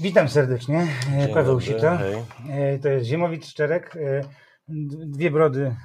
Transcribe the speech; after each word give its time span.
Witam 0.00 0.28
serdecznie, 0.28 0.88
e, 1.14 1.18
Dzień 1.26 1.34
Paweł 1.34 1.44
dobry, 1.60 1.66
Sito. 1.66 1.96
hej. 1.96 2.14
E, 2.50 2.78
To 2.78 2.88
jest 2.88 3.06
Ziemowicz 3.06 3.46
Szczerek. 3.46 3.96
e, 3.96 4.20
Dwie 5.06 5.30
brody, 5.30 5.76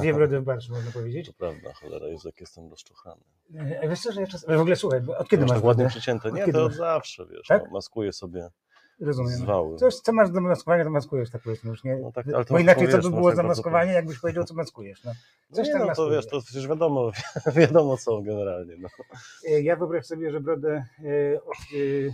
dwie 0.00 0.14
brody 0.14 0.40
w 0.40 0.44
barszczu, 0.44 0.72
można 0.72 0.90
powiedzieć. 0.90 1.26
To 1.26 1.32
prawda, 1.32 1.72
cholera, 1.72 2.06
Jezu, 2.08 2.28
jak 2.28 2.40
jestem 2.40 2.70
rozczuchany. 2.70 3.20
Wiesz 3.88 4.00
co, 4.00 4.12
że 4.12 4.20
ja 4.20 4.26
czas... 4.26 4.44
W 4.46 4.60
ogóle 4.60 4.76
słuchaj, 4.76 5.00
od 5.18 5.28
kiedy 5.28 5.42
Masz 5.42 5.50
masz 5.50 5.62
ładnie 5.62 5.88
przycięte? 5.88 6.32
Nie, 6.32 6.52
to 6.52 6.64
masz? 6.64 6.74
zawsze, 6.76 7.26
wiesz, 7.26 7.46
Tak? 7.48 7.62
no, 7.64 7.70
maskuję 7.70 8.12
sobie 8.12 8.48
Rozumiem. 9.00 9.32
zwały. 9.32 9.76
Coś, 9.76 9.94
co 9.94 10.12
masz 10.12 10.30
do 10.30 10.40
maskowania, 10.40 10.84
to 10.84 10.90
maskujesz, 10.90 11.30
tak 11.30 11.42
powiedzmy 11.42 11.70
już 11.70 11.84
nie. 11.84 11.96
No 11.96 12.12
tak, 12.12 12.26
ale 12.34 12.44
to 12.44 12.54
bo 12.54 12.60
inaczej 12.60 12.88
co 12.88 12.98
by 12.98 13.02
no 13.10 13.10
było 13.10 13.28
tak 13.28 13.36
za 13.36 13.42
maskowanie, 13.42 13.92
jakbyś 13.92 14.18
powiedział, 14.18 14.44
co 14.44 14.54
maskujesz. 14.54 15.04
No. 15.04 15.12
Coś 15.52 15.66
nie, 15.66 15.72
tam 15.72 15.86
no 15.86 15.94
to 15.94 16.10
wiesz, 16.10 16.26
to 16.26 16.40
przecież 16.42 16.68
wiadomo, 16.68 17.10
wiadomo 17.56 17.96
co 17.96 18.22
generalnie. 18.22 18.76
No. 18.78 18.88
Ja 19.62 19.76
wyobraź 19.76 20.06
sobie, 20.06 20.30
że 20.30 20.40
brodę 20.40 20.84
od 21.46 21.56
e, 21.56 22.12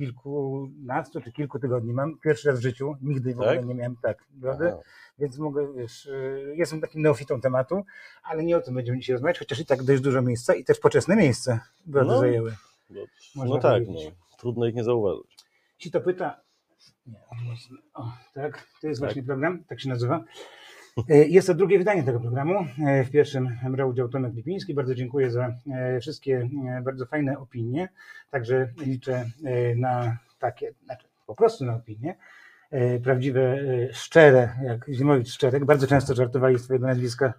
kilkunastu 0.00 1.20
czy 1.20 1.32
kilku 1.32 1.58
tygodni 1.58 1.92
mam. 1.92 2.18
Pierwszy 2.18 2.48
raz 2.48 2.58
w 2.58 2.62
życiu, 2.62 2.96
nigdy 3.02 3.34
w 3.34 3.40
ogóle 3.40 3.56
Tak? 3.56 3.66
nie 3.66 3.74
miałem 3.74 3.96
tak 3.96 4.24
brody. 4.30 4.72
Więc 5.18 5.38
mogę, 5.38 5.72
wiesz, 5.74 6.06
y, 6.06 6.54
jestem 6.56 6.80
takim 6.80 7.02
neofitą 7.02 7.40
tematu, 7.40 7.84
ale 8.22 8.44
nie 8.44 8.56
o 8.56 8.60
tym 8.60 8.74
będziemy 8.74 8.98
dzisiaj 8.98 9.12
rozmawiać, 9.14 9.38
chociaż 9.38 9.58
i 9.60 9.66
tak 9.66 9.82
dość 9.82 10.02
dużo 10.02 10.22
miejsca 10.22 10.54
i 10.54 10.64
też 10.64 10.78
poczesne 10.78 11.16
miejsce 11.16 11.60
brody 11.86 12.06
No. 12.08 12.18
zajęły. 12.18 12.54
Można 13.34 13.54
no 13.54 13.60
tak, 13.60 13.82
no, 13.88 13.94
trudno 14.38 14.66
ich 14.66 14.74
nie 14.74 14.84
zauważyć. 14.84 15.36
Ci 15.78 15.90
to 15.90 16.00
pyta. 16.00 16.40
Nie, 17.06 17.18
o, 17.94 18.12
tak, 18.34 18.66
to 18.80 18.88
jest 18.88 19.00
Tak. 19.00 19.08
właśnie 19.08 19.22
program, 19.22 19.64
tak 19.64 19.80
się 19.80 19.88
nazywa. 19.88 20.24
E, 21.08 21.16
Jest 21.16 21.46
to 21.46 21.54
drugie 21.54 21.78
wydanie 21.78 22.02
tego 22.02 22.20
programu. 22.20 22.54
E, 22.86 23.04
W 23.04 23.10
pierwszym 23.10 23.48
brał 23.70 23.88
udział 23.88 24.08
Tomek 24.08 24.34
Lipiński. 24.34 24.74
Bardzo 24.74 24.94
dziękuję 24.94 25.30
za 25.30 25.54
e, 25.72 26.00
wszystkie 26.00 26.48
bardzo 26.82 27.06
fajne 27.06 27.38
opinie. 27.38 27.88
Także 28.30 28.68
liczę 28.86 29.24
na 29.76 30.18
takie, 30.38 30.72
znaczy 30.84 31.06
po 31.26 31.34
prostu 31.34 31.64
na 31.64 31.74
opinie. 31.76 32.16
Prawdziwe, 33.04 33.58
szczere, 33.92 34.54
jak 34.64 34.86
Zimowicz 34.92 35.28
Szczerek. 35.28 35.64
Bardzo 35.64 35.86
często 35.86 36.14
żartowali 36.14 36.58
z 36.58 36.64
twojego 36.64 36.86
nazwiska 36.86 37.34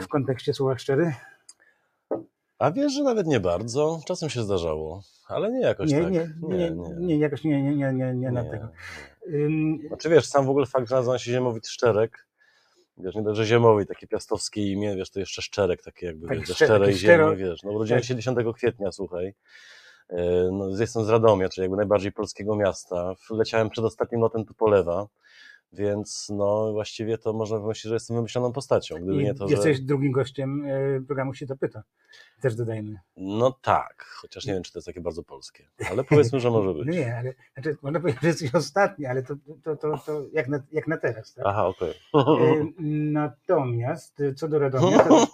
w 0.00 0.08
kontekście 0.08 0.54
słowa 0.54 0.78
szczery. 0.78 1.12
A 2.58 2.70
wiesz, 2.70 2.92
że 2.92 3.02
nawet 3.02 3.26
nie 3.26 3.40
bardzo, 3.40 4.00
czasem 4.06 4.30
się 4.30 4.42
zdarzało, 4.42 5.02
ale 5.28 5.50
nie 5.52 5.60
jakoś 5.60 5.90
Nie, 5.90 6.02
tak. 6.02 6.12
nie, 6.12 6.28
nie, 6.42 6.70
nie, 6.98 7.18
jakoś 7.18 7.44
nie, 7.44 7.62
nie, 7.62 7.76
nie, 7.76 7.92
nie, 7.92 8.14
nie 8.14 8.30
na 8.30 8.44
tego. 8.44 8.68
Znaczy 9.88 10.08
wiesz, 10.08 10.26
sam 10.26 10.46
w 10.46 10.50
ogóle 10.50 10.66
fakt, 10.66 10.88
że 10.88 10.94
nazywa 10.96 11.18
się 11.18 11.32
Ziemowit 11.32 11.68
Szczerek, 11.68 12.26
wiesz, 12.96 13.14
nie 13.14 13.22
dość, 13.22 13.36
że 13.36 13.46
Ziemowi, 13.46 13.86
takie 13.86 14.06
piastowskie 14.06 14.72
imię, 14.72 14.96
wiesz, 14.96 15.10
to 15.10 15.20
jeszcze 15.20 15.42
Szczerek, 15.42 15.82
takie 15.82 16.06
jakby, 16.06 16.28
Tak, 16.28 16.38
wiesz, 16.38 16.48
ze 16.48 16.54
szczere- 16.54 16.66
szczerej 16.66 16.94
ziemi, 16.94 17.36
wiesz, 17.36 17.62
no 17.62 17.70
urodziłem 17.72 18.00
tak. 18.00 18.08
się 18.08 18.16
10 18.16 18.38
kwietnia, 18.54 18.92
słuchaj, 18.92 19.34
E, 20.08 20.50
no, 20.52 20.68
jestem 20.80 21.04
z 21.04 21.08
Radomia, 21.08 21.48
czyli 21.48 21.62
jakby 21.62 21.76
najbardziej 21.76 22.12
polskiego 22.12 22.56
miasta, 22.56 23.14
leciałem 23.30 23.70
przed 23.70 23.84
ostatnim 23.84 24.20
lotem 24.20 24.44
tu 24.44 24.54
polewa, 24.54 25.06
więc 25.72 26.26
no 26.36 26.72
właściwie 26.72 27.18
to 27.18 27.32
można 27.32 27.58
wymyślić, 27.58 27.88
że 27.88 27.94
jestem 27.94 28.16
wymyśloną 28.16 28.52
postacią, 28.52 28.96
gdyby 28.96 29.22
I 29.22 29.24
nie 29.24 29.34
to, 29.34 29.46
jesteś 29.48 29.76
że... 29.76 29.82
drugim 29.82 30.12
gościem 30.12 30.64
e, 30.66 31.00
programu 31.06 31.34
się 31.34 31.46
to 31.46 31.56
pyta. 31.56 31.82
Też 32.42 32.54
dodajmy. 32.54 33.00
No 33.16 33.58
tak, 33.62 34.04
chociaż 34.04 34.46
nie 34.46 34.52
wiem, 34.52 34.62
czy 34.62 34.72
to 34.72 34.78
jest 34.78 34.86
takie 34.86 35.00
bardzo 35.00 35.22
polskie, 35.22 35.68
ale 35.90 36.04
powiedzmy, 36.04 36.40
że 36.40 36.50
może 36.50 36.74
być. 36.74 36.86
No 36.86 36.92
nie, 37.00 37.16
ale 37.16 37.34
znaczy, 37.54 37.76
można 37.82 38.00
powiedzieć, 38.00 38.22
że 38.22 38.28
jesteś 38.28 38.54
ostatni, 38.54 39.06
ale 39.06 39.22
to, 39.22 39.34
to, 39.64 39.76
to, 39.76 39.98
to 39.98 40.26
jak, 40.32 40.48
na, 40.48 40.62
jak 40.72 40.86
na 40.86 40.96
teraz. 40.96 41.34
Tak? 41.34 41.44
Aha, 41.46 41.66
okej. 41.66 41.90
E, 42.14 42.66
natomiast 43.12 44.20
e, 44.20 44.34
co 44.34 44.48
do 44.48 44.58
Radomia, 44.58 44.98
to, 44.98 45.26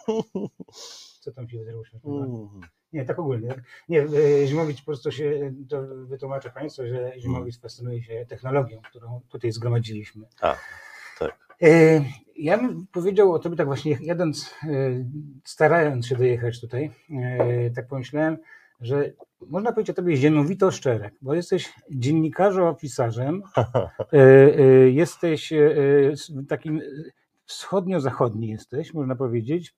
co 1.23 1.33
tam 1.33 1.49
się 1.49 1.59
wydarzyło? 1.59 2.25
Mm. 2.25 2.61
Nie, 2.93 3.05
tak 3.05 3.19
ogólnie. 3.19 3.63
Nie, 3.89 4.03
e, 4.03 4.47
Zimowicz 4.47 4.79
po 4.79 4.87
prostu 4.87 5.13
się, 5.13 5.55
to 5.69 5.83
wytłumaczę 5.83 6.51
Państwu, 6.51 6.83
że 6.87 7.13
Zimowicz 7.19 7.61
fascynuje 7.61 8.03
się 8.03 8.27
technologią, 8.29 8.81
którą 8.91 9.21
tutaj 9.29 9.53
zgromadziliśmy. 9.53 10.27
A, 10.41 10.57
tak. 11.19 11.48
E, 11.63 12.05
Ja 12.37 12.59
bym 12.59 12.87
powiedział 12.93 13.33
o 13.33 13.39
tobie 13.39 13.57
tak 13.57 13.67
właśnie 13.67 13.99
jadąc, 14.01 14.55
e, 14.63 14.69
starając 15.45 16.07
się 16.07 16.17
dojechać 16.17 16.61
tutaj, 16.61 16.91
e, 17.11 17.71
tak 17.71 17.89
pomyślałem, 17.89 18.39
że 18.81 19.13
można 19.47 19.73
powiedzieć 19.73 19.91
o 19.91 19.95
tobie 19.95 20.17
ziemowito 20.17 20.71
szczerek, 20.71 21.15
bo 21.23 21.35
jesteś 21.35 21.73
dziennikarzem-pisarzem, 21.91 23.41
e, 23.57 24.19
e, 24.19 24.91
jesteś 24.91 25.53
takim 26.49 26.81
wschodnio-zachodni 27.45 28.49
jesteś, 28.49 28.95
można 28.95 29.17
powiedzieć, 29.17 29.75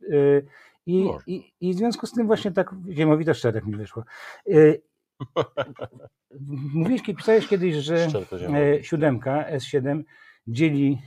i, 0.87 1.09
i, 1.27 1.53
i 1.61 1.75
w 1.75 1.77
związku 1.77 2.07
z 2.07 2.13
tym 2.13 2.27
właśnie 2.27 2.51
tak 2.51 2.75
ziemowito 2.91 3.35
szczerek 3.35 3.67
mi 3.67 3.77
wyszło. 3.77 4.05
Mówiłeś, 6.75 7.03
pisałeś 7.03 7.49
kiedyś, 7.49 7.75
że 7.75 8.09
siódemka 8.83 9.45
S7 9.57 10.03
dzieli 10.47 10.99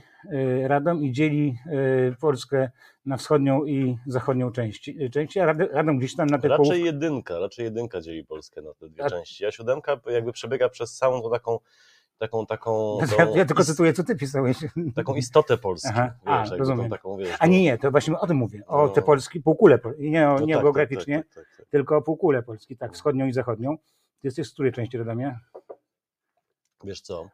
Radom 0.66 1.02
i 1.04 1.12
dzieli 1.12 1.58
e, 1.66 2.12
Polskę 2.20 2.70
na 3.06 3.16
wschodnią 3.16 3.64
i 3.64 3.98
zachodnią 4.06 4.52
części. 4.52 5.10
części 5.10 5.40
a 5.40 5.46
Rad- 5.46 5.72
Radom 5.72 5.98
gdzieś 5.98 6.16
tam 6.16 6.26
na 6.26 6.38
te 6.38 6.48
Raczej 6.48 6.66
połów... 6.66 6.84
jedynka, 6.84 7.38
raczej 7.38 7.64
jedynka 7.64 8.00
dzieli 8.00 8.24
Polskę 8.24 8.62
na 8.62 8.74
te 8.74 8.88
dwie 8.88 9.04
A- 9.04 9.10
części. 9.10 9.46
A 9.46 9.50
siódemka 9.50 10.00
jakby 10.06 10.32
przebiega 10.32 10.68
przez 10.68 10.94
całą 10.96 11.22
tą 11.22 11.30
taką, 11.30 11.58
taką, 12.18 12.46
taką, 12.46 12.98
Ja, 13.18 13.24
ja 13.36 13.44
tylko 13.44 13.64
cytuję, 13.64 13.92
co 13.92 14.04
ty 14.04 14.16
pisałeś. 14.16 14.56
taką 14.94 15.14
istotę 15.14 15.58
Polski. 15.58 15.88
Aha, 15.92 16.14
a, 16.24 16.40
wiesz, 16.40 16.50
jakby 16.50 16.58
rozumiem. 16.58 16.90
taką, 16.90 17.16
wiesz, 17.16 17.36
A 17.38 17.46
nie, 17.46 17.62
nie, 17.62 17.78
to 17.78 17.90
właśnie 17.90 18.18
o 18.18 18.26
tym 18.26 18.36
mówię. 18.36 18.62
O 18.66 18.82
No. 18.82 18.88
te 18.88 19.02
Polski, 19.02 19.40
półkule, 19.40 19.78
pol- 19.78 19.94
nie, 19.98 20.28
o, 20.30 20.34
no 20.34 20.46
nie 20.46 20.54
tak, 20.54 20.62
geograficznie, 20.62 21.18
Tak, 21.18 21.26
tak, 21.34 21.44
tak, 21.44 21.56
tak. 21.56 21.66
tylko 21.70 21.96
o 21.96 22.02
półkulę 22.02 22.42
Polski, 22.42 22.76
tak, 22.76 22.92
wschodnią 22.94 23.26
i 23.26 23.32
zachodnią. 23.32 23.76
Ty 23.78 24.28
jesteś 24.28 24.48
z 24.48 24.52
której 24.52 24.72
części 24.72 24.98
Radomia? 24.98 25.40
Wiesz 26.84 27.00
co? 27.00 27.28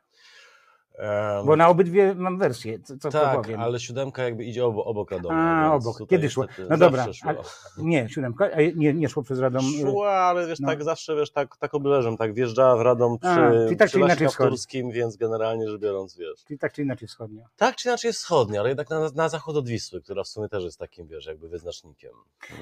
Em, 0.99 1.47
Bo 1.47 1.57
na 1.57 1.69
obydwie 1.69 2.15
mam 2.15 2.39
wersję, 2.39 2.79
co, 2.81 2.97
co 2.99 3.11
tak, 3.11 3.43
powiem. 3.43 3.61
ale 3.61 3.81
siódemka 3.81 4.23
jakby 4.23 4.45
idzie 4.45 4.65
obok, 4.65 4.87
obok 4.87 5.11
Radomia. 5.11 5.37
A, 5.37 5.75
obok. 5.75 6.09
Kiedy 6.09 6.31
szło? 6.31 6.47
No 6.71 6.77
dobra, 6.79 7.13
szło. 7.13 7.31
ale- 7.31 7.39
Nie, 7.79 8.09
siódemka, 8.09 8.45
a 8.55 8.57
nie, 8.75 8.95
nie 8.95 9.09
szło 9.09 9.23
przez 9.23 9.39
Radom. 9.39 9.65
y, 9.65 9.81
Szła, 9.91 10.13
ale 10.13 10.47
wiesz, 10.47 10.61
no. 10.61 10.69
tak 10.69 10.85
zawsze, 10.85 11.17
wiesz, 11.17 11.31
tak, 11.31 11.57
tak 11.57 11.75
obrzeżem, 11.75 12.17
tak 12.17 12.35
wjeżdżała 12.35 12.77
w 12.77 12.81
Radom 12.81 13.19
przy, 13.19 13.29
A, 13.31 13.51
czyli 13.67 13.77
tak 13.77 13.89
przy 13.89 13.99
Lesie. 13.99 14.25
Kapturskim, 14.27 14.91
więc 14.91 15.17
generalnie 15.17 15.69
rzecz 15.69 15.81
biorąc, 15.81 16.17
wiesz. 16.17 16.45
Czyli 16.45 16.59
tak 16.59 16.73
czy 16.73 16.83
inaczej 16.83 17.09
wschodnio. 17.09 17.45
Tak 17.57 17.77
czy 17.77 17.89
inaczej 17.89 18.13
wschodnia, 18.13 18.61
ale 18.61 18.69
jednak 18.69 18.91
na, 18.91 19.11
na 19.15 19.29
zachód 19.29 19.57
od 19.57 19.69
Wisły, 19.69 20.03
która 20.03 20.23
w 20.25 20.29
sumie 20.29 20.49
też 20.49 20.65
jest 20.65 20.79
takim, 20.79 21.07
wiesz, 21.07 21.27
jakby 21.27 21.49
wyznacznikiem. 21.49 22.13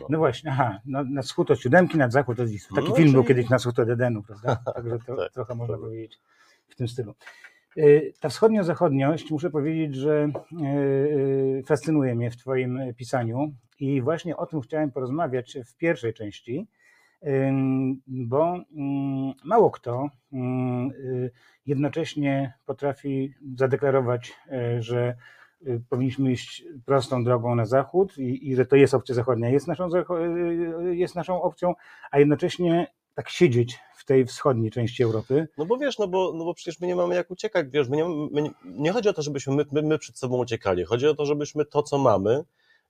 No. 0.00 0.06
No 0.10 0.18
właśnie, 0.18 0.50
aha, 0.50 0.78
na, 0.86 1.04
na 1.04 1.22
wschód 1.22 1.50
od 1.50 1.60
siódemki, 1.60 1.98
na 1.98 2.10
zachód 2.10 2.40
od 2.40 2.48
Wisły. 2.48 2.76
Taki 2.76 2.88
No, 2.88 2.94
film 2.94 3.12
był 3.12 3.22
czyli- 3.24 3.34
kiedyś 3.34 3.50
na 3.50 3.58
wschód 3.58 3.78
od 3.78 3.88
Edenu, 3.88 4.22
prawda? 4.22 4.56
Także 4.74 4.98
to 5.06 5.16
Tak, 5.16 5.32
trochę 5.32 5.54
można 5.54 5.66
prawda. 5.74 5.86
powiedzieć 5.86 6.18
w 6.68 6.74
tym 6.74 6.88
stylu. 6.88 7.14
Y, 7.78 8.12
Ta 8.20 8.28
wschodnio-zachodniość, 8.28 9.30
muszę 9.30 9.50
powiedzieć, 9.50 9.94
że 9.94 10.30
y, 11.58 11.62
fascynuje 11.66 12.14
mnie 12.14 12.30
w 12.30 12.36
Twoim 12.36 12.80
pisaniu. 12.96 13.52
I 13.80 14.02
właśnie 14.02 14.36
o 14.36 14.46
tym 14.46 14.60
chciałem 14.60 14.90
porozmawiać 14.90 15.58
w 15.66 15.76
pierwszej 15.76 16.14
części, 16.14 16.68
bo 18.06 18.56
mało 19.44 19.70
kto 19.70 20.10
y, 20.32 21.30
jednocześnie 21.66 22.54
potrafi 22.66 23.34
zadeklarować, 23.56 24.34
y, 24.78 24.82
że 24.82 25.14
y, 25.66 25.82
powinniśmy 25.88 26.32
iść 26.32 26.64
prostą 26.84 27.24
drogą 27.24 27.54
na 27.54 27.64
zachód 27.64 28.18
i, 28.18 28.50
i 28.50 28.56
że 28.56 28.66
to 28.66 28.76
jest 28.76 28.94
opcja 28.94 29.14
zachodnia, 29.14 29.48
jest 29.48 29.68
naszą, 29.68 29.88
y, 29.88 30.96
jest 30.96 31.14
naszą 31.14 31.42
opcją, 31.42 31.74
a 32.10 32.18
jednocześnie 32.18 32.86
tak 33.18 33.28
siedzieć 33.28 33.78
w 33.96 34.04
tej 34.04 34.26
wschodniej 34.26 34.70
części 34.70 35.02
Europy. 35.02 35.48
No 35.58 35.66
bo 35.66 35.76
wiesz, 35.76 35.98
no 35.98 36.08
bo, 36.08 36.32
no 36.34 36.44
bo 36.44 36.54
przecież 36.54 36.80
my 36.80 36.86
nie 36.86 36.96
mamy 36.96 37.14
jak 37.14 37.30
uciekać, 37.30 37.66
wiesz, 37.70 37.88
my 37.88 37.96
nie, 37.96 38.04
my 38.30 38.42
nie, 38.42 38.50
nie 38.64 38.92
chodzi 38.92 39.08
o 39.08 39.12
to, 39.12 39.22
żebyśmy 39.22 39.54
my, 39.54 39.64
my, 39.72 39.82
my 39.82 39.98
przed 39.98 40.18
sobą 40.18 40.36
uciekali, 40.38 40.84
chodzi 40.84 41.06
o 41.06 41.14
to, 41.14 41.26
żebyśmy 41.26 41.64
to, 41.64 41.82
co 41.82 41.98
mamy, 41.98 42.44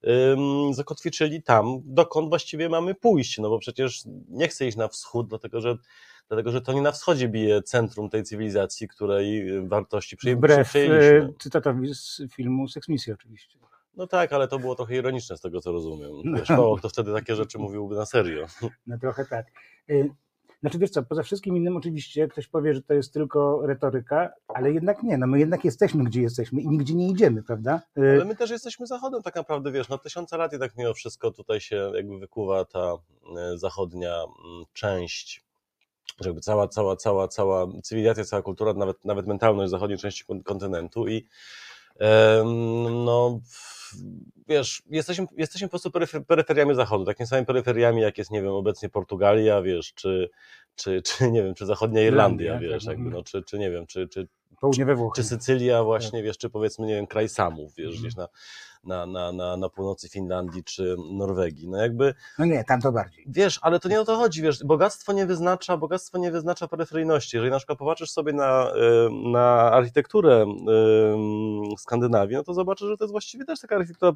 ym, 0.09 0.75
zakotwiczyli 0.75 1.43
tam, 1.43 1.81
dokąd 1.85 2.29
właściwie 2.29 2.69
mamy 2.69 2.95
pójść, 2.95 3.39
no 3.39 3.49
bo 3.51 3.59
przecież 3.59 4.03
nie 4.29 4.49
chcę 4.49 4.67
iść 4.67 4.77
na 4.77 4.89
wschód, 4.89 5.29
dlatego 5.29 5.61
że, 5.61 5.77
dlatego, 6.29 6.51
że 6.53 6.61
to 6.61 6.73
nie 6.73 6.83
na 6.83 6.93
wschodzie 6.93 7.29
bije 7.29 7.63
centrum 7.63 8.11
tej 8.11 8.23
cywilizacji, 8.25 8.89
której 8.89 9.47
wartości 9.69 10.17
przyję- 10.17 10.37
Wbrew 10.37 10.69
przyjęliśmy. 10.69 11.29
e, 11.29 11.33
cytatowi 11.39 11.95
z 11.95 12.23
filmu 12.33 12.69
Sex 12.69 12.89
Misji 12.89 13.13
oczywiście. 13.13 13.59
No 13.97 14.07
tak, 14.07 14.33
ale 14.33 14.49
to 14.49 14.59
było 14.59 14.75
trochę 14.75 14.97
ironiczne 14.97 15.37
z 15.37 15.41
tego, 15.41 15.61
co 15.61 15.73
rozumiem. 15.73 16.11
No. 16.25 16.39
Wiesz, 16.39 16.49
kto 16.79 16.89
wtedy 16.89 17.13
takie 17.13 17.37
rzeczy 17.37 17.59
mówiłby 17.59 17.95
na 17.97 18.07
serio. 18.07 18.47
No 18.87 18.99
trochę 18.99 19.25
tak. 19.25 19.47
Znaczy 20.61 20.79
wiesz 20.79 20.91
co, 20.91 21.03
poza 21.03 21.23
wszystkim 21.23 21.57
innym 21.57 21.77
oczywiście 21.77 22.29
ktoś 22.29 22.47
powie, 22.47 22.75
że 22.75 22.83
to 22.83 22.95
jest 22.95 23.13
tylko 23.13 23.67
retoryka, 23.67 24.31
ale 24.49 24.73
jednak 24.73 25.03
nie, 25.03 25.19
no 25.19 25.27
my 25.27 25.39
jednak 25.39 25.65
jesteśmy 25.65 26.05
gdzie 26.05 26.23
jesteśmy 26.23 26.61
i 26.61 26.69
nigdzie 26.69 26.95
nie 26.95 27.09
idziemy, 27.09 27.43
prawda? 27.43 27.83
E, 27.97 28.13
Ale 28.13 28.25
my 28.25 28.37
też 28.37 28.51
jesteśmy 28.51 28.87
zachodem 28.87 29.23
tak 29.23 29.35
naprawdę, 29.35 29.73
wiesz, 29.73 29.89
no 29.89 29.99
tysiące 29.99 30.37
lat 30.37 30.53
tak 30.61 30.77
mimo 30.77 30.95
wszystko 30.95 31.31
tutaj 31.31 31.61
się 31.61 31.93
jakby 31.95 32.19
wykuwa 32.19 32.65
ta 32.65 32.93
e, 33.37 33.59
zachodnia 33.59 34.15
mm, 34.15 34.65
część, 34.73 35.45
że 36.21 36.29
jakby 36.29 36.41
cała, 36.41 36.69
cała, 36.69 36.97
cała, 36.97 37.29
cała 37.29 37.67
cywilizacja, 37.83 38.25
cała 38.25 38.43
kultura, 38.43 38.75
nawet, 38.75 39.05
nawet 39.05 39.27
mentalność 39.27 39.71
zachodniej 39.71 39.99
części 39.99 40.25
kon- 40.25 40.43
kontynentu 40.43 41.09
i 41.09 41.27
no 43.05 43.41
wiesz, 44.49 44.83
jesteśmy, 44.91 45.27
jesteśmy 45.37 45.69
po 45.69 45.71
prostu 45.71 45.89
peryfer- 45.91 46.25
peryferiami 46.25 46.75
Zachodu, 46.75 47.05
takimi 47.05 47.27
samymi 47.27 47.47
peryferiami, 47.47 48.03
jak 48.03 48.19
jest, 48.19 48.31
nie 48.31 48.43
wiem, 48.43 48.51
obecnie 48.53 48.89
Portugalia, 48.89 49.63
wiesz, 49.63 49.95
czy, 49.95 50.31
czy, 50.75 51.03
czy 51.03 51.31
nie 51.33 51.43
wiem, 51.43 51.55
czy 51.55 51.67
zachodnia 51.67 52.03
Irlandia, 52.03 52.47
Irlandia, 52.47 52.69
wiesz, 52.71 52.85
tak, 52.85 52.93
jakby, 52.93 53.07
mhm. 53.07 53.17
no, 53.17 53.23
czy, 53.25 53.43
czy 53.43 53.59
nie 53.59 53.71
wiem, 53.71 53.87
czy, 53.87 54.09
czy, 54.09 54.29
Południowe 54.61 54.95
Włochy. 54.95 55.23
czy 55.23 55.29
Sycylia 55.29 55.85
właśnie, 55.85 56.23
wiesz, 56.23 56.39
czy 56.39 56.51
powiedzmy, 56.51 56.87
nie 56.87 56.95
wiem, 56.95 57.07
kraj 57.07 57.29
Samów, 57.29 57.75
wiesz, 57.75 57.87
Mhm. 57.87 58.03
gdzieś 58.03 58.17
na, 58.17 58.29
na, 58.85 59.07
na, 59.07 59.33
na, 59.33 59.57
na 59.57 59.69
północy 59.69 60.09
Finlandii 60.09 60.65
czy 60.65 60.97
Norwegii, 61.13 61.69
no 61.69 61.79
jakby, 61.79 62.15
No 62.39 62.45
nie, 62.45 62.65
tam 62.65 62.81
to 62.81 62.93
bardziej. 62.93 63.25
Wiesz, 63.29 63.59
ale 63.63 63.81
to 63.81 63.89
nie 63.89 64.01
o 64.01 64.05
to 64.05 64.17
chodzi, 64.17 64.43
wiesz, 64.43 64.65
bogactwo 64.65 65.13
nie 65.13 65.27
wyznacza, 65.27 65.77
bogactwo 65.77 66.19
nie 66.19 66.31
wyznacza 66.31 66.69
peryferyjności. 66.69 67.37
Jeżeli 67.37 67.51
na 67.51 67.57
przykład 67.59 67.79
popatrzysz 67.79 68.11
sobie 68.11 68.33
na, 68.33 68.71
y, 68.71 69.31
na 69.31 69.73
architekturę 69.73 70.47
y, 71.73 71.77
Skandynawii, 71.79 72.37
no 72.37 72.43
to 72.45 72.55
zobaczysz, 72.55 72.89
że 72.89 72.97
to 72.97 73.05
jest 73.05 73.13
właściwie 73.13 73.45
też 73.45 73.61
taka 73.61 73.77
architektura 73.77 74.13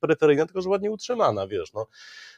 peryferyjna, 0.00 0.46
tylko 0.46 0.60
że 0.60 0.68
ładnie 0.68 0.90
utrzymana, 0.90 1.46
wiesz, 1.46 1.72
no. 1.72 1.86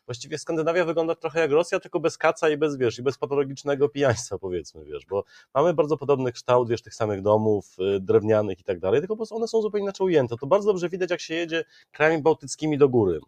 Właściwie 0.06 0.38
Skandynawia 0.38 0.84
wygląda 0.84 1.14
trochę 1.14 1.40
jak 1.40 1.50
Rosja, 1.50 1.80
tylko 1.80 2.00
bez 2.00 2.18
kaca 2.18 2.48
i 2.48 2.56
bez, 2.56 2.76
wiesz, 2.76 2.98
i 2.98 3.02
bez 3.02 3.18
patologicznego 3.18 3.88
pijaństwa, 3.88 4.38
powiedzmy, 4.38 4.84
wiesz, 4.84 5.06
bo 5.06 5.24
mamy 5.54 5.74
bardzo 5.74 5.96
podobny 5.96 6.32
kształt, 6.32 6.68
wiesz, 6.68 6.82
tych 6.82 6.94
samych 6.94 7.22
domów, 7.22 7.76
y, 7.96 8.00
drewnianych 8.00 8.60
i 8.60 8.64
tak 8.64 8.80
dalej, 8.80 9.00
tylko 9.00 9.14
po 9.14 9.16
prostu 9.16 9.36
one 9.36 9.48
są 9.48 9.62
zupełnie 9.62 9.84
inaczej 9.84 10.06
ujęte. 10.06 10.36
To 10.36 10.46
bardzo 10.46 10.66
dobrze 10.66 10.88
widać, 10.88 11.10
jak 11.10 11.20
się 11.20 11.34
jedzie 11.34 11.57
krajami 11.92 12.22
bałtyckimi 12.22 12.78
do 12.78 12.88
góry. 12.88 13.20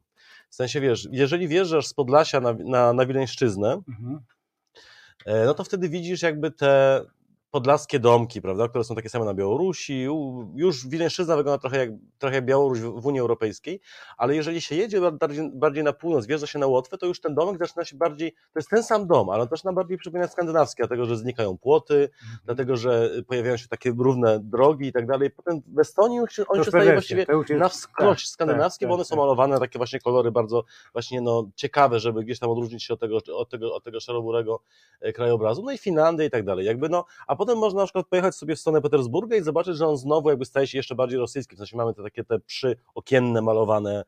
W 0.49 0.55
sensie, 0.55 0.81
wiesz, 0.81 1.09
jeżeli 1.11 1.49
wjeżdżasz 1.49 1.87
z 1.87 1.95
Podlasia 1.95 2.41
na, 2.41 2.53
na, 2.53 2.93
na 2.93 3.07
Wileńszczyznę, 3.07 3.83
Mhm. 3.89 4.21
e, 5.27 5.45
no 5.45 5.55
to 5.55 5.65
wtedy 5.65 5.89
widzisz 5.89 6.23
jakby 6.23 6.51
te 6.51 7.03
podlaskie 7.51 7.99
domki, 7.99 8.43
prawda, 8.43 8.69
które 8.69 8.85
są 8.85 8.95
takie 8.95 9.09
same 9.09 9.25
na 9.25 9.35
Białorusi. 9.35 10.07
Już 10.55 10.89
Wileńszczyzna 10.89 11.37
wygląda 11.37 11.59
trochę 11.59 11.79
jak, 11.79 11.91
trochę 12.19 12.35
jak 12.35 12.45
Białoruś 12.45 12.81
w 12.81 13.07
Unii 13.07 13.21
Europejskiej, 13.21 13.81
ale 14.17 14.37
jeżeli 14.37 14.61
się 14.61 14.75
jedzie 14.75 15.01
bardziej, 15.13 15.51
bardziej 15.55 15.85
na 15.85 15.93
północ, 15.93 16.27
wjeżdża 16.27 16.47
się 16.47 16.59
na 16.59 16.67
Łotwę, 16.67 16.99
to 16.99 17.07
już 17.07 17.21
ten 17.21 17.35
domek 17.35 17.59
zaczyna 17.59 17.85
się 17.85 17.97
bardziej, 17.97 18.33
to 18.33 18.59
jest 18.59 18.71
ten 18.71 18.83
sam 18.83 19.07
dom, 19.07 19.31
ale 19.31 19.43
on 19.43 19.49
zaczyna 19.49 19.73
bardziej 19.73 19.99
przypominać 19.99 20.33
skandynawski, 20.33 20.77
dlatego 20.79 21.05
że 21.05 21.17
znikają 21.17 21.59
płoty, 21.59 22.09
dlatego 22.45 22.77
że 22.77 23.11
pojawiają 23.29 23.57
się 23.57 23.69
takie 23.69 23.93
równe 23.99 24.41
drogi 24.41 24.87
i 24.87 24.93
tak 24.93 25.07
dalej. 25.07 25.31
Potem 25.31 25.63
w 25.67 25.79
Estonii 25.79 26.19
już 26.19 26.33
się, 26.33 26.47
on 26.47 26.57
się 26.57 26.65
w 26.65 26.69
staje 26.69 26.93
właściwie 26.93 27.27
jest- 27.29 27.51
na 27.51 27.69
wskroś 27.69 28.23
tak, 28.23 28.29
skandynawskie, 28.29 28.87
tak, 28.87 28.89
bo 28.89 28.95
one 28.95 29.05
tak, 29.05 29.09
są 29.09 29.17
tak. 29.17 29.21
malowane 29.21 29.55
na 29.55 29.61
takie 29.61 29.79
właśnie 29.79 30.01
kolory 30.01 30.31
bardzo 30.31 30.65
właśnie 30.93 31.21
no, 31.21 31.51
ciekawe, 31.55 32.01
żeby 32.01 32.25
gdzieś 32.25 32.39
tam 32.39 32.51
odróżnić 32.51 32.85
się 32.85 32.95
od 32.95 33.01
tego, 33.01 33.17
od 33.35 33.51
tego, 33.51 33.75
od 33.75 33.85
tego 33.85 34.01
szaroburego 34.01 34.61
e, 35.01 35.13
krajobrazu. 35.13 35.63
No 35.63 35.73
i 35.73 35.79
Finlandia 35.79 36.27
i 36.27 36.31
tak 36.31 36.45
dalej. 36.45 36.67
Jakby 36.67 36.89
no, 36.89 37.05
a 37.27 37.37
potem 37.41 37.59
można 37.59 37.81
na 37.81 37.87
przykład 37.87 38.07
pojechać 38.07 38.35
sobie 38.35 38.57
w 38.57 38.61
stronę 38.61 38.81
Petersburga 38.81 39.37
i 39.37 39.43
zobaczyć, 39.43 39.77
że 39.77 39.87
on 39.87 39.97
znowu 39.97 40.29
jakby 40.29 40.45
staje 40.45 40.67
się 40.67 40.79
jeszcze 40.79 40.95
bardziej 40.95 41.19
rosyjski. 41.19 41.57
W 41.57 41.59
sensie 41.59 41.77
mamy 41.77 41.95
te 41.95 42.03
takie 42.03 42.25
te 42.25 42.39
przyokienne 42.41 43.43
malowane 43.43 44.05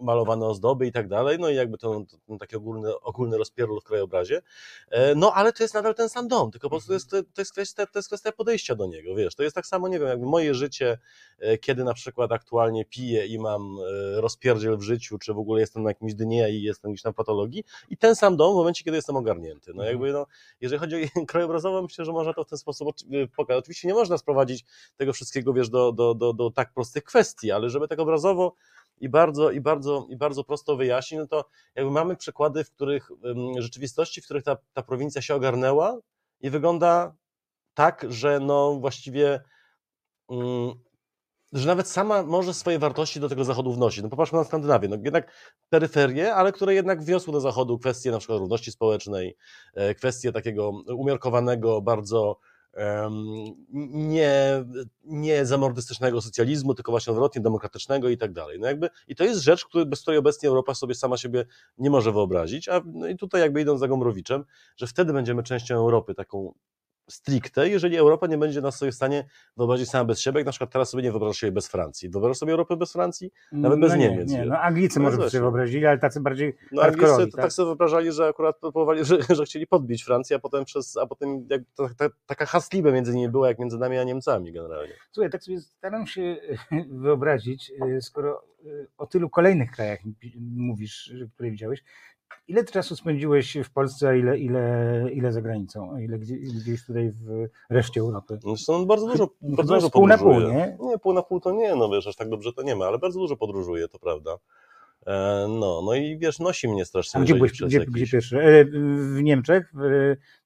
malowane 0.00 0.46
ozdoby 0.46 0.86
i 0.86 0.92
tak 0.92 1.08
dalej, 1.08 1.38
no 1.38 1.48
i 1.50 1.54
jakby 1.54 1.78
to, 1.78 2.00
to, 2.10 2.16
ten 2.26 2.38
taki 2.38 2.56
ogólny, 2.56 3.00
ogólny 3.00 3.38
rozpierdol 3.38 3.80
w 3.80 3.84
krajobrazie. 3.84 4.42
E, 4.90 5.14
No 5.14 5.32
ale 5.34 5.52
to 5.52 5.62
jest 5.64 5.74
nadal 5.74 5.94
ten 5.94 6.08
sam 6.08 6.28
dom, 6.28 6.50
tylko 6.50 6.66
po 6.70 6.76
prostu 6.76 6.92
jest, 6.92 7.10
to, 7.10 7.16
jest 7.38 7.52
kwestia, 7.52 7.86
to 7.86 7.98
jest 7.98 8.08
kwestia 8.08 8.32
podejścia 8.32 8.74
do 8.74 8.86
niego, 8.86 9.14
wiesz, 9.14 9.34
to 9.34 9.42
jest 9.42 9.54
tak 9.54 9.66
samo, 9.66 9.88
nie 9.88 9.98
wiem, 9.98 10.08
jakby 10.08 10.26
moje 10.26 10.54
życie, 10.54 10.98
e, 11.38 11.58
kiedy 11.58 11.84
na 11.84 11.94
przykład 11.94 12.32
aktualnie 12.32 12.84
piję 12.84 13.26
i 13.26 13.38
mam 13.38 13.76
e, 14.16 14.20
rozpierdziel 14.20 14.76
w 14.76 14.82
życiu, 14.82 15.18
czy 15.18 15.34
w 15.34 15.38
ogóle 15.38 15.60
jestem 15.60 15.82
na 15.82 15.90
jakimś 15.90 16.14
dnie 16.14 16.50
i 16.50 16.62
jestem 16.62 16.92
gdzieś 16.92 17.04
na 17.04 17.12
patologii 17.12 17.64
i 17.90 17.96
ten 17.96 18.16
sam 18.16 18.36
dom 18.36 18.52
w 18.52 18.56
momencie, 18.56 18.84
kiedy 18.84 18.96
jestem 18.96 19.16
ogarnięty. 19.16 19.70
No 19.74 19.82
Mhm. 19.82 19.88
jakby, 19.88 20.12
no, 20.12 20.26
jeżeli 20.60 20.80
chodzi 20.80 20.96
o 21.16 21.26
krajobrazowo, 21.26 21.82
myślę, 21.82 22.04
że 22.04 22.12
można 22.12 22.32
to 22.34 22.44
w 22.44 22.48
ten 22.48 22.58
sposób 22.58 22.88
pokazać. 23.36 23.58
Oczywiście 23.62 23.88
nie 23.88 23.94
można 23.94 24.18
sprowadzić 24.18 24.64
tego 24.96 25.12
wszystkiego, 25.12 25.52
wiesz, 25.52 25.68
do, 25.70 25.92
do, 25.92 26.14
do, 26.14 26.32
do 26.32 26.50
tak 26.50 26.72
prostych 26.72 27.04
kwestii, 27.04 27.50
ale 27.50 27.70
żeby 27.70 27.88
tak 27.88 27.98
obrazowo 28.00 28.54
i 29.00 29.08
bardzo, 29.08 29.50
i 29.50 29.60
bardzo, 29.60 30.06
i 30.10 30.16
bardzo 30.16 30.44
prosto 30.44 30.76
wyjaśnić, 30.76 31.20
no 31.20 31.26
to 31.26 31.44
jakby 31.74 31.90
mamy 31.90 32.16
przykłady, 32.16 32.64
w 32.64 32.70
których 32.70 33.10
rzeczywistości, 33.58 34.20
w 34.20 34.24
których 34.24 34.44
ta, 34.44 34.56
ta 34.72 34.82
prowincja 34.82 35.22
się 35.22 35.34
ogarnęła 35.34 35.98
i 36.40 36.50
wygląda 36.50 37.14
tak, 37.74 38.06
że 38.08 38.40
no 38.40 38.74
właściwie 38.74 39.40
że 41.52 41.66
nawet 41.66 41.88
sama 41.88 42.22
może 42.22 42.54
swoje 42.54 42.78
wartości 42.78 43.20
do 43.20 43.28
tego 43.28 43.44
zachodu 43.44 43.72
wnosić. 43.72 44.02
No 44.02 44.08
popatrzmy 44.08 44.38
na 44.38 44.44
Skandynawię, 44.44 44.88
no 44.88 44.96
jednak 45.04 45.32
peryferie, 45.70 46.34
ale 46.34 46.52
które 46.52 46.74
jednak 46.74 47.02
wniosły 47.02 47.32
do 47.32 47.40
zachodu 47.40 47.78
kwestie 47.78 48.10
na 48.10 48.18
przykład 48.18 48.38
równości 48.38 48.72
społecznej, 48.72 49.36
e, 49.74 49.94
kwestie 49.94 50.32
takiego 50.32 50.70
umiarkowanego, 50.96 51.80
bardzo 51.80 52.38
nie, 53.92 54.64
nie 55.04 55.46
zamordystycznego 55.46 56.20
socjalizmu, 56.20 56.74
tylko 56.74 56.92
właśnie 56.92 57.10
odwrotnie 57.10 57.42
demokratycznego 57.42 58.08
i 58.08 58.18
tak 58.18 58.32
dalej. 58.32 58.60
No 58.60 58.66
jakby, 58.66 58.90
I 59.08 59.16
to 59.16 59.24
jest 59.24 59.40
rzecz, 59.40 59.64
który, 59.64 59.86
bez 59.86 60.02
której 60.02 60.18
obecnie 60.18 60.48
Europa 60.48 60.74
sobie 60.74 60.94
sama 60.94 61.16
siebie 61.16 61.46
nie 61.78 61.90
może 61.90 62.12
wyobrazić, 62.12 62.68
a 62.68 62.80
no 62.86 63.08
i 63.08 63.16
tutaj 63.16 63.40
jakby 63.40 63.60
idąc 63.60 63.80
za 63.80 63.88
Gomrowiczem, 63.88 64.44
że 64.76 64.86
wtedy 64.86 65.12
będziemy 65.12 65.42
częścią 65.42 65.74
Europy 65.74 66.14
taką 66.14 66.54
stricte, 67.10 67.68
jeżeli 67.68 67.96
Europa 67.96 68.26
nie 68.26 68.38
będzie 68.38 68.60
nas 68.60 68.76
sobie 68.76 68.92
w 68.92 68.94
stanie 68.94 69.24
wyobrazić 69.56 69.88
sama 69.88 70.04
bez 70.04 70.20
siebie, 70.20 70.38
jak 70.38 70.46
na 70.46 70.52
przykład 70.52 70.70
teraz 70.70 70.90
sobie 70.90 71.02
nie 71.02 71.10
wyobrażasz 71.10 71.38
sobie 71.38 71.52
bez 71.52 71.68
Francji. 71.68 72.08
Wyobrażasz 72.08 72.38
sobie 72.38 72.52
Europę 72.52 72.76
bez 72.76 72.92
Francji? 72.92 73.32
Nawet 73.52 73.80
bez 73.80 73.90
no 73.90 73.96
nie, 73.96 74.10
Niemiec, 74.10 74.30
Nie, 74.30 74.44
no 74.44 74.58
Anglicy 74.58 74.98
No 74.98 75.04
może 75.04 75.30
sobie 75.30 75.40
wyobrazili, 75.40 75.86
ale 75.86 75.98
tacy 75.98 76.20
bardziej 76.20 76.56
No 76.72 76.82
Anglicy 76.82 77.16
tak? 77.32 77.42
tak 77.42 77.52
sobie 77.52 77.66
wyobrażali, 77.66 78.12
że 78.12 78.26
akurat 78.26 78.58
próbowali, 78.58 79.04
że, 79.10 79.18
że 79.30 79.44
chcieli 79.44 79.66
podbić 79.66 80.04
Francję, 80.04 80.36
a 80.36 80.38
potem 80.38 80.64
przez, 80.64 80.96
a 80.96 81.06
potem 81.06 81.46
jak, 81.50 81.62
to, 81.74 81.88
ta, 81.96 82.08
taka 82.26 82.46
hasliwe 82.46 82.92
między 82.92 83.14
nimi 83.14 83.28
była, 83.28 83.48
jak 83.48 83.58
między 83.58 83.78
nami 83.78 83.98
a 83.98 84.04
Niemcami 84.04 84.52
generalnie. 84.52 84.92
Słuchaj, 85.12 85.30
tak 85.30 85.44
sobie 85.44 85.60
staram 85.60 86.06
się 86.06 86.36
wyobrazić, 87.02 87.72
y, 87.96 88.02
skoro 88.02 88.42
y, 88.64 88.86
o 88.98 89.06
tylu 89.06 89.30
kolejnych 89.30 89.70
krajach 89.70 90.00
mówisz, 90.40 91.14
które 91.34 91.50
widziałeś, 91.50 91.82
ile 92.48 92.64
czasu 92.64 92.96
spędziłeś 92.96 93.56
w 93.64 93.70
Polsce, 93.70 94.08
a 94.08 94.14
ile, 94.14 94.38
ile, 94.38 95.06
ile 95.12 95.32
za 95.32 95.42
granicą, 95.42 95.92
a 95.94 96.00
ile 96.00 96.18
gdzie- 96.18 96.36
gdzieś 96.36 96.86
tutaj 96.86 97.10
w 97.10 97.48
reszcie 97.70 98.00
Europy? 98.00 98.38
Zresztą 98.42 98.74
on 98.74 98.86
bardzo 98.86 99.06
dużo, 99.06 99.28
bardzo 99.42 99.74
dużo 99.74 99.90
pół 99.90 100.06
na 100.06 100.18
podróżuje. 100.18 100.46
pół, 100.46 100.86
nie? 100.86 100.90
Nie, 100.92 100.98
pół 100.98 101.12
na 101.12 101.22
pół 101.22 101.40
to 101.40 101.50
nie, 101.52 101.76
no 101.76 101.88
wiesz, 101.88 102.06
aż 102.06 102.16
tak 102.16 102.28
dobrze 102.28 102.52
to 102.52 102.62
nie 102.62 102.76
ma, 102.76 102.84
ale 102.86 102.98
bardzo 102.98 103.18
dużo 103.20 103.36
podróżuje, 103.36 103.88
to 103.88 103.98
prawda. 103.98 104.36
E, 105.06 105.46
no, 105.48 105.82
no 105.84 105.94
i 105.94 106.18
wiesz, 106.18 106.38
nosi 106.38 106.68
mnie 106.68 106.84
strasznie. 106.84 107.20
Gdzie 107.20 107.34
byłeś, 107.34 107.52
gdzie, 107.52 107.78
jakiś- 107.78 107.94
gdzie 107.94 108.06
pierwszy? 108.06 108.40
E, 108.40 108.64
W 108.64 109.18
Niemczech? 109.22 109.72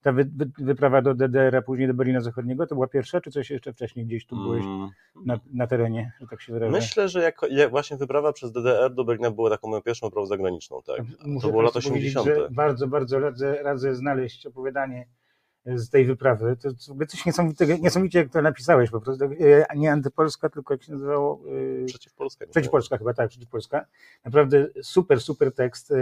Ta 0.01 0.11
wy, 0.11 0.25
wy, 0.35 0.51
wyprawa 0.57 1.01
do 1.01 1.13
DDR, 1.13 1.55
a 1.55 1.61
później 1.61 1.87
do 1.87 1.93
Berlina 1.93 2.21
Zachodniego, 2.21 2.67
to 2.67 2.75
była 2.75 2.87
pierwsza, 2.87 3.21
czy 3.21 3.31
coś 3.31 3.49
jeszcze 3.49 3.73
wcześniej 3.73 4.05
gdzieś 4.05 4.25
tu 4.25 4.35
byłeś 4.35 4.63
Mm, 4.65 4.89
na, 5.25 5.39
na 5.53 5.67
terenie, 5.67 6.11
że 6.21 6.27
tak 6.27 6.41
się 6.41 6.53
wyrażę? 6.53 6.71
Myślę, 6.71 7.09
że 7.09 7.31
właśnie 7.69 7.97
wyprawa 7.97 8.33
przez 8.33 8.51
DDR 8.51 8.93
do 8.93 9.03
Berlina 9.03 9.31
była 9.31 9.49
taką 9.49 9.67
moją 9.67 9.81
pierwszą 9.81 10.07
wyprawą 10.07 10.25
zagraniczną, 10.27 10.81
tak. 10.85 11.01
Muszę 11.25 11.47
to 11.47 11.51
było 11.51 11.61
lata 11.61 11.79
powiedzieć, 11.81 12.15
80. 12.17 12.25
że 12.49 12.55
bardzo, 12.55 12.87
bardzo 12.87 13.19
radzę, 13.19 13.63
radzę 13.63 13.95
znaleźć 13.95 14.45
opowiadanie 14.45 15.07
z 15.65 15.89
tej 15.89 16.05
wyprawy. 16.05 16.57
To 16.61 16.67
jest 16.67 16.87
w 16.87 16.91
ogóle 16.91 17.07
coś 17.07 17.25
niesamowitego, 17.25 17.77
niesamowicie 17.77 18.19
jak 18.19 18.29
to 18.29 18.41
napisałeś 18.41 18.89
po 18.89 19.01
prostu. 19.01 19.25
E, 19.25 19.77
Nie 19.77 19.91
antypolska, 19.91 20.49
tylko 20.49 20.73
jak 20.73 20.83
się 20.83 20.91
nazywało? 20.91 21.41
E, 21.81 21.85
Przeciw 21.85 22.13
Polska. 22.13 22.45
nie 22.45 22.51
Przeciwpolska 22.51 22.97
chyba, 22.97 23.13
tak, 23.13 23.29
przeciwpolska. 23.29 23.85
Naprawdę 24.25 24.67
super, 24.81 25.21
super 25.21 25.53
tekst. 25.53 25.91
E, 25.91 25.95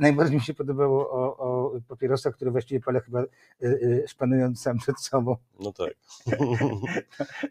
Najbardziej 0.00 0.36
mi 0.36 0.42
się 0.42 0.54
podobało 0.54 1.10
o, 1.10 1.36
o 1.36 1.80
papierosach, 1.88 2.34
które 2.34 2.50
właściwie 2.50 2.80
palę 2.80 3.00
chyba 3.00 3.24
szpanując 4.06 4.62
sam 4.62 4.78
przed 4.78 5.00
sobą. 5.00 5.36
No 5.60 5.72
tak. 5.72 5.94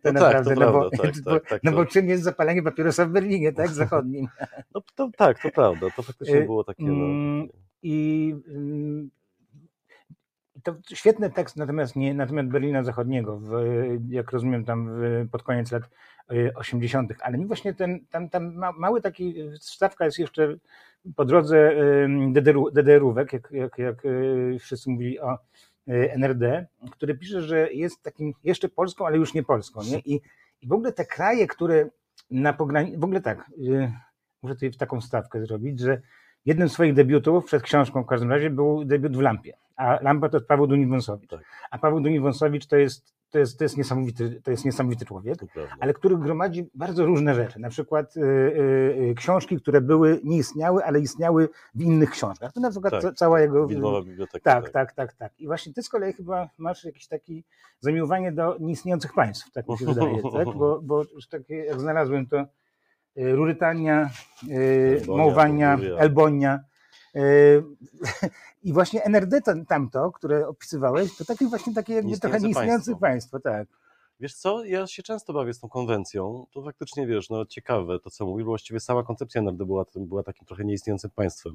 To 0.04 0.12
No 0.12 0.12
naprawdę, 0.12 0.50
tak, 0.50 0.60
no, 0.60 0.66
to 0.66 0.72
bo, 0.72 0.90
prawda, 0.90 0.98
tak, 1.14 1.22
bo, 1.24 1.32
tak, 1.40 1.50
tak, 1.50 1.62
no 1.64 1.72
to- 1.72 1.78
bo 1.78 1.86
czym 1.86 2.10
jest 2.10 2.24
zapalenie 2.24 2.64
papierosa 2.64 3.06
w 3.06 3.10
Berlinie, 3.10 3.54
tak, 3.54 3.70
zachodnim. 3.70 4.28
No 4.76 4.82
to, 4.96 5.10
tak, 5.18 5.42
to 5.42 5.50
prawda, 5.50 5.88
to 5.96 6.02
faktycznie 6.04 6.42
było 6.42 6.64
takie, 6.64 6.84
mm, 6.84 7.40
no, 7.40 7.46
I 7.84 8.36
to 10.64 10.76
świetny 10.94 11.30
tekst 11.30 11.58
natomiast 11.58 11.96
nie 11.96 12.14
na 12.14 12.28
temat 12.28 12.48
Berlina 12.48 12.84
Zachodniego, 12.84 13.38
w, 13.38 13.52
jak 14.10 14.32
rozumiem 14.32 14.66
tam 14.66 14.90
w, 14.90 15.30
pod 15.32 15.44
koniec 15.44 15.72
lat 15.72 15.84
y, 16.32 16.52
80., 16.56 17.14
ale 17.22 17.38
mi 17.38 17.46
właśnie 17.46 17.74
ten 17.74 18.06
tam, 18.10 18.30
tam 18.30 18.54
ma, 18.54 18.72
mały 18.72 19.02
taki 19.02 19.36
wstawka 19.60 20.06
jest 20.06 20.20
jeszcze 20.20 20.56
po 21.16 21.26
drodze 21.26 21.76
DDR, 22.32 22.56
DDR-ówek, 22.74 23.34
jak, 23.34 23.52
jak, 23.52 23.78
jak 23.78 24.06
y, 24.06 24.58
wszyscy 24.60 24.90
mówili 24.90 25.20
o 25.20 25.34
y, 25.88 26.12
NRD, 26.12 26.66
który 26.92 27.16
pisze, 27.16 27.42
że 27.42 27.72
jest 27.72 28.04
takim 28.04 28.34
jeszcze 28.44 28.70
Polską, 28.70 29.06
ale 29.06 29.18
już 29.18 29.34
nie 29.34 29.44
Polską. 29.44 29.82
Nie? 29.84 30.00
I, 30.00 30.22
i 30.62 30.68
w 30.68 30.74
ogóle 30.74 30.92
te 30.92 31.06
kraje, 31.06 31.48
które 31.48 31.90
na 32.32 32.54
pogranicy, 32.54 32.98
w 32.98 33.04
ogóle 33.04 33.22
tak, 33.22 33.52
y, 33.58 33.92
muszę 34.42 34.56
tutaj 34.56 34.72
taką 34.72 35.02
stawkę 35.02 35.46
zrobić, 35.46 35.80
że 35.80 36.02
jednym 36.46 36.70
z 36.70 36.74
swoich 36.74 36.94
debiutów 36.94 37.46
przed 37.46 37.64
książką 37.64 38.04
w 38.04 38.08
każdym 38.08 38.32
razie 38.32 38.50
był 38.50 38.86
debiut 38.86 39.18
w 39.18 39.20
Lampie. 39.20 39.54
A 39.82 40.00
Lampa 40.02 40.30
to 40.30 40.38
jest 40.38 40.48
Paweł 40.48 40.68
Duni-Wąsowicz. 40.68 41.30
Tak. 41.30 41.40
A 41.72 41.78
Paweł 41.78 42.00
Duni-Wąsowicz 42.00 42.68
to 42.68 42.76
jest, 42.76 43.14
to, 43.30 43.40
jest, 43.40 43.58
to, 43.58 43.64
jest 43.64 43.78
niesamowity, 43.78 44.42
to 44.44 44.52
jest 44.52 44.66
niesamowity 44.66 45.06
człowiek, 45.06 45.40
ale 45.80 45.94
który 45.94 46.18
gromadzi 46.18 46.70
bardzo 46.74 47.06
różne 47.06 47.36
rzeczy. 47.36 47.60
Na 47.60 47.70
przykład 47.70 48.18
y, 48.18 48.22
y, 48.22 48.24
y, 49.12 49.16
książki, 49.16 49.58
które 49.58 49.82
były, 49.82 50.20
nie 50.24 50.38
istniały, 50.38 50.86
ale 50.86 51.00
istniały 51.00 51.50
w 51.76 51.82
innych 51.82 52.12
książkach. 52.12 52.54
To 52.54 52.60
na 52.60 52.70
przykład 52.70 52.94
Tak, 52.94 53.02
ca- 53.02 53.14
cała 53.14 53.42
jego... 53.42 53.68
Widmowa 53.68 54.02
biblioteka. 54.02 54.62
Tak, 54.62 54.70
tak, 54.70 54.94
tak, 54.94 55.14
tak. 55.14 55.40
I 55.40 55.48
właśnie 55.48 55.74
ty 55.74 55.84
z 55.84 55.90
kolei 55.90 56.14
chyba 56.14 56.50
masz 56.58 56.84
jakieś 56.84 57.08
takie 57.08 57.34
zamiłowanie 57.80 58.32
do 58.32 58.58
nieistniejących 58.60 59.14
państw, 59.14 59.52
tak 59.52 59.68
mi 59.68 59.78
się 59.78 59.86
wydaje, 59.86 60.22
tak? 60.38 60.46
Bo, 60.56 60.80
bo 60.84 61.04
już 61.16 61.28
takie, 61.28 61.56
jak 61.56 61.80
znalazłem 61.80 62.26
to 62.26 62.46
y, 63.18 63.36
Rurytania, 63.36 64.10
y, 64.50 64.98
Elbonia, 65.02 65.24
Mołwania. 65.24 65.78
Elbonia. 65.98 66.60
Y, 67.16 67.64
I 68.64 68.74
właśnie 68.74 69.04
NRD 69.04 69.42
tam- 69.42 69.66
tamto, 69.66 70.12
które 70.12 70.48
opisywałeś, 70.48 71.18
to 71.18 71.26
takie 71.26 71.48
właśnie 71.48 71.74
takie 71.74 71.94
jakby 71.94 72.20
trochę 72.20 72.40
Nieistniejące 72.40 72.48
nieistniejące 72.48 72.92
państwo. 73.00 73.40
państwo, 73.40 73.40
tak. 73.40 73.82
Wiesz 74.20 74.34
co, 74.36 74.64
ja 74.66 74.88
się 74.88 75.04
często 75.04 75.34
bawię 75.34 75.54
z 75.54 75.60
tą 75.60 75.70
konwencją, 75.70 76.46
to 76.52 76.64
faktycznie 76.64 77.08
wiesz, 77.08 77.30
no 77.30 77.46
ciekawe 77.46 78.00
to 78.00 78.10
co 78.10 78.26
mówisz, 78.26 78.46
bo 78.46 78.52
właściwie 78.52 78.80
sama 78.80 79.04
koncepcja 79.04 79.42
NRD 79.42 79.66
była, 79.66 79.86
była 79.96 80.24
takim 80.24 80.46
trochę 80.48 80.66
nieistniejącym 80.66 81.10
państwem. 81.10 81.54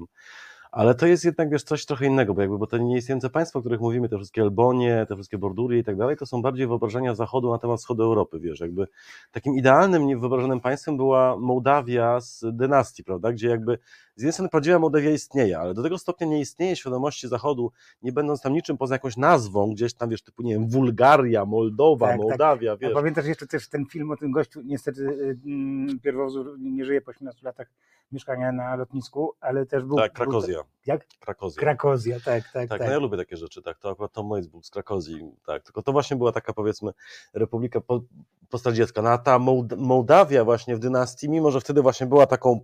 Ale 0.71 0.95
to 0.95 1.07
jest 1.07 1.25
jednak, 1.25 1.49
wiesz, 1.49 1.63
coś 1.63 1.85
trochę 1.85 2.05
innego, 2.05 2.33
bo 2.33 2.41
jakby, 2.41 2.57
bo 2.57 2.67
te 2.67 2.79
nieistniejące 2.79 3.29
państwa, 3.29 3.59
o 3.59 3.61
których 3.61 3.81
mówimy, 3.81 4.09
te 4.09 4.17
wszystkie 4.17 4.41
Elbonie, 4.41 5.05
te 5.09 5.15
wszystkie 5.15 5.37
Bordurie 5.37 5.79
i 5.79 5.83
tak 5.83 5.97
dalej, 5.97 6.17
to 6.17 6.25
są 6.25 6.41
bardziej 6.41 6.67
wyobrażenia 6.67 7.15
Zachodu 7.15 7.51
na 7.51 7.57
temat 7.57 7.79
wschodu 7.79 8.03
Europy, 8.03 8.39
wiesz, 8.39 8.59
jakby 8.59 8.87
takim 9.31 9.55
idealnym, 9.55 10.07
niewyobrażonym 10.07 10.59
państwem 10.59 10.97
była 10.97 11.37
Mołdawia 11.37 12.19
z 12.19 12.45
dynastii, 12.51 13.03
prawda, 13.03 13.31
gdzie 13.31 13.47
jakby 13.49 13.77
z 14.15 14.21
jednej 14.21 14.33
strony 14.33 14.49
prawdziwa 14.49 14.79
Mołdawia 14.79 15.09
istnieje, 15.11 15.59
ale 15.59 15.73
do 15.73 15.83
tego 15.83 15.97
stopnia 15.97 16.27
nie 16.27 16.39
istnieje 16.39 16.75
świadomości 16.75 17.27
Zachodu, 17.27 17.71
nie 18.01 18.11
będąc 18.11 18.41
tam 18.41 18.53
niczym 18.53 18.77
poza 18.77 18.95
jakąś 18.95 19.17
nazwą, 19.17 19.71
gdzieś 19.73 19.93
tam, 19.93 20.09
wiesz, 20.09 20.21
typu, 20.21 20.43
nie 20.43 20.53
wiem, 20.53 20.67
Wulgaria, 20.67 21.45
Moldowa, 21.45 22.07
Tak, 22.07 22.17
tak. 22.17 22.21
Mołdawia, 22.21 22.71
A 22.71 22.77
wiesz. 22.77 22.93
pamiętasz 22.93 23.25
jeszcze 23.25 23.47
też 23.47 23.69
ten 23.69 23.85
film 23.85 24.11
o 24.11 24.17
tym 24.17 24.31
gościu, 24.31 24.61
niestety 24.65 25.01
y, 25.01 25.37
mm, 25.45 25.99
pierwowzór 25.99 26.55
nie 26.59 26.85
żyje 26.85 27.01
po 27.01 27.11
18 27.11 27.41
latach 27.45 27.67
mieszkania 28.11 28.51
na 28.51 28.75
lotnisku, 28.75 29.33
ale 29.39 29.65
też 29.65 29.83
był... 29.83 29.97
Tak, 29.97 30.13
był- 30.13 30.23
Krakozja. 30.25 30.63
Jak? 30.85 31.07
Krakozja. 31.19 31.59
Krakozja, 31.59 32.15
tak, 32.19 32.43
tak, 32.43 32.53
tak, 32.53 32.69
tak. 32.69 32.79
no 32.79 32.93
ja 32.93 32.99
lubię 32.99 33.17
takie 33.17 33.37
rzeczy, 33.37 33.61
tak, 33.61 33.79
to 33.79 33.89
akurat 33.89 34.11
Tom 34.11 34.29
Waits 34.29 34.47
był 34.47 34.63
z 34.63 34.69
Krakozji, 34.69 35.31
tak, 35.45 35.63
tylko 35.63 35.81
to 35.81 35.91
właśnie 35.91 36.17
była 36.17 36.31
taka 36.31 36.53
powiedzmy 36.53 36.91
republika 37.33 37.81
po, 37.81 38.01
postadziecka, 38.49 39.01
no 39.01 39.09
a 39.09 39.17
ta 39.17 39.39
Mołd- 39.39 39.77
Mołdawia 39.77 40.43
właśnie 40.43 40.75
w 40.75 40.79
dynastii, 40.79 41.29
mimo 41.29 41.51
że 41.51 41.61
wtedy 41.61 41.81
właśnie 41.81 42.07
była 42.07 42.25
taką 42.27 42.59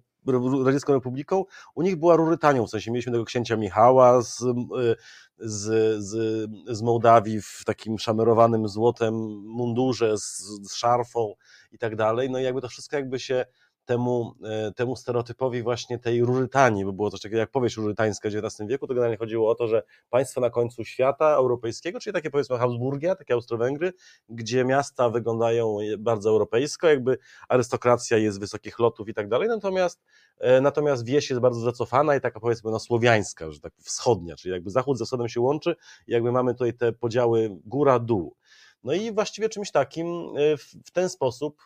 radziecką 0.66 0.94
republiką, 0.94 1.46
u 1.76 1.82
nich 1.82 1.96
była 1.96 2.16
Rurytanią, 2.16 2.68
w 2.68 2.70
sensie 2.70 2.92
mieliśmy 2.92 3.12
tego 3.12 3.26
księcia 3.26 3.56
Michała 3.58 4.22
z, 4.22 4.42
y, 4.42 4.96
z, 5.38 6.04
z, 6.04 6.50
z 6.78 6.82
Mołdawii 6.82 7.42
w 7.42 7.62
takim 7.66 8.00
szamerowanym 8.00 8.68
złotem 8.68 9.14
mundurze 9.46 10.18
z, 10.18 10.38
z 10.38 10.74
szarfą 10.76 11.34
i 11.72 11.78
tak 11.78 11.96
dalej, 11.96 12.30
no 12.30 12.40
i 12.40 12.44
jakby 12.44 12.62
to 12.62 12.70
wszystko 12.70 12.96
jakby 12.96 13.20
się 13.20 13.46
temu, 13.86 14.36
e, 14.44 14.72
temu 14.72 14.96
stereotypowi 14.96 15.64
właśnie 15.64 16.00
tej 16.00 16.26
Rurytanii, 16.26 16.86
bo 16.86 16.94
było 16.94 17.12
coś 17.12 17.22
takiego 17.22 17.40
jak 17.40 17.52
powieść 17.52 17.78
rurytańska 17.78 18.30
w 18.30 18.36
XIX 18.36 18.70
wieku, 18.70 18.88
to 18.88 18.94
generalnie 18.94 19.18
chodziło 19.18 19.50
o 19.50 19.56
to, 19.56 19.68
że 19.68 19.84
państwo 20.10 20.42
na 20.42 20.50
końcu 20.50 20.84
świata 20.84 21.30
europejskiego, 21.30 22.00
czyli 22.00 22.14
takie 22.14 22.30
powiedzmy 22.30 22.58
Habsburgia, 22.58 23.16
takie 23.16 23.34
Austro-Węgry, 23.34 23.94
gdzie 24.30 24.66
miasta 24.66 25.10
wyglądają 25.10 25.78
bardzo 25.98 26.30
europejsko, 26.30 26.88
jakby 26.88 27.18
arystokracja 27.50 28.18
jest 28.18 28.40
wysokich 28.40 28.80
lotów 28.80 29.10
i 29.10 29.14
tak 29.14 29.30
dalej, 29.30 29.48
natomiast, 29.48 30.02
e, 30.40 30.62
natomiast 30.62 31.06
wieś 31.06 31.30
jest 31.30 31.42
bardzo 31.42 31.60
zacofana 31.60 32.16
i 32.16 32.22
taka 32.22 32.40
powiedzmy 32.40 32.72
no, 32.72 32.80
słowiańska, 32.80 33.52
że 33.52 33.60
tak 33.60 33.74
wschodnia, 33.82 34.36
czyli 34.36 34.52
jakby 34.52 34.70
zachód 34.70 34.98
ze 34.98 35.06
wschodem 35.06 35.30
się 35.30 35.42
łączy 35.42 35.76
i 36.08 36.12
jakby 36.12 36.32
mamy 36.32 36.54
tutaj 36.54 36.74
te 36.74 36.94
podziały 36.94 37.58
góra-dół. 37.66 38.36
No 38.84 38.94
i 38.94 39.12
właściwie 39.12 39.50
czymś 39.50 39.72
takim 39.72 40.08
e, 40.08 40.58
w, 40.58 40.92
ten 40.94 41.10
sposób 41.10 41.62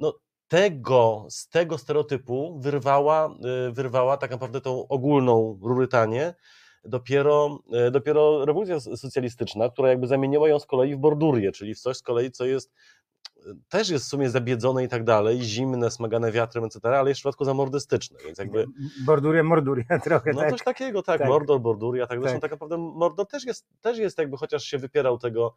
no, 0.00 0.12
tego, 0.48 1.26
z 1.28 1.48
tego 1.48 1.78
stereotypu 1.78 2.60
wyrwała, 2.60 3.34
y, 3.68 3.72
wyrwała 3.72 4.16
tak 4.16 4.30
naprawdę 4.30 4.60
tą 4.60 4.88
ogólną 4.88 5.58
Rurytanię 5.62 6.34
dopiero, 6.84 7.58
y, 7.88 7.90
dopiero 7.90 8.44
rewolucja 8.44 8.80
socjalistyczna, 8.80 9.68
która 9.68 9.88
jakby 9.88 10.06
zamieniła 10.06 10.48
ją 10.48 10.58
z 10.58 10.66
kolei 10.66 10.94
w 10.94 10.98
bordurię, 10.98 11.52
czyli 11.52 11.74
w 11.74 11.80
coś 11.80 11.96
z 11.96 12.02
kolei, 12.02 12.30
co 12.30 12.44
jest 12.44 12.72
też 13.68 13.88
jest 13.88 14.04
w 14.04 14.08
sumie 14.08 14.30
zabiedzone 14.30 14.84
i 14.84 14.88
tak 14.88 15.04
dalej, 15.04 15.42
zimne, 15.42 15.90
smagane 15.90 16.32
wiatrem, 16.32 16.64
etc., 16.64 16.98
ale 16.98 17.10
jest 17.10 17.18
w 17.18 17.22
przypadku 17.22 17.44
zamordystyczne, 17.44 18.18
więc 18.26 18.38
jakby 18.38 18.66
Borduria, 19.06 19.42
morduria 19.42 19.84
trochę, 20.04 20.32
no 20.32 20.40
tak. 20.40 20.50
coś 20.50 20.62
takiego, 20.62 21.02
tak, 21.02 21.18
Tak. 21.18 21.28
Mordor, 21.28 21.60
Borduria, 21.60 22.06
tak, 22.06 22.20
zresztą 22.20 22.40
Tak. 22.40 22.42
tak 22.42 22.50
naprawdę 22.50 22.78
Mordor 22.78 23.26
też 23.26 23.44
jest, 23.44 23.66
też 23.80 23.98
jest 23.98 24.18
jakby, 24.18 24.36
chociaż 24.36 24.64
się 24.64 24.78
wypierał 24.78 25.18
tego 25.18 25.54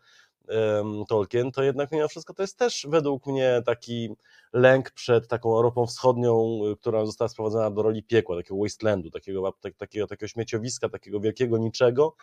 em, 0.47 1.05
Tolkien, 1.07 1.51
to 1.51 1.63
jednak 1.63 1.91
mimo 1.91 2.07
wszystko 2.07 2.33
to 2.33 2.43
jest 2.43 2.57
też 2.57 2.87
według 2.89 3.27
mnie 3.27 3.61
taki 3.65 4.15
lęk 4.53 4.91
przed 4.91 5.27
taką 5.27 5.49
Europą 5.55 5.85
Wschodnią, 5.85 6.61
y, 6.71 6.75
która 6.75 7.05
została 7.05 7.27
sprowadzona 7.27 7.71
do 7.71 7.81
roli 7.81 8.03
piekła, 8.03 8.35
takiego 8.35 8.61
wastelandu, 8.61 9.09
takiego, 9.09 9.51
tak, 9.61 9.75
takiego, 9.75 10.07
takiego 10.07 10.27
śmieciowiska, 10.27 10.89
takiego 10.89 11.19
wielkiego 11.19 11.57
niczego, 11.57 12.15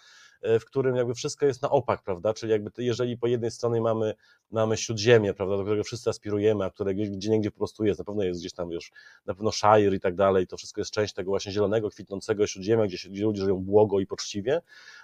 e, 0.43 0.59
w 0.59 0.65
którym 0.65 0.97
jakby 0.97 1.15
wszystko 1.15 1.47
jest 1.47 1.63
na 1.63 1.71
opak, 1.71 2.03
prawda, 2.03 2.35
czyli 2.35 2.53
jakby 2.53 2.71
jeżeli 2.79 3.19
po 3.19 3.27
jednej 3.27 3.51
stronie 3.51 3.81
mamy, 3.81 4.15
mamy 4.51 4.77
śródziemie, 4.77 5.35
prawda, 5.35 5.57
do 5.57 5.63
którego 5.63 5.85
wszyscy 5.85 6.11
aspirujemy, 6.11 6.65
a 6.65 6.71
które 6.71 6.95
gdzieś, 6.95 7.11
gdzie 7.11 7.31
niegdzie 7.31 7.51
po 7.51 7.59
prostu 7.59 7.85
jest, 7.85 7.99
na 7.99 8.05
pewno 8.05 8.23
jest 8.23 8.41
gdzieś 8.41 8.53
tam 8.53 8.71
już, 8.71 8.93
na 9.27 9.35
pewno 9.35 9.53
Shire 9.53 9.97
i 9.97 10.01
tak 10.01 10.15
dalej, 10.15 10.47
to 10.47 10.57
wszystko 10.57 10.81
jest 10.81 10.91
część 10.91 11.15
tego 11.15 11.31
właśnie 11.31 11.53
zielonego, 11.53 11.91
kwitnącego 11.91 12.47
śródziemia, 12.47 12.87
gdzie, 12.87 12.99
się, 12.99 13.09
gdzie 13.09 13.25
ludzie 13.25 13.43
żyją 13.43 13.57
błogo 13.57 14.01
i 14.01 14.07
poczciwie, 14.07 14.63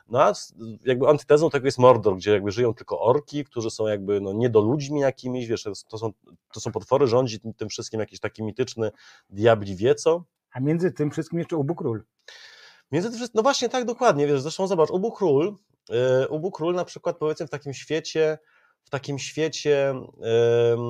no 0.08 0.22
a 0.22 0.32
jakby 0.84 1.08
antytezą 1.08 1.50
tego 1.50 1.66
jest 1.66 1.78
Mordor, 1.78 2.16
gdzie 2.16 2.32
jakby 2.32 2.50
żyją 2.50 2.74
tylko 2.74 3.00
orki, 3.00 3.44
którzy 3.44 3.70
są 3.70 3.86
jakby 3.86 4.20
no, 4.20 4.32
niedoludźmi 4.32 5.00
jakimiś, 5.00 5.46
wiesz, 5.46 5.68
to, 5.88 5.98
są, 5.98 6.12
to 6.52 6.60
są 6.60 6.72
potwory, 6.72 7.06
rządzi 7.06 7.40
tym 7.56 7.68
wszystkim 7.68 8.00
jakiś 8.00 8.20
taki 8.20 8.42
mityczny 8.42 8.90
diabli 9.30 9.76
wie 9.76 9.94
co, 9.94 10.24
A 10.52 10.60
między 10.60 10.92
tym 10.92 11.10
wszystkim 11.10 11.38
jeszcze 11.38 11.56
Ubu 11.56 11.74
Król. 11.74 12.04
Między 12.92 13.08
tym 13.08 13.16
wszystkim, 13.16 13.38
no 13.38 13.42
właśnie 13.42 13.68
tak, 13.68 13.84
dokładnie, 13.84 14.26
wiesz, 14.26 14.40
zresztą 14.40 14.66
zobacz, 14.66 14.90
Ubu 14.90 15.12
Król, 15.12 15.56
yy, 15.88 16.28
Ubu 16.28 16.50
Król 16.50 16.74
na 16.74 16.84
przykład 16.84 17.18
powiedzmy 17.18 17.46
w 17.46 17.50
takim 17.50 17.74
świecie, 17.74 18.38
w 18.84 18.90
takim 18.90 19.18
świecie 19.18 19.90
em, 19.90 20.80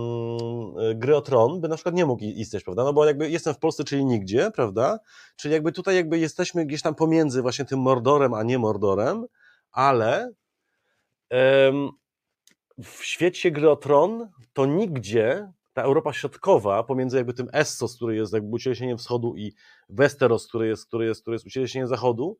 gry 0.94 1.16
o 1.16 1.20
tron 1.20 1.60
by 1.60 1.68
na 1.68 1.74
przykład 1.74 1.94
nie 1.94 2.06
mógł 2.06 2.24
istnieć, 2.24 2.64
prawda, 2.64 2.84
no 2.84 2.92
bo 2.92 3.04
jakby 3.04 3.30
jestem 3.30 3.54
w 3.54 3.58
Polsce, 3.58 3.84
czyli 3.84 4.04
nigdzie, 4.04 4.50
prawda, 4.54 4.98
czyli 5.36 5.54
jakby 5.54 5.72
tutaj 5.72 5.94
jakby 5.96 6.18
jesteśmy 6.18 6.66
gdzieś 6.66 6.82
tam 6.82 6.94
pomiędzy 6.94 7.42
właśnie 7.42 7.64
tym 7.64 7.78
Mordorem, 7.78 8.34
a 8.34 8.42
nie 8.42 8.58
Mordorem, 8.58 9.26
ale 9.72 10.32
em, 11.30 11.90
w 12.82 13.04
świecie 13.04 13.50
gry 13.50 13.70
o 13.70 13.76
tron 13.76 14.28
to 14.52 14.66
nigdzie 14.66 15.52
ta 15.72 15.82
Europa 15.82 16.12
Środkowa, 16.12 16.82
pomiędzy 16.82 17.16
jakby 17.16 17.34
tym 17.34 17.48
Essos, 17.52 17.96
który 17.96 18.16
jest 18.16 18.32
jakby 18.32 18.54
ucieleśnieniem 18.54 18.98
wschodu 18.98 19.36
i 19.36 19.52
Westeros, 19.88 20.48
który 20.48 20.66
jest, 20.66 20.86
który 20.86 21.06
jest, 21.06 21.22
który 21.22 21.34
jest 21.34 21.46
ucieleśnieniem 21.46 21.88
zachodu, 21.88 22.38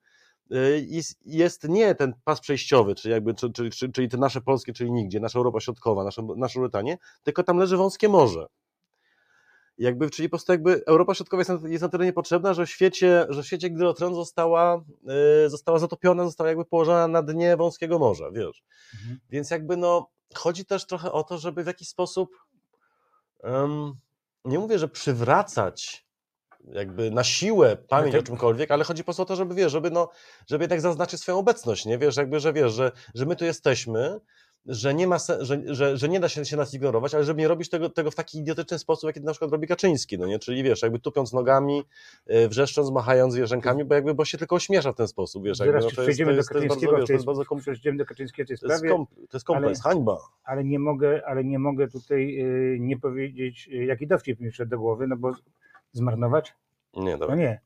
jest, 0.86 1.18
jest 1.26 1.68
nie 1.68 1.94
ten 1.94 2.14
pas 2.24 2.40
przejściowy, 2.40 2.94
czyli, 2.94 3.12
jakby, 3.12 3.34
czyli, 3.34 3.52
czyli, 3.52 3.92
czyli, 3.92 4.08
te 4.08 4.16
nasze 4.16 4.40
polskie, 4.40 4.72
czyli 4.72 4.92
nigdzie, 4.92 5.20
nasza 5.20 5.38
Europa 5.38 5.60
Środkowa, 5.60 6.04
nasze, 6.04 6.22
nasze 6.36 6.60
Brytanie, 6.60 6.98
tylko 7.22 7.42
tam 7.42 7.58
leży 7.58 7.76
wąskie 7.76 8.08
morze. 8.08 8.46
Jakby, 9.78 10.10
czyli 10.10 10.28
po 10.28 10.30
prostu 10.30 10.52
jakby 10.52 10.84
Europa 10.86 11.14
Środkowa 11.14 11.40
jest 11.40 11.50
na, 11.50 11.68
jest 11.68 11.82
na 11.82 11.88
tyle 11.88 12.04
niepotrzebna, 12.04 12.54
że 12.54 12.66
w 12.66 12.70
świecie, 12.70 13.26
że 13.28 13.42
w 13.42 13.46
świecie 13.46 13.70
Gry 13.70 13.88
o 13.88 13.94
Tron 13.94 14.14
została, 14.14 14.84
y, 15.46 15.50
została 15.50 15.78
zatopiona, 15.78 16.24
została 16.24 16.48
jakby 16.48 16.64
położona 16.64 17.08
na 17.08 17.22
dnie 17.22 17.56
wąskiego 17.56 17.98
morza, 17.98 18.30
wiesz. 18.30 18.62
Mhm. 18.94 19.20
Więc 19.30 19.50
jakby 19.50 19.76
no, 19.76 20.10
chodzi 20.34 20.64
też 20.64 20.86
trochę 20.86 21.12
o 21.12 21.22
to, 21.22 21.38
żeby 21.38 21.64
w 21.64 21.66
jakiś 21.66 21.88
sposób, 21.88 22.36
em, 23.42 23.94
nie 24.44 24.58
mówię, 24.58 24.78
że 24.78 24.88
przywracać 24.88 26.06
jakby 26.68 27.10
na 27.10 27.24
siłę 27.24 27.76
pamięć 27.76 28.12
tak- 28.12 28.20
o 28.20 28.24
czymkolwiek, 28.24 28.70
ale 28.70 28.84
chodzi 28.84 29.02
po 29.02 29.04
prostu 29.04 29.22
o 29.22 29.26
to, 29.26 29.36
żeby 29.36 29.54
wiesz, 29.54 29.72
żeby 29.72 29.90
no, 29.90 30.08
żeby 30.46 30.64
jednak 30.64 30.80
zaznaczyć 30.80 31.20
swoją 31.20 31.38
obecność, 31.38 31.86
nie? 31.86 31.98
Wiesz, 31.98 32.16
jakby, 32.16 32.40
że 32.40 32.52
wiesz, 32.52 32.72
że, 32.72 32.92
że 33.14 33.26
my 33.26 33.36
tu 33.36 33.44
jesteśmy, 33.44 34.20
że 34.66 34.94
nie 34.94 35.06
ma 35.06 35.16
że, 35.40 35.62
że, 35.66 35.96
że 35.96 36.08
nie 36.08 36.20
da 36.20 36.28
się, 36.28 36.44
się 36.44 36.56
nas 36.56 36.74
ignorować, 36.74 37.14
ale 37.14 37.24
żeby 37.24 37.40
nie 37.40 37.48
robić 37.48 37.68
tego, 37.68 37.90
tego 37.90 38.10
w 38.10 38.14
taki 38.14 38.38
idiotyczny 38.38 38.78
sposób, 38.78 39.08
jaki 39.08 39.20
na 39.20 39.32
przykład 39.32 39.52
robi 39.52 39.66
Kaczyński, 39.66 40.18
no 40.18 40.26
nie? 40.26 40.38
Czyli 40.38 40.62
wiesz, 40.62 40.82
jakby 40.82 40.98
tupiąc 40.98 41.32
nogami, 41.32 41.84
y, 42.30 42.48
wrzeszcząc, 42.48 42.90
machając 42.90 43.34
wiesz, 43.34 43.50
rękami, 43.50 43.84
bo 43.84 43.94
jakby, 43.94 44.14
bo 44.14 44.24
się 44.24 44.38
tylko 44.38 44.56
ośmiesza 44.56 44.92
w 44.92 44.96
ten 44.96 45.08
sposób, 45.08 45.44
wiesz, 45.44 45.58
jakby, 45.58 45.74
no, 45.74 45.80
to 45.80 45.84
jest, 45.86 45.96
to 45.96 46.02
jest, 46.02 46.18
to 46.18 46.30
jest 46.30 46.36
bardzo, 46.36 46.54
Kaczyńskiego, 46.54 46.96
wiesz, 46.96 47.06
to 47.06 47.12
jest 47.12 47.24
bardzo 47.24 47.44
kom- 47.44 47.60
przejdziemy 47.60 47.98
do 47.98 48.06
Kaczyńskiego 48.06 48.46
w 48.46 48.48
tej 48.48 48.58
to 48.58 48.66
jest, 48.66 48.78
sprawie, 48.78 48.94
kom, 48.94 49.06
to 49.06 49.36
jest 49.36 49.46
kompleks, 49.46 49.82
hańba. 49.82 50.18
ale 50.44 50.64
nie 50.64 50.78
mogę, 50.78 51.22
ale 51.26 51.44
nie 51.44 51.58
mogę 51.58 51.88
tutaj 51.88 52.40
y, 52.40 52.76
nie 52.80 52.98
powiedzieć, 52.98 53.68
y, 53.72 53.84
jaki 53.84 54.06
dowcip 54.06 54.40
mi 54.40 54.50
wszedł 54.50 54.70
do 54.70 54.78
głowy, 54.78 55.06
no 55.06 55.16
bo 55.16 55.32
zmarnować? 55.92 56.54
Nie, 56.94 57.12
No 57.12 57.18
dobra. 57.18 57.36
nie. 57.36 57.60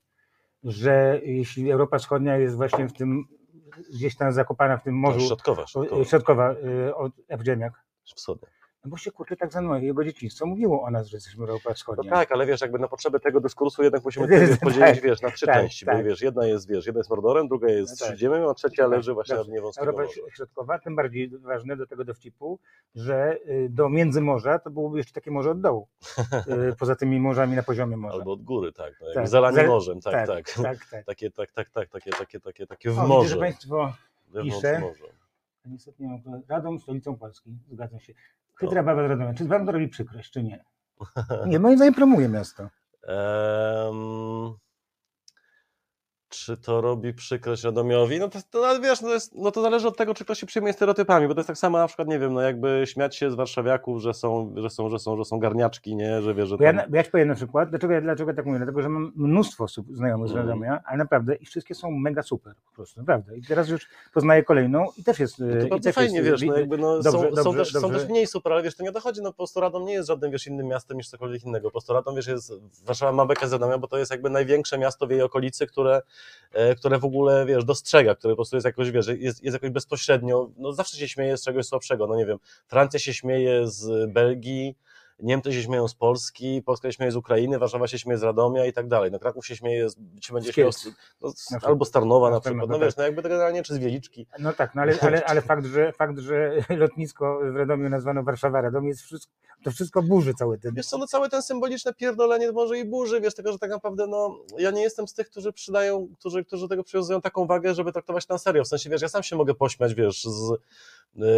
Że 0.63 1.19
jeśli 1.23 1.71
Europa 1.71 1.97
Wschodnia 1.97 2.37
jest 2.37 2.55
właśnie 2.55 2.87
w 2.87 2.93
tym, 2.93 3.25
gdzieś 3.93 4.15
tam 4.15 4.31
zakopana 4.33 4.77
w 4.77 4.83
tym 4.83 4.95
morzu, 4.95 5.19
Środkowa, 5.19 5.67
środkowa, 5.67 6.05
środkowa, 6.05 6.51
y, 6.51 6.95
od 6.95 7.11
Ewdziemiak, 7.27 7.73
wschodnia. 8.15 8.47
No 8.87 8.91
bo 8.91 8.97
się 8.97 9.11
kurczę 9.11 9.35
tak 9.37 9.51
za 9.51 9.61
mną, 9.61 9.75
jego 9.75 10.03
dzieciństwo 10.03 10.45
mówiło 10.45 10.81
o 10.83 10.91
nas, 10.91 11.07
że 11.07 11.17
jesteśmy 11.17 11.41
Europa 11.41 11.69
No 11.69 11.75
Wschodnia. 11.75 12.11
tak, 12.11 12.31
ale 12.31 12.45
wiesz, 12.45 12.61
jakby 12.61 12.79
na 12.79 12.87
potrzeby 12.87 13.19
tego 13.19 13.41
dyskursu 13.41 13.83
jednak 13.83 14.05
musimy 14.05 14.27
Tak, 14.49 14.49
to 14.49 14.65
podzielić, 14.65 14.95
tak, 14.95 15.01
wiesz, 15.03 15.21
na 15.21 15.31
trzy 15.31 15.45
tak, 15.45 15.55
części, 15.55 15.85
bo 15.85 15.91
tak. 15.91 16.05
wiesz, 16.05 16.21
jedna 16.21 16.45
jest, 16.45 16.67
wiesz, 16.69 16.85
jedna 16.85 16.99
jest 16.99 17.09
Mordorem, 17.09 17.47
druga 17.47 17.67
jest 17.69 17.91
No 17.91 17.97
tak. 17.99 18.07
Śródziemiem, 18.07 18.47
a 18.47 18.53
trzecia 18.53 18.83
Tak, 18.83 18.91
leży 18.91 19.13
właśnie 19.13 19.35
dobrze. 19.35 19.51
dnie 19.51 19.61
wąskiego 19.61 19.87
Europa 19.91 20.03
morza. 20.03 20.35
Środkowa, 20.35 20.79
tym 20.79 20.95
bardziej 20.95 21.29
ważne 21.29 21.77
do 21.77 21.87
tego 21.87 22.03
dowcipu, 22.05 22.59
że 22.95 23.37
y, 23.49 23.67
do 23.69 23.89
międzymorza 23.89 24.59
to 24.59 24.69
byłoby 24.69 24.97
jeszcze 24.97 25.13
takie 25.13 25.31
morze 25.31 25.51
od 25.51 25.61
dołu, 25.61 25.87
y, 26.71 26.75
poza 26.79 26.95
tymi 26.95 27.19
morzami 27.19 27.55
na 27.55 27.63
poziomie 27.63 27.97
morza. 27.97 28.17
Albo 28.17 28.31
od 28.33 28.43
góry, 28.43 28.73
tak, 28.73 28.93
no, 29.01 29.07
Tak, 29.07 29.15
jakby 29.15 29.29
zalanie 29.29 29.55
za- 29.57 29.67
morzem, 29.67 30.01
tak, 30.01 30.13
tak. 30.13 30.27
tak, 30.27 30.63
tak, 30.63 30.89
tak. 30.91 31.05
Takie, 31.05 31.31
tak, 31.31 31.51
tak, 31.51 31.69
tak, 31.69 31.89
takie, 31.89 32.11
takie, 32.11 32.39
takie, 32.39 32.67
takie 32.67 32.89
w 32.89 32.97
O, 32.99 33.01
widzę, 33.01 33.07
morze, 33.07 33.29
że 33.29 33.37
Państwo 33.37 33.93
pisze. 34.43 34.81
Niestety 35.65 36.03
nie 36.03 36.09
mam. 36.09 36.41
Radom 36.47 36.79
stolicą 36.79 37.17
Polski, 37.17 37.57
zgadzam 37.71 37.99
się. 37.99 38.13
Chytra 38.57 38.83
baba 38.83 39.07
z 39.07 39.09
Radomia. 39.09 39.33
Czy 39.33 39.45
wam 39.45 39.65
to 39.65 39.71
robi 39.71 39.87
przykrość, 39.87 40.31
czy 40.31 40.43
nie? 40.43 40.63
Nie, 41.47 41.59
moim 41.59 41.77
zdaniem 41.77 41.93
promuje 41.93 42.29
miasto. 42.29 42.69
Czy 46.45 46.57
to 46.57 46.81
robi 46.81 47.13
przykrość 47.13 47.63
Radomiowi? 47.63 48.19
No 48.19 48.29
to, 48.29 48.39
to 48.51 48.79
wiesz, 48.81 49.01
no 49.01 49.07
to, 49.07 49.13
jest, 49.13 49.35
no 49.35 49.51
to 49.51 49.61
zależy 49.61 49.87
od 49.87 49.97
tego, 49.97 50.13
czy 50.13 50.23
ktoś 50.25 50.39
się 50.39 50.45
przyjmuje 50.45 50.73
stereotypami, 50.73 51.27
bo 51.27 51.33
to 51.33 51.39
jest 51.39 51.47
tak 51.47 51.57
samo 51.57 51.77
na 51.77 51.87
przykład, 51.87 52.07
nie 52.07 52.19
wiem, 52.19 52.33
no 52.33 52.41
jakby 52.41 52.83
śmiać 52.85 53.15
się 53.15 53.31
z 53.31 53.35
warszawiaków, 53.35 54.01
że 54.01 54.13
są, 54.13 54.53
że 54.57 54.69
są, 54.69 54.89
że 54.89 54.99
są, 54.99 55.17
że 55.17 55.25
są 55.25 55.39
garniaczki, 55.39 55.95
nie, 55.95 56.21
że 56.21 56.33
wiesz, 56.33 56.49
że 56.49 56.57
ja, 56.59 56.73
tam... 56.73 56.91
bo 56.91 56.97
ja 56.97 57.03
ci 57.03 57.11
powiem 57.11 57.27
na 57.27 57.35
przykład, 57.35 57.69
dlaczego, 57.69 57.93
ja- 57.93 58.01
dlaczego 58.01 58.33
tak 58.33 58.45
mówię? 58.45 58.57
Dlatego, 58.57 58.81
że 58.81 58.89
mam 58.89 59.11
mnóstwo 59.15 59.63
osób 59.63 59.87
znajomych 59.91 60.27
z 60.27 60.31
Mhm. 60.31 60.47
Radomia, 60.47 60.81
ale 60.85 60.97
naprawdę 60.97 61.35
i 61.35 61.45
wszystkie 61.45 61.75
są 61.75 61.91
mega 61.91 62.23
super 62.23 62.53
po 62.69 62.75
prostu, 62.75 62.99
naprawdę. 62.99 63.37
I 63.37 63.41
teraz 63.41 63.69
już 63.69 63.87
poznaję 64.13 64.43
kolejną 64.43 64.87
i 64.97 65.03
też 65.03 65.19
jest... 65.19 65.39
No 65.39 65.61
to 65.61 65.67
bardzo 65.67 65.91
fajnie, 65.91 66.17
jest, 66.19 66.29
wiesz, 66.29 66.41
no 66.41 66.57
jakby 66.57 66.77
no, 66.77 67.01
dobrze, 67.01 67.11
są, 67.11 67.35
są, 67.35 67.43
dobrze, 67.43 67.73
też, 67.73 67.81
są 67.81 67.91
też 67.91 68.09
mniej 68.09 68.27
super, 68.27 68.53
ale 68.53 68.63
wiesz, 68.63 68.75
to 68.75 68.83
nie 68.83 68.91
dochodzi, 68.91 69.21
no 69.21 69.31
po 69.31 69.37
prostu 69.37 69.59
Radom 69.59 69.85
nie 69.85 69.93
jest 69.93 70.07
żadnym, 70.07 70.31
wiesz, 70.31 70.47
innym 70.47 70.67
miastem 70.67 70.97
niż 70.97 71.09
cokolwiek 71.09 71.43
innego, 71.43 71.67
po 71.67 71.71
prostu 71.71 71.93
Radom, 71.93 72.15
wiesz, 72.15 72.27
jest, 72.27 72.53
Warszawa 72.85 73.11
ma 73.11 73.25
bekę 73.25 73.47
z 73.47 73.53
Radomia, 73.53 73.77
bo 73.77 73.87
to 73.87 73.97
jest 73.97 74.11
jakby 74.11 74.29
największe 74.29 74.77
miasto 74.77 75.07
w 75.07 75.11
jej 75.11 75.21
okolicy, 75.21 75.67
które, 75.67 76.01
które 76.77 76.99
w 76.99 77.05
ogóle, 77.05 77.45
wiesz, 77.45 77.65
dostrzega, 77.65 78.15
które 78.15 78.31
po 78.31 78.35
prostu 78.35 78.55
jest 78.55 78.65
jakoś, 78.65 78.91
wiesz, 78.91 79.07
jest, 79.07 79.43
jest 79.43 79.53
jakoś 79.53 79.69
bezpośrednio, 79.69 80.49
no 80.57 80.73
zawsze 80.73 80.97
się 80.97 81.07
śmieje 81.07 81.37
z 81.37 81.43
czegoś 81.43 81.65
słabszego, 81.65 82.07
no 82.07 82.15
nie 82.15 82.25
wiem, 82.25 82.37
Francja 82.67 82.99
się 82.99 83.13
śmieje 83.13 83.67
z 83.67 84.11
Belgii, 84.11 84.75
Niemcy 85.19 85.53
się 85.53 85.63
śmieją 85.63 85.87
z 85.87 85.95
Polski, 85.95 86.61
Polska 86.65 86.87
się 86.87 86.93
śmieje 86.93 87.11
z 87.11 87.15
Ukrainy, 87.15 87.59
Warszawa 87.59 87.87
się 87.87 87.99
śmieje 87.99 88.17
z 88.17 88.23
Radomia 88.23 88.65
i 88.65 88.73
tak 88.73 88.87
dalej. 88.87 89.11
No 89.11 89.19
Kraków 89.19 89.47
się 89.47 89.55
śmieje, 89.55 89.87
się 90.21 90.33
będzie 90.33 90.53
śmiał 90.53 90.71
z, 90.71 90.89
no, 91.21 91.31
z, 91.31 91.63
albo 91.63 91.85
z 91.85 91.91
Tarnowa 91.91 92.29
Na 92.29 92.35
na 92.35 92.41
przykład, 92.41 92.69
no 92.69 92.75
tak. 92.75 92.85
wiesz, 92.85 92.97
no 92.97 93.03
jakby 93.03 93.21
to 93.21 93.29
generalnie, 93.29 93.63
czy 93.63 93.73
z 93.73 93.77
Wieliczki. 93.77 94.27
No 94.39 94.53
tak, 94.53 94.75
no 94.75 94.81
ale, 94.81 94.99
ale, 95.01 95.25
ale 95.25 95.41
fakt, 95.41 95.65
że, 95.65 95.91
fakt, 95.91 96.19
że 96.19 96.51
lotnisko 96.69 97.39
w 97.53 97.55
Radomiu 97.55 97.89
nazwano 97.89 98.23
Warszawa 98.23 98.61
Radom 98.61 98.87
jest 98.87 99.01
wszystko, 99.01 99.33
to 99.63 99.71
wszystko 99.71 100.01
burzy 100.01 100.33
cały 100.33 100.57
ten... 100.57 100.75
Wiesz 100.75 100.87
co, 100.87 100.97
no 100.97 101.07
całe 101.07 101.29
ten 101.29 101.41
symboliczne 101.41 101.93
pierdolenie 101.93 102.51
może 102.51 102.79
i 102.79 102.85
burzy, 102.85 103.21
wiesz, 103.21 103.35
tego, 103.35 103.51
że 103.51 103.59
tak 103.59 103.69
naprawdę, 103.69 104.07
no, 104.07 104.37
ja 104.57 104.71
nie 104.71 104.81
jestem 104.81 105.07
z 105.07 105.13
tych, 105.13 105.29
którzy 105.29 105.53
przydają, 105.53 106.07
którzy, 106.19 106.45
którzy 106.45 106.67
tego 106.67 106.83
przywiązują 106.83 107.21
taką 107.21 107.45
wagę, 107.45 107.73
żeby 107.73 107.91
traktować 107.91 108.25
to 108.25 108.33
na 108.33 108.37
serio, 108.37 108.63
w 108.63 108.67
sensie, 108.67 108.89
wiesz, 108.89 109.01
ja 109.01 109.09
sam 109.09 109.23
się 109.23 109.35
mogę 109.35 109.53
pośmiać, 109.53 109.93
wiesz, 109.93 110.23
z, 110.23 110.53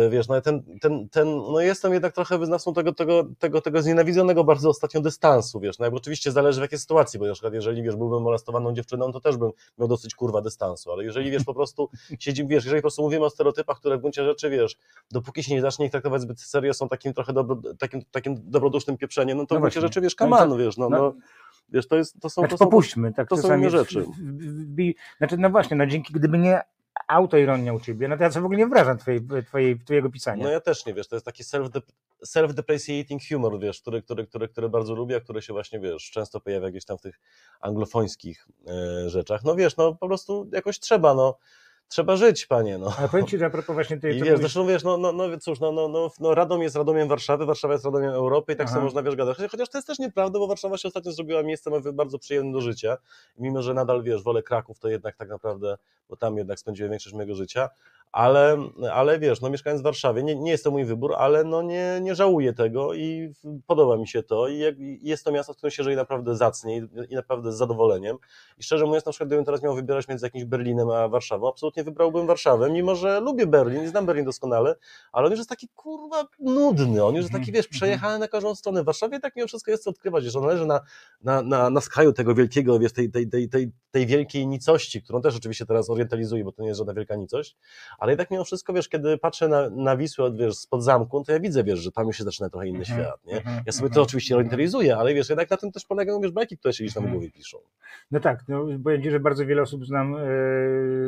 wiesz, 0.09 0.27
no 0.27 0.41
ten, 0.41 0.63
ten, 0.81 1.09
ten, 1.09 1.27
no 1.37 1.59
jestem 1.59 1.93
jednak 1.93 2.13
trochę 2.13 2.37
wyznawcą 2.37 2.73
tego, 2.73 2.93
tego, 2.93 3.25
tego, 3.39 3.61
tego 3.61 3.81
znienawidzonego 3.81 4.43
bardzo 4.43 4.69
ostatnio 4.69 5.01
dystansu, 5.01 5.59
wiesz, 5.59 5.79
no 5.79 5.85
jakby 5.85 5.97
oczywiście 5.97 6.31
zależy 6.31 6.59
w 6.59 6.61
jakiej 6.61 6.79
sytuacji, 6.79 7.19
bo 7.19 7.25
na 7.27 7.33
przykład 7.33 7.53
jeżeli, 7.53 7.83
wiesz, 7.83 7.95
byłbym 7.95 8.23
molestowaną 8.23 8.73
dziewczyną, 8.73 9.11
to 9.11 9.19
też 9.21 9.37
bym 9.37 9.51
miał 9.77 9.87
dosyć, 9.87 10.15
kurwa, 10.15 10.41
dystansu, 10.41 10.91
ale 10.91 11.03
jeżeli, 11.03 11.31
wiesz, 11.31 11.43
po 11.43 11.53
prostu 11.53 11.89
siedzi, 12.19 12.47
wiesz, 12.47 12.63
jeżeli 12.65 12.81
po 12.81 12.83
prostu 12.83 13.01
mówimy 13.01 13.25
o 13.25 13.29
stereotypach, 13.29 13.77
które 13.79 13.97
w 13.97 14.01
gruncie 14.01 14.25
rzeczy, 14.25 14.49
wiesz, 14.49 14.77
dopóki 15.11 15.43
się 15.43 15.53
nie 15.53 15.61
zacznie 15.61 15.85
ich 15.85 15.91
traktować 15.91 16.21
zbyt 16.21 16.41
serio, 16.41 16.73
są 16.73 16.89
takim 16.89 17.13
trochę 17.13 17.33
dobro, 17.33 17.61
takim, 17.79 18.01
takim 18.11 18.35
dobrodusznym 18.43 18.97
pieprzeniem, 18.97 19.37
no 19.37 19.45
to 19.45 19.55
No 19.55 19.59
w 19.59 19.61
gruncie 19.61 19.81
rzeczy, 19.81 20.01
wiesz, 20.01 20.13
No 20.19 20.25
kaman, 20.25 20.57
wiesz, 20.57 20.77
no, 20.77 20.89
no- 20.89 20.97
no, 20.97 21.13
wiesz, 21.69 21.87
to 21.87 21.95
jest, 21.95 22.19
to 22.21 22.29
są, 22.29 22.41
Znaczy 22.41 22.51
to 22.51 22.57
są 22.57 22.65
popuśćmy, 22.65 23.13
tak 23.13 23.29
to 23.29 23.37
są 23.37 23.61
w- 23.61 23.69
rzeczy. 23.69 24.01
w- 24.01 24.05
w- 24.07 24.75
wbij- 24.75 24.93
Znaczy, 25.17 25.37
no 25.37 25.49
właśnie, 25.49 25.77
no 25.77 25.85
dzięki, 25.85 26.13
gdyby 26.13 26.37
nie 26.37 26.61
autoironia 27.07 27.73
u 27.73 27.79
ciebie, 27.79 28.07
no 28.07 28.17
to 28.17 28.23
ja 28.23 28.31
sobie 28.31 28.41
w 28.41 28.45
ogóle 28.45 28.59
nie 28.59 28.65
wyobrażam 28.65 28.97
twojej, 28.97 29.21
twojej, 29.47 29.79
twojego 29.79 30.09
pisania. 30.09 30.43
No 30.43 30.49
ja 30.49 30.59
też 30.59 30.85
nie, 30.85 30.93
wiesz, 30.93 31.07
to 31.07 31.15
jest 31.15 31.25
taki 31.25 31.43
self-dep- 31.43 31.91
self-depreciating 32.25 33.19
humor, 33.29 33.59
wiesz, 33.59 33.81
który, 33.81 34.01
który, 34.01 34.27
który, 34.27 34.47
który 34.47 34.69
bardzo 34.69 34.95
lubię, 34.95 35.15
a 35.15 35.19
który 35.19 35.41
się 35.41 35.53
właśnie, 35.53 35.79
wiesz, 35.79 36.11
często 36.11 36.39
pojawia 36.39 36.69
gdzieś 36.69 36.85
tam 36.85 36.97
w 36.97 37.01
tych 37.01 37.19
anglofońskich 37.61 38.47
e, 38.67 39.09
rzeczach. 39.09 39.43
No 39.43 39.55
wiesz, 39.55 39.77
no 39.77 39.95
po 39.95 40.07
prostu 40.07 40.49
jakoś 40.53 40.79
trzeba, 40.79 41.13
no, 41.13 41.37
trzeba 41.89 42.15
żyć, 42.15 42.45
panie, 42.45 42.77
no. 42.77 42.93
Ale 42.99 43.09
powiem 43.09 43.27
ci, 43.27 43.37
że 43.37 43.45
a 43.45 43.49
propos 43.49 43.73
właśnie 43.73 43.97
tej... 43.97 44.11
I 44.11 44.19
wiesz, 44.19 44.23
mówisz- 44.29 44.39
zresztą 44.39 44.67
wiesz, 44.67 44.83
no, 44.83 44.97
no, 44.97 45.11
no 45.11 45.37
cóż, 45.37 45.59
no, 45.59 45.71
no, 45.71 45.87
no, 45.87 46.11
no 46.19 46.35
Radom 46.35 46.61
jest 46.61 46.75
Radomiem 46.75 47.07
Warszawy, 47.07 47.45
Warszawa 47.45 47.73
jest 47.73 47.85
Radomiem 47.85 48.09
Europy 48.09 48.53
i 48.53 48.55
tak 48.55 48.65
Aha. 48.67 48.73
sobie 48.73 48.83
można, 48.83 49.03
wiesz, 49.03 49.15
gadać. 49.15 49.37
Chociaż- 49.37 49.51
Chociaż 49.51 49.69
to 49.69 49.77
jest 49.77 49.87
też 49.87 49.99
nieprawda, 49.99 50.39
bo 50.39 50.47
Warszawa 50.47 50.77
się 50.77 50.87
ostatnio 50.87 51.11
zrobiła 51.11 51.43
miejscem 51.43 51.73
bardzo 51.93 52.19
przyjemnym 52.19 52.53
do 52.53 52.61
życia. 52.61 52.97
Mimo, 53.37 53.61
że 53.61 53.73
nadal, 53.73 54.03
wiesz, 54.03 54.23
wolę 54.23 54.43
Kraków, 54.43 54.79
to 54.79 54.89
jednak 54.89 55.15
tak 55.15 55.29
naprawdę, 55.29 55.77
bo 56.09 56.15
tam 56.15 56.37
jednak 56.37 56.59
spędziłem 56.59 56.91
większość 56.91 57.15
mojego 57.15 57.35
życia, 57.35 57.69
ale, 58.11 58.57
ale 58.93 59.19
wiesz, 59.19 59.41
no 59.41 59.49
mieszkając 59.49 59.81
w 59.81 59.83
Warszawie, 59.83 60.23
nie, 60.23 60.35
nie 60.35 60.51
jest 60.51 60.63
to 60.63 60.71
mój 60.71 60.85
wybór, 60.85 61.15
ale 61.17 61.43
no 61.43 61.61
nie, 61.61 61.99
nie 62.01 62.15
żałuję 62.15 62.53
tego 62.53 62.93
i 62.93 63.33
podoba 63.67 63.97
mi 63.97 64.07
się 64.07 64.23
to 64.23 64.47
i 64.47 64.99
jest 65.01 65.25
to 65.25 65.31
miasto, 65.31 65.53
w 65.53 65.57
którym 65.57 65.71
się 65.71 65.83
żyje 65.83 65.95
naprawdę 65.95 66.35
zacnie 66.35 66.77
i, 67.09 67.15
naprawdę 67.15 67.51
z 67.51 67.55
zadowoleniem. 67.57 68.17
I 68.57 68.63
szczerze 68.63 68.85
mówiąc, 68.85 69.05
na 69.05 69.11
przykład 69.11 69.29
gdybym 69.29 69.45
teraz 69.45 69.63
miał 69.63 69.75
wybierać 69.75 70.07
między 70.07 70.25
jakimś 70.25 70.45
Berlinem 70.45 70.89
a 70.89 71.07
Warszawą, 71.07 71.49
absolutnie 71.49 71.83
wybrałbym 71.83 72.27
Warszawę, 72.27 72.71
mimo 72.71 72.95
że 72.95 73.19
lubię 73.19 73.47
Berlin 73.47 73.83
i 73.83 73.87
znam 73.87 74.05
Berlin 74.05 74.25
doskonale, 74.25 74.75
ale 75.11 75.25
on 75.25 75.31
już 75.31 75.39
jest 75.39 75.49
taki 75.49 75.67
kurwa 75.75 76.27
nudny, 76.39 77.05
on 77.05 77.15
już 77.15 77.23
jest 77.23 77.33
taki, 77.33 77.49
Mhm, 77.49 77.53
wiesz, 77.53 77.67
przejechany 77.67 78.19
na 78.19 78.27
każdą 78.27 78.55
stronę. 78.55 78.81
W 78.81 78.85
Warszawie 78.85 79.19
tak 79.19 79.35
mimo 79.35 79.47
wszystko 79.47 79.71
jest 79.71 79.83
co 79.83 79.89
odkrywać, 79.89 80.23
że 80.23 80.39
on 80.39 80.45
leży 80.45 80.65
na, 80.65 80.81
na, 81.21 81.41
na, 81.41 81.69
na 81.69 81.81
skraju 81.81 82.13
tego 82.13 82.35
wielkiego, 82.35 82.79
wiesz, 82.79 82.93
tej, 82.93 83.11
tej, 83.11 83.29
tej, 83.29 83.49
tej, 83.49 83.71
tej 83.91 84.05
wielkiej 84.05 84.47
nicości, 84.47 85.01
którą 85.01 85.21
też 85.21 85.35
oczywiście 85.35 85.65
teraz 85.65 85.89
orientalizuję, 85.89 86.43
bo 86.43 86.51
to 86.51 86.61
nie 86.61 86.67
jest 86.67 86.77
żadna 86.77 86.93
wielka 86.93 87.15
nicość, 87.15 87.57
ale 87.99 88.11
jednak 88.11 88.31
mimo 88.31 88.43
wszystko, 88.43 88.73
wiesz, 88.73 88.89
kiedy 88.89 89.17
patrzę 89.17 89.47
na, 89.47 89.69
na 89.69 89.97
Wisłę, 89.97 90.31
wiesz, 90.35 90.55
spod 90.55 90.83
zamku, 90.83 91.23
to 91.23 91.31
ja 91.31 91.39
widzę, 91.39 91.63
wiesz, 91.63 91.79
że 91.79 91.91
tam 91.91 92.07
już 92.07 92.17
się 92.17 92.23
zaczyna 92.23 92.49
trochę 92.49 92.67
inny 92.67 92.79
Mhm, 92.79 92.99
świat, 92.99 93.25
nie? 93.25 93.37
mhm, 93.37 93.63
Ja 93.65 93.71
sobie 93.71 93.89
to 93.89 94.01
oczywiście 94.01 94.33
mhm. 94.33 94.39
orientalizuję, 94.39 94.97
ale 94.97 95.13
wiesz, 95.13 95.29
jednak 95.29 95.49
na 95.49 95.57
tym 95.57 95.71
też 95.71 95.85
polegają, 95.85 96.21
wiesz, 96.21 96.31
bajki, 96.31 96.57
które 96.57 96.73
się 96.73 96.83
gdzieś 96.83 96.93
tam 96.93 97.07
w 97.07 97.11
głowie 97.11 97.31
piszą. 97.31 97.57
No 98.11 98.19
tak, 98.19 98.43
no, 98.47 98.65
ci, 99.03 99.11
że 99.11 99.19
bardzo 99.19 99.45
wiele 99.45 99.61
osób 99.61 99.85
znam 99.85 100.15
e, 100.15 100.19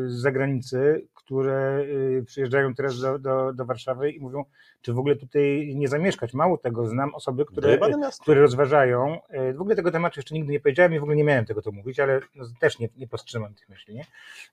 z 0.08 0.14
zagranicy, 0.14 1.08
które 1.14 1.86
e, 2.20 2.24
przyjeżdżają 2.24 2.76
teraz 2.76 3.00
do, 3.00 3.20
do, 3.20 3.54
do 3.54 3.66
Warszawy 3.66 4.12
i 4.12 4.20
mówią, 4.20 4.46
czy 4.82 4.94
w 4.94 5.00
ogóle 5.00 5.16
tutaj 5.16 5.74
nie 5.76 5.88
zamieszkać. 5.88 6.34
Mało 6.34 6.58
tego, 6.58 6.88
znam 6.88 7.16
osoby, 7.16 7.46
które, 7.46 7.80
które 8.22 8.42
rozważają, 8.42 9.18
e, 9.30 9.54
w 9.54 9.62
ogóle 9.62 9.76
tego 9.76 9.92
tematu 9.92 10.20
jeszcze 10.20 10.36
nigdy 10.36 10.52
nie 10.52 10.60
powiedziałem 10.60 10.94
i 10.94 11.00
w 11.00 11.04
ogóle 11.04 11.16
nie 11.16 11.24
miałem 11.24 11.46
tego 11.46 11.62
to 11.62 11.72
mówić, 11.72 12.00
ale 12.00 12.20
no, 12.36 12.46
też 12.60 12.80
nie, 12.80 12.90
nie 12.98 13.08
powstrzymam 13.08 13.54
tych 13.54 13.70
myśli, 13.70 13.96
nie? 13.96 14.06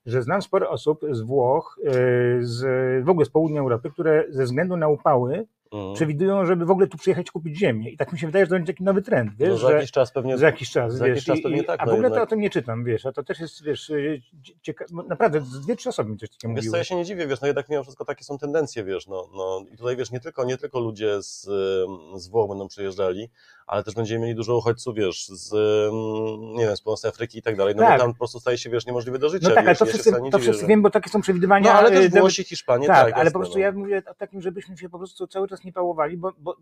że 0.05 0.21
znam 0.21 0.41
sporo 0.41 0.69
osób 0.69 1.01
z 1.11 1.21
Włoch, 1.21 1.79
z, 2.41 3.05
w 3.05 3.09
ogóle 3.09 3.25
z 3.25 3.29
południa 3.29 3.61
Europy, 3.61 3.89
które 3.89 4.25
ze 4.29 4.43
względu 4.43 4.77
na 4.77 4.87
upały 4.87 5.47
Mhm. 5.71 5.95
przewidują, 5.95 6.45
żeby 6.45 6.65
w 6.65 6.71
ogóle 6.71 6.87
tu 6.87 6.97
przyjechać 6.97 7.31
kupić 7.31 7.57
ziemię. 7.59 7.89
I 7.89 7.97
tak 7.97 8.13
mi 8.13 8.19
się 8.19 8.27
wydaje, 8.27 8.45
że 8.45 8.49
to 8.49 8.55
będzie 8.55 8.73
taki 8.73 8.83
nowy 8.83 9.01
trend, 9.01 9.31
wiesz, 9.39 9.49
No, 9.49 9.57
za 9.57 9.67
że, 9.67 9.73
jakiś 9.75 9.91
czas 9.91 10.11
pewnie... 10.11 10.37
za 10.37 10.45
jakiś 10.45 10.71
czas, 10.71 10.93
za 10.93 11.05
wiesz, 11.05 11.09
jakiś 11.15 11.25
czas 11.25 11.41
pewnie 11.43 11.61
i, 11.61 11.65
tak, 11.65 11.81
a 11.81 11.83
w 11.83 11.87
no 11.87 11.93
ogóle 11.93 12.11
to 12.11 12.21
o 12.21 12.25
tym 12.25 12.39
nie 12.39 12.49
czytam, 12.49 12.83
wiesz, 12.83 13.05
a 13.05 13.11
to 13.11 13.23
też 13.23 13.39
jest, 13.39 13.63
wiesz, 13.63 13.89
y, 13.89 14.21
cieka- 14.67 14.85
no 14.91 15.03
naprawdę 15.03 15.41
dwie, 15.63 15.75
trzy 15.75 15.89
osoby 15.89 16.11
mi 16.11 16.17
coś 16.17 16.29
takiego 16.29 16.53
Wiesz 16.53 16.63
co, 16.63 16.67
mówiły. 16.67 16.77
ja 16.77 16.83
się 16.83 16.95
nie 16.95 17.05
dziwię, 17.05 17.27
wiesz, 17.27 17.41
no 17.41 17.47
jednak 17.47 17.69
mimo 17.69 17.83
wszystko 17.83 18.05
takie 18.05 18.23
są 18.23 18.37
tendencje, 18.37 18.83
wiesz, 18.83 19.07
no, 19.07 19.29
no 19.35 19.65
i 19.73 19.77
tutaj, 19.77 19.95
wiesz, 19.97 20.11
nie 20.11 20.19
tylko, 20.19 20.43
nie 20.45 20.57
tylko 20.57 20.79
ludzie 20.79 21.21
z, 21.21 21.49
z 22.15 22.27
Włoch 22.27 22.49
będą 22.49 22.67
przyjeżdżali, 22.67 23.29
ale 23.67 23.83
też 23.83 23.95
będziemy 23.95 24.21
mieli 24.21 24.35
dużo 24.35 24.57
uchodźców, 24.57 24.95
wiesz, 24.95 25.27
z, 25.27 25.53
nie 26.57 26.65
wiem, 26.65 26.75
z 26.77 26.81
północnej 26.81 27.09
Afryki 27.09 27.37
i 27.39 27.41
tak 27.41 27.55
dalej, 27.55 27.75
no 27.75 27.83
Tak. 27.83 27.97
bo 27.97 28.03
tam 28.03 28.13
po 28.13 28.17
prostu 28.17 28.39
staje 28.39 28.57
się, 28.57 28.69
wiesz, 28.69 28.85
niemożliwe 28.85 29.19
do 29.19 29.29
życia, 29.29 29.49
No 29.49 29.55
tak, 29.55 29.63
ale 29.65 29.69
wiesz, 29.71 29.79
to 29.79 29.85
ja 29.85 29.91
wszyscy, 29.91 30.11
to 30.31 30.39
wszyscy 30.39 30.67
wiem, 30.67 30.81
bo 30.81 30.89
takie 30.89 31.09
są 31.09 31.21
przewidywania. 31.21 31.73
No, 31.73 31.79
ale 31.79 31.89
y, 31.89 31.91
też 31.91 32.03
nawet- 32.03 32.19
Włosi, 32.19 32.43
Hiszpanie, 32.43 32.87
tak, 32.87 32.95
tak, 32.95 33.13
ale 33.13 33.23
jasne, 33.25 33.31
po 33.31 33.39
prostu 33.39 33.57
no. 33.57 33.63
ja 33.63 33.71
mówię 33.71 34.01
o 34.11 34.13
takim, 34.13 34.41
żebyśmy 34.41 34.77
się 34.77 34.89
po 34.89 34.97
prostu 34.97 35.27
cały 35.27 35.47
czas 35.47 35.58
nie 35.63 35.73
pałowali, 35.73 36.17
bo, 36.17 36.33
bo, 36.37 36.57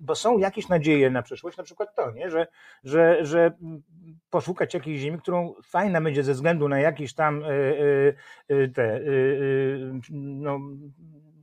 bo 0.00 0.14
są 0.14 0.38
jakieś 0.38 0.68
nadzieje 0.68 1.10
na 1.10 1.22
przyszłość, 1.22 1.56
na 1.56 1.64
przykład 1.64 1.94
to, 1.94 2.10
nie? 2.10 2.30
Że, 2.30 2.46
że, 2.84 3.26
że 3.26 3.52
poszukać 4.30 4.74
jakiejś 4.74 5.00
ziemi, 5.00 5.18
którą 5.18 5.54
fajna 5.62 6.00
będzie 6.00 6.22
ze 6.22 6.32
względu 6.32 6.68
na 6.68 6.80
jakieś 6.80 7.14
tam 7.14 7.42
y, 7.42 7.46
y, 8.50 8.54
y, 8.54 8.68
te 8.68 9.00
no, 10.10 10.60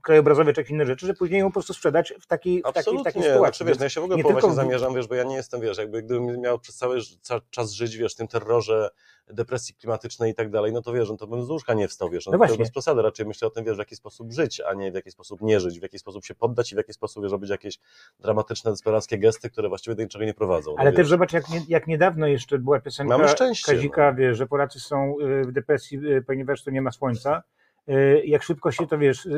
krajobrazowe 0.08 0.54
czy 0.54 0.62
jakieś 0.62 0.72
inne 0.72 0.86
rzeczy, 0.86 1.08
że 1.08 1.14
później 1.14 1.40
ją 1.40 1.48
po 1.48 1.54
prostu 1.54 1.74
sprzedać 1.74 2.14
w 2.22 2.28
takiej, 2.28 2.60
w 2.60 2.64
takiej, 2.64 2.74
w 2.74 2.78
Absolutnie, 2.78 3.04
takiej 3.04 3.22
znaczy, 3.22 3.34
sytuacji. 3.34 3.66
wiesz, 3.66 3.78
no 3.78 3.84
ja 3.86 3.90
się 3.90 4.02
w 4.02 4.04
ogóle 4.04 4.18
nie 4.18 4.24
połować 4.24 4.42
tylko 4.44 4.56
zamierzam, 4.56 4.96
wiesz, 4.96 5.08
bo 5.08 5.16
ja 5.16 5.24
nie 5.24 5.36
jestem, 5.36 5.62
wiesz, 5.62 5.78
jakby 5.78 6.04
gdybym 6.04 6.42
miał 6.42 6.60
przez 6.60 6.76
cały 7.22 7.42
czas 7.50 7.72
żyć, 7.72 7.98
wiesz, 7.98 8.14
w 8.14 8.18
tym 8.18 8.28
terrorze 8.28 8.90
depresji 9.28 9.76
klimatycznej 9.76 10.32
i 10.32 10.36
tak 10.36 10.50
dalej, 10.50 10.74
no 10.74 10.82
to 10.82 10.94
wiesz, 10.94 11.10
no 11.10 11.18
to 11.18 11.28
bym 11.28 11.46
z 11.46 11.50
łóżka 11.50 11.74
nie 11.74 11.88
wstał, 11.88 12.10
wiesz, 12.10 12.26
no, 12.26 12.32
No 12.32 12.38
właśnie. 12.38 12.58
bez 12.58 12.72
przesady, 12.72 13.02
raczej 13.02 13.26
myślę 13.26 13.48
o 13.48 13.52
tym, 13.52 13.66
wiesz, 13.66 13.76
w 13.76 13.80
jaki 13.80 13.96
sposób 13.96 14.32
żyć, 14.32 14.62
a 14.62 14.74
nie 14.74 14.92
w 14.92 14.96
jaki 14.96 15.12
sposób 15.12 15.42
nie 15.42 15.60
żyć, 15.60 15.80
w 15.80 15.84
jaki 15.84 16.00
sposób 16.00 16.26
się 16.26 16.36
poddać 16.36 16.72
i 16.72 16.76
w 16.76 16.78
jaki 16.78 16.94
sposób, 16.94 17.24
wiesz, 17.24 17.32
robić 17.32 17.50
jakieś 17.50 17.80
dramatyczne, 18.20 18.72
desperackie 18.72 19.18
gesty, 19.18 19.50
które 19.50 19.70
właściwie 19.70 19.96
do 19.96 20.04
niczego 20.04 20.26
nie 20.26 20.34
prowadzą. 20.34 20.72
no 20.72 20.78
Ale 20.80 20.92
wiesz. 20.92 20.98
też 20.98 21.08
zobacz, 21.08 21.34
jak, 21.34 21.50
nie, 21.50 21.62
jak 21.68 21.88
niedawno 21.88 22.28
jeszcze 22.28 22.58
była 22.60 22.80
piosenka 22.80 23.18
Mamy 23.18 23.30
szczęście, 23.30 23.72
Kazika, 23.72 24.14
wiesz, 24.14 24.38
że 24.38 24.48
Polacy 24.48 24.80
są 24.80 25.16
y, 25.22 25.44
w 25.44 25.52
depresji, 25.52 25.98
y, 26.06 26.22
ponieważ 26.22 26.64
tu 26.64 26.72
nie 26.72 26.82
ma 26.82 26.92
słońca. 26.92 27.44
Y, 27.90 28.22
Jak 28.26 28.44
szybko 28.44 28.72
się 28.72 28.88
to, 28.88 28.98
wiesz, 28.98 29.26
y, 29.26 29.30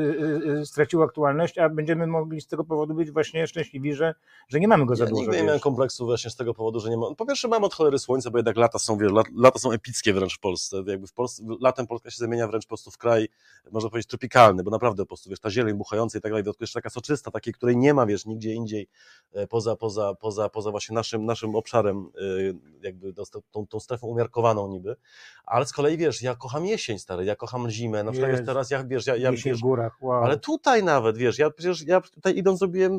y, 0.60 0.66
straciło 0.66 1.04
aktualność, 1.04 1.58
a 1.58 1.68
będziemy 1.68 2.06
mogli 2.06 2.40
z 2.40 2.46
tego 2.46 2.64
powodu 2.64 2.94
być 2.94 3.10
właśnie 3.10 3.46
szczęśliwi, 3.46 3.94
że, 3.94 4.14
że 4.48 4.60
nie 4.60 4.68
mamy 4.68 4.86
go 4.86 4.96
za 4.96 5.04
Ja 5.04 5.10
dużo. 5.10 5.20
nigdy 5.22 5.36
nie 5.36 5.42
miałem 5.42 5.60
kompleksu 5.60 6.04
właśnie 6.06 6.30
z 6.30 6.36
tego 6.36 6.54
powodu, 6.54 6.80
że 6.80 6.90
nie 6.90 6.96
mam. 6.96 7.16
Po 7.16 7.26
pierwsze, 7.26 7.48
mam 7.48 7.64
od 7.64 7.74
cholery 7.74 7.98
słońca, 7.98 8.30
bo 8.30 8.38
jednak 8.38 8.56
lata 8.56 8.78
są, 8.78 8.98
wiesz, 8.98 9.12
lat- 9.12 9.26
lata 9.36 9.58
są 9.58 9.72
epickie 9.72 10.12
wręcz 10.12 10.36
w 10.36 10.40
Polsce. 10.40 10.82
Jakby 10.86 11.06
w 11.06 11.12
Polsce 11.12 11.42
latem 11.60 11.86
Polska 11.86 12.10
się 12.10 12.16
zamienia 12.16 12.48
wręcz 12.48 12.64
po 12.64 12.68
prostu 12.68 12.90
w 12.90 12.98
kraj, 12.98 13.28
można 13.72 13.90
powiedzieć, 13.90 14.08
tropikalny, 14.10 14.62
bo 14.62 14.70
naprawdę 14.70 15.02
po 15.02 15.06
prostu, 15.06 15.30
wiesz, 15.30 15.40
ta 15.40 15.50
zieleń 15.50 15.74
buchająca 15.74 16.18
i 16.18 16.20
tak 16.20 16.32
dalej, 16.32 16.44
jeszcze 16.60 16.78
taka 16.78 16.90
soczysta, 16.90 17.30
takiej, 17.30 17.54
której 17.54 17.76
nie 17.76 17.94
ma, 17.94 18.06
wiesz, 18.06 18.26
nigdzie 18.26 18.54
indziej 18.54 18.88
e, 19.32 19.46
poza, 19.46 19.76
poza, 19.76 20.14
poza, 20.20 20.48
poza 20.48 20.70
właśnie 20.70 20.94
naszym, 20.94 21.24
naszym 21.24 21.54
obszarem, 21.54 22.10
e, 22.16 22.20
jakby 22.82 23.12
tą, 23.12 23.22
tą, 23.50 23.66
tą 23.66 23.80
strefą 23.80 24.06
umiarkowaną 24.06 24.68
niby. 24.68 24.96
Ale 25.44 25.66
z 25.66 25.72
kolei, 25.72 25.96
wiesz, 25.96 26.22
ja 26.22 26.34
kocham 26.34 26.66
jesień, 26.66 26.98
stary, 26.98 27.24
ja 27.24 27.36
kocham 27.36 27.70
zimę, 27.70 28.04
na 28.04 28.12
przykład 28.12 28.39
Jest. 28.40 28.48
teraz, 28.48 28.70
ja, 28.70 28.84
wiesz, 28.84 29.06
ja, 29.06 29.16
ja 29.16 29.32
wiesz, 29.32 29.60
górach, 29.60 30.02
wow. 30.02 30.24
ale 30.24 30.38
tutaj 30.38 30.84
nawet, 30.84 31.16
wiesz, 31.18 31.38
ja 31.38 31.50
przecież 31.50 31.86
ja 31.86 32.00
tutaj 32.00 32.36
idąc 32.36 32.58
zrobiłem 32.58 32.98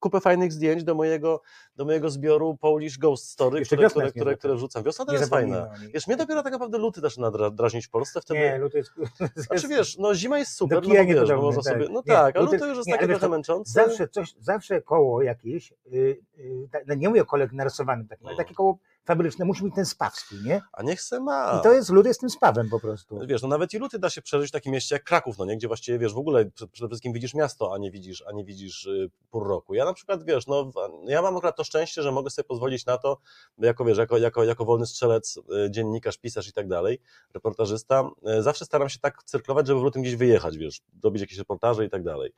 kupę 0.00 0.20
fajnych 0.20 0.52
zdjęć 0.52 0.84
do 0.84 0.94
mojego, 0.94 1.40
do 1.76 1.84
mojego 1.84 2.10
zbioru 2.10 2.56
Polish 2.60 2.98
Ghost 2.98 3.30
Story, 3.30 3.58
Jeszcze 3.58 3.76
które, 3.76 3.90
które, 3.90 4.10
które, 4.10 4.36
które 4.36 4.54
wrzucam. 4.54 4.82
Wiosna 4.82 5.04
Nie 5.08 5.14
jest 5.14 5.30
fajna. 5.30 5.70
Wiesz, 5.94 6.06
mnie 6.06 6.16
dopiero 6.16 6.42
tak 6.42 6.52
naprawdę 6.52 6.78
luty 6.78 7.00
zaczyna 7.00 7.30
dra- 7.30 7.50
drażnić 7.54 7.86
w 7.86 7.90
Polsce, 7.90 8.20
wtedy... 8.20 8.40
Nie, 8.40 8.58
luty 8.58 8.78
jest... 8.78 8.90
Znaczy 9.46 9.68
wiesz, 9.68 9.98
no 9.98 10.14
zima 10.14 10.38
jest 10.38 10.52
super, 10.52 10.82
no 10.82 10.88
wiesz, 10.88 10.98
bo 10.98 11.04
niepodobny, 11.04 11.42
można 11.42 11.62
tak. 11.62 11.72
sobie, 11.72 11.86
no 11.88 12.02
Nie, 12.06 12.14
tak, 12.14 12.36
ale 12.36 12.46
luty- 12.46 12.58
to 12.58 12.66
już 12.66 12.76
jest 12.76 12.88
nie, 12.88 12.94
takie 12.94 13.06
trochę 13.06 13.20
to 13.20 13.28
męczące. 13.28 13.72
Zawsze 13.72 14.08
coś, 14.08 14.34
zawsze 14.40 14.82
koło 14.82 15.22
jakieś, 15.22 15.72
yy, 15.86 16.18
yy, 16.36 16.68
no 16.86 16.94
nie 16.94 17.08
mówię 17.08 17.22
o 17.22 17.26
kole 17.26 17.48
narysowanym 17.52 18.08
takim, 18.08 18.26
ale 18.26 18.34
No. 18.34 18.38
takie 18.38 18.54
koło 18.54 18.78
fabryczne 19.08 19.44
musi 19.44 19.64
mieć 19.64 19.74
ten 19.74 19.86
spaw 19.86 20.16
swój, 20.16 20.38
nie? 20.44 20.62
A 20.72 20.82
niech 20.82 21.02
se 21.02 21.20
ma. 21.20 21.58
I 21.60 21.62
to 21.62 21.72
jest, 21.72 21.90
luty 21.90 22.08
jest 22.08 22.20
tym 22.20 22.30
spawem 22.30 22.68
po 22.70 22.80
prostu. 22.80 23.18
Wiesz, 23.26 23.42
no 23.42 23.48
nawet 23.48 23.74
i 23.74 23.78
luty 23.78 23.98
da 23.98 24.10
się 24.10 24.22
przeżyć 24.22 24.48
w 24.48 24.52
takim 24.52 24.72
mieście 24.72 24.94
jak 24.94 25.04
Kraków, 25.04 25.38
no 25.38 25.44
nie? 25.44 25.56
Gdzie 25.56 25.68
właściwie, 25.68 25.98
wiesz, 25.98 26.14
w 26.14 26.18
ogóle 26.18 26.44
przed- 26.44 26.70
przede 26.70 26.88
wszystkim 26.88 27.12
widzisz 27.12 27.34
miasto, 27.34 27.74
a 27.74 27.78
nie 27.78 27.90
widzisz, 27.90 28.24
a 28.28 28.32
nie 28.32 28.44
widzisz 28.44 28.86
y, 28.86 29.10
pór 29.30 29.46
roku. 29.48 29.74
Ja 29.74 29.84
na 29.84 29.92
przykład, 29.94 30.24
wiesz, 30.24 30.46
no 30.46 30.70
ja 31.06 31.22
mam 31.22 31.36
akurat 31.36 31.56
to 31.56 31.64
szczęście, 31.64 32.02
że 32.02 32.12
mogę 32.12 32.30
sobie 32.30 32.48
pozwolić 32.48 32.86
na 32.86 32.98
to, 32.98 33.18
jako, 33.58 33.84
wiesz, 33.84 33.98
jako, 33.98 34.18
jako, 34.18 34.44
jako 34.44 34.64
wolny 34.64 34.86
strzelec, 34.86 35.36
y, 35.66 35.70
dziennikarz, 35.70 36.18
pisarz 36.18 36.48
i 36.48 36.52
tak 36.52 36.68
dalej, 36.68 37.00
reportażysta, 37.34 38.10
y, 38.38 38.42
zawsze 38.42 38.64
staram 38.64 38.88
się 38.88 38.98
tak 38.98 39.22
cyrklować, 39.24 39.66
żeby 39.66 39.80
w 39.80 39.82
lutym 39.82 40.02
gdzieś 40.02 40.16
wyjechać, 40.16 40.58
wiesz, 40.58 40.80
robić 41.04 41.20
jakieś 41.20 41.38
reportaże 41.38 41.84
i 41.84 41.90
tak 41.90 42.02
dalej. 42.04 42.32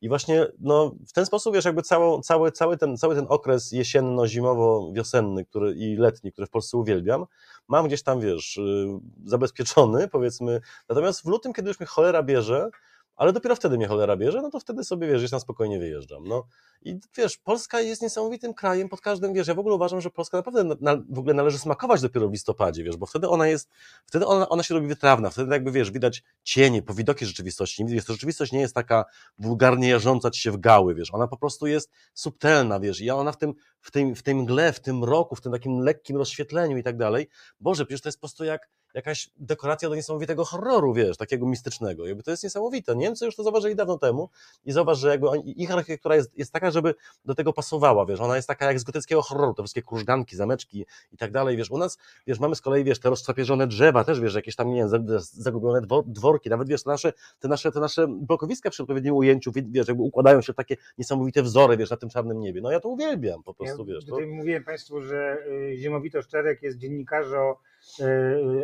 I 0.00 0.08
właśnie 0.08 0.46
no, 0.60 0.94
w 1.08 1.12
ten 1.12 1.26
sposób, 1.26 1.54
wiesz, 1.54 1.64
jakby 1.64 1.82
całą, 1.82 2.22
cały, 2.22 2.52
cały, 2.52 2.76
ten, 2.76 2.96
cały 2.96 3.14
ten 3.14 3.26
okres 3.28 3.72
jesienno-zimowo-wiosenny 3.72 5.44
który, 5.44 5.74
i 5.74 5.96
letni, 5.96 6.32
który 6.32 6.46
w 6.46 6.50
Polsce 6.50 6.76
uwielbiam, 6.76 7.24
mam 7.68 7.86
gdzieś 7.86 8.02
tam, 8.02 8.20
wiesz, 8.20 8.56
y, 8.56 8.86
zabezpieczony, 9.24 10.08
powiedzmy. 10.08 10.60
Natomiast 10.88 11.22
w 11.22 11.26
lutym, 11.26 11.52
kiedy 11.52 11.68
już 11.68 11.80
mnie 11.80 11.86
cholera 11.86 12.22
bierze, 12.22 12.70
ale 13.16 13.32
dopiero 13.32 13.56
wtedy 13.56 13.76
mnie 13.76 13.88
cholera 13.88 14.16
bierze, 14.16 14.42
no 14.42 14.50
to 14.50 14.60
wtedy 14.60 14.84
sobie, 14.84 15.08
wiesz, 15.08 15.18
gdzieś 15.18 15.30
tam 15.30 15.40
spokojnie 15.40 15.78
wyjeżdżam. 15.78 16.28
No 16.28 16.46
i 16.82 16.98
wiesz, 17.16 17.38
Polska 17.38 17.80
jest 17.80 18.02
niesamowitym 18.02 18.54
krajem 18.54 18.88
pod 18.88 19.00
każdym, 19.00 19.34
wiesz, 19.34 19.48
ja 19.48 19.54
w 19.54 19.58
ogóle 19.58 19.74
uważam, 19.74 20.00
że 20.00 20.10
Polska 20.10 20.36
naprawdę 20.36 20.64
na, 20.64 20.76
na, 20.80 21.02
w 21.10 21.18
ogóle 21.18 21.34
należy 21.34 21.58
smakować 21.58 22.00
dopiero 22.00 22.28
w 22.28 22.32
listopadzie, 22.32 22.84
wiesz, 22.84 22.96
bo 22.96 23.06
wtedy 23.06 23.28
ona 23.28 23.46
jest, 23.46 23.70
wtedy 24.06 24.26
ona, 24.26 24.48
ona 24.48 24.62
się 24.62 24.74
robi 24.74 24.86
wytrawna, 24.86 25.30
wtedy 25.30 25.52
jakby, 25.52 25.72
wiesz, 25.72 25.90
widać 25.90 26.22
cienie, 26.42 26.82
powidoki 26.82 27.26
rzeczywistości, 27.26 27.84
wiesz, 27.84 28.04
to 28.04 28.12
rzeczywistość 28.12 28.52
nie 28.52 28.60
jest 28.60 28.74
taka 28.74 29.04
wulgarnie 29.38 29.88
jarząca 29.88 30.30
ci 30.30 30.40
się 30.40 30.50
w 30.50 30.56
gały, 30.56 30.94
wiesz, 30.94 31.14
ona 31.14 31.26
po 31.26 31.36
prostu 31.36 31.66
jest 31.66 31.90
subtelna, 32.14 32.80
wiesz, 32.80 33.00
i 33.00 33.10
ona 33.10 33.32
w 33.32 33.36
tym, 33.36 33.54
w 33.80 33.90
tym, 33.90 34.14
w 34.14 34.22
tym 34.22 34.38
mgle, 34.38 34.72
w 34.72 34.80
tym 34.80 35.04
roku, 35.04 35.36
w 35.36 35.40
tym 35.40 35.52
takim 35.52 35.78
lekkim 35.78 36.16
rozświetleniu 36.16 36.76
i 36.76 36.82
tak 36.82 36.96
dalej, 36.96 37.28
Boże, 37.60 37.86
przecież 37.86 38.00
to 38.00 38.08
jest 38.08 38.18
po 38.18 38.20
prostu 38.20 38.44
jak 38.44 38.68
jakaś 38.94 39.30
dekoracja 39.36 39.88
do 39.88 39.94
niesamowitego 39.94 40.44
horroru, 40.44 40.94
wiesz, 40.94 41.16
takiego 41.16 41.46
mistycznego. 41.46 42.06
Jakby 42.06 42.22
to 42.22 42.30
jest 42.30 42.42
niesamowite. 42.44 42.96
Niemcy 42.96 43.24
już 43.24 43.36
to 43.36 43.42
zauważyli 43.42 43.76
dawno 43.76 43.98
temu 43.98 44.28
i 44.64 44.72
zauważ, 44.72 44.98
że 44.98 45.08
jakby 45.08 45.28
oni, 45.28 45.62
ich 45.62 45.70
architektura 45.70 46.16
jest, 46.16 46.38
jest 46.38 46.52
taka, 46.52 46.70
żeby 46.70 46.94
do 47.24 47.34
tego 47.34 47.52
pasowała, 47.52 48.06
wiesz, 48.06 48.20
ona 48.20 48.36
jest 48.36 48.48
taka 48.48 48.66
jak 48.66 48.80
z 48.80 48.84
gotyckiego 48.84 49.22
horroru, 49.22 49.54
te 49.54 49.62
wszystkie 49.62 49.82
krużganki, 49.82 50.36
zameczki 50.36 50.86
i 51.12 51.16
tak 51.16 51.32
dalej, 51.32 51.56
wiesz, 51.56 51.70
u 51.70 51.78
nas, 51.78 51.98
wiesz, 52.26 52.40
mamy 52.40 52.56
z 52.56 52.60
kolei, 52.60 52.84
wiesz, 52.84 53.00
te 53.00 53.10
rozczapieżone 53.10 53.66
drzewa, 53.66 54.04
też, 54.04 54.20
wiesz, 54.20 54.34
jakieś 54.34 54.56
tam, 54.56 54.68
nie 54.70 54.76
wiem, 54.76 54.88
za- 54.88 55.18
zagubione 55.20 55.80
dwo- 55.80 56.02
dworki, 56.06 56.50
nawet, 56.50 56.68
wiesz, 56.68 56.82
te 56.82 56.90
nasze, 56.90 57.12
te 57.40 57.48
nasze, 57.48 57.72
te 57.72 57.80
nasze 57.80 58.06
blokowiska 58.08 58.70
przy 58.70 58.82
odpowiednim 58.82 59.14
ujęciu, 59.14 59.52
wi- 59.52 59.66
wiesz, 59.70 59.88
jakby 59.88 60.02
układają 60.02 60.42
się 60.42 60.52
w 60.52 60.56
takie 60.56 60.76
niesamowite 60.98 61.42
wzory, 61.42 61.76
wiesz, 61.76 61.90
na 61.90 61.96
tym 61.96 62.08
czarnym 62.08 62.40
niebie. 62.40 62.60
No 62.60 62.70
ja 62.70 62.80
to 62.80 62.88
uwielbiam 62.88 63.42
po 63.42 63.54
prostu, 63.54 63.86
ja 63.88 63.94
wiesz. 63.94 64.04
To... 64.04 64.20
mówiłem 64.26 64.64
Państwu, 64.64 65.02
że 65.02 65.36
y, 65.72 65.76
Ziemowito 65.76 66.22
Szczerek 66.22 66.62
jest 66.62 66.78
dziennikarzo 66.78 67.58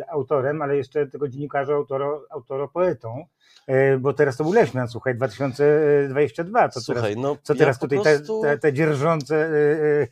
autorem, 0.09 0.61
ale 0.61 0.77
jeszcze 0.77 1.07
tego 1.07 1.27
dziennikarza 1.27 1.73
autoro, 1.73 2.25
autoro 2.29 2.67
poetą, 2.67 3.25
y, 3.69 3.97
bo 3.99 4.13
teraz 4.13 4.37
to 4.37 4.43
był 4.43 4.53
Leśmian, 4.53 4.87
słuchaj, 4.87 5.15
2022, 5.15 6.69
to 6.69 6.81
Słuchaj, 6.81 7.03
teraz, 7.03 7.23
no 7.23 7.37
co 7.43 7.55
teraz 7.55 7.75
ja 7.75 7.79
tutaj 7.79 8.01
prostu... 8.01 8.41
te, 8.41 8.47
te, 8.49 8.57
te 8.57 8.73
dzierżące 8.73 9.49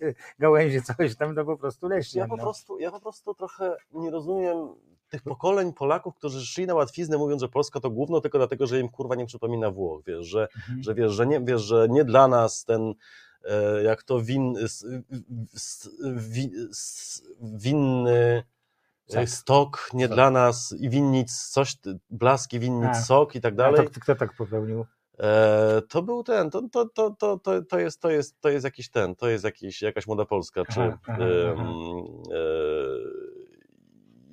y, 0.02 0.16
gałęzie, 0.40 0.82
coś 0.82 1.16
tam, 1.16 1.36
no 1.36 1.46
po 1.46 1.58
prostu 1.58 1.90
Ja 1.90 1.96
Leśmian. 1.96 2.30
po, 2.30 2.38
No. 2.38 2.44
prostu, 2.44 2.80
ja 2.80 2.92
po 2.92 3.00
prostu 3.02 3.34
trochę 3.34 3.76
nie 3.94 4.12
rozumiem 4.12 4.58
tych 5.10 5.22
pokoleń 5.24 5.74
Polaków, 5.74 6.16
którzy 6.16 6.46
szli 6.46 6.68
na 6.68 6.74
łatwiznę 6.76 7.18
mówiąc, 7.18 7.42
że 7.42 7.50
Polska 7.50 7.80
to 7.80 7.90
główno 7.90 8.22
tylko 8.22 8.38
dlatego, 8.38 8.68
że 8.68 8.80
im 8.80 8.90
kurwa 8.90 9.16
nie 9.16 9.26
przypomina 9.26 9.72
Włoch, 9.72 10.02
wiesz, 10.08 10.26
że, 10.28 10.48
Mhm. 10.56 10.84
że 10.84 10.96
wiesz, 10.96 11.12
że 11.12 11.28
nie, 11.28 11.42
wiesz, 11.42 11.62
że 11.62 11.88
nie 11.90 12.04
dla 12.06 12.28
nas 12.28 12.66
ten 12.66 12.94
e, 13.46 13.84
jak 13.84 14.04
to 14.04 14.22
win, 14.22 14.54
winny 17.42 18.12
e, 18.12 18.44
Tak. 19.14 19.30
stok, 19.30 19.90
nie 19.94 20.08
Tak. 20.08 20.16
dla 20.16 20.32
nas 20.32 20.76
i 20.80 20.90
winnic 20.90 21.48
coś, 21.48 21.76
blaski 22.10 22.60
winnic 22.60 22.90
A. 22.90 22.94
sok 23.02 23.36
i 23.36 23.42
tak 23.42 23.54
A 23.54 23.58
dalej. 23.58 23.88
to, 23.90 24.00
kto 24.00 24.16
tak 24.16 24.36
popełnił? 24.38 24.86
E, 25.20 25.82
to 25.90 26.02
był 26.02 26.24
ten, 26.24 26.50
to, 26.50 26.62
to, 26.72 26.86
to, 26.86 27.10
to, 27.20 27.38
to, 27.40 27.62
to, 27.62 27.80
jest, 27.80 28.02
to, 28.02 28.10
jest, 28.10 28.42
to 28.42 28.50
jest 28.50 28.64
jakiś 28.64 28.90
ten, 28.90 29.16
to 29.16 29.30
jest 29.30 29.44
jakiś, 29.44 29.82
jakaś 29.82 30.08
moda 30.08 30.26
polska, 30.26 30.66
czy 30.66 30.82
Aha, 30.82 30.98
aha, 31.08 31.18
aha. 31.54 31.64
e, 32.32 33.30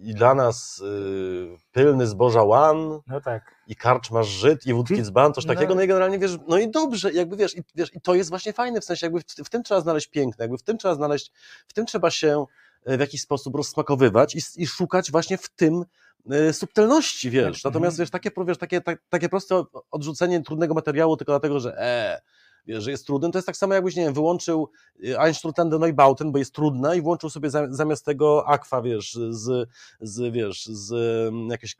i 0.00 0.14
dla 0.14 0.34
nas 0.34 0.78
y, 0.78 1.56
pylny 1.72 2.06
zboża 2.06 2.42
łan 2.42 3.00
No 3.06 3.20
tak. 3.20 3.54
i 3.66 3.76
karczmasz 3.76 4.26
żyd 4.28 4.66
i 4.66 4.74
wódki 4.74 5.02
dzban, 5.02 5.32
coś 5.32 5.44
no- 5.46 5.54
takiego, 5.54 5.74
no 5.74 5.82
i 5.82 5.86
generalnie 5.86 6.18
wiesz, 6.18 6.36
no 6.48 6.58
i 6.58 6.70
dobrze, 6.70 7.12
jakby 7.12 7.36
wiesz, 7.36 7.56
i, 7.56 7.62
wiesz, 7.74 7.94
i 7.94 8.00
to 8.00 8.14
jest 8.14 8.30
właśnie 8.30 8.52
fajne, 8.52 8.80
w 8.80 8.84
sensie 8.84 9.06
jakby 9.06 9.20
w, 9.20 9.24
w 9.24 9.50
tym 9.50 9.62
trzeba 9.62 9.80
znaleźć 9.80 10.06
piękne, 10.06 10.44
jakby 10.44 10.58
w 10.58 10.62
tym 10.62 10.78
trzeba 10.78 10.94
znaleźć, 10.94 11.32
w 11.68 11.72
tym 11.72 11.86
trzeba 11.86 12.10
się 12.10 12.44
w 12.87 13.01
jakiś 13.01 13.20
sposób 13.20 13.55
rozsmakowywać 13.55 14.35
i, 14.35 14.62
i 14.62 14.66
szukać 14.66 15.11
właśnie 15.11 15.38
w 15.38 15.49
tym 15.49 15.85
e, 16.31 16.53
subtelności, 16.53 17.31
wiesz, 17.31 17.46
Mhm. 17.46 17.61
natomiast 17.64 17.99
wiesz, 17.99 18.11
takie, 18.11 18.31
wiesz, 18.46 18.59
takie, 18.59 18.81
tak, 18.81 19.03
takie 19.09 19.29
proste 19.29 19.64
odrzucenie 19.90 20.42
trudnego 20.42 20.75
materiału 20.75 21.16
tylko 21.16 21.33
dlatego, 21.33 21.61
że 21.61 21.79
e, 21.79 22.20
że 22.68 22.90
jest 22.90 23.07
trudny, 23.07 23.31
to 23.31 23.38
jest 23.38 23.46
tak 23.46 23.57
samo 23.57 23.74
jakbyś, 23.74 23.96
nie 23.96 24.05
wiem, 24.05 24.14
wyłączył 24.14 24.68
y, 25.05 25.16
Einstürtende 25.16 25.79
Neubauten, 25.81 26.33
bo 26.33 26.38
jest 26.38 26.55
trudna 26.55 26.94
i 26.94 27.00
włączył 27.02 27.31
sobie 27.31 27.50
za- 27.50 27.74
zamiast 27.74 28.05
tego 28.05 28.48
Aqua, 28.48 28.83
wiesz, 28.83 29.18
z, 29.31 29.68
z 30.00 30.33
wiesz, 30.33 30.66
z 30.66 30.92
mm, 31.29 31.48
jakieś 31.48 31.76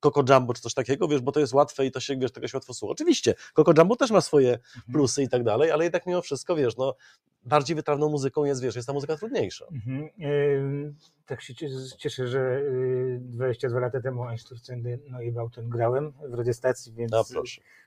Coco 0.00 0.24
Jumbo 0.34 0.54
czy 0.54 0.62
coś 0.62 0.74
takiego, 0.74 1.08
wiesz, 1.08 1.20
bo 1.20 1.32
to 1.32 1.40
jest 1.40 1.52
łatwe 1.52 1.86
i 1.86 1.90
to 1.90 2.00
się, 2.00 2.16
wiesz, 2.16 2.32
tego 2.32 2.48
się 2.48 2.56
łatwo 2.56 2.74
słucha. 2.74 2.92
Oczywiście, 2.92 3.34
Coco 3.54 3.72
Jumbo 3.78 3.96
też 3.96 4.10
ma 4.10 4.20
swoje 4.20 4.58
plusy 4.92 5.22
i 5.22 5.28
tak 5.28 5.44
dalej, 5.44 5.70
ale 5.70 5.84
jednak 5.84 6.06
mimo 6.06 6.22
wszystko, 6.22 6.56
wiesz, 6.56 6.76
no, 6.76 6.94
bardziej 7.44 7.76
wytrawną 7.76 8.08
muzyką 8.08 8.44
jest, 8.44 8.62
wiesz, 8.62 8.76
jest 8.76 8.86
ta 8.86 8.92
muzyka 8.92 9.16
trudniejsza. 9.16 9.64
Mhm. 9.72 10.08
Ym, 10.58 10.94
Tak 11.26 11.42
się 11.42 11.54
cies- 11.54 11.96
cieszę, 11.96 12.26
że 12.28 12.40
y, 12.40 13.18
22 13.22 13.80
lata 13.80 14.00
temu 14.00 14.22
Einstürzendy 14.24 14.98
no 15.10 15.20
i 15.22 15.32
grałem 15.56 16.12
w 16.28 16.34
radiostacji, 16.34 16.92
więc 16.92 17.12
No. 17.12 17.24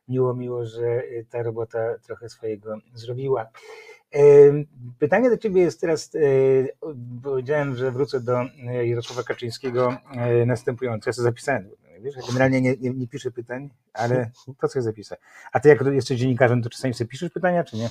Miło, 0.07 0.33
miło, 0.33 0.65
że 0.65 1.03
y, 1.03 1.25
ta 1.29 1.43
robota 1.43 1.79
trochę 2.07 2.29
swojego 2.29 2.77
zrobiła. 2.93 3.47
Ym, 4.15 4.65
Pytanie 4.99 5.29
do 5.29 5.37
Ciebie 5.37 5.61
jest 5.61 5.81
teraz, 5.81 6.15
y, 6.15 6.69
powiedziałem, 7.23 7.75
że 7.75 7.91
wrócę 7.91 8.19
do 8.19 8.41
y, 8.41 8.87
Jarosława 8.87 9.23
Kaczyńskiego 9.23 9.97
następująco. 10.45 11.09
Ja 11.09 11.13
sobie 11.13 11.23
zapisałem, 11.23 11.69
wiesz, 11.99 12.15
generalnie 12.27 12.61
nie, 12.61 12.75
nie, 12.77 12.89
nie 12.89 13.07
piszę 13.07 13.31
pytań, 13.31 13.69
ale 13.93 14.31
to 14.59 14.67
co 14.67 14.81
zapisać. 14.81 15.19
A 15.51 15.59
Ty 15.59 15.69
jak 15.69 15.81
jesteś 15.81 16.19
dziennikarzem, 16.19 16.61
to 16.61 16.69
czasami 16.69 16.93
sobie 16.93 17.07
piszesz 17.07 17.31
pytania, 17.31 17.63
czy 17.63 17.77
nie? 17.77 17.89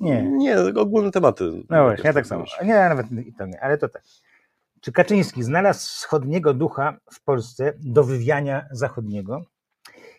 Nie. 0.00 0.22
Nie, 0.22 0.56
ogólne 0.76 1.10
tematy. 1.10 1.44
No 1.70 1.84
właśnie, 1.84 2.06
ja 2.06 2.12
tak 2.12 2.26
samo. 2.26 2.44
Nie, 2.62 2.74
nawet 2.74 3.06
i 3.12 3.32
to 3.32 3.46
nie, 3.46 3.60
ale 3.60 3.78
to 3.78 3.88
tak. 3.88 4.02
Czy 4.80 4.92
Kaczyński 4.92 5.42
znalazł 5.42 5.80
wschodniego 5.80 6.54
ducha 6.54 6.96
w 7.12 7.24
Polsce 7.24 7.72
do 7.78 8.04
wywiania 8.04 8.66
zachodniego? 8.70 9.42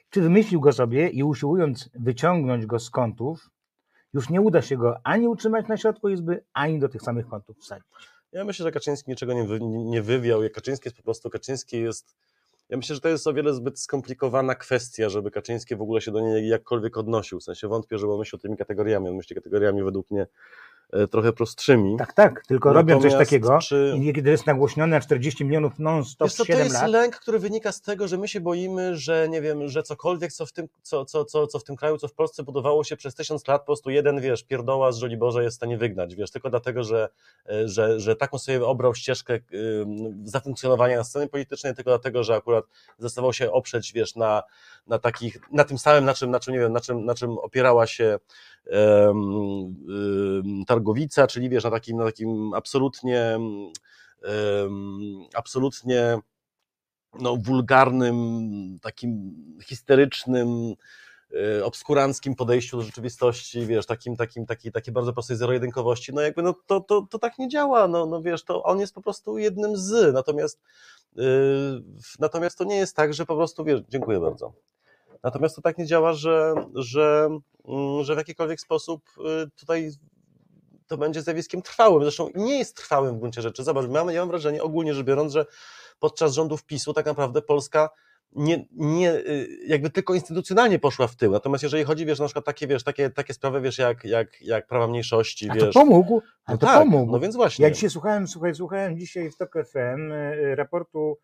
Czy 0.10 0.22
wymyślił 0.22 0.62
go 0.62 0.72
sobie 0.72 1.10
i 1.10 1.24
usiłując 1.24 1.90
wyciągnąć 1.94 2.66
go 2.66 2.80
z 2.80 2.90
kątów, 2.90 3.50
już 4.14 4.30
nie 4.30 4.42
uda 4.42 4.62
się 4.62 4.78
go 4.78 4.96
ani 5.04 5.28
utrzymać 5.28 5.68
na 5.68 5.78
środku 5.78 6.10
izby, 6.10 6.44
ani 6.54 6.80
do 6.80 6.90
tych 6.90 7.02
samych 7.02 7.28
kątów 7.28 7.58
wsadzić? 7.58 7.88
Ja 8.32 8.46
myślę, 8.46 8.64
że 8.64 8.72
Kaczyński 8.72 9.12
niczego 9.12 9.34
nie, 9.34 9.44
wy, 9.44 9.60
nie 9.62 10.02
wywiał. 10.02 10.42
Kaczyński 10.54 10.88
jest 10.88 10.98
po 10.98 11.04
prostu, 11.04 11.30
Kaczyński 11.30 11.82
jest. 11.82 12.16
Ja 12.70 12.78
myślę, 12.78 12.96
że 12.96 13.02
to 13.02 13.10
jest 13.10 13.28
o 13.28 13.34
wiele 13.34 13.54
zbyt 13.54 13.80
skomplikowana 13.80 14.56
kwestia, 14.56 15.10
żeby 15.10 15.32
Kaczyński 15.32 15.76
w 15.76 15.82
ogóle 15.82 16.02
się 16.02 16.12
do 16.12 16.22
niej 16.22 16.48
jakkolwiek 16.48 16.98
odnosił. 16.98 17.40
W 17.40 17.44
sensie 17.44 17.68
wątpię, 17.68 17.98
że 17.98 18.08
on 18.08 18.20
myśli 18.20 18.40
tymi 18.40 18.58
kategoriami. 18.58 19.10
On 19.10 19.16
myśli 19.16 19.36
kategoriami 19.36 19.84
według 19.84 20.12
mnie 20.12 20.28
trochę 21.12 21.34
prostszymi. 21.34 21.98
Tak, 21.98 22.14
tak, 22.14 22.46
tylko 22.48 22.74
robią 22.74 22.96
coś 22.96 23.04
Natomiast 23.04 23.30
takiego 23.30 23.60
Czy... 23.60 23.94
i 23.98 24.14
kiedy 24.14 24.30
jest 24.30 24.48
nagłośnione 24.48 24.96
na 24.96 25.02
40 25.02 25.46
milionów 25.46 25.80
non-stop 25.80 26.32
to 26.34 26.46
7 26.46 26.64
jest 26.64 26.82
lat, 26.82 26.92
lęk, 26.92 27.16
który 27.16 27.40
wynika 27.40 27.72
z 27.72 27.82
tego, 27.82 28.08
że 28.08 28.18
my 28.18 28.28
się 28.28 28.42
boimy, 28.42 28.98
że 28.98 29.30
nie 29.30 29.42
wiem, 29.42 29.68
że 29.68 29.84
cokolwiek, 29.84 30.34
co 30.34 30.46
w 30.46 30.52
tym, 30.52 30.68
co, 30.82 31.06
co, 31.06 31.26
co, 31.26 31.48
co 31.48 31.60
w 31.60 31.64
tym 31.64 31.76
kraju, 31.76 31.98
co 31.98 32.08
w 32.08 32.14
Polsce 32.14 32.44
budowało 32.44 32.84
się 32.84 32.98
przez 32.98 33.16
tysiąc 33.16 33.48
lat, 33.48 33.62
po 33.62 33.66
prostu 33.66 33.90
jeden, 33.90 34.22
wiesz, 34.22 34.44
pierdoła 34.44 34.92
z 34.92 34.98
Żoliborza 34.98 35.44
jest 35.44 35.56
w 35.56 35.60
stanie 35.60 35.78
wygnać, 35.78 36.16
wiesz, 36.16 36.32
tylko 36.32 36.50
dlatego, 36.50 36.84
że, 36.84 37.10
e, 37.50 37.68
że, 37.68 38.00
że 38.00 38.16
taką 38.16 38.38
sobie 38.38 38.66
obrał 38.66 38.96
ścieżkę 38.96 39.34
y, 39.34 39.40
zafunkcjonowania 40.24 40.98
na 40.98 41.04
scenie 41.04 41.28
politycznej, 41.28 41.76
tylko 41.76 41.92
dlatego, 41.92 42.24
że 42.24 42.36
akurat 42.36 42.66
zdecydował 43.00 43.34
się 43.34 43.52
oprzeć, 43.52 43.94
wiesz, 43.94 44.16
na, 44.16 44.44
na 44.88 45.00
takich, 45.00 45.38
na 45.52 45.64
tym 45.64 45.78
samym, 45.78 46.06
na 46.06 46.14
czym, 46.14 46.32
na 46.32 46.40
czym, 46.40 46.54
nie 46.54 46.60
wiem, 46.60 46.74
na 46.74 46.82
czym, 46.82 47.06
na 47.06 47.16
czym 47.16 47.38
opierała 47.38 47.88
się 47.88 48.20
Targowica, 50.68 51.28
czyli 51.28 51.50
wiesz, 51.50 51.64
na 51.64 51.72
takim, 51.72 51.98
na 51.98 52.06
takim 52.06 52.54
absolutnie 52.54 53.40
absolutnie 55.36 56.20
no, 57.20 57.38
wulgarnym, 57.38 58.16
takim 58.82 59.36
histerycznym 59.64 60.74
y, 61.34 61.66
obskuranckim 61.66 62.36
podejściu 62.36 62.78
do 62.78 62.84
rzeczywistości, 62.84 63.66
wiesz, 63.66 63.86
takim, 63.86 64.16
takim, 64.16 64.46
taki, 64.46 64.72
takiej 64.72 64.94
bardzo 64.94 65.14
prostej 65.14 65.38
zero-jedynkowości, 65.38 66.14
no 66.14 66.22
jakby 66.22 66.44
no 66.44 66.54
to, 66.68 66.80
to, 66.80 67.08
to 67.10 67.20
tak 67.20 67.38
nie 67.38 67.48
działa, 67.48 67.88
no, 67.88 68.06
no 68.06 68.22
wiesz, 68.22 68.44
to 68.44 68.64
on 68.64 68.80
jest 68.80 68.94
po 68.94 69.02
prostu 69.02 69.38
jednym 69.38 69.78
z, 69.78 70.14
natomiast 70.14 70.60
yy, 71.16 71.24
natomiast 72.20 72.58
to 72.58 72.64
nie 72.64 72.78
jest 72.78 72.96
tak, 72.96 73.14
że 73.14 73.26
po 73.26 73.36
prostu, 73.36 73.64
wiesz, 73.64 73.82
dziękuję 73.90 74.20
bardzo. 74.20 74.54
Natomiast 75.24 75.56
to 75.56 75.62
tak 75.62 75.78
nie 75.78 75.86
działa, 75.86 76.14
że, 76.14 76.54
że, 76.76 77.30
mm, 77.68 78.04
że 78.04 78.16
w 78.16 78.18
jakikolwiek 78.18 78.62
sposób 78.62 79.04
y, 79.18 79.50
tutaj 79.60 79.92
to 80.88 80.98
będzie 80.98 81.22
zjawiskiem 81.22 81.62
trwałym. 81.62 82.04
Zresztą 82.04 82.30
nie 82.36 82.58
jest 82.58 82.76
trwałym 82.76 83.16
w 83.16 83.20
gruncie 83.20 83.42
rzeczy. 83.42 83.64
Zobacz, 83.64 83.88
mamy, 83.88 84.14
ja 84.14 84.20
mam 84.22 84.30
wrażenie, 84.30 84.64
ogólnie 84.64 84.94
rzecz 84.94 85.06
biorąc, 85.06 85.34
że 85.34 85.46
podczas 86.00 86.34
rządów 86.34 86.66
PiSu 86.66 86.94
tak 86.94 87.06
naprawdę 87.06 87.42
Polska 87.42 87.90
nie, 88.36 88.66
nie, 88.72 89.14
y, 89.14 89.48
jakby 89.68 89.90
tylko 89.90 90.14
instytucjonalnie 90.14 90.80
poszła 90.80 91.08
w 91.08 91.16
tył. 91.16 91.32
Natomiast 91.32 91.64
jeżeli 91.64 91.84
chodzi, 91.84 92.06
wiesz, 92.06 92.20
na 92.20 92.26
przykład 92.26 92.46
takie, 92.46 92.68
wiesz, 92.68 92.84
takie, 92.84 93.10
takie 93.10 93.34
sprawy, 93.34 93.62
wiesz, 93.62 93.78
jak, 93.78 94.04
jak, 94.04 94.42
jak 94.42 94.68
prawa 94.68 94.88
mniejszości, 94.88 95.50
A 95.50 95.54
wiesz. 95.54 95.64
to 95.64 95.72
pomógł, 95.72 96.22
a 96.46 96.52
no 96.52 96.58
to 96.58 96.66
tak, 96.66 96.80
pomógł. 96.80 97.12
no 97.12 97.20
więc 97.20 97.36
właśnie. 97.36 97.66
Ja 97.66 97.72
dzisiaj 97.72 97.90
słuchałem, 97.90 98.28
słuchaj, 98.28 98.56
słuchałem 98.56 98.98
dzisiaj 98.98 99.32
w 99.32 99.38
TOK 99.38 99.54
FM 99.66 100.12
y, 100.12 100.56
raportu 100.56 101.18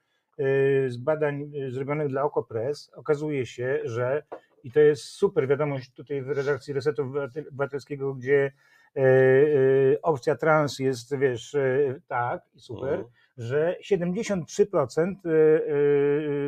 z 0.88 0.98
badań 0.98 1.52
y, 1.56 1.71
zrobionych 1.71 2.08
dla 2.08 2.24
Okopres. 2.24 2.91
Okazuje 2.95 3.45
się, 3.45 3.80
że 3.84 4.24
i 4.63 4.71
to 4.71 4.80
jest 4.80 5.04
super 5.04 5.48
wiadomość 5.48 5.91
tutaj 5.93 6.21
w 6.21 6.30
redakcji 6.30 6.74
Resetu 6.74 7.04
Obywatel- 7.04 7.48
Obywatelskiego, 7.48 8.13
gdzie 8.13 8.52
y, 8.98 9.02
y, 9.02 9.98
opcja 10.02 10.36
trans 10.36 10.80
jest, 10.80 11.17
wiesz, 11.17 11.54
y, 11.54 12.02
tak 12.08 12.41
i 12.56 12.60
super, 12.60 12.89
Mhm. 12.93 13.08
że 13.38 13.76
73% 13.82 15.26
y, 15.26 15.30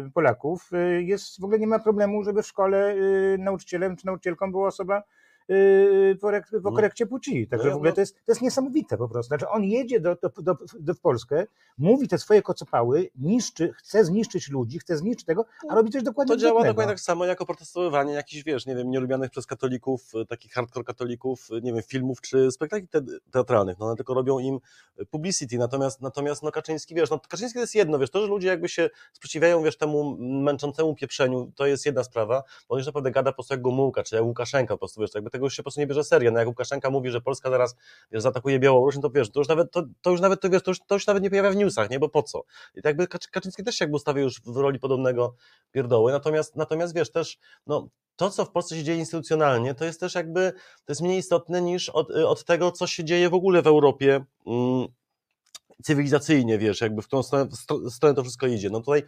y, 0.07 0.11
Polaków 0.13 0.69
y, 0.73 1.03
jest, 1.03 1.41
w 1.41 1.43
ogóle 1.43 1.59
nie 1.59 1.67
ma 1.67 1.79
problemu, 1.79 2.23
żeby 2.23 2.43
w 2.43 2.47
szkole 2.47 2.95
y, 2.95 3.37
nauczycielem 3.39 3.95
czy 3.95 4.05
nauczycielką 4.05 4.51
była 4.51 4.67
osoba 4.67 5.03
y, 5.51 6.17
po 6.21 6.27
rek- 6.27 6.61
po 6.63 6.69
No. 6.69 6.75
korekcie 6.75 7.05
płci. 7.05 7.47
Także 7.47 7.67
No 7.67 7.73
w 7.73 7.75
ogóle 7.75 7.91
no- 7.91 7.95
to 7.95 8.01
jest, 8.01 8.15
to 8.15 8.31
jest 8.31 8.41
niesamowite 8.41 8.97
po 8.97 9.09
prostu. 9.09 9.27
Znaczy 9.27 9.47
on 9.49 9.63
jedzie 9.63 9.99
do, 9.99 10.15
do, 10.15 10.29
do, 10.41 10.57
do 10.79 10.93
w 10.93 10.99
Polskę, 10.99 11.45
mówi 11.77 12.07
te 12.07 12.17
swoje 12.17 12.41
kocopały, 12.41 13.09
niszczy, 13.15 13.73
chce 13.77 14.05
zniszczyć 14.05 14.49
ludzi, 14.49 14.79
chce 14.79 14.97
zniszczyć 14.97 15.25
tego, 15.25 15.45
a 15.69 15.75
robi 15.75 15.91
coś 15.91 16.03
dokładnie 16.03 16.35
To 16.35 16.41
działa 16.41 16.63
dokładnie 16.63 16.91
tak 16.93 16.99
samo 16.99 17.25
jak 17.25 17.41
oprotestowywanie 17.41 18.13
jakichś, 18.13 18.43
wiesz, 18.43 18.65
nie 18.65 18.75
wiem, 18.75 18.89
nielubianych 18.91 19.31
przez 19.31 19.45
katolików, 19.45 20.15
y, 20.15 20.25
takich 20.25 20.53
hardcore 20.53 20.83
katolików, 20.85 21.47
y, 21.51 21.61
nie 21.61 21.73
wiem, 21.73 21.83
filmów 21.83 22.21
czy 22.21 22.51
spektakli 22.51 22.87
te 22.87 23.01
teatralnych, 23.31 23.79
no 23.79 23.85
one 23.85 23.95
tylko 23.95 24.13
robią 24.13 24.39
im 24.39 24.59
publicity, 25.11 25.57
natomiast, 25.57 26.01
natomiast 26.01 26.43
no 26.43 26.51
Kaczyński, 26.51 26.95
wiesz, 26.95 27.09
no 27.09 27.19
Kaczyński 27.29 27.53
to 27.53 27.61
jest 27.61 27.75
jedno, 27.75 27.99
wiesz, 27.99 28.09
to, 28.09 28.21
że 28.21 28.27
ludzie 28.27 28.47
jakby 28.47 28.69
się 28.69 28.89
sprzeciwiają, 29.13 29.63
wiesz, 29.63 29.77
temu 29.77 30.17
męczącemu 30.19 30.95
pieprzeniu, 30.95 31.51
to 31.55 31.65
jest 31.65 31.85
jedna 31.85 32.03
sprawa, 32.03 32.43
bo 32.69 32.73
on 32.75 32.77
już 32.79 32.85
naprawdę 32.85 33.11
gada 33.11 33.31
po 33.31 33.35
prostu 33.35 33.53
jak 33.53 33.61
Gomułka, 33.61 34.03
czy 34.03 34.15
jak 34.15 34.25
Łukaszenka, 34.25 34.73
po 34.73 34.77
prostu, 34.77 35.01
wiesz, 35.01 35.11
jakby 35.15 35.29
tego 35.37 35.45
już 35.45 35.53
się 35.53 35.63
po 35.63 35.63
prostu 35.63 35.79
nie 35.79 35.87
bierze 35.87 36.03
serio, 36.03 36.31
no 36.31 36.39
jak 36.39 36.47
Łukaszenka 36.47 36.89
mówi, 36.89 37.09
że 37.09 37.21
Polska 37.21 37.49
zaraz, 37.49 37.75
wiesz, 38.11 38.23
zaatakuje 38.23 38.59
Białoruś, 38.59 38.95
no 38.95 39.01
to 39.01 39.09
wiesz, 39.09 39.31
to 39.31 39.39
już 39.39 39.47
nawet, 39.47 39.71
to, 39.71 39.83
to 40.01 40.11
już 40.11 40.21
nawet, 40.21 40.41
to, 40.41 40.49
wiesz, 40.49 40.63
to 40.63 40.71
już, 40.71 40.79
to 40.87 40.95
już 40.95 41.07
nawet 41.07 41.23
nie 41.23 41.29
pojawia 41.29 41.51
w 41.51 41.55
newsach, 41.55 41.89
nie, 41.89 41.99
bo 41.99 42.09
po 42.09 42.23
co? 42.23 42.43
I 42.75 42.81
tak 42.81 42.85
jakby 42.85 43.07
Kaczy- 43.07 43.29
Kaczyński 43.31 43.63
też 43.63 43.75
się 43.75 43.85
jakby 43.85 43.95
ustawił 43.95 44.23
już 44.23 44.41
w 44.41 44.57
roli 44.57 44.79
podobnego 44.79 45.35
pierdoły, 45.71 46.11
natomiast, 46.11 46.55
natomiast 46.55 46.95
wiesz, 46.95 47.11
też, 47.11 47.37
no, 47.67 47.89
to, 48.15 48.29
co 48.29 48.45
w 48.45 48.51
Polsce 48.51 48.75
się 48.75 48.83
dzieje 48.83 48.99
instytucjonalnie, 48.99 49.73
to 49.75 49.85
jest 49.85 49.99
też 49.99 50.15
jakby, 50.15 50.51
to 50.85 50.91
jest 50.91 51.01
mniej 51.01 51.19
istotne 51.19 51.61
niż 51.61 51.89
od, 51.89 52.11
od 52.11 52.45
tego, 52.45 52.71
co 52.71 52.87
się 52.87 53.03
dzieje 53.03 53.29
w 53.29 53.33
ogóle 53.33 53.61
w 53.61 53.67
Europie 53.67 54.25
mm, 54.47 54.87
cywilizacyjnie, 55.83 56.57
wiesz, 56.57 56.81
jakby 56.81 57.01
w 57.01 57.07
którą 57.07 57.23
stronę, 57.23 57.49
stronę 57.89 58.15
to 58.15 58.23
wszystko 58.23 58.47
idzie. 58.47 58.69
No 58.69 58.79
tutaj 58.79 59.03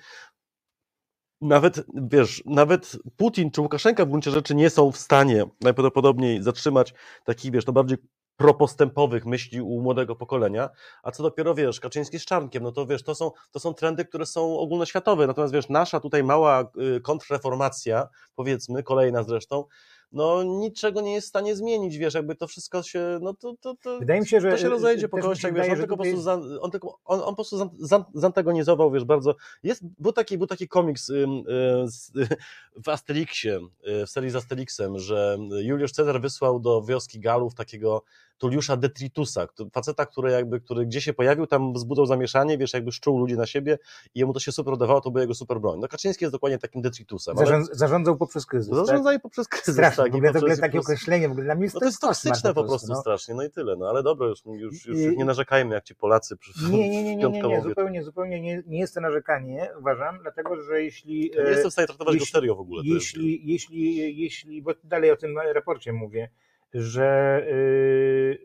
nawet, 1.41 1.85
wiesz, 1.93 2.43
nawet 2.45 2.97
Putin 3.17 3.51
czy 3.51 3.61
Łukaszenka 3.61 4.05
w 4.05 4.09
gruncie 4.09 4.31
rzeczy 4.31 4.55
nie 4.55 4.69
są 4.69 4.91
w 4.91 4.97
stanie 4.97 5.45
najprawdopodobniej 5.61 6.43
zatrzymać 6.43 6.93
takich, 7.23 7.51
wiesz, 7.51 7.65
no 7.65 7.73
bardziej 7.73 7.97
propostępowych 8.37 9.25
myśli 9.25 9.61
u 9.61 9.81
młodego 9.81 10.15
pokolenia, 10.15 10.69
a 11.03 11.11
co 11.11 11.23
dopiero, 11.23 11.55
wiesz, 11.55 11.79
Kaczyński 11.79 12.19
z 12.19 12.25
Czarnkiem, 12.25 12.63
no 12.63 12.71
to 12.71 12.85
wiesz, 12.85 13.03
to 13.03 13.15
są, 13.15 13.31
to 13.51 13.59
są 13.59 13.73
trendy, 13.73 14.05
które 14.05 14.25
są 14.25 14.57
ogólnoświatowe, 14.57 15.27
natomiast 15.27 15.53
wiesz, 15.53 15.69
nasza 15.69 15.99
tutaj 15.99 16.23
mała 16.23 16.71
y, 16.97 17.01
kontrreformacja, 17.01 18.07
powiedzmy, 18.35 18.83
kolejna 18.83 19.23
zresztą, 19.23 19.65
no 20.11 20.43
niczego 20.43 21.01
nie 21.01 21.13
jest 21.13 21.27
w 21.27 21.29
stanie 21.29 21.55
zmienić, 21.55 21.97
wiesz, 21.97 22.13
jakby 22.13 22.35
to 22.35 22.47
wszystko 22.47 22.83
się, 22.83 23.19
no 23.21 23.33
to, 23.33 23.55
to, 23.61 23.75
to, 23.83 23.99
Wydaje 23.99 24.19
mi 24.19 24.27
się, 24.27 24.41
że 24.41 24.51
to 24.51 24.57
się 24.57 24.69
rozejdzie 24.69 25.09
po 25.09 25.17
kościach, 25.17 25.53
wiesz, 25.53 25.69
on 25.69 25.77
tylko, 25.77 25.97
po 25.97 26.03
prostu 26.03 26.21
za, 26.21 26.39
on, 26.61 26.71
tylko 26.71 26.99
on, 27.05 27.19
on 27.19 27.29
po 27.29 27.35
prostu 27.35 27.57
zan- 27.57 27.77
zan- 27.79 28.03
zantagonizował, 28.13 28.91
wiesz, 28.91 29.03
bardzo, 29.03 29.35
jest, 29.63 29.81
był 29.99 30.11
taki, 30.11 30.37
był 30.37 30.47
taki 30.47 30.67
komiks 30.67 31.09
ym, 31.09 31.37
y, 31.39 31.43
z, 31.87 32.11
w 32.85 32.89
Asterixie, 32.89 33.59
y, 34.01 34.05
w 34.05 34.09
serii 34.09 34.29
z 34.29 34.35
Asterixem, 34.35 34.99
że 34.99 35.37
Juliusz 35.61 35.91
Cezar 35.91 36.21
wysłał 36.21 36.59
do 36.59 36.81
wioski 36.81 37.19
Galów 37.19 37.55
takiego 37.55 38.03
Tulliusza 38.39 38.77
Detritusa, 38.77 39.47
faceta, 39.73 40.05
który 40.05 40.31
jakby, 40.31 40.59
który 40.61 40.85
gdzie 40.85 41.01
się 41.01 41.13
pojawił, 41.13 41.47
tam 41.47 41.73
wzbudzał 41.73 42.05
zamieszanie, 42.05 42.57
wiesz, 42.57 42.73
jakby 42.73 42.91
szczuł 42.91 43.19
ludzi 43.19 43.37
na 43.37 43.45
siebie 43.45 43.77
i 44.15 44.19
jemu 44.19 44.33
to 44.33 44.39
się 44.39 44.51
super 44.51 44.73
udawało, 44.73 45.01
to 45.01 45.11
był 45.11 45.21
jego 45.21 45.33
super 45.33 45.59
broń. 45.59 45.79
No 45.79 45.87
Kaczyński 45.87 46.23
jest 46.23 46.35
dokładnie 46.35 46.57
takim 46.57 46.81
Detritusem, 46.81 47.37
ale 47.37 47.63
zarządzał 47.71 48.17
poprzez 48.17 48.45
kryzys. 48.45 48.69
tak? 48.77 48.85
zarządzanie 48.85 49.19
poprzez 49.19 49.47
kryzys, 49.47 49.73
Straszne, 49.75 50.03
tak, 50.03 50.13
ogóle, 50.15 50.31
w 50.31 50.35
ogóle 50.35 50.41
poprzez- 50.51 50.59
takie 50.61 50.77
poprzez- 50.77 50.85
określenie, 50.85 51.27
w 51.29 51.31
ogóle 51.31 51.45
dla 51.45 51.55
mnie 51.55 51.67
no 51.73 51.79
to 51.79 51.85
jest 51.85 52.01
toksyczne 52.01 52.53
po 52.53 52.63
prostu 52.63 52.87
no. 52.89 52.95
strasznie, 52.95 53.35
no 53.35 53.43
i 53.43 53.49
tyle, 53.49 53.75
no 53.75 53.89
ale 53.89 54.03
dobra, 54.03 54.27
już, 54.27 54.39
już, 54.45 54.85
już, 54.85 54.97
I- 54.97 55.17
nie 55.17 55.25
narzekajmy 55.25 55.75
jak 55.75 55.83
ci 55.83 55.95
Polacy 55.95 56.37
przy 56.37 56.51
Nie, 56.71 56.89
nie, 56.89 56.89
nie, 57.03 57.15
nie, 57.15 57.15
nie, 57.15 57.41
nie, 57.41 57.61
zupełnie, 57.61 58.03
zupełnie 58.03 58.41
nie, 58.41 58.63
nie 58.67 58.79
jest 58.79 58.93
to 58.95 59.01
narzekanie, 59.01 59.69
uważam, 59.79 60.19
dlatego 60.21 60.61
że 60.63 60.83
jeśli... 60.83 61.31
Ja 61.35 61.43
nie 61.43 61.47
e, 61.47 61.51
jestem 61.51 61.69
w 61.69 61.73
stanie 61.73 61.87
traktować 61.87 62.13
jeśli- 62.13 62.27
go 62.27 62.31
serio 62.31 62.55
w 62.55 62.59
ogóle. 62.59 62.83
jest- 62.83 62.93
jeśli, 62.95 63.41
jeśli, 63.51 64.19
jeśli, 64.21 64.61
bo 64.61 64.71
dalej 64.83 65.11
o 65.11 65.15
tym 65.15 65.37
raporcie 65.53 65.93
mówię, 65.93 66.29
że 66.73 67.41
y, 67.47 67.51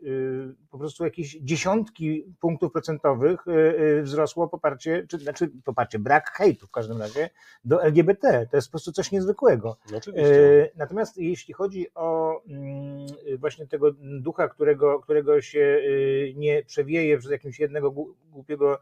y, 0.03 0.55
po 0.71 0.77
prostu 0.77 1.03
jakieś 1.03 1.37
dziesiątki 1.41 2.25
punktów 2.39 2.71
procentowych 2.71 3.47
y, 3.47 4.01
wzrosło 4.03 4.47
poparcie, 4.47 5.05
czy 5.09 5.17
znaczy 5.17 5.51
poparcie, 5.65 5.99
brak 5.99 6.29
hejtu 6.29 6.67
w 6.67 6.71
każdym 6.71 6.99
razie 6.99 7.29
do 7.65 7.83
LGBT. 7.83 8.47
To 8.51 8.57
jest 8.57 8.67
po 8.67 8.71
prostu 8.71 8.91
coś 8.91 9.11
niezwykłego. 9.11 9.77
No 9.91 9.97
oczywiście. 9.97 10.71
Natomiast 10.75 11.17
jeśli 11.17 11.53
chodzi 11.53 11.87
o 11.95 12.41
mm, 12.47 13.07
właśnie 13.37 13.67
tego 13.67 13.91
ducha, 14.01 14.47
którego, 14.49 14.99
którego 14.99 15.41
się 15.41 15.81
nie 16.35 16.63
przewieje 16.63 17.17
przez 17.17 17.31
jakiegoś 17.31 17.59
jednego 17.59 17.91
gł- 17.91 18.13
głupiego 18.31 18.79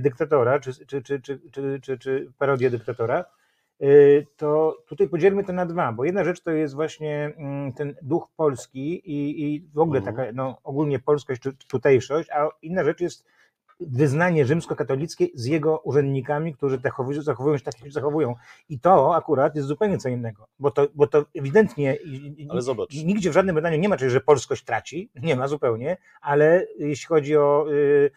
dyktatora, 0.00 0.60
czy, 0.60 0.86
czy, 0.86 1.02
czy, 1.02 1.20
czy, 1.20 1.40
czy, 1.52 1.80
czy, 1.82 1.98
czy 1.98 2.32
parodię 2.38 2.70
dyktatora, 2.70 3.24
to 4.36 4.78
tutaj 4.86 5.08
podzielmy 5.08 5.44
to 5.44 5.52
na 5.52 5.66
dwa, 5.66 5.92
bo 5.92 6.04
jedna 6.04 6.24
rzecz 6.24 6.40
to 6.40 6.50
jest 6.50 6.74
właśnie 6.74 7.32
mm, 7.36 7.72
ten 7.72 7.94
duch 8.02 8.28
polski 8.36 9.10
i, 9.10 9.44
i 9.44 9.60
w 9.74 9.78
ogóle 9.78 9.98
Mhm. 9.98 10.16
taka 10.16 10.32
no, 10.32 10.58
ogólnie 10.64 10.98
polskość 10.98 11.42
czy 11.42 11.52
tutejszość, 11.68 12.30
a 12.30 12.48
inna 12.62 12.84
rzecz 12.84 13.00
jest 13.00 13.26
wyznanie 13.80 14.46
rzymskokatolickie 14.46 15.26
z 15.34 15.46
jego 15.46 15.78
urzędnikami, 15.78 16.54
którzy 16.54 16.78
zachowują, 16.82 17.22
zachowują 17.22 17.58
się 17.58 17.64
tak, 17.64 17.74
jak 17.74 17.84
się 17.84 17.92
zachowują. 17.92 18.34
I 18.68 18.80
to 18.80 19.16
akurat 19.16 19.56
jest 19.56 19.68
zupełnie 19.68 19.98
co 19.98 20.08
innego, 20.08 20.46
bo 20.58 20.70
to, 20.70 20.86
bo 20.94 21.06
to 21.06 21.24
ewidentnie 21.34 21.96
Ale 22.48 22.62
zobacz, 22.62 22.94
Nigdzie 23.04 23.30
w 23.30 23.32
żadnym 23.32 23.54
badaniu 23.54 23.78
nie 23.78 23.88
ma 23.88 23.96
czegoś, 23.96 24.12
że 24.12 24.20
polskość 24.20 24.64
traci, 24.64 25.10
nie 25.22 25.36
ma 25.36 25.48
zupełnie, 25.48 25.96
ale 26.20 26.66
jeśli 26.78 27.06
chodzi 27.06 27.36
o 27.36 27.66
y, 27.72 28.10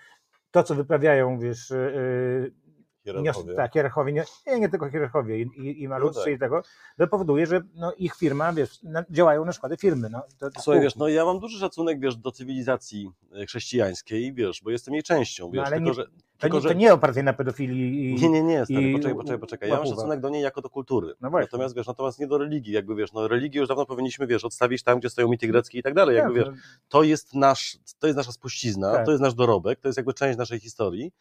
to, 0.52 0.64
co 0.64 0.76
wyprawiają, 0.76 1.40
wiesz, 1.40 1.72
y, 1.72 2.54
hierarchowie. 3.04 3.54
Tak, 3.56 3.74
hierarchowie, 3.74 4.14
nie, 4.14 4.26
nie, 4.60 4.70
tylko 4.70 4.90
hierarchowie 4.90 5.42
i, 5.42 5.42
i, 5.42 5.84
i 5.84 5.88
malutcy 5.88 6.20
No 6.20 6.26
tak. 6.26 6.34
i 6.34 6.40
tego, 6.40 6.62
to 6.98 7.08
powoduje, 7.08 7.46
że 7.46 7.62
no, 7.76 7.94
ich 7.98 8.16
firma, 8.16 8.54
wiesz, 8.54 8.80
działają 9.10 9.46
na 9.46 9.52
szkodę 9.52 9.78
firmy. 9.78 10.10
No, 10.10 10.22
to, 10.40 10.52
to 10.52 10.62
Słuchaj, 10.62 10.82
wiesz, 10.82 10.96
no 10.96 11.08
ja 11.08 11.26
mam 11.26 11.40
duży 11.40 11.60
szacunek, 11.60 12.00
wiesz, 12.00 12.18
do 12.18 12.32
cywilizacji 12.32 13.12
e, 13.36 13.46
chrześcijańskiej, 13.46 14.34
wiesz, 14.34 14.62
bo 14.64 14.72
jestem 14.72 14.94
jej 14.94 15.04
częścią, 15.04 15.52
wiesz, 15.52 15.58
No, 15.62 15.64
ale 15.68 15.76
tylko, 15.76 15.90
nie- 15.90 15.94
że... 15.94 16.04
to, 16.06 16.12
tylko, 16.40 16.58
nie, 16.58 16.62
że... 16.62 16.70
to 16.70 16.76
nie 16.76 16.94
oparcie 16.94 17.24
na 17.24 17.34
pedofilii 17.34 18.12
i, 18.12 18.16
Nie, 18.16 18.30
nie, 18.30 18.44
nie, 18.44 18.66
stary, 18.66 18.90
i 18.90 18.94
poczekaj, 18.94 19.16
poczekaj, 19.16 19.40
poczekaj. 19.40 19.70
Ja 19.70 19.76
mam 19.76 19.86
szacunek 19.88 20.20
do 20.20 20.30
niej 20.30 20.44
jako 20.44 20.62
do 20.62 20.70
kultury. 20.70 21.14
No 21.22 21.30
właśnie. 21.30 21.46
natomiast 21.46 21.76
wiesz, 21.76 21.88
natomiast 21.88 22.20
nie 22.20 22.28
do 22.28 22.38
religii, 22.38 22.74
jakby 22.74 22.96
wiesz, 22.96 23.14
no 23.14 23.28
religię 23.28 23.60
już 23.60 23.70
dawno 23.70 23.86
powinniśmy, 23.86 24.28
wiesz, 24.28 24.46
odstawić 24.46 24.84
tam, 24.84 25.00
gdzie 25.00 25.10
stoją 25.10 25.28
mity 25.28 25.48
greckie 25.48 25.80
i 25.80 25.84
tak 25.84 25.94
dalej, 25.94 26.16
jakby 26.18 26.44
Tak, 26.44 26.54
wiesz, 26.54 26.58
no, 26.64 26.80
to 26.90 27.04
jest 27.04 27.36
nasz, 27.36 27.78
to 28.00 28.08
jest 28.08 28.18
nasza 28.18 28.32
spuścizna, 28.32 28.92
Tak. 28.94 29.06
to 29.06 29.12
jest 29.12 29.22
nasz 29.24 29.34
dorobek, 29.34 29.80
to 29.80 29.88
jest 29.88 29.98
jakby 29.98 30.14
część 30.14 30.38
naszej 30.38 30.60
historii 30.60 31.12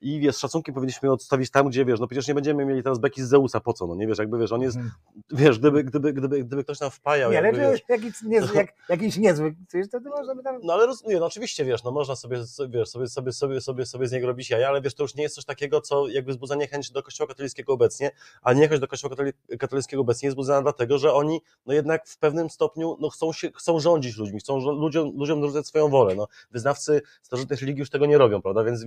i 0.00 0.20
wiesz, 0.20 0.36
szacunkiem 0.36 0.74
powinniśmy 0.74 1.12
odstawić 1.12 1.50
tam, 1.50 1.68
gdzie 1.68 1.84
wiesz, 1.84 2.00
no 2.00 2.06
przecież 2.06 2.28
nie 2.28 2.34
będziemy 2.34 2.64
mieli 2.64 2.82
teraz 2.82 2.98
beki 2.98 3.22
z 3.22 3.28
Zeusa, 3.28 3.60
po 3.60 3.72
co, 3.72 3.86
no 3.86 3.94
nie 3.94 4.06
wiesz, 4.06 4.18
jakby 4.18 4.38
wiesz, 4.38 4.52
on 4.52 4.62
jest, 4.62 4.76
mhm. 4.76 4.94
wiesz, 5.30 5.58
gdyby, 5.58 5.84
gdyby, 5.84 6.12
gdyby, 6.12 6.44
gdyby 6.44 6.64
ktoś 6.64 6.80
nam 6.80 6.90
wpajał, 6.90 7.32
Nie, 7.32 7.38
ale 7.38 7.46
jakby, 7.46 7.60
wiesz, 7.60 7.80
jakiś, 7.88 8.22
niezły, 8.22 8.56
jak, 8.56 8.74
jakiś 8.88 9.16
niezły, 9.16 9.54
coś, 9.68 9.88
to, 9.88 10.00
to 10.00 10.10
można 10.10 10.34
by 10.34 10.42
tam... 10.42 10.60
no 10.62 10.72
ale 10.72 10.86
roz, 10.86 11.04
nie, 11.04 11.20
no 11.20 11.26
oczywiście, 11.26 11.64
wiesz, 11.64 11.84
no 11.84 11.90
można 11.90 12.16
sobie, 12.16 12.36
wiesz, 12.68 12.88
sobie, 12.88 13.06
sobie, 13.06 13.32
sobie, 13.32 13.60
sobie, 13.60 13.86
sobie 13.86 14.08
z 14.08 14.12
niego 14.12 14.26
robić 14.26 14.50
jaja, 14.50 14.68
ale 14.68 14.80
wiesz, 14.80 14.94
to 14.94 15.02
już 15.02 15.14
nie 15.14 15.22
jest 15.22 15.34
coś 15.34 15.44
takiego, 15.44 15.80
co 15.80 16.08
jakby 16.08 16.32
wzbudza 16.32 16.54
niechęć 16.54 16.90
do 16.90 17.02
Kościoła 17.02 17.28
katolickiego 17.28 17.72
obecnie, 17.72 18.10
a 18.42 18.52
niechęć 18.52 18.80
do 18.80 18.88
Kościoła 18.88 19.14
katoli- 19.14 19.56
katolickiego 19.58 20.02
obecnie 20.02 20.26
jest 20.26 20.34
wzbudzana 20.34 20.62
dlatego, 20.62 20.98
że 20.98 21.12
oni, 21.12 21.40
no 21.66 21.74
jednak 21.74 22.08
w 22.08 22.18
pewnym 22.18 22.50
stopniu, 22.50 22.96
no 23.00 23.10
chcą 23.10 23.32
się, 23.32 23.50
chcą 23.52 23.80
rządzić 23.80 24.16
ludźmi, 24.16 24.40
chcą 24.40 24.58
ludziom, 24.58 25.12
ludziom 25.16 25.40
narzucać 25.40 25.66
swoją 25.66 25.88
wolę, 25.88 26.14
no. 26.14 26.28
Wyznawcy 26.50 27.02
starożytnych 27.22 27.60
religii 27.60 27.80
już 27.80 27.90
tego 27.90 28.06
nie 28.06 28.18
robią, 28.18 28.42
prawda, 28.42 28.64
więc, 28.64 28.84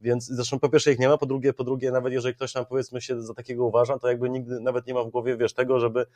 więc 0.00 0.30
zresztą 0.46 0.58
po 0.58 0.68
pierwsze 0.68 0.92
ich 0.92 0.98
nie 0.98 1.08
ma, 1.08 1.18
po 1.18 1.26
drugie, 1.26 1.52
po 1.52 1.64
drugie, 1.64 1.90
nawet 1.90 2.12
jeżeli 2.12 2.34
ktoś 2.34 2.52
tam 2.52 2.66
powiedzmy 2.66 3.00
się 3.00 3.22
za 3.22 3.34
takiego 3.34 3.64
uważa, 3.64 3.98
to 3.98 4.08
jakby 4.08 4.30
nigdy 4.30 4.60
nawet 4.60 4.86
nie 4.86 4.94
ma 4.94 5.04
w 5.04 5.10
głowie, 5.10 5.36
wiesz, 5.36 5.54
tego, 5.54 5.80
żeby 5.80 6.06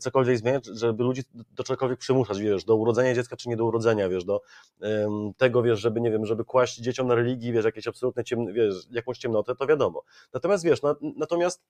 cokolwiek 0.00 0.38
zmieniać, 0.38 0.66
żeby 0.66 1.04
ludzi 1.04 1.22
do 1.34 1.64
czegokolwiek 1.64 1.98
przymuszać, 1.98 2.40
wiesz, 2.40 2.64
do 2.64 2.76
urodzenia 2.76 3.14
dziecka, 3.14 3.36
czy 3.36 3.48
nie 3.48 3.56
do 3.56 3.64
urodzenia, 3.64 4.08
wiesz, 4.08 4.24
do 4.24 4.42
um, 4.80 5.34
tego, 5.34 5.62
wiesz, 5.62 5.80
żeby, 5.80 6.00
nie 6.00 6.10
wiem, 6.10 6.26
żeby 6.26 6.44
kłaść 6.44 6.78
dzieciom 6.78 7.06
na 7.06 7.14
religii, 7.14 7.52
wiesz, 7.52 7.64
jakieś 7.64 7.86
absolutne 7.86 8.24
ciemne, 8.24 8.52
wiesz, 8.52 8.74
jakąś 8.90 9.18
ciemnotę, 9.18 9.54
to 9.54 9.66
wiadomo. 9.66 10.02
Natomiast, 10.32 10.64
wiesz, 10.64 10.82
na, 10.82 10.94
natomiast 11.16 11.62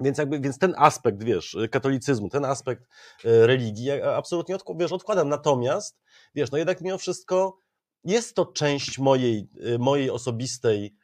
więc 0.00 0.18
jakby, 0.18 0.40
więc 0.40 0.58
ten 0.58 0.74
aspekt, 0.76 1.22
wiesz, 1.22 1.56
katolicyzmu, 1.70 2.28
ten 2.28 2.44
aspekt 2.44 2.82
e, 3.24 3.46
religii, 3.46 3.84
ja 3.84 4.14
absolutnie 4.16 4.56
wiesz, 4.76 4.92
odkładam. 4.92 5.28
Natomiast, 5.28 6.00
wiesz, 6.34 6.50
no 6.50 6.58
jednak 6.58 6.80
mimo 6.80 6.98
wszystko 6.98 7.58
jest 8.04 8.34
to 8.36 8.46
część 8.46 8.98
mojej, 8.98 9.48
e, 9.74 9.78
mojej 9.78 10.10
osobistej, 10.10 10.94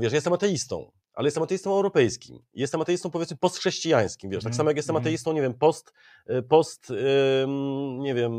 wiesz, 0.00 0.12
jestem 0.12 0.32
ateistą, 0.32 0.90
ale 1.14 1.26
jestem 1.26 1.42
ateistą 1.42 1.70
europejskim. 1.70 2.38
Jestem 2.54 2.80
ateistą 2.80 3.10
powiedzmy 3.10 3.36
postchrześcijańskim, 3.36 4.30
wiesz, 4.30 4.42
tak 4.42 4.50
mhm, 4.50 4.56
samo 4.56 4.70
jak 4.70 4.76
jestem 4.76 4.96
mhm. 4.96 5.04
ateistą, 5.04 5.32
nie 5.32 5.42
wiem, 5.42 5.54
post, 5.54 5.92
y, 6.30 6.42
post 6.42 6.92
nie 7.98 8.14
wiem, 8.14 8.32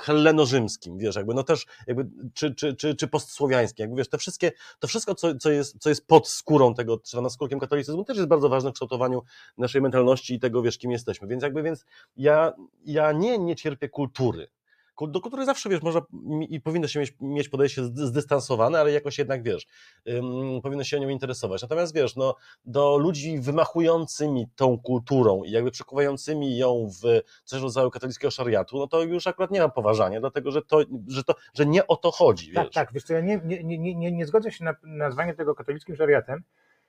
hellenorzymskim, 0.00 0.98
wiesz, 0.98 1.16
jakby, 1.16 1.34
no 1.34 1.42
też, 1.42 1.66
jakby, 1.86 2.06
czy, 2.34 2.54
czy, 2.54 2.74
czy, 2.74 2.94
czy 2.94 3.08
postsłowiańskim, 3.08 3.82
jakby, 3.84 3.96
wiesz, 3.96 4.08
te 4.08 4.18
wszystkie, 4.18 4.52
to 4.78 4.88
wszystko, 4.88 5.14
co, 5.14 5.34
co, 5.34 5.50
jest, 5.50 5.78
co 5.78 5.88
jest 5.88 6.06
pod 6.06 6.28
skórą 6.28 6.74
tego, 6.74 6.98
czy 6.98 7.20
nad 7.20 7.32
skórkiem 7.32 7.60
katolicyzmu, 7.60 8.04
też 8.04 8.16
jest 8.16 8.28
bardzo 8.28 8.48
ważne 8.48 8.70
w 8.70 8.72
kształtowaniu 8.72 9.22
naszej 9.58 9.82
mentalności 9.82 10.34
i 10.34 10.40
tego, 10.40 10.62
wiesz, 10.62 10.78
kim 10.78 10.90
jesteśmy, 10.90 11.28
więc 11.28 11.42
jakby, 11.42 11.62
więc 11.62 11.84
ja, 12.16 12.52
ja 12.84 13.12
nie, 13.12 13.38
nie 13.38 13.56
cierpię 13.56 13.88
kultury, 13.88 14.48
do 15.08 15.20
której 15.20 15.46
zawsze, 15.46 15.68
wiesz, 15.68 15.82
można 15.82 16.00
i 16.48 16.60
powinno 16.60 16.88
się 16.88 17.00
mieć, 17.00 17.14
mieć 17.20 17.48
podejście 17.48 17.84
zdystansowane, 17.84 18.80
ale 18.80 18.92
jakoś 18.92 19.18
jednak, 19.18 19.42
wiesz, 19.42 19.66
powinno 20.62 20.84
się 20.84 20.96
o 20.96 21.00
nią 21.00 21.08
interesować. 21.08 21.62
Natomiast, 21.62 21.94
wiesz, 21.94 22.16
no, 22.16 22.34
do 22.64 22.98
ludzi 22.98 23.38
wymachującymi 23.38 24.46
tą 24.56 24.78
kulturą 24.78 25.42
i 25.44 25.50
jakby 25.50 25.70
przekuwającymi 25.70 26.56
ją 26.56 26.88
w 27.02 27.20
coś 27.44 27.62
rodzaju 27.62 27.90
katolickiego 27.90 28.30
szariatu, 28.30 28.78
no 28.78 28.86
to 28.86 29.02
już 29.02 29.26
akurat 29.26 29.50
nie 29.50 29.60
mam 29.60 29.72
poważania, 29.72 30.20
dlatego, 30.20 30.50
że 30.50 30.62
to, 30.62 30.80
że 31.08 31.24
to, 31.24 31.34
że 31.54 31.66
nie 31.66 31.86
o 31.86 31.96
to 31.96 32.10
chodzi, 32.10 32.52
tak, 32.52 32.64
wiesz. 32.64 32.74
Tak, 32.74 32.86
tak, 32.86 32.94
wiesz 32.94 33.04
co, 33.04 33.12
ja 33.14 33.20
nie, 33.20 33.40
nie, 33.44 33.62
nie, 33.78 33.94
nie, 33.94 34.12
nie 34.12 34.26
zgodzę 34.26 34.52
się 34.52 34.64
na 34.64 34.74
nazwanie 34.82 35.34
tego 35.34 35.54
katolickim 35.54 35.96
szariatem, 35.96 36.42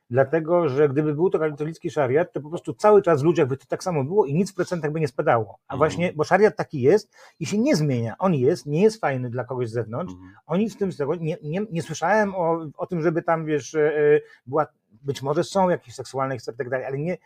dlatego 0.10 0.70
że 0.70 0.89
gdyby 0.89 1.13
był 1.13 1.30
to 1.30 1.39
katolicki 1.39 1.91
szariat, 1.91 2.34
to 2.34 2.41
po 2.41 2.50
prostu 2.50 2.74
cały 2.74 3.02
czas 3.02 3.22
w 3.22 3.26
ludziach 3.26 3.48
by 3.48 3.58
to 3.58 3.65
tak 3.65 3.84
samo 3.84 4.04
było 4.04 4.26
i 4.26 4.34
nic 4.34 4.52
w 4.52 4.56
procentach 4.56 4.91
by 4.91 5.00
nie 5.00 5.08
spadało. 5.08 5.60
A 5.68 5.74
mhm. 5.74 5.78
właśnie, 5.78 6.13
bo 6.13 6.24
szariat 6.24 6.56
taki 6.56 6.82
jest 6.82 7.13
i 7.39 7.46
się 7.46 7.58
nie 7.58 7.76
zmienia. 7.76 8.15
On 8.20 8.34
jest, 8.34 8.65
nie 8.65 8.82
jest 8.82 9.02
fajny 9.02 9.30
dla 9.30 9.44
kogoś 9.44 9.70
z 9.70 9.74
zewnątrz. 9.74 10.13
Mhm. 10.13 10.34
Oni 10.46 10.70
z 10.70 10.78
tym, 10.78 10.89
nie, 11.20 11.38
nie, 11.44 11.62
nie 11.72 11.82
słyszałem 11.82 12.36
o, 12.36 12.68
o 12.78 12.88
tym, 12.88 13.02
żeby 13.02 13.22
tam, 13.22 13.46
wiesz, 13.46 13.76
e, 13.76 14.22
była 14.46 14.68
być 15.06 15.22
może 15.22 15.44
są 15.44 15.70
jakieś 15.70 15.96
seksualne 15.96 16.36
i 16.36 16.39
tak 16.58 16.70
dalej, 16.70 16.86
ale 16.86 16.98
nie, 16.98 17.18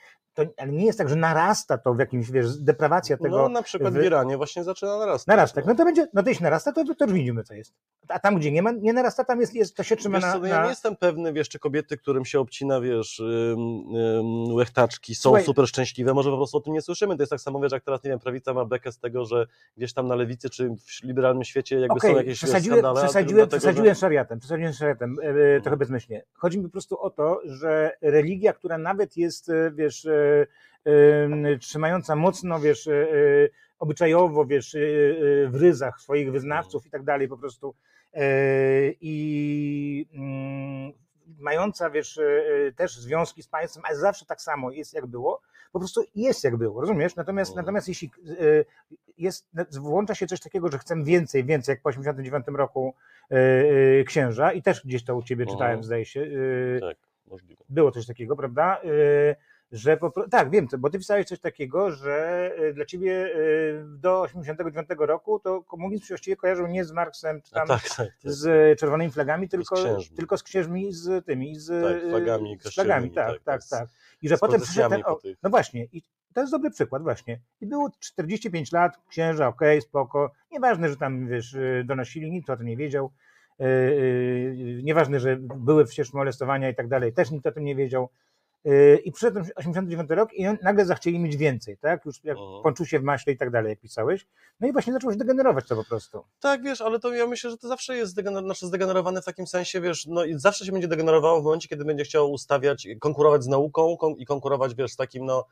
to, 0.45 0.51
ale 0.57 0.71
nie 0.71 0.85
jest 0.85 0.97
tak, 0.97 1.09
że 1.09 1.15
narasta 1.15 1.77
to 1.77 1.93
w 1.93 1.99
jakimś, 1.99 2.31
wiesz, 2.31 2.57
deprawacja 2.57 3.17
tego. 3.17 3.37
No 3.37 3.49
na 3.49 3.63
przykład 3.63 3.93
w 3.93 4.03
Iranie 4.03 4.37
właśnie 4.37 4.63
zaczyna 4.63 4.97
narastać. 4.97 5.27
Narasta, 5.27 5.61
no 5.65 5.75
to 5.75 5.85
będzie, 5.85 6.07
no 6.13 6.23
to 6.23 6.29
jeśli 6.29 6.43
narasta, 6.43 6.71
to, 6.71 6.95
to 6.95 7.05
już 7.05 7.13
widzimy, 7.13 7.43
co 7.43 7.53
jest. 7.53 7.73
A 8.07 8.19
tam, 8.19 8.35
gdzie 8.35 8.51
nie 8.51 8.61
ma, 8.61 8.71
nie 8.71 8.93
narasta, 8.93 9.23
tam 9.23 9.41
jest, 9.41 9.55
jest 9.55 9.75
to 9.75 9.83
się 9.83 9.95
trzyma 9.95 10.17
wiesz 10.17 10.25
na, 10.25 10.33
co, 10.33 10.39
no 10.39 10.47
Ja 10.47 10.63
nie 10.63 10.69
jestem 10.69 10.95
pewny, 10.95 11.33
wiesz, 11.33 11.49
czy 11.49 11.59
kobiety, 11.59 11.97
którym 11.97 12.25
się 12.25 12.39
obcina, 12.39 12.81
wiesz, 12.81 13.19
ym, 13.19 14.53
łechtaczki 14.53 15.15
są 15.15 15.21
Słuchaj. 15.21 15.43
super 15.43 15.67
szczęśliwe, 15.67 16.13
może 16.13 16.29
po 16.29 16.37
prostu 16.37 16.57
o 16.57 16.61
tym 16.61 16.73
nie 16.73 16.81
słyszymy. 16.81 17.15
To 17.15 17.21
jest 17.21 17.29
tak 17.29 17.41
samo, 17.41 17.59
wiesz, 17.59 17.71
jak 17.71 17.83
teraz, 17.83 18.03
nie 18.03 18.09
wiem, 18.09 18.19
prawica 18.19 18.53
ma 18.53 18.65
bekę 18.65 18.91
z 18.91 18.99
tego, 18.99 19.25
że 19.25 19.47
gdzieś 19.77 19.93
tam 19.93 20.07
na 20.07 20.15
lewicy, 20.15 20.49
czy 20.49 20.69
w 20.69 21.03
liberalnym 21.03 21.43
świecie 21.43 21.79
jakby 21.79 21.95
okay, 21.95 22.11
są 22.11 22.17
jakieś 22.17 22.37
przesadziłem, 22.37 22.79
skandale. 22.79 23.05
Przesadziłem, 23.05 23.35
dlatego, 23.35 23.59
przesadziłem 23.59 23.95
że... 23.95 23.99
szariatem, 23.99 24.39
przesadziłem 24.39 24.73
szariatem, 24.73 25.17
e, 25.21 25.61
trochę 25.61 25.77
bezmyślnie. 25.77 26.23
Chodzi 26.33 26.57
mi 26.57 26.63
po 26.63 26.69
prostu 26.69 27.01
o 27.01 27.09
to, 27.09 27.41
że 27.45 27.91
religia, 28.01 28.53
która 28.53 28.77
nawet 28.77 29.17
jest, 29.17 29.49
e, 29.49 29.71
wiesz, 29.71 30.07
trzymająca 31.59 32.15
mocno, 32.15 32.59
wiesz, 32.59 32.89
obyczajowo, 33.79 34.45
wiesz, 34.45 34.75
w 35.47 35.55
ryzach 35.61 36.01
swoich 36.01 36.31
wyznawców 36.31 36.85
i 36.85 36.89
tak 36.89 37.03
dalej, 37.03 37.27
po 37.27 37.37
prostu 37.37 37.75
i 39.01 40.05
mm, 40.13 40.93
mająca, 41.39 41.89
wiesz, 41.89 42.19
też 42.75 42.99
związki 42.99 43.43
z 43.43 43.47
państwem, 43.47 43.83
ale 43.85 43.97
zawsze 43.97 44.25
tak 44.25 44.41
samo 44.41 44.71
jest, 44.71 44.93
jak 44.93 45.05
było, 45.05 45.41
po 45.71 45.79
prostu 45.79 46.03
jest, 46.15 46.43
jak 46.43 46.57
było, 46.57 46.81
rozumiesz? 46.81 47.15
Natomiast, 47.15 47.51
mhm. 47.51 47.65
natomiast 47.65 47.87
jeśli 47.87 48.11
jest, 49.17 49.47
włącza 49.79 50.15
się 50.15 50.27
coś 50.27 50.39
takiego, 50.39 50.71
że 50.71 50.77
chcemy 50.77 51.03
więcej, 51.03 51.43
więcej, 51.43 51.73
jak 51.73 51.81
po 51.81 51.89
89 51.89 52.45
roku 52.47 52.93
księża 54.05 54.51
i 54.51 54.61
też 54.61 54.85
gdzieś 54.85 55.03
to 55.03 55.15
u 55.15 55.23
ciebie 55.23 55.45
czytałem, 55.45 55.71
mhm. 55.71 55.83
zdaje 55.83 56.05
się. 56.05 56.27
Tak, 56.81 56.97
możliwe. 57.27 57.63
Było 57.69 57.91
coś 57.91 58.05
takiego, 58.05 58.35
prawda? 58.35 58.81
Że 59.71 59.97
po, 59.97 60.27
tak, 60.29 60.49
wiem, 60.49 60.67
bo 60.79 60.89
ty 60.89 60.97
pisałeś 60.97 61.27
coś 61.27 61.39
takiego, 61.39 61.91
że 61.91 62.51
y, 62.59 62.73
dla 62.73 62.85
ciebie 62.85 63.35
y, 63.35 63.83
do 63.87 64.21
89 64.21 64.87
roku 64.99 65.39
to 65.39 65.63
komunizm 65.63 66.03
się 66.03 66.07
właściwie 66.07 66.35
kojarzył 66.35 66.67
nie 66.67 66.85
z 66.85 66.91
Marksem 66.91 67.41
czy 67.41 67.51
tam 67.51 67.67
tak, 67.67 67.83
tak, 67.83 67.97
tak, 67.97 68.07
z 68.23 68.79
czerwonymi 68.79 69.11
flagami, 69.11 69.49
tylko 69.49 69.75
z, 69.75 70.13
tylko 70.15 70.37
z 70.37 70.43
księżmi 70.43 70.93
z 70.93 71.25
tymi, 71.25 71.55
z 71.55 71.83
tak, 71.83 72.09
flagami, 72.09 72.57
z 72.61 72.73
flagami 72.73 73.11
tak, 73.11 73.27
tak, 73.27 73.43
tak, 73.43 73.61
tak. 73.69 73.89
I 74.21 74.29
że 74.29 74.37
potem 74.37 74.61
przyszedł 74.61 74.89
ten, 74.89 75.01
o, 75.05 75.19
no 75.43 75.49
właśnie, 75.49 75.85
i 75.91 76.01
to 76.33 76.41
jest 76.41 76.51
dobry 76.51 76.71
przykład 76.71 77.03
właśnie. 77.03 77.39
I 77.61 77.65
było 77.65 77.89
45 77.99 78.71
lat, 78.71 78.97
księża, 79.09 79.47
okej, 79.47 79.77
okay, 79.77 79.81
spoko, 79.81 80.31
nieważne, 80.51 80.89
że 80.89 80.97
tam, 80.97 81.27
wiesz, 81.27 81.53
y, 81.53 81.83
donosili, 81.85 82.31
nikt 82.31 82.49
o 82.49 82.57
tym 82.57 82.65
nie 82.65 82.77
wiedział, 82.77 83.11
nieważne, 84.83 85.19
że 85.19 85.37
były 85.39 85.85
przecież 85.85 86.13
molestowania 86.13 86.69
i 86.69 86.75
tak 86.75 86.87
dalej, 86.87 87.13
też 87.13 87.31
nikt 87.31 87.47
o 87.47 87.51
tym 87.51 87.63
nie 87.63 87.75
wiedział, 87.75 88.09
Yy, 88.28 88.28
i 89.03 89.11
przyszedł 89.11 89.39
89 89.55 90.09
rok 90.09 90.33
i 90.33 90.45
nagle 90.63 90.85
zachcieli 90.85 91.19
mieć 91.19 91.37
więcej, 91.37 91.77
tak? 91.77 92.05
Już 92.05 92.23
jak 92.23 92.37
pączu 92.63 92.85
się 92.85 92.99
w 92.99 93.03
maśle 93.03 93.33
i 93.33 93.37
tak 93.37 93.49
dalej, 93.49 93.69
jak 93.69 93.79
pisałeś. 93.79 94.27
No 94.59 94.67
i 94.67 94.71
właśnie 94.71 94.93
zaczęło 94.93 95.13
się 95.13 95.19
degenerować 95.19 95.67
to 95.67 95.75
po 95.75 95.83
prostu. 95.83 96.23
Tak, 96.39 96.63
wiesz, 96.63 96.81
ale 96.81 96.99
to 96.99 97.13
ja 97.13 97.27
myślę, 97.27 97.49
że 97.49 97.57
to 97.57 97.67
zawsze 97.67 97.97
jest 97.97 98.11
zdegener 98.11 98.43
znaczy 98.43 98.67
zdegenerowane 98.67 99.21
w 99.21 99.25
takim 99.25 99.47
sensie, 99.47 99.81
wiesz, 99.81 100.05
no 100.05 100.23
i 100.23 100.39
zawsze 100.39 100.65
się 100.65 100.71
będzie 100.71 100.87
degenerowało 100.87 101.41
w 101.41 101.43
momencie, 101.43 101.67
kiedy 101.67 101.85
będzie 101.85 102.03
chciał 102.03 102.31
ustawiać, 102.31 102.87
konkurować 102.99 103.43
z 103.43 103.47
nauką 103.47 103.97
kon 103.97 104.13
i 104.13 104.25
konkurować, 104.25 104.75
wiesz, 104.75 104.91
z 104.91 104.95
takim, 104.95 105.25
no, 105.25 105.45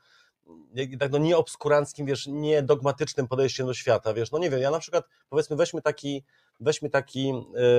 tak 1.00 1.12
no 1.12 1.18
nieobskuranckim, 1.18 2.06
wiesz, 2.06 2.26
niedogmatycznym 2.26 3.28
podejściem 3.28 3.66
do 3.66 3.74
świata, 3.74 4.14
wiesz, 4.14 4.32
no 4.32 4.38
nie 4.38 4.50
wiem, 4.50 4.60
ja 4.60 4.70
na 4.70 4.78
przykład, 4.78 5.04
powiedzmy, 5.28 5.56
weźmy 5.56 5.82
taki, 5.82 6.24
weźmy 6.60 6.90
taki, 6.90 7.32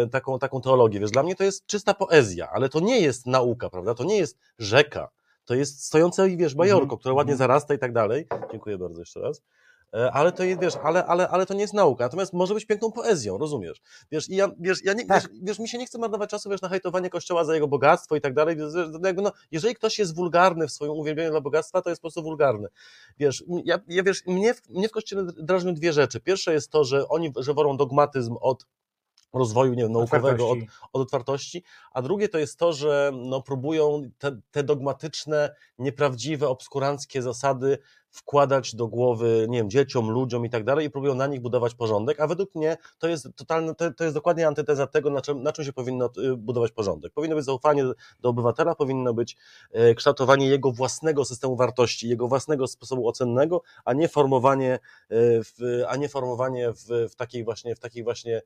y, 0.06 0.10
taką, 0.10 0.39
taką 0.39 0.62
teologię, 0.62 1.00
wiesz, 1.00 1.12
dla 1.12 1.24
mnie 1.24 1.36
to 1.36 1.44
jest 1.44 1.65
czysta 1.65 1.94
poezja, 1.94 2.50
ale 2.50 2.70
to 2.70 2.80
nie 2.80 3.00
jest 3.00 3.26
nauka, 3.26 3.70
prawda, 3.70 3.94
to 3.94 4.04
nie 4.04 4.18
jest 4.18 4.38
rzeka, 4.60 5.10
to 5.50 5.56
jest 5.56 5.86
stojące, 5.86 6.30
wiesz, 6.30 6.56
bajorko, 6.56 6.84
mm 6.84 6.96
-hmm. 6.96 7.00
które 7.00 7.14
ładnie 7.14 7.34
mhm. 7.34 7.38
zarasta 7.38 7.74
i 7.74 7.80
tak 7.80 7.94
dalej. 7.94 8.28
Dziękuję 8.52 8.78
bardzo 8.78 9.00
jeszcze 9.00 9.20
raz. 9.20 9.42
E, 9.94 10.12
ale 10.12 10.32
to 10.32 10.44
jest, 10.44 10.62
wiesz, 10.62 10.74
ale, 10.84 11.06
ale, 11.06 11.30
ale 11.30 11.46
to 11.46 11.54
nie 11.54 11.62
jest 11.62 11.74
nauka, 11.74 12.04
natomiast 12.04 12.34
może 12.34 12.54
być 12.54 12.66
piękną 12.66 12.92
poezją, 12.92 13.38
rozumiesz? 13.38 13.82
Wiesz, 14.12 14.30
i 14.30 14.36
ja, 14.36 14.52
wiesz, 14.60 14.84
ja 14.84 14.94
nie, 14.94 15.06
tak. 15.06 15.22
wiesz, 15.24 15.32
wiesz, 15.44 15.60
mi 15.60 15.68
się 15.68 15.78
nie 15.78 15.86
chce 15.86 15.98
marnować 15.98 16.30
czasu, 16.30 16.50
wiesz, 16.50 16.62
na 16.62 16.70
hejtowanie 16.70 17.10
Kościoła 17.10 17.44
za 17.44 17.54
jego 17.54 17.68
bogactwo 17.68 18.16
i 18.16 18.22
tak 18.22 18.34
dalej, 18.34 18.58
jakby, 19.04 19.22
no, 19.22 19.32
jeżeli 19.52 19.76
ktoś 19.76 20.00
jest 20.00 20.16
wulgarny 20.16 20.68
w 20.68 20.72
swoim 20.72 20.92
uwielbieniu 20.92 21.32
dla 21.32 21.42
bogactwa, 21.42 21.82
to 21.82 21.90
jest 21.90 22.02
po 22.02 22.04
prostu 22.06 22.24
wulgarny. 22.24 22.68
Wiesz, 23.20 23.44
ja, 23.66 23.80
ja 23.88 24.04
wiesz, 24.04 24.26
mnie, 24.26 24.54
mnie 24.70 24.90
w 24.90 24.92
Kościele 24.92 25.24
drażnią 25.38 25.74
dwie 25.74 25.94
rzeczy. 25.94 26.20
Pierwsze 26.20 26.54
jest 26.54 26.72
to, 26.72 26.84
że 26.84 27.08
oni, 27.08 27.34
że 27.38 27.54
worą 27.54 27.78
dogmatyzm 27.78 28.36
od 28.42 28.66
rozwoju 29.34 29.74
nie 29.74 29.84
wiem, 29.84 29.92
naukowego, 29.92 30.50
od, 30.50 30.60
od, 30.94 31.02
otwartości, 31.02 31.63
a 31.92 32.02
drugie 32.02 32.30
to 32.30 32.38
jest 32.38 32.60
to, 32.60 32.74
że 32.74 33.12
no, 33.13 33.42
próbują 33.42 34.02
te, 34.18 34.39
te 34.52 34.63
dogmatyczne, 34.63 35.56
nieprawdziwe, 35.78 36.48
obskuranckie 36.48 37.22
zasady 37.22 37.78
wkładać 38.12 38.76
do 38.76 38.88
głowy, 38.88 39.46
nie 39.50 39.58
wiem, 39.58 39.70
dzieciom, 39.70 40.10
ludziom 40.10 40.46
i 40.46 40.50
tak 40.50 40.63
dalej 40.63 40.88
i 40.88 40.89
próbują 40.89 41.15
na 41.15 41.28
nich 41.28 41.42
budować 41.42 41.76
porządek, 41.76 42.20
a 42.20 42.28
według 42.28 42.56
mnie 42.56 42.78
to 43.00 43.08
jest 43.08 43.28
totalne, 43.36 43.76
to, 43.76 43.94
to 43.94 44.04
jest 44.04 44.15
dokładnie 44.15 44.48
antyteza 44.48 44.88
tego, 44.88 45.10
na 45.10 45.22
czym, 45.22 45.44
na 45.44 45.52
czym 45.52 45.65
się 45.65 45.74
powinno 45.74 46.10
y, 46.18 46.38
budować 46.38 46.72
porządek. 46.72 47.13
Powinno 47.13 47.36
być 47.36 47.46
zaufanie 47.46 47.84
do 48.20 48.30
obywatela, 48.30 48.76
powinno 48.76 49.13
być 49.13 49.38
e, 49.72 49.96
kształtowanie 49.96 50.48
jego 50.48 50.72
własnego 50.72 51.26
systemu 51.26 51.56
wartości, 51.56 52.10
jego 52.10 52.28
własnego 52.28 52.68
sposobu 52.68 53.08
ocennego, 53.08 53.62
a 53.86 53.94
nie 53.94 54.08
formowanie, 54.08 54.74
e, 54.74 54.80
w, 55.44 55.54
a 55.88 55.96
nie 55.96 56.10
formowanie 56.10 56.72
w, 56.72 57.12
w 57.12 57.15
takiej 57.15 57.44
właśnie, 57.44 57.76
w 57.76 57.80
takich 57.80 58.04
właśnie 58.04 58.42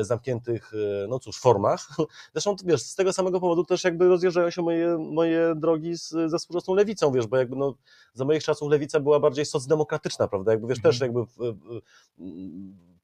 zamkniętych, 0.00 0.72
no 1.08 1.18
cóż, 1.18 1.40
formach. 1.40 1.88
Zresztą, 2.32 2.56
wiesz, 2.64 2.82
z 2.82 2.94
tego 2.94 3.12
samego 3.12 3.40
powodu 3.40 3.64
też 3.64 3.84
jakby 3.84 4.08
rozjeżdżają 4.08 4.50
się 4.50 4.62
moje, 4.62 4.98
moje 4.98 5.54
drogi 5.56 5.98
z, 5.98 6.08
ze 6.08 6.38
współczesną 6.38 6.74
lewicą, 6.74 7.12
wiesz, 7.12 7.26
bo 7.26 7.36
jakby 7.36 7.56
no, 7.56 7.74
za 8.14 8.24
moich 8.24 8.44
czasów 8.44 8.70
lewica 8.70 9.00
była 9.00 9.20
bardziej 9.20 9.46
socdemokratyczna, 9.46 10.28
prawda? 10.28 10.52
Jakby 10.52 10.68
wiesz, 10.68 10.82
też 10.82 11.02
mhm. 11.02 11.12
jakby 11.12 11.32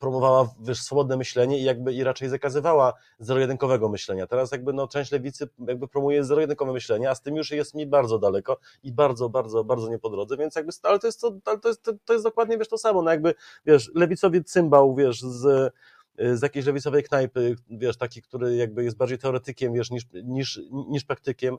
promowała 0.00 0.48
wiesz, 0.60 0.82
swobodne 0.82 1.16
myślenie 1.16 1.58
i 1.58 1.64
jakby 1.64 1.92
i 1.92 2.04
raczej 2.04 2.28
zakazywała 2.28 2.92
zero-jedynkowego 3.18 3.88
myślenia. 3.88 4.26
Teraz 4.26 4.52
jakby 4.52 4.72
no, 4.72 4.88
część 4.88 5.12
lewicy 5.12 5.48
jakby 5.66 5.88
promuje 5.88 6.24
zero-jedynkowe 6.24 6.72
myślenie, 6.72 7.10
a 7.10 7.14
z 7.14 7.22
tym 7.22 7.36
już 7.36 7.50
jest 7.50 7.74
mi 7.74 7.86
bardzo 7.86 8.18
daleko 8.18 8.58
i 8.82 8.92
bardzo, 8.92 9.28
bardzo, 9.28 9.64
bardzo 9.64 9.88
nie 9.88 9.98
po 9.98 10.10
drodze, 10.10 10.36
więc 10.36 10.56
jakby, 10.56 10.72
ale 10.82 10.98
to 10.98 11.06
jest, 11.06 11.20
to, 11.20 11.32
ale 11.44 11.58
to 11.58 11.68
jest, 11.68 11.82
to, 11.82 11.92
to 12.04 12.12
jest 12.12 12.24
dokładnie 12.24 12.58
wiesz, 12.58 12.68
to 12.68 12.78
samo, 12.78 13.02
no 13.02 13.10
jakby, 13.10 13.34
wiesz, 13.66 13.90
lewicowy 13.94 14.44
cymbał, 14.44 14.94
wiesz, 14.94 15.20
z 15.20 15.72
z 16.18 16.42
jakiejś 16.42 16.66
lewicowej 16.66 17.02
knajpy, 17.02 17.56
wiesz, 17.70 17.96
taki, 17.96 18.22
który 18.22 18.56
jakby 18.56 18.84
jest 18.84 18.96
bardziej 18.96 19.18
teoretykiem, 19.18 19.72
wiesz, 19.72 19.90
niż, 19.90 20.04
niż, 20.24 20.60
niż 20.88 21.04
praktykiem, 21.04 21.56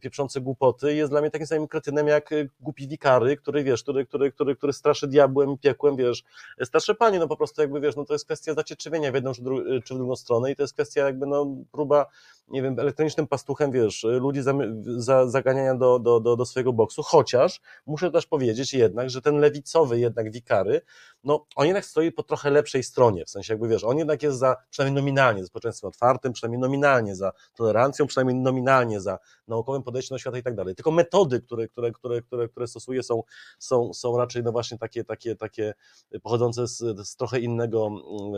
pieprzący 0.00 0.40
głupoty, 0.40 0.94
jest 0.94 1.12
dla 1.12 1.20
mnie 1.20 1.30
takim 1.30 1.46
samym 1.46 1.68
kretynem 1.68 2.06
jak 2.06 2.32
y, 2.32 2.48
głupi 2.60 2.88
wikary, 2.88 3.36
który, 3.36 3.64
wiesz, 3.64 3.82
który, 3.82 4.06
który, 4.06 4.32
który, 4.32 4.56
który 4.56 4.72
straszy 4.72 5.06
diabłem 5.06 5.58
piekłem, 5.58 5.96
wiesz, 5.96 6.22
straszy 6.64 6.94
panie, 6.94 7.18
no 7.18 7.28
po 7.28 7.36
prostu 7.36 7.60
jakby, 7.60 7.80
wiesz, 7.80 7.96
no 7.96 8.04
to 8.04 8.12
jest 8.14 8.24
kwestia 8.24 8.54
zacietrzewienia 8.54 9.12
w 9.12 9.14
jedną 9.14 9.32
czy, 9.32 9.42
dru- 9.42 9.82
czy 9.84 9.94
w 9.94 9.96
drugą 9.96 10.16
stronę 10.16 10.52
i 10.52 10.56
to 10.56 10.62
jest 10.62 10.74
kwestia 10.74 11.06
jakby, 11.06 11.26
no, 11.26 11.46
próba, 11.72 12.06
nie 12.48 12.62
wiem, 12.62 12.78
elektronicznym 12.78 13.26
pastuchem, 13.26 13.72
wiesz, 13.72 14.04
ludzi 14.04 14.42
za, 14.42 14.54
za, 14.96 15.28
zaganiania 15.28 15.74
do, 15.74 15.98
do, 15.98 16.20
do, 16.20 16.36
do 16.36 16.44
swojego 16.46 16.72
boksu, 16.72 17.02
chociaż 17.02 17.60
muszę 17.86 18.10
też 18.10 18.26
powiedzieć 18.26 18.74
jednak, 18.74 19.10
że 19.10 19.22
ten 19.22 19.36
lewicowy 19.38 20.00
jednak 20.00 20.32
wikary, 20.32 20.80
no 21.24 21.46
on 21.56 21.66
jednak 21.66 21.84
stoi 21.84 22.12
po 22.12 22.22
trochę 22.22 22.50
lepszej 22.50 22.82
stronie, 22.82 23.24
w 23.24 23.30
sensie 23.30 23.52
jakby 23.52 23.68
wiesz, 23.68 23.84
on 23.92 23.98
jednak 23.98 24.22
jest 24.22 24.38
za, 24.38 24.56
przynajmniej 24.70 25.02
nominalnie, 25.02 25.42
za 25.42 25.46
społeczeństwem 25.46 25.88
otwartym, 25.88 26.32
przynajmniej 26.32 26.60
nominalnie 26.60 27.16
za 27.16 27.32
tolerancją, 27.54 28.06
przynajmniej 28.06 28.36
nominalnie 28.36 29.00
za 29.00 29.18
naukowym 29.48 29.82
podejściem 29.82 30.14
do 30.14 30.18
świata 30.18 30.38
i 30.38 30.42
tak 30.42 30.54
dalej. 30.54 30.74
Tylko 30.74 30.90
metody, 30.90 31.40
które, 31.40 31.68
które, 31.68 31.92
które, 31.92 32.22
które, 32.22 32.48
które 32.48 32.66
stosuje 32.66 33.02
są, 33.02 33.22
są, 33.58 33.92
są 33.94 34.16
raczej 34.16 34.42
no 34.42 34.52
właśnie 34.52 34.78
takie, 34.78 35.04
takie, 35.04 35.36
takie 35.36 35.74
pochodzące 36.22 36.66
z, 36.66 36.78
z 37.08 37.16
trochę 37.16 37.40
innego, 37.40 37.90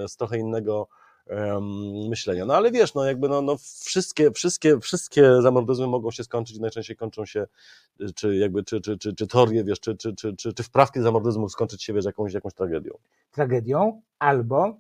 z 0.09 0.17
trochę 0.17 0.39
innego 0.39 0.89
myślenia. 2.09 2.47
No 2.47 2.55
ale 2.55 2.71
wiesz, 2.71 2.95
no 2.95 3.05
jakby 3.05 3.29
no, 3.29 3.43
no 3.43 3.57
wszystkie, 3.85 4.31
wszystkie, 4.31 4.81
wszystkie 4.81 5.43
zamordyzmy 5.43 5.87
mogą 5.87 6.11
się 6.11 6.25
skończyć, 6.25 6.59
najczęściej 6.59 6.97
kończą 6.97 7.27
się, 7.27 7.47
czy 8.15 8.37
jakby, 8.37 8.65
czy, 8.65 8.81
czy, 8.81 8.99
czy, 8.99 9.15
czy 9.15 9.27
teorie, 9.27 9.65
wiesz, 9.65 9.81
czy, 9.81 9.97
czy, 9.97 10.15
czy, 10.15 10.37
czy, 10.37 10.53
czy 10.53 10.63
wprawki 10.63 11.01
zamordyzmu 11.01 11.49
skończyć 11.49 11.85
się, 11.85 11.93
wiesz, 11.93 12.05
jakąś, 12.05 12.33
jakąś 12.33 12.55
tragedią. 12.55 12.93
Tragedią 13.33 14.03
albo 14.19 14.77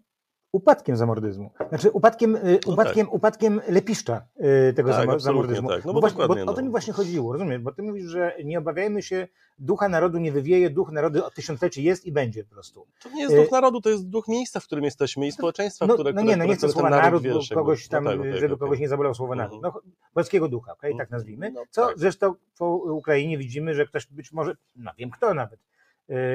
upadkiem 0.54 0.96
zamordyzmu. 0.96 1.50
Znaczy 1.68 1.90
upadkiem, 1.90 2.36
y, 2.36 2.58
no 2.66 2.72
upadkiem, 2.72 3.06
tak. 3.06 3.14
upadkiem 3.14 3.60
lepiszcza 3.68 4.26
y, 4.68 4.72
tego 4.72 4.90
tak, 4.90 5.20
zamordyzmu. 5.20 5.68
Tak. 5.68 5.84
No 5.84 5.92
bo, 5.92 6.00
bo, 6.00 6.00
właśnie, 6.00 6.28
bo 6.28 6.34
no. 6.34 6.52
o 6.52 6.54
to 6.54 6.62
mi 6.62 6.70
właśnie 6.70 6.92
chodziło, 6.92 7.32
rozumiesz? 7.32 7.58
Bo 7.58 7.72
ty 7.72 7.82
mówisz, 7.82 8.04
że 8.04 8.36
nie 8.44 8.58
obawiajmy 8.58 9.02
się, 9.02 9.28
ducha 9.58 9.88
narodu 9.88 10.18
nie 10.18 10.32
wywieje, 10.32 10.70
duch 10.70 10.92
narodu 10.92 11.24
od 11.24 11.34
tysiącleci 11.34 11.82
jest 11.82 12.06
i 12.06 12.12
będzie 12.12 12.44
po 12.44 12.50
prostu. 12.50 12.86
To 13.02 13.08
nie 13.08 13.22
jest 13.22 13.36
duch 13.36 13.48
y, 13.48 13.50
narodu, 13.52 13.80
to 13.80 13.90
jest 13.90 14.08
duch 14.08 14.28
miejsca, 14.28 14.60
w 14.60 14.64
którym 14.64 14.84
jesteśmy 14.84 15.26
i 15.26 15.32
społeczeństwa, 15.32 15.86
no, 15.86 15.94
które... 15.94 16.12
No 16.12 16.22
nie, 16.22 16.36
no 16.36 16.44
nie 16.44 16.56
chcę 16.56 16.68
słowa 16.68 16.90
naród, 16.90 17.22
wiesz, 17.22 17.48
kogoś 17.48 17.88
tam, 17.88 18.04
no 18.04 18.10
tak, 18.10 18.36
żeby 18.36 18.56
kogoś 18.56 18.78
nie 18.78 18.88
zabolał 18.88 19.14
słowo 19.14 19.34
naród. 19.34 19.64
Mhm. 19.64 19.72
No, 19.74 19.92
polskiego 20.12 20.48
ducha, 20.48 20.72
okay? 20.72 20.90
tak 20.90 21.00
mhm. 21.00 21.08
nazwijmy. 21.10 21.50
No, 21.50 21.62
Co 21.70 21.86
tak. 21.86 21.98
zresztą 21.98 22.34
po 22.58 22.76
Ukrainie 22.76 23.38
widzimy, 23.38 23.74
że 23.74 23.86
ktoś 23.86 24.06
być 24.06 24.32
może, 24.32 24.56
no 24.76 24.90
wiem 24.98 25.10
kto 25.10 25.34
nawet, 25.34 25.60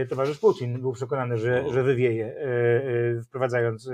towarzysz 0.09 0.39
Putin 0.39 0.82
był 0.82 0.93
przekonany, 0.93 1.38
że, 1.38 1.63
że 1.74 1.84
wywieje, 1.84 2.36
wprowadzając 3.24 3.89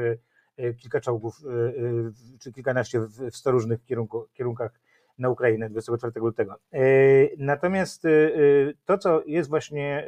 E, 0.58 0.74
kilka 0.74 1.02
czołgów, 1.02 1.42
e, 1.46 1.50
e, 1.50 2.40
czy 2.40 2.52
kilkanaście 2.54 3.00
w 3.00 3.36
sto 3.36 3.52
różnych 3.52 3.86
kierunku, 3.86 4.28
kierunkach 4.34 4.72
na 5.18 5.30
Ukrainę 5.30 5.70
24 5.70 6.20
lutego. 6.20 6.56
Natomiast 7.38 8.04
to, 8.86 8.98
co 8.98 9.24
jest 9.26 9.50
właśnie, 9.50 10.08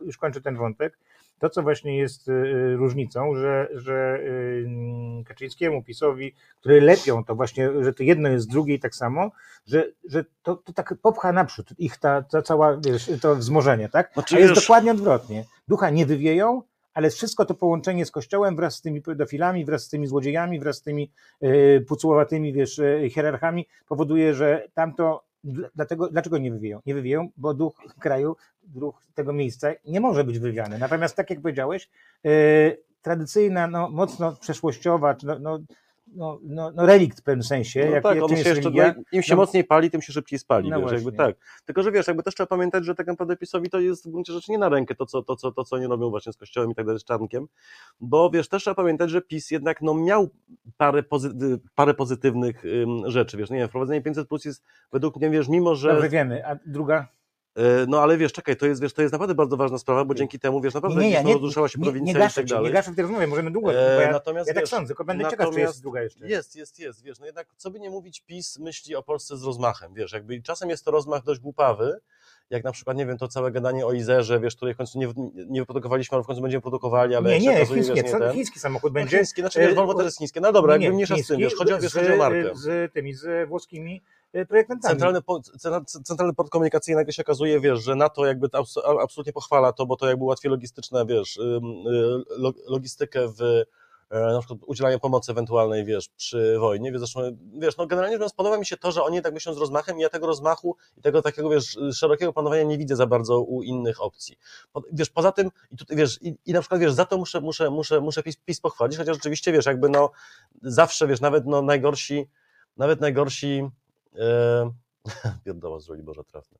już 0.00 0.18
kończę 0.18 0.40
ten 0.40 0.56
wątek, 0.56 0.98
to, 1.38 1.50
co 1.50 1.62
właśnie 1.62 1.98
jest 1.98 2.30
różnicą, 2.76 3.34
że, 3.34 3.68
że 3.74 4.20
Kaczyńskiemu, 5.24 5.82
PiSowi, 5.82 6.34
które 6.60 6.80
lepią 6.80 7.24
to 7.24 7.34
właśnie, 7.34 7.70
że 7.84 7.92
to 7.92 8.02
jedno 8.02 8.28
jest 8.28 8.50
drugie 8.50 8.74
i 8.74 8.80
tak 8.80 8.94
samo, 8.94 9.30
że, 9.66 9.84
że 10.08 10.24
to, 10.42 10.56
to 10.56 10.72
tak 10.72 10.94
popcha 11.02 11.32
naprzód 11.32 11.74
ich 11.78 11.96
ta, 11.96 12.22
ta 12.22 12.42
cała, 12.42 12.76
wiesz, 12.76 13.10
to 13.20 13.36
wzmożenie, 13.36 13.88
tak? 13.88 14.10
Znaczy, 14.14 14.36
A 14.36 14.38
jest 14.38 14.54
wiesz... 14.54 14.60
dokładnie 14.60 14.90
odwrotnie. 14.90 15.44
Ducha 15.68 15.90
nie 15.90 16.06
wywieją, 16.06 16.62
ale 16.94 17.10
wszystko 17.10 17.44
to 17.44 17.54
połączenie 17.54 18.06
z 18.06 18.10
Kościołem 18.10 18.56
wraz 18.56 18.74
z 18.74 18.80
tymi 18.80 19.02
pedofilami, 19.02 19.64
wraz 19.64 19.84
z 19.84 19.88
tymi 19.88 20.06
złodziejami, 20.06 20.60
wraz 20.60 20.76
z 20.76 20.82
tymi 20.82 21.10
yy, 21.40 22.52
wiesz, 22.52 22.80
hierarchami 23.10 23.68
powoduje, 23.88 24.34
że 24.34 24.68
tamto, 24.74 25.24
dlatego, 25.44 26.08
dlaczego 26.08 26.38
nie 26.38 26.52
wywieją? 26.52 26.80
Nie 26.86 26.94
wywieją, 26.94 27.28
bo 27.36 27.54
duch 27.54 27.74
kraju, 27.98 28.36
duch 28.62 29.02
tego 29.14 29.32
miejsca 29.32 29.68
nie 29.84 30.00
może 30.00 30.24
być 30.24 30.38
wywiany. 30.38 30.78
Natomiast 30.78 31.16
tak 31.16 31.30
jak 31.30 31.40
powiedziałeś, 31.40 31.90
yy, 32.24 32.30
tradycyjna, 33.02 33.66
no, 33.66 33.90
mocno 33.90 34.36
przeszłościowa, 34.40 35.16
no, 35.22 35.38
no, 35.38 35.58
no, 36.14 36.38
no, 36.42 36.70
no 36.74 36.86
relikt 36.86 37.20
w 37.20 37.22
pewnym 37.22 37.42
sensie. 37.42 37.84
No 37.84 37.90
jak, 37.90 38.02
tak, 38.02 38.14
jak 38.14 38.24
on 38.24 38.36
się 38.36 38.48
jeszcze, 38.48 38.70
no, 38.70 38.82
im 39.12 39.22
się 39.22 39.34
no, 39.34 39.36
mocniej 39.36 39.64
pali, 39.64 39.90
tym 39.90 40.02
się 40.02 40.12
szybciej 40.12 40.38
spali, 40.38 40.70
no 40.70 40.80
wiesz, 40.80 40.92
jakby 40.92 41.12
tak. 41.12 41.36
Tylko, 41.64 41.82
że 41.82 41.92
wiesz, 41.92 42.06
jakby 42.06 42.22
też 42.22 42.34
trzeba 42.34 42.46
pamiętać, 42.46 42.84
że 42.84 42.94
tak 42.94 43.06
naprawdę 43.06 43.36
PiSowi 43.36 43.70
to 43.70 43.80
jest 43.80 44.08
w 44.08 44.10
gruncie 44.10 44.32
rzeczy 44.32 44.52
nie 44.52 44.58
na 44.58 44.68
rękę 44.68 44.94
to, 44.94 45.06
co, 45.06 45.22
to, 45.22 45.36
co, 45.36 45.52
to, 45.52 45.64
co 45.64 45.76
oni 45.76 45.86
robią 45.86 46.10
właśnie 46.10 46.32
z 46.32 46.36
Kościołem 46.36 46.70
i 46.70 46.74
tak 46.74 46.86
dalej, 46.86 47.00
z 47.00 47.04
Czarnkiem, 47.04 47.46
bo 48.00 48.30
wiesz, 48.30 48.48
też 48.48 48.62
trzeba 48.62 48.74
pamiętać, 48.74 49.10
że 49.10 49.22
PiS 49.22 49.50
jednak 49.50 49.82
no, 49.82 49.94
miał 49.94 50.28
parę, 50.76 51.02
pozy 51.02 51.30
parę 51.74 51.94
pozytywnych 51.94 52.64
ym, 52.64 53.10
rzeczy, 53.10 53.36
wiesz, 53.36 53.50
nie 53.50 53.58
wiem, 53.58 53.68
wprowadzenie 53.68 54.02
500 54.02 54.28
plus 54.28 54.44
jest 54.44 54.62
według 54.92 55.16
mnie, 55.16 55.30
wiesz, 55.30 55.48
mimo, 55.48 55.74
że... 55.74 55.88
Dobrze 55.92 56.08
wiemy, 56.08 56.46
a 56.46 56.56
druga? 56.66 57.08
E, 57.56 57.86
no 57.88 58.00
ale 58.02 58.16
wiesz, 58.16 58.32
czekaj, 58.32 58.56
to 58.56 58.66
jest, 58.66 58.82
wiesz, 58.82 58.92
to 58.92 59.02
jest 59.02 59.12
naprawdę 59.12 59.34
bardzo 59.34 59.56
ważna 59.56 59.78
sprawa, 59.78 60.04
bo 60.04 60.14
dzięki 60.14 60.38
temu, 60.38 60.60
wiesz, 60.60 60.74
naprawdę 60.74 61.00
nie, 61.00 61.10
nie, 61.10 61.24
nie, 61.24 61.32
rozruszała 61.32 61.68
się 61.68 61.78
prowincja 61.78 62.12
nie, 62.12 62.20
nie 62.20 62.26
i 62.26 62.34
tak 62.34 62.46
dalej. 62.46 62.64
Nie 62.64 62.72
gaszę 62.72 62.92
w 62.92 62.94
tej 62.94 63.02
rozmowie, 63.02 63.26
możemy 63.26 63.50
długo, 63.50 63.74
e, 63.74 64.02
ja, 64.02 64.12
natomiast, 64.12 64.48
ja 64.48 64.54
tak 64.54 64.68
sądzę, 64.68 64.86
tylko 64.86 65.04
będę 65.04 65.30
ciekaw, 65.30 65.54
czy 65.54 65.60
jest 65.60 65.82
długa 65.82 66.02
jeszcze. 66.02 66.28
Jest, 66.28 66.56
jest, 66.56 66.78
jest, 66.78 67.02
wiesz, 67.02 67.20
no 67.20 67.26
jednak 67.26 67.46
co 67.56 67.70
by 67.70 67.80
nie 67.80 67.90
mówić, 67.90 68.20
PiS 68.20 68.58
myśli 68.58 68.96
o 68.96 69.02
Polsce 69.02 69.36
z 69.36 69.44
rozmachem, 69.44 69.94
wiesz, 69.94 70.12
jakby 70.12 70.42
czasem 70.42 70.70
jest 70.70 70.84
to 70.84 70.90
rozmach 70.90 71.22
dość 71.22 71.40
głupawy, 71.40 72.00
jak 72.50 72.64
na 72.64 72.72
przykład, 72.72 72.96
nie 72.96 73.06
wiem, 73.06 73.18
to 73.18 73.28
całe 73.28 73.50
gadanie 73.50 73.86
o 73.86 73.92
Izerze, 73.92 74.40
wiesz, 74.40 74.56
której 74.56 74.74
w 74.74 74.76
końcu 74.76 74.98
nie, 74.98 75.12
nie 75.34 75.60
wyprodukowaliśmy, 75.60 76.14
ale 76.14 76.24
w 76.24 76.26
końcu 76.26 76.42
będziemy 76.42 76.60
produkowali, 76.62 77.14
ale 77.14 77.30
nie, 77.30 77.40
nie, 77.40 77.56
okazuje, 77.56 77.82
chińskie, 77.82 78.02
wiesz, 78.02 78.12
nie 78.12 78.18
ten. 78.18 78.32
chiński 78.32 78.58
samochód 78.58 78.90
no, 78.90 78.94
będzie. 78.94 79.16
No, 79.16 79.20
chiński, 79.20 79.40
znaczy, 79.40 79.60
wiesz, 79.60 79.74
Volvo 79.74 79.94
też 79.94 80.04
jest 80.04 80.18
chińskie, 80.18 80.40
no 80.40 80.52
dobra, 80.52 80.72
jakby 80.72 80.92
mniejsza 80.92 81.16
z 81.16 81.26
tym, 81.26 81.40
wiesz, 81.40 81.54
chodzi 81.54 81.72
o, 81.72 81.78
wiesz, 81.78 81.94
chodzi 81.94 82.12
o 82.12 82.16
markę. 82.16 82.50
Z 82.54 82.92
tymi, 82.92 83.14
z 83.14 83.48
włoskimi 83.48 84.02
E, 84.02 84.21
projektantami. 84.48 85.00
Centralny, 85.00 85.20
centralny 86.04 86.34
port 86.34 86.50
komunikacyjny 86.50 87.12
się 87.12 87.22
okazuje, 87.22 87.60
wiesz, 87.60 87.84
że 87.84 87.94
NATO 87.94 88.26
jakby 88.26 88.48
absolutnie 89.02 89.32
pochwala 89.32 89.72
to, 89.72 89.86
bo 89.86 89.96
to 89.96 90.08
jakby 90.08 90.24
ułatwi 90.24 90.48
logistyczne, 90.48 91.06
wiesz, 91.06 91.36
y, 91.36 91.60
logistykę 92.68 93.28
w 93.28 93.42
e, 94.10 94.32
na 94.32 94.38
przykład 94.38 94.58
udzielania 94.66 94.98
pomocy 94.98 95.32
ewentualnej, 95.32 95.84
wiesz, 95.84 96.08
przy 96.08 96.58
wojnie, 96.58 96.92
zresztą, 96.98 97.20
wiesz, 97.58 97.76
no 97.76 97.86
generalnie 97.86 98.18
rzecz 98.18 98.34
podoba 98.34 98.58
mi 98.58 98.66
się 98.66 98.76
to, 98.76 98.92
że 98.92 99.02
oni 99.02 99.22
tak 99.22 99.34
myślą 99.34 99.54
z 99.54 99.58
rozmachem 99.58 99.98
i 99.98 100.00
ja 100.00 100.08
tego 100.08 100.26
rozmachu 100.26 100.76
i 100.96 101.02
tego 101.02 101.22
takiego, 101.22 101.50
wiesz, 101.50 101.78
szerokiego 101.92 102.32
planowania 102.32 102.62
nie 102.62 102.78
widzę 102.78 102.96
za 102.96 103.06
bardzo 103.06 103.40
u 103.40 103.62
innych 103.62 104.02
opcji. 104.02 104.38
Wiesz, 104.92 105.10
poza 105.10 105.32
tym, 105.32 105.50
i 105.70 105.76
tutaj, 105.76 105.96
wiesz, 105.96 106.22
i, 106.22 106.34
i 106.46 106.52
na 106.52 106.60
przykład, 106.60 106.80
wiesz, 106.80 106.92
za 106.92 107.04
to 107.04 107.18
muszę, 107.18 107.40
muszę, 107.40 107.70
muszę, 107.70 108.00
muszę 108.00 108.22
PiS, 108.22 108.36
PiS 108.36 108.60
pochwalić, 108.60 108.98
chociaż 108.98 109.16
rzeczywiście, 109.16 109.52
wiesz, 109.52 109.66
jakby, 109.66 109.88
no, 109.88 110.10
zawsze, 110.62 111.06
wiesz, 111.06 111.20
nawet, 111.20 111.46
no, 111.46 111.62
najgorsi, 111.62 112.28
nawet 112.76 113.00
najgorsi 113.00 113.70
Pierdoła 115.44 115.80
z 115.80 115.84
Żoli 115.84 116.02
Boże 116.02 116.24
trafne. 116.24 116.58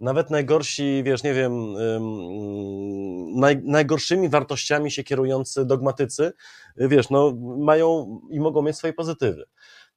Nawet 0.00 0.30
najgorsi, 0.30 1.02
wiesz, 1.04 1.22
nie 1.22 1.34
wiem, 1.34 1.74
naj, 3.36 3.62
najgorszymi 3.64 4.28
wartościami 4.28 4.90
się 4.90 5.04
kierujący 5.04 5.64
dogmatycy, 5.64 6.32
wiesz, 6.76 7.10
no, 7.10 7.32
mają 7.58 8.20
i 8.30 8.40
mogą 8.40 8.62
mieć 8.62 8.76
swoje 8.76 8.92
pozytywy. 8.92 9.44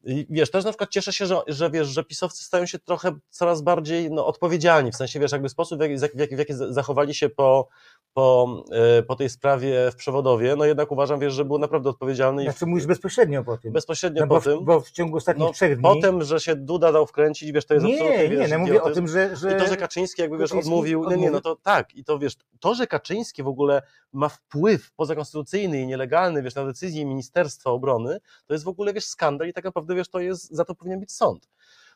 I 0.03 0.27
wiesz, 0.29 0.51
też 0.51 0.65
na 0.65 0.71
przykład 0.71 0.89
cieszę 0.89 1.13
się, 1.13 1.25
że, 1.25 1.41
że 1.47 1.71
wiesz, 1.71 1.87
że 1.87 2.03
pisowcy 2.03 2.43
stają 2.43 2.65
się 2.65 2.79
trochę 2.79 3.11
coraz 3.29 3.61
bardziej 3.61 4.11
no, 4.11 4.25
odpowiedzialni, 4.25 4.91
w 4.91 4.95
sensie 4.95 5.19
wiesz, 5.19 5.31
jakby 5.31 5.49
sposób, 5.49 5.79
w 5.79 5.81
jaki, 5.81 5.97
w 6.15 6.19
jaki, 6.19 6.35
w 6.35 6.39
jaki 6.39 6.53
zachowali 6.69 7.13
się 7.13 7.29
po, 7.29 7.67
po, 8.13 8.63
e, 8.71 9.03
po 9.03 9.15
tej 9.15 9.29
sprawie 9.29 9.91
w 9.91 9.95
przewodowie, 9.95 10.55
no 10.55 10.65
jednak 10.65 10.91
uważam, 10.91 11.19
wiesz, 11.19 11.33
że 11.33 11.45
był 11.45 11.59
naprawdę 11.59 11.89
odpowiedzialny. 11.89 12.43
Znaczy 12.43 12.65
mówisz 12.65 12.85
bezpośrednio 12.85 13.43
po 13.43 13.57
tym. 13.57 13.73
Bezpośrednio 13.73 14.21
no 14.21 14.27
po 14.27 14.41
tym. 14.41 14.65
Bo 14.65 14.81
w 14.81 14.91
ciągu 14.91 15.17
ostatnich 15.17 15.47
no, 15.47 15.53
trzech 15.53 15.73
dni. 15.73 15.83
Potem, 15.83 16.23
że 16.23 16.39
się 16.39 16.55
Duda 16.55 16.91
dał 16.91 17.07
wkręcić, 17.07 17.51
wiesz, 17.51 17.65
to 17.65 17.73
jest 17.73 17.85
nie, 17.85 17.93
absolutnie, 17.93 18.23
Nie, 18.23 18.29
wiesz, 18.29 18.51
nie, 18.51 18.57
no 18.57 18.65
mówię 18.65 18.83
o 18.83 18.91
tym, 18.91 19.07
że, 19.07 19.35
że... 19.35 19.55
I 19.55 19.59
to, 19.59 19.67
że 19.67 19.77
Kaczyński 19.77 20.21
jakby, 20.21 20.37
wiesz, 20.37 20.51
odmówił, 20.51 21.09
nie, 21.09 21.17
nie, 21.17 21.31
no 21.31 21.41
to 21.41 21.55
tak, 21.55 21.95
i 21.95 22.03
to, 22.03 22.19
wiesz, 22.19 22.33
to, 22.59 22.75
że 22.75 22.87
Kaczyński 22.87 23.43
w 23.43 23.47
ogóle 23.47 23.81
ma 24.13 24.29
wpływ 24.29 24.91
pozakonstytucyjny 24.91 25.81
i 25.81 25.87
nielegalny, 25.87 26.43
wiesz, 26.43 26.55
na 26.55 26.65
decyzję 26.65 27.05
Ministerstwa 27.05 27.71
Obrony, 27.71 28.19
to 28.45 28.53
jest 28.53 28.65
w 28.65 28.67
ogóle, 28.67 28.93
wiesz, 28.93 29.05
skandal 29.05 29.47
i 29.47 29.53
tak 29.53 29.63
naprawdę, 29.63 29.86
wiesz, 29.95 30.09
to 30.09 30.19
jest, 30.19 30.51
za 30.51 30.65
to 30.65 30.75
powinien 30.75 30.99
być 30.99 31.11
sąd. 31.11 31.49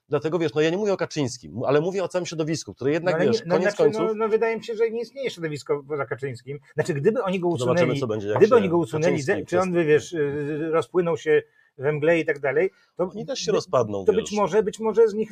Dlatego 0.09 0.39
wiesz, 0.39 0.53
no 0.53 0.61
ja 0.61 0.69
nie 0.69 0.77
mówię 0.77 0.93
o 0.93 0.97
Kaczyńskim, 0.97 1.63
ale 1.65 1.81
mówię 1.81 2.03
o 2.03 2.07
całym 2.07 2.25
środowisku, 2.25 2.73
które 2.73 2.91
jednak 2.91 3.19
no, 3.19 3.25
wiesz, 3.25 3.41
no, 3.45 3.55
koniec 3.55 3.61
znaczy, 3.63 3.77
końców. 3.77 4.01
No, 4.01 4.13
no, 4.13 4.29
wydaje 4.29 4.57
mi 4.57 4.63
się, 4.63 4.75
że 4.75 4.89
nie 4.89 5.01
istnieje 5.01 5.29
środowisko 5.29 5.83
poza 5.87 6.05
Kaczyńskim. 6.05 6.59
Znaczy, 6.73 6.93
gdyby 6.93 7.23
oni 7.23 7.39
go 7.39 7.47
usunęli, 7.47 7.77
Zobaczymy, 7.77 7.99
co 7.99 8.07
będzie, 8.07 8.33
gdyby 8.37 8.55
oni 8.55 8.69
go 8.69 8.77
usunęli, 8.77 9.23
czy 9.47 9.59
on 9.59 9.71
by 9.71 9.85
wiesz, 9.85 10.13
y, 10.13 10.69
rozpłynął 10.71 11.17
się 11.17 11.41
we 11.77 11.91
mgle 11.91 12.19
i 12.19 12.25
tak 12.25 12.39
dalej, 12.39 12.69
to 12.95 13.09
oni 13.09 13.25
też 13.25 13.39
się 13.39 13.51
rozpadną. 13.51 14.05
To 14.05 14.13
wiesz. 14.13 14.21
być 14.21 14.31
może, 14.31 14.63
być 14.63 14.79
może 14.79 15.07
z 15.07 15.13
nich 15.13 15.31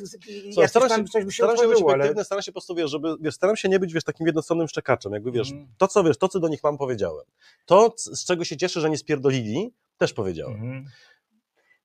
Co, 0.54 0.68
staram 0.68 0.88
się, 0.88 1.04
coś 1.04 1.24
by 1.24 1.32
się 1.32 1.44
staram 1.44 1.56
się 1.56 1.68
być 1.68 1.82
ale... 1.92 2.24
staram 2.24 2.42
się 2.42 2.52
po 2.52 2.54
prostu, 2.54 2.74
wiesz, 2.74 2.90
żeby, 2.90 3.14
wiesz, 3.20 3.34
staram 3.34 3.56
się 3.56 3.68
nie 3.68 3.78
być, 3.78 3.94
wiesz, 3.94 4.04
takim 4.04 4.26
jednostronnym 4.26 4.68
szczekaczem, 4.68 5.12
jakby, 5.12 5.32
wiesz, 5.32 5.50
mm. 5.50 5.68
to 5.78 5.88
co, 5.88 6.04
wiesz, 6.04 6.18
to 6.18 6.28
co 6.28 6.40
do 6.40 6.48
nich 6.48 6.62
mam 6.62 6.78
powiedziałem, 6.78 7.24
to 7.66 7.94
z 7.96 8.24
czego 8.24 8.44
się 8.44 8.56
cieszę, 8.56 8.80
że 8.80 8.90
nie 8.90 8.98
spierdolili, 8.98 9.72
też 9.98 10.12
powiedziałem. 10.12 10.60
Mm. 10.60 10.84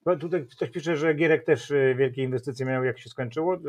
Bo 0.05 0.15
tutaj 0.15 0.47
ktoś 0.47 0.69
pisze, 0.69 0.97
że 0.97 1.13
Gierek 1.13 1.45
też 1.45 1.71
e, 1.71 1.95
wielkie 1.95 2.23
inwestycje 2.23 2.65
miał, 2.65 2.83
jak 2.83 2.99
się 2.99 3.09
skończyło, 3.09 3.53
e, 3.53 3.59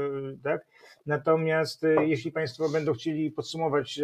tak? 0.42 0.66
Natomiast 1.06 1.84
e, 1.84 2.06
jeśli 2.06 2.32
Państwo 2.32 2.68
będą 2.68 2.92
chcieli 2.92 3.30
podsumować 3.30 4.00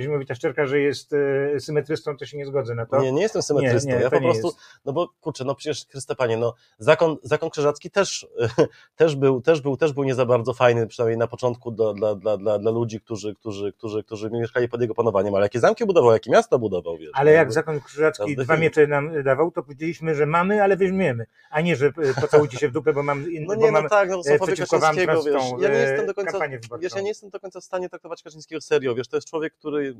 Zimowita 0.00 0.34
Szczerka, 0.34 0.66
że 0.66 0.80
jest 0.80 1.14
symetrystą, 1.58 2.16
to 2.16 2.26
się 2.26 2.38
nie 2.38 2.46
zgodzę 2.46 2.74
na 2.74 2.86
to. 2.86 3.02
Nie, 3.02 3.12
nie 3.12 3.22
jestem 3.22 3.42
symetrystą. 3.42 3.88
Nie, 3.88 3.96
nie, 3.96 4.02
ja 4.02 4.10
po 4.10 4.20
prostu, 4.20 4.46
jest. 4.46 4.58
no 4.84 4.92
bo 4.92 5.08
kurczę, 5.20 5.44
no 5.44 5.54
przecież 5.54 5.86
Chryste 5.86 6.14
Panie, 6.14 6.36
no 6.36 6.54
zakon, 6.78 7.16
zakon 7.22 7.50
krzyżacki 7.50 7.90
też, 7.90 8.26
też, 8.96 9.16
był, 9.16 9.40
też, 9.40 9.60
był, 9.60 9.76
też 9.76 9.92
był 9.92 10.04
nie 10.04 10.14
za 10.14 10.26
bardzo 10.26 10.54
fajny, 10.54 10.86
przynajmniej 10.86 11.18
na 11.18 11.26
początku 11.26 11.70
dla, 11.70 11.94
dla, 11.94 12.14
dla, 12.14 12.36
dla, 12.36 12.58
dla 12.58 12.70
ludzi, 12.70 13.00
którzy, 13.00 13.34
którzy, 13.34 13.72
którzy, 13.72 14.04
którzy 14.04 14.30
mieszkali 14.30 14.68
pod 14.68 14.80
jego 14.80 14.94
panowaniem, 14.94 15.34
ale 15.34 15.44
jakie 15.44 15.60
zamki 15.60 15.86
budował, 15.86 16.12
jakie 16.12 16.30
miasta 16.30 16.58
budował, 16.58 16.98
wiesz. 16.98 17.10
Ale 17.14 17.32
jak 17.32 17.52
zakon 17.52 17.80
krzyżacki 17.80 18.36
dwa 18.36 18.56
miecze 18.56 18.86
nam 18.86 19.22
dawał, 19.22 19.50
to 19.50 19.62
powiedzieliśmy, 19.62 20.14
że 20.14 20.26
mamy, 20.26 20.62
ale 20.62 20.76
weźmiemy 20.76 21.26
a 21.50 21.60
nie, 21.60 21.76
że 21.76 21.86
e, 21.86 22.20
pocałujcie 22.20 22.58
się 22.58 22.68
w 22.68 22.72
dupę, 22.72 22.92
bo 22.92 23.02
mam 23.02 23.24
No 23.40 23.54
nie, 23.54 23.72
bo 23.72 23.82
no 23.82 23.88
tak, 23.88 24.08
no 24.08 24.22
Sławowie 24.22 24.56
Kaczyńskiego, 24.56 25.22
wiesz, 25.22 25.44
ja 25.60 25.68
nie 25.68 25.74
jestem 25.74 26.06
do 26.06 26.14
końca, 26.14 26.38
wiesz, 26.80 26.94
ja 26.94 27.00
nie 27.00 27.08
jestem 27.08 27.30
do 27.30 27.40
końca 27.40 27.60
w 27.60 27.64
stanie 27.64 27.88
traktować 27.88 28.22
Kaczyńskiego 28.22 28.60
serio, 28.60 28.94
wiesz, 28.94 29.08
to 29.08 29.16
jest 29.16 29.28
człowiek, 29.28 29.54
który 29.54 29.96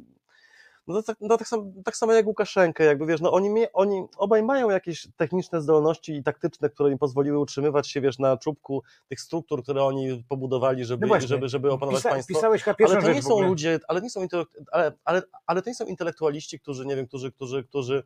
no 0.86 1.02
tak, 1.02 1.16
no 1.20 1.38
tak, 1.38 1.48
samo, 1.48 1.72
tak 1.84 1.96
samo 1.96 2.12
jak 2.12 2.26
Łukaszenkę, 2.26 2.84
jakby 2.84 3.06
wiesz, 3.06 3.20
no 3.20 3.32
oni, 3.32 3.66
oni 3.72 4.06
obaj 4.16 4.42
mają 4.42 4.70
jakieś 4.70 5.08
techniczne 5.16 5.60
zdolności 5.60 6.12
i 6.12 6.22
taktyczne, 6.22 6.70
które 6.70 6.90
im 6.90 6.98
pozwoliły 6.98 7.38
utrzymywać 7.38 7.88
się, 7.88 8.00
wiesz, 8.00 8.18
na 8.18 8.36
czubku 8.36 8.82
tych 9.08 9.20
struktur, 9.20 9.62
które 9.62 9.84
oni 9.84 10.24
pobudowali, 10.28 10.84
żeby, 10.84 11.06
no 11.06 11.20
żeby, 11.20 11.48
żeby 11.48 11.72
opanować 11.72 12.02
Pisa, 12.02 12.10
państwo. 12.10 12.34
Pisałeś 12.34 12.64
ale 12.68 13.02
to 13.02 13.12
nie 13.12 13.22
są 13.22 13.40
ludzie, 13.40 13.80
ale 13.88 14.00
nie 14.00 14.10
są, 14.10 14.26
ale, 14.72 14.92
ale, 15.04 15.22
ale 15.46 15.62
to 15.62 15.70
nie 15.70 15.74
są 15.74 15.86
intelektualiści, 15.86 16.60
którzy, 16.60 16.86
nie 16.86 16.96
wiem, 16.96 17.06
którzy, 17.06 17.32
którzy, 17.32 17.64
którzy 17.64 18.02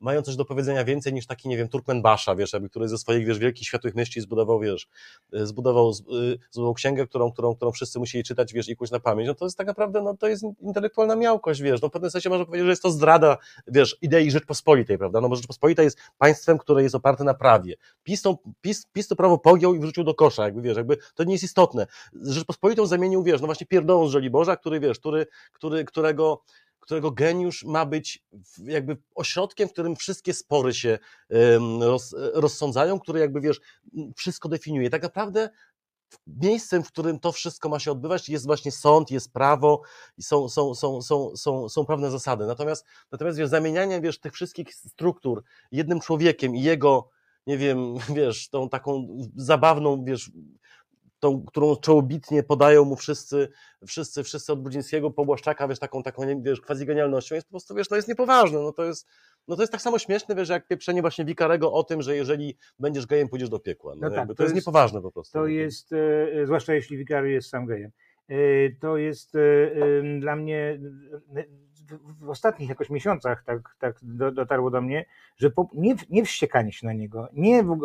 mają 0.00 0.22
coś 0.22 0.36
do 0.36 0.44
powiedzenia 0.44 0.84
więcej 0.84 1.12
niż 1.12 1.26
taki, 1.26 1.48
nie 1.48 1.56
wiem, 1.56 1.68
Turkmen 1.68 2.02
Basza, 2.02 2.36
wiesz, 2.36 2.52
jakby, 2.52 2.68
który 2.68 2.88
ze 2.88 2.98
swoich, 2.98 3.26
wiesz, 3.26 3.38
wielkich 3.38 3.66
światłych 3.68 3.94
myśli 3.94 4.22
zbudował, 4.22 4.60
wiesz, 4.60 4.88
y, 5.34 5.46
zbudował, 5.46 5.92
zbudował 6.50 6.74
księgę, 6.74 7.06
którą, 7.06 7.32
którą, 7.32 7.54
którą 7.54 7.72
wszyscy 7.72 7.98
musieli 7.98 8.24
czytać, 8.24 8.52
wiesz, 8.52 8.68
i 8.68 8.76
kuć 8.76 8.90
na 8.90 9.00
pamięć, 9.00 9.28
no 9.28 9.34
to 9.34 9.44
jest 9.44 9.58
tak 9.58 9.66
naprawdę, 9.66 10.02
no 10.02 10.16
to 10.16 10.28
jest 10.28 10.44
intelektualna 10.60 11.16
miałkość, 11.16 11.60
wiesz, 11.60 11.82
no 11.82 11.88
w 11.88 11.92
pewnym 11.92 12.10
sensie 12.10 12.28
można 12.28 12.44
powiedzieć, 12.44 12.64
że 12.64 12.70
jest 12.70 12.82
to 12.82 12.90
zdrada, 12.90 13.36
wiesz, 13.66 13.96
idei 14.02 14.30
Rzeczpospolitej, 14.30 14.98
prawda, 14.98 15.20
no 15.20 15.28
bo 15.28 15.36
Rzeczpospolita 15.36 15.82
jest 15.82 15.98
państwem, 16.18 16.58
które 16.58 16.82
jest 16.82 16.94
oparte 16.94 17.24
na 17.24 17.34
prawie. 17.34 17.74
PiS 18.02 18.22
to, 18.22 18.38
PiS, 18.60 18.86
PiS 18.92 19.08
to 19.08 19.16
prawo 19.16 19.38
pogiął 19.38 19.74
i 19.74 19.78
wrzucił 19.78 20.04
do 20.04 20.14
kosza, 20.14 20.44
jakby, 20.44 20.62
wiesz, 20.62 20.76
jakby 20.76 20.96
to 21.14 21.24
nie 21.24 21.32
jest 21.32 21.44
istotne. 21.44 21.86
Rzeczpospolitą 22.22 22.86
zamienił, 22.86 23.22
wiesz, 23.22 23.40
no 23.40 23.46
właśnie 23.46 23.66
pierdołą 23.66 24.08
z 24.08 24.10
Żoliborza, 24.10 24.56
który, 24.56 24.80
wiesz, 24.80 24.98
który, 24.98 25.26
który, 25.52 25.84
którego 25.84 26.42
którego 26.84 27.10
geniusz 27.10 27.64
ma 27.64 27.86
być 27.86 28.24
jakby 28.64 28.96
ośrodkiem, 29.14 29.68
w 29.68 29.72
którym 29.72 29.96
wszystkie 29.96 30.34
spory 30.34 30.74
się 30.74 30.98
roz, 31.80 32.14
rozsądzają, 32.18 33.00
który 33.00 33.20
jakby 33.20 33.40
wiesz, 33.40 33.60
wszystko 34.16 34.48
definiuje. 34.48 34.90
Tak 34.90 35.02
naprawdę 35.02 35.50
miejscem, 36.26 36.82
w 36.82 36.88
którym 36.88 37.20
to 37.20 37.32
wszystko 37.32 37.68
ma 37.68 37.78
się 37.78 37.92
odbywać, 37.92 38.28
jest 38.28 38.46
właśnie 38.46 38.72
sąd, 38.72 39.10
jest 39.10 39.32
prawo 39.32 39.82
i 40.18 40.22
są, 40.22 40.48
są, 40.48 40.74
są, 40.74 41.02
są, 41.02 41.36
są, 41.36 41.68
są 41.68 41.84
pewne 41.84 42.10
zasady. 42.10 42.46
Natomiast, 42.46 42.86
natomiast 43.12 43.38
wiesz, 43.38 43.48
zamienianie 43.48 44.00
wiesz, 44.00 44.20
tych 44.20 44.32
wszystkich 44.32 44.74
struktur 44.74 45.44
jednym 45.72 46.00
człowiekiem 46.00 46.56
i 46.56 46.62
jego, 46.62 47.08
nie 47.46 47.58
wiem, 47.58 47.94
wiesz, 48.16 48.48
tą 48.48 48.68
taką 48.68 49.08
zabawną, 49.36 50.04
wiesz, 50.04 50.30
tą, 51.24 51.44
którą 51.46 51.76
czołobitnie 51.76 52.42
podają 52.42 52.84
mu 52.84 52.96
wszyscy, 52.96 53.48
wszyscy, 53.86 54.22
wszyscy 54.22 54.52
od 54.52 54.62
Brudzińskiego 54.62 55.10
po 55.10 55.24
Błaszczaka, 55.24 55.68
wiesz, 55.68 55.78
taką, 55.78 56.02
taką, 56.02 56.42
wiesz, 56.42 56.60
quasi 56.60 56.86
genialnością, 56.86 57.34
jest 57.34 57.46
po 57.46 57.50
prostu, 57.50 57.74
wiesz, 57.74 57.88
to 57.88 57.96
jest 57.96 58.08
niepoważne, 58.08 58.58
no 58.58 58.72
to 58.72 58.84
jest, 58.84 59.08
no 59.48 59.56
to 59.56 59.62
jest 59.62 59.72
tak 59.72 59.82
samo 59.82 59.98
śmieszne, 59.98 60.34
wiesz, 60.34 60.48
jak 60.48 60.66
pieprzenie 60.66 61.00
właśnie 61.00 61.24
Wikarego 61.24 61.72
o 61.72 61.84
tym, 61.84 62.02
że 62.02 62.16
jeżeli 62.16 62.56
będziesz 62.78 63.06
gejem, 63.06 63.28
pójdziesz 63.28 63.48
do 63.48 63.58
piekła, 63.58 63.94
no, 63.94 64.08
no 64.08 64.14
tak, 64.14 64.28
to, 64.28 64.34
to, 64.34 64.42
jest, 64.42 64.54
niepoważne 64.54 65.02
po 65.02 65.12
prostu. 65.12 65.32
To 65.32 65.46
jest, 65.46 65.92
e, 65.92 66.46
zwłaszcza 66.46 66.74
jeśli 66.74 66.96
Wikary 66.96 67.30
jest 67.30 67.48
sam 67.48 67.66
gejem, 67.66 67.90
e, 68.28 68.36
to 68.80 68.96
jest 68.96 69.36
e, 69.36 69.40
dla 70.20 70.36
mnie 70.36 70.80
w 72.20 72.28
ostatnich 72.28 72.68
jakoś 72.68 72.90
miesiącach 72.90 73.44
tak, 73.44 73.76
tak 73.78 73.96
dotarło 74.32 74.70
do 74.70 74.80
mnie, 74.82 75.04
że 75.36 75.50
po, 75.50 75.68
nie, 75.74 75.94
nie 76.10 76.24
wściekanie 76.24 76.72
się 76.72 76.86
na 76.86 76.92
niego, 76.92 77.28
nie 77.32 77.62
w, 77.62 77.78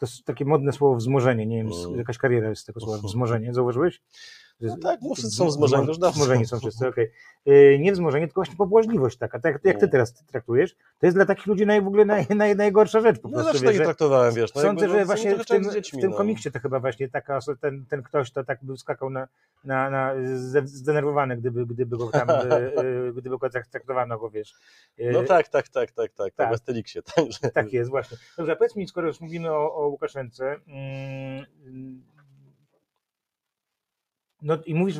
to 0.00 0.06
jest 0.06 0.24
takie 0.24 0.44
modne 0.44 0.72
słowo 0.72 0.96
wzmożenie, 0.96 1.46
nie 1.46 1.56
wiem, 1.56 1.72
mm. 1.86 1.98
jakaś 1.98 2.18
kariera 2.18 2.48
jest 2.48 2.62
z 2.62 2.64
tego 2.64 2.80
słowa, 2.80 3.08
wzmożenie, 3.08 3.54
zauważyłeś? 3.54 4.00
No 4.60 4.76
tak, 4.76 5.00
bo 5.00 5.14
wszyscy 5.14 5.36
są 5.36 5.46
wzmożeni 5.46 5.86
już 5.86 5.98
dawno. 5.98 6.12
Wzmożeni 6.12 6.46
są 6.46 6.58
wszyscy, 6.58 6.88
okej. 6.88 7.10
Okay. 7.46 7.78
Nie 7.78 7.92
wzmożenie, 7.92 8.26
tylko 8.26 8.40
właśnie 8.40 8.56
pobłażliwość 8.56 9.18
taka, 9.18 9.40
tak 9.40 9.64
jak 9.64 9.78
ty 9.78 9.86
no. 9.86 9.92
teraz 9.92 10.14
traktujesz, 10.14 10.74
to 10.74 11.06
jest 11.06 11.16
dla 11.16 11.26
takich 11.26 11.46
ludzi 11.46 11.66
naj, 11.66 11.82
w 11.82 11.86
ogóle 11.86 12.04
naj, 12.04 12.26
naj, 12.36 12.56
najgorsza 12.56 13.00
rzecz 13.00 13.18
po 13.20 13.28
no, 13.28 13.34
prostu. 13.34 13.64
No 13.64 13.72
tak 13.72 13.82
traktowałem, 13.82 14.34
wiesz. 14.34 14.54
No, 14.54 14.62
Sądzę, 14.62 14.88
że 14.88 15.00
no, 15.00 15.06
właśnie 15.06 15.36
w 15.36 15.46
tym, 15.46 15.70
dziećmi, 15.70 15.98
w 15.98 16.02
tym 16.02 16.10
no. 16.10 16.16
komiksie 16.16 16.50
to 16.50 16.58
chyba 16.58 16.80
właśnie 16.80 17.08
taka, 17.08 17.38
ten, 17.60 17.86
ten 17.86 18.02
ktoś 18.02 18.30
to 18.30 18.44
tak 18.44 18.58
by 18.62 18.76
skakał 18.76 19.10
na, 19.10 19.28
na, 19.64 19.90
na 19.90 20.14
zdenerwowany, 20.64 21.36
gdyby, 21.36 21.66
gdyby 21.66 21.96
go 21.96 22.10
tam, 22.10 22.30
e, 22.30 22.34
e, 22.52 23.12
gdyby 23.12 23.38
go 23.38 23.50
tak 23.50 23.66
traktowano, 23.66 24.18
go 24.18 24.30
wiesz. 24.30 24.54
E, 24.98 25.10
no 25.10 25.22
tak, 25.22 25.48
tak, 25.48 25.68
tak, 25.68 25.90
tak, 25.92 26.12
tak, 26.12 26.34
tak. 26.34 26.50
w 26.50 26.52
Asterixie. 26.52 27.02
Tak, 27.02 27.52
tak 27.54 27.72
jest, 27.72 27.90
właśnie. 27.90 28.18
Dobrze, 28.36 28.56
powiedz 28.56 28.76
mi, 28.76 28.88
skoro 28.88 29.06
już 29.06 29.20
mówimy 29.20 29.50
o, 29.50 29.74
o 29.74 29.88
Łukaszence, 29.88 30.56
mm, 30.66 31.46
no 34.42 34.58
i 34.66 34.74
mówisz, 34.74 34.96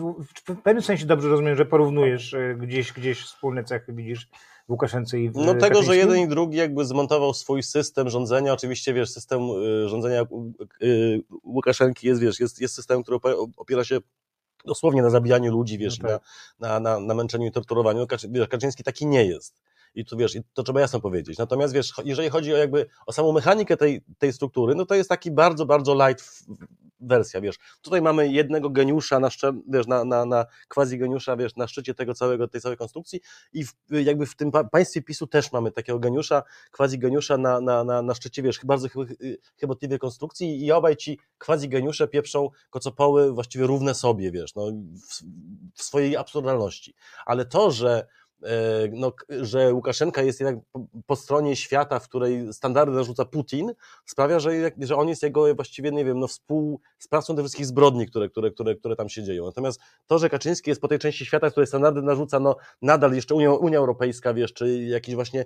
w 0.49 0.57
pewnym 0.63 0.83
sensie 0.83 1.07
dobrze 1.07 1.29
rozumiem, 1.29 1.57
że 1.57 1.67
porównujesz 1.67 2.35
e, 2.35 2.55
gdzieś, 2.55 2.93
gdzieś 2.93 3.23
wspólne 3.23 3.65
cechy, 3.65 3.93
widzisz 3.93 4.29
w 4.69 4.71
Łukaszence 4.71 5.21
i 5.21 5.31
w 5.31 5.35
No 5.35 5.55
tego, 5.55 5.83
że 5.83 5.97
jeden 5.97 6.19
i 6.19 6.29
drugi 6.29 6.57
jakby 6.57 6.85
zmontował 6.85 7.35
swój 7.35 7.63
system 7.63 8.11
rządzenia, 8.11 8.53
oczywiście 8.53 8.95
wiesz, 8.95 9.11
system 9.11 9.41
e, 9.85 9.89
rządzenia 9.89 10.21
e, 10.21 10.27
Łukaszenki 11.45 12.07
jest, 12.07 12.21
wiesz, 12.21 12.41
jest, 12.41 12.61
jest 12.61 12.75
system, 12.75 13.03
który 13.03 13.19
opiera 13.57 13.85
się 13.85 13.99
dosłownie 14.65 15.03
na 15.03 15.11
zabijaniu 15.11 15.53
ludzi, 15.53 15.79
wiesz, 15.79 15.99
no 15.99 16.09
tak. 16.09 16.23
na, 16.61 16.81
na, 16.81 17.01
na 17.01 17.15
męczeniu 17.15 17.47
i 17.47 17.53
torturowaniu. 17.53 18.07
Kaczyński 18.51 18.83
taki 18.85 19.07
nie 19.07 19.25
jest. 19.25 19.61
I 19.95 20.05
tu 20.05 20.17
wiesz, 20.17 20.39
to 20.55 20.63
trzeba 20.63 20.81
jasno 20.81 21.01
powiedzieć. 21.01 21.39
Natomiast 21.39 21.75
wiesz, 21.75 21.93
jeżeli 22.05 22.29
chodzi 22.29 22.55
o 22.55 22.57
jakby 22.57 22.87
o 23.07 23.13
samą 23.13 23.33
mechanikę 23.33 23.77
tej, 23.77 24.03
tej 24.19 24.33
struktury, 24.33 24.75
no 24.75 24.87
to 24.87 24.95
jest 24.95 25.09
taki 25.09 25.31
bardzo, 25.31 25.67
bardzo 25.67 26.09
light 26.09 26.45
wersja, 27.01 27.41
wiesz. 27.41 27.57
Tutaj 27.83 28.03
mamy 28.03 28.29
jednego 28.29 28.71
geniusza 28.71 29.21
na, 29.21 29.29
wiesz, 29.69 29.87
na, 29.87 30.05
na, 30.05 30.25
na 30.25 30.47
quasi 30.69 30.99
geniusza, 30.99 31.37
wiesz, 31.37 31.57
na 31.57 31.69
szczycie 31.69 31.95
tego 31.95 32.15
całego, 32.15 32.49
tej 32.49 32.61
całej 32.61 32.79
konstrukcji 32.79 33.21
i 33.53 33.65
w, 33.65 33.75
jakby 33.91 34.27
w 34.27 34.37
tym 34.37 34.51
państwie 34.73 35.03
PiSu 35.03 35.27
też 35.27 35.53
mamy 35.53 35.73
takiego 35.73 35.99
geniusza, 35.99 36.43
quasi 36.73 36.99
geniusza 36.99 37.37
na, 37.37 37.61
na, 37.61 37.85
na, 37.85 38.03
na 38.03 38.15
szczycie, 38.15 38.43
wiesz, 38.43 38.61
bardzo 38.65 38.89
chybotliwej 39.61 39.99
konstrukcji 39.99 40.65
i 40.65 40.73
obaj 40.73 40.97
ci 40.97 41.19
quasi 41.39 41.69
geniusze 41.69 42.09
pieprzą 42.09 42.49
kocopoły 42.71 43.33
właściwie 43.33 43.67
równe 43.67 43.95
sobie, 43.95 44.31
wiesz, 44.31 44.55
no, 44.55 44.67
w, 45.09 45.23
w 45.75 45.83
swojej 45.83 46.17
absurdalności. 46.17 46.95
Ale 47.27 47.47
to, 47.47 47.71
że 47.71 48.07
no, 48.93 49.13
że 49.29 49.75
Łukaszenka 49.75 50.23
jest 50.23 50.41
jednak 50.41 50.65
po, 51.07 51.17
stronie 51.17 51.57
świata, 51.57 51.99
w 51.99 52.09
której 52.09 52.53
standardy 52.53 52.97
narzuca 52.97 53.25
Putin, 53.25 53.73
sprawia, 54.07 54.41
że, 54.41 54.51
że 54.79 54.97
on 54.97 55.09
jest 55.09 55.23
jego 55.23 55.55
właściwie, 55.55 55.91
nie 55.91 56.05
wiem, 56.05 56.19
no, 56.19 56.29
współsprawcą 56.29 57.35
tych 57.35 57.45
wszystkich 57.45 57.67
zbrodni, 57.67 58.07
które, 58.07 58.29
które, 58.29 58.51
które, 58.51 58.75
które 58.75 58.97
tam 58.97 59.09
się 59.09 59.23
dzieją. 59.23 59.45
Natomiast 59.45 59.81
to, 60.07 60.19
że 60.19 60.31
Kaczyński 60.31 60.71
jest 60.71 60.81
po 60.81 60.89
tej 60.89 60.99
części 60.99 61.27
świata, 61.27 61.49
w 61.49 61.53
której 61.53 61.67
standardy 61.67 62.03
narzuca, 62.03 62.41
no, 62.41 62.57
nadal 62.83 63.13
jeszcze 63.13 63.35
Unia, 63.35 63.53
Unia 63.53 63.79
Europejska, 63.79 64.35
wiesz, 64.35 64.53
czy 64.53 64.83
jakieś 64.83 65.15
właśnie 65.15 65.45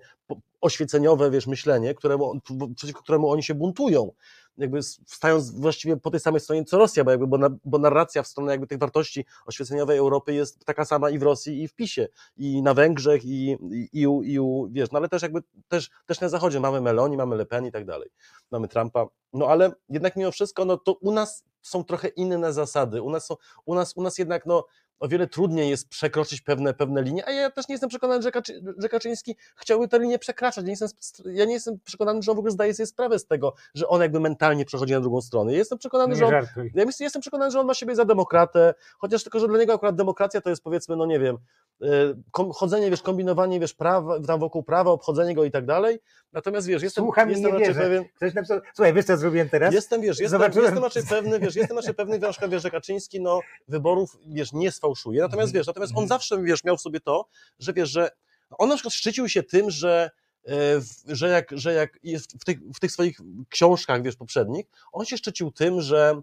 oświeceniowe, 0.60 1.30
wiesz, 1.30 1.46
myślenie, 1.46 1.94
któremu, 1.94 2.40
przeciwko 2.76 3.02
któremu 3.02 3.30
oni 3.30 3.42
się 3.42 3.54
buntują, 3.54 4.12
jakby 4.58 4.82
stając 5.06 5.50
właściwie 5.50 5.96
po 5.96 6.10
tej 6.10 6.20
samej 6.20 6.40
stronie 6.40 6.64
co 6.64 6.78
Rosja, 6.78 7.04
bo, 7.04 7.10
jakby, 7.10 7.26
bo, 7.26 7.38
na, 7.38 7.48
bo 7.64 7.78
narracja 7.78 8.22
w 8.22 8.26
stronę 8.26 8.52
jakby 8.52 8.66
tych 8.66 8.78
wartości 8.78 9.24
oświeceniowej 9.46 9.98
Europy 9.98 10.34
jest 10.34 10.64
taka 10.64 10.84
sama 10.84 11.10
i 11.10 11.18
w 11.18 11.22
Rosji, 11.22 11.62
i 11.62 11.68
w 11.68 11.74
PiSie, 11.74 12.08
i 12.36 12.62
na 12.62 12.74
Węgrzech, 12.74 13.24
i, 13.24 13.50
i, 13.50 13.88
i, 13.92 14.06
u, 14.06 14.22
i 14.22 14.38
u, 14.38 14.68
wiesz, 14.70 14.90
no 14.90 14.98
ale 14.98 15.08
też 15.08 15.22
jakby 15.22 15.42
też, 15.68 15.90
też 16.06 16.20
na 16.20 16.28
Zachodzie 16.28 16.60
mamy 16.60 16.80
Meloni, 16.80 17.16
mamy 17.16 17.36
Le 17.36 17.46
Pen 17.46 17.66
i 17.66 17.72
tak 17.72 17.84
dalej, 17.84 18.10
mamy 18.50 18.68
Trumpa, 18.68 19.06
no 19.32 19.46
ale 19.46 19.72
jednak 19.88 20.16
mimo 20.16 20.30
wszystko, 20.30 20.64
no 20.64 20.76
to 20.76 20.92
u 20.92 21.12
nas 21.12 21.44
są 21.62 21.84
trochę 21.84 22.08
inne 22.08 22.52
zasady, 22.52 23.02
u 23.02 23.10
nas, 23.10 23.26
są, 23.26 23.36
u 23.64 23.74
nas, 23.74 23.96
u 23.96 24.02
nas 24.02 24.18
jednak, 24.18 24.46
no 24.46 24.66
o 25.00 25.08
wiele 25.08 25.26
trudniej 25.26 25.70
jest 25.70 25.88
przekroczyć 25.88 26.40
pewne, 26.40 26.74
pewne 26.74 27.02
linie, 27.02 27.28
a 27.28 27.30
ja 27.30 27.50
też 27.50 27.68
nie 27.68 27.72
jestem 27.72 27.88
przekonany, 27.90 28.22
że, 28.22 28.30
Kaczy, 28.30 28.62
że 28.78 28.88
Kaczyński 28.88 29.36
chciałby 29.56 29.88
te 29.88 29.98
linie 29.98 30.18
przekraczać. 30.18 30.64
Nie 30.64 30.70
jestem, 30.70 30.88
ja 31.26 31.44
nie 31.44 31.52
jestem 31.54 31.78
przekonany, 31.84 32.22
że 32.22 32.30
on 32.30 32.36
w 32.36 32.38
ogóle 32.38 32.52
zdaje 32.52 32.74
sobie 32.74 32.86
sprawę 32.86 33.18
z 33.18 33.26
tego, 33.26 33.54
że 33.74 33.88
on 33.88 34.02
jakby 34.02 34.20
mentalnie 34.20 34.64
przechodzi 34.64 34.92
na 34.92 35.00
drugą 35.00 35.20
stronę. 35.20 35.52
Ja 35.52 35.58
jestem 35.58 35.78
przekonany, 35.78 36.16
że 36.16 36.26
on, 36.26 36.32
ja 36.74 36.84
jestem 37.00 37.22
przekonany, 37.22 37.50
że 37.50 37.60
on 37.60 37.66
ma 37.66 37.74
siebie 37.74 37.94
za 37.94 38.04
demokratę, 38.04 38.74
chociaż 38.98 39.22
tylko, 39.22 39.40
że 39.40 39.48
dla 39.48 39.58
niego 39.58 39.74
akurat 39.74 39.96
demokracja 39.96 40.40
to 40.40 40.50
jest 40.50 40.62
powiedzmy, 40.62 40.96
no 40.96 41.06
nie 41.06 41.20
wiem, 41.20 41.38
y, 41.82 42.52
chodzenie, 42.54 42.90
wiesz, 42.90 43.02
kombinowanie, 43.02 43.60
wiesz, 43.60 43.74
prawa, 43.74 44.20
tam 44.20 44.40
wokół 44.40 44.62
prawa, 44.62 44.90
obchodzenie 44.90 45.34
go 45.34 45.44
i 45.44 45.50
tak 45.50 45.66
dalej. 45.66 46.00
Natomiast 46.32 46.66
wiesz, 46.66 46.82
jestem, 46.82 47.04
Słucham 47.04 47.30
jestem 47.30 47.52
raczej 47.52 47.66
wierzę. 47.66 47.80
pewien. 47.80 48.04
Napisał, 48.34 48.60
słuchaj, 48.74 48.94
wiesz 48.94 49.04
co 49.04 49.16
zrobiłem 49.16 49.48
teraz? 49.48 49.74
Jestem, 49.74 50.00
wiesz, 50.00 50.20
jestem, 50.20 50.42
jestem 50.42 50.82
raczej 50.82 51.02
pewny, 51.10 51.40
wiesz, 51.40 51.56
jestem 51.56 51.76
raczej 51.76 51.94
pewny, 51.94 52.18
wiesz, 52.18 52.62
że 52.62 52.70
Kaczyński, 52.70 53.20
no, 53.20 53.40
wyborów, 53.68 54.16
wiesz, 54.26 54.52
nie 54.52 54.72
sfałszuje. 54.94 55.20
Natomiast 55.20 55.48
mhm. 55.48 55.60
wiesz, 55.60 55.66
natomiast 55.66 55.92
on 55.92 56.02
mhm. 56.02 56.08
zawsze, 56.08 56.42
wiesz, 56.42 56.64
miał 56.64 56.76
w 56.76 56.80
sobie 56.80 57.00
to, 57.00 57.26
że 57.58 57.72
wiesz, 57.72 57.90
że 57.90 58.10
on 58.50 58.68
na 58.68 58.74
przykład 58.74 58.94
szczycił 58.94 59.28
się 59.28 59.42
tym, 59.42 59.70
że 59.70 60.10
e, 60.48 60.80
że 61.06 61.28
jak, 61.28 61.50
że 61.52 61.72
jak 61.72 61.98
jest 62.02 62.32
w 62.40 62.44
tych, 62.44 62.58
w 62.74 62.80
tych 62.80 62.92
swoich 62.92 63.20
książkach, 63.48 64.02
wiesz, 64.02 64.16
poprzednich, 64.16 64.66
on 64.92 65.04
się 65.04 65.16
szczycił 65.16 65.50
tym, 65.50 65.80
że 65.80 66.20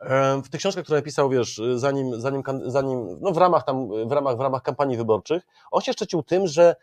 e, 0.00 0.42
w 0.44 0.48
tych 0.48 0.60
książkach, 0.60 0.84
które 0.84 0.98
napisał, 0.98 1.30
wiesz, 1.30 1.60
zanim, 1.74 2.20
zanim, 2.20 2.42
zanim 2.66 3.18
no 3.20 3.32
w 3.32 3.36
ramach 3.36 3.64
tam, 3.64 4.08
w 4.08 4.12
ramach, 4.12 4.36
w 4.36 4.40
ramach 4.40 4.62
kampanii 4.62 4.96
wyborczych, 4.96 5.42
on 5.70 5.80
się 5.80 5.92
szczycił 5.92 6.22
tym, 6.22 6.46
że 6.46 6.76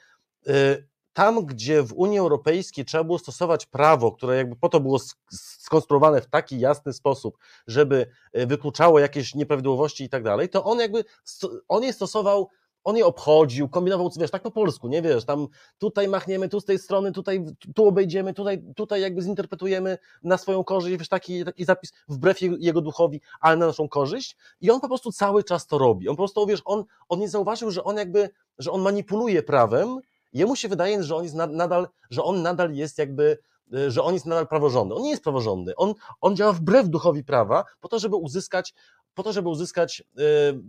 e, 0.47 0.51
tam, 1.15 1.45
gdzie 1.45 1.83
w 1.83 1.93
Unii 1.93 2.19
Europejskiej 2.19 2.85
trzeba 2.85 3.03
było 3.03 3.19
stosować 3.19 3.65
prawo, 3.65 4.11
które 4.11 4.37
jakby 4.37 4.55
po 4.55 4.69
to 4.69 4.79
było 4.79 4.97
sk- 4.97 5.15
skonstruowane 5.31 6.21
w 6.21 6.27
taki 6.27 6.59
jasny 6.59 6.93
sposób, 6.93 7.37
żeby 7.67 8.07
e, 8.33 8.45
wykluczało 8.47 8.99
jakieś 8.99 9.35
nieprawidłowości 9.35 10.03
i 10.03 10.09
tak 10.09 10.23
dalej, 10.23 10.49
to 10.49 10.63
on 10.63 10.79
jakby, 10.79 11.03
on 11.67 11.83
je 11.83 11.93
stosował, 11.93 12.49
on 12.83 12.97
je 12.97 13.05
obchodził, 13.05 13.69
kombinował, 13.69 14.09
wiesz, 14.17 14.31
tak 14.31 14.43
po 14.43 14.51
polsku, 14.51 14.87
nie 14.87 15.01
wiesz, 15.01 15.25
tam 15.25 15.47
tutaj 15.77 16.07
machniemy, 16.07 16.49
tu 16.49 16.59
z 16.59 16.65
tej 16.65 16.79
strony, 16.79 17.11
tutaj, 17.11 17.45
tu 17.75 17.87
obejdziemy, 17.87 18.33
tutaj, 18.33 18.63
tutaj 18.75 19.01
jakby 19.01 19.21
zinterpretujemy 19.21 19.97
na 20.23 20.37
swoją 20.37 20.63
korzyść, 20.63 20.97
wiesz, 20.97 21.09
taki, 21.09 21.45
taki 21.45 21.65
zapis 21.65 21.93
wbrew 22.07 22.37
jego 22.41 22.81
duchowi, 22.81 23.21
ale 23.39 23.57
na 23.57 23.67
naszą 23.67 23.89
korzyść. 23.89 24.37
I 24.61 24.71
on 24.71 24.79
po 24.81 24.87
prostu 24.87 25.11
cały 25.11 25.43
czas 25.43 25.67
to 25.67 25.77
robi, 25.77 26.09
on 26.09 26.15
po 26.15 26.21
prostu, 26.21 26.45
wiesz, 26.45 26.61
on, 26.65 26.83
on 27.09 27.19
nie 27.19 27.29
zauważył, 27.29 27.71
że 27.71 27.83
on 27.83 27.97
jakby, 27.97 28.29
że 28.57 28.71
on 28.71 28.81
manipuluje 28.81 29.43
prawem, 29.43 29.99
jemu 30.35 30.55
się 30.55 30.67
wydaje, 30.69 31.03
że 31.03 31.15
on 31.15 31.23
jest 31.23 31.35
na- 31.35 31.47
nadal, 31.47 31.87
że 32.09 32.23
on 32.23 32.41
nadal 32.41 32.73
jest 32.73 32.97
jakby, 32.97 33.37
y, 33.73 33.91
że 33.91 34.03
on 34.03 34.13
jest 34.13 34.25
nadal 34.25 34.47
praworządny. 34.47 34.95
On 34.95 35.01
nie 35.01 35.09
jest 35.09 35.23
praworządny. 35.23 35.75
On, 35.75 35.93
on 36.21 36.35
działa 36.35 36.53
wbrew 36.53 36.89
duchowi 36.89 37.23
prawa 37.23 37.63
po 37.79 37.87
to, 37.87 37.99
żeby 37.99 38.15
uzyskać 38.15 38.73
po 39.15 39.23
to, 39.23 39.33
żeby 39.33 39.49
uzyskać 39.49 40.01
y, 40.01 40.23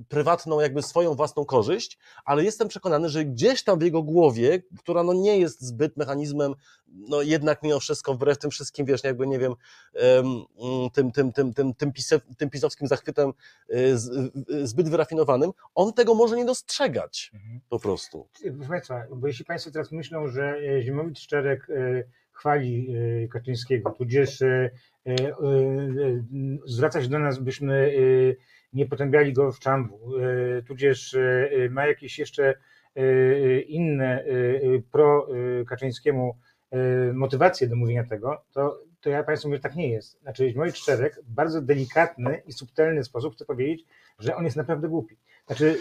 prywatną, 0.09 0.61
jakby 0.61 0.83
swoją 0.83 1.15
własną 1.15 1.45
korzyść, 1.45 1.99
ale 2.25 2.45
jestem 2.45 2.69
przekonany, 2.69 3.09
że 3.09 3.25
gdzieś 3.25 3.65
tam 3.65 3.79
w 3.79 3.83
jego 3.83 4.03
głowie, 4.03 4.63
która 4.79 5.03
no 5.03 5.13
nie 5.13 5.39
jest 5.39 5.61
zbyt 5.61 5.97
mechanizmem, 5.97 6.55
no 6.89 7.23
jednak 7.23 7.63
mimo 7.63 7.81
wszystko 7.81 8.15
wbrew 8.15 8.39
tym 8.39 8.51
wszystkim, 8.51 8.87
wiesz, 8.87 9.05
jakby 9.05 9.27
nie 9.27 9.39
wiem, 9.39 9.55
em, 9.95 10.27
mm, 10.27 10.91
tym, 10.91 11.13
tym, 11.13 11.33
tym, 11.33 11.55
tym, 11.55 11.75
tym, 11.75 11.93
pisew, 11.93 12.23
tym 12.39 12.51
pisowskim 12.51 12.89
zachwytem 12.89 13.33
y, 13.71 13.97
y, 14.51 14.67
zbyt 14.67 14.89
wyrafinowanym, 14.89 15.51
on 15.75 15.93
tego 15.93 16.15
może 16.15 16.37
nie 16.37 16.45
dostrzegać 16.45 17.33
po 17.69 17.79
prostu. 17.79 18.29
Proszę 18.57 18.69
Państwa, 18.69 19.03
bo 19.17 19.27
jeśli 19.27 19.45
Państwo 19.45 19.71
teraz 19.71 19.93
myślą, 19.93 20.29
że 20.29 20.57
Ziemowit 20.83 21.19
Szczerek 21.19 21.67
chwali 22.33 22.97
Kaczyńskiego, 23.33 23.91
tudzież 23.91 24.43
e, 25.07 25.11
e, 25.11 25.29
e, 25.29 26.23
zwraca 26.67 27.03
się 27.03 27.09
do 27.09 27.19
nas, 27.19 27.39
byśmy 27.39 27.75
e, 27.75 28.57
nie 28.73 28.87
potępiali 28.87 29.33
go 29.33 29.53
w 29.53 29.59
czambu, 29.59 30.01
tudzież 30.67 31.17
ma 31.71 31.87
jakieś 31.87 32.19
jeszcze 32.19 32.55
inne 33.67 34.25
pro 34.93 35.29
Kaczyńskiemu 35.69 36.37
motywacje 37.15 37.69
do 37.69 37.77
mówienia 37.77 38.05
tego, 38.05 38.45
to, 38.53 38.81
to 39.01 39.11
ja 39.11 39.23
Państwu 39.23 39.49
mówię, 39.49 39.57
że 39.57 39.63
tak 39.63 39.77
nie 39.77 39.89
jest. 39.89 40.21
Znaczy 40.21 40.51
Ziemowit 40.51 40.77
Szczerek 40.77 41.21
w 41.25 41.31
bardzo 41.31 41.63
delikatny 41.63 42.43
i 42.47 42.53
subtelny 42.53 43.05
sposób 43.05 43.35
chce 43.35 43.45
powiedzieć, 43.45 43.85
że 44.19 44.37
on 44.37 44.45
jest 44.45 44.57
naprawdę 44.57 44.89
głupi. 44.89 45.17
Znaczy, 45.47 45.79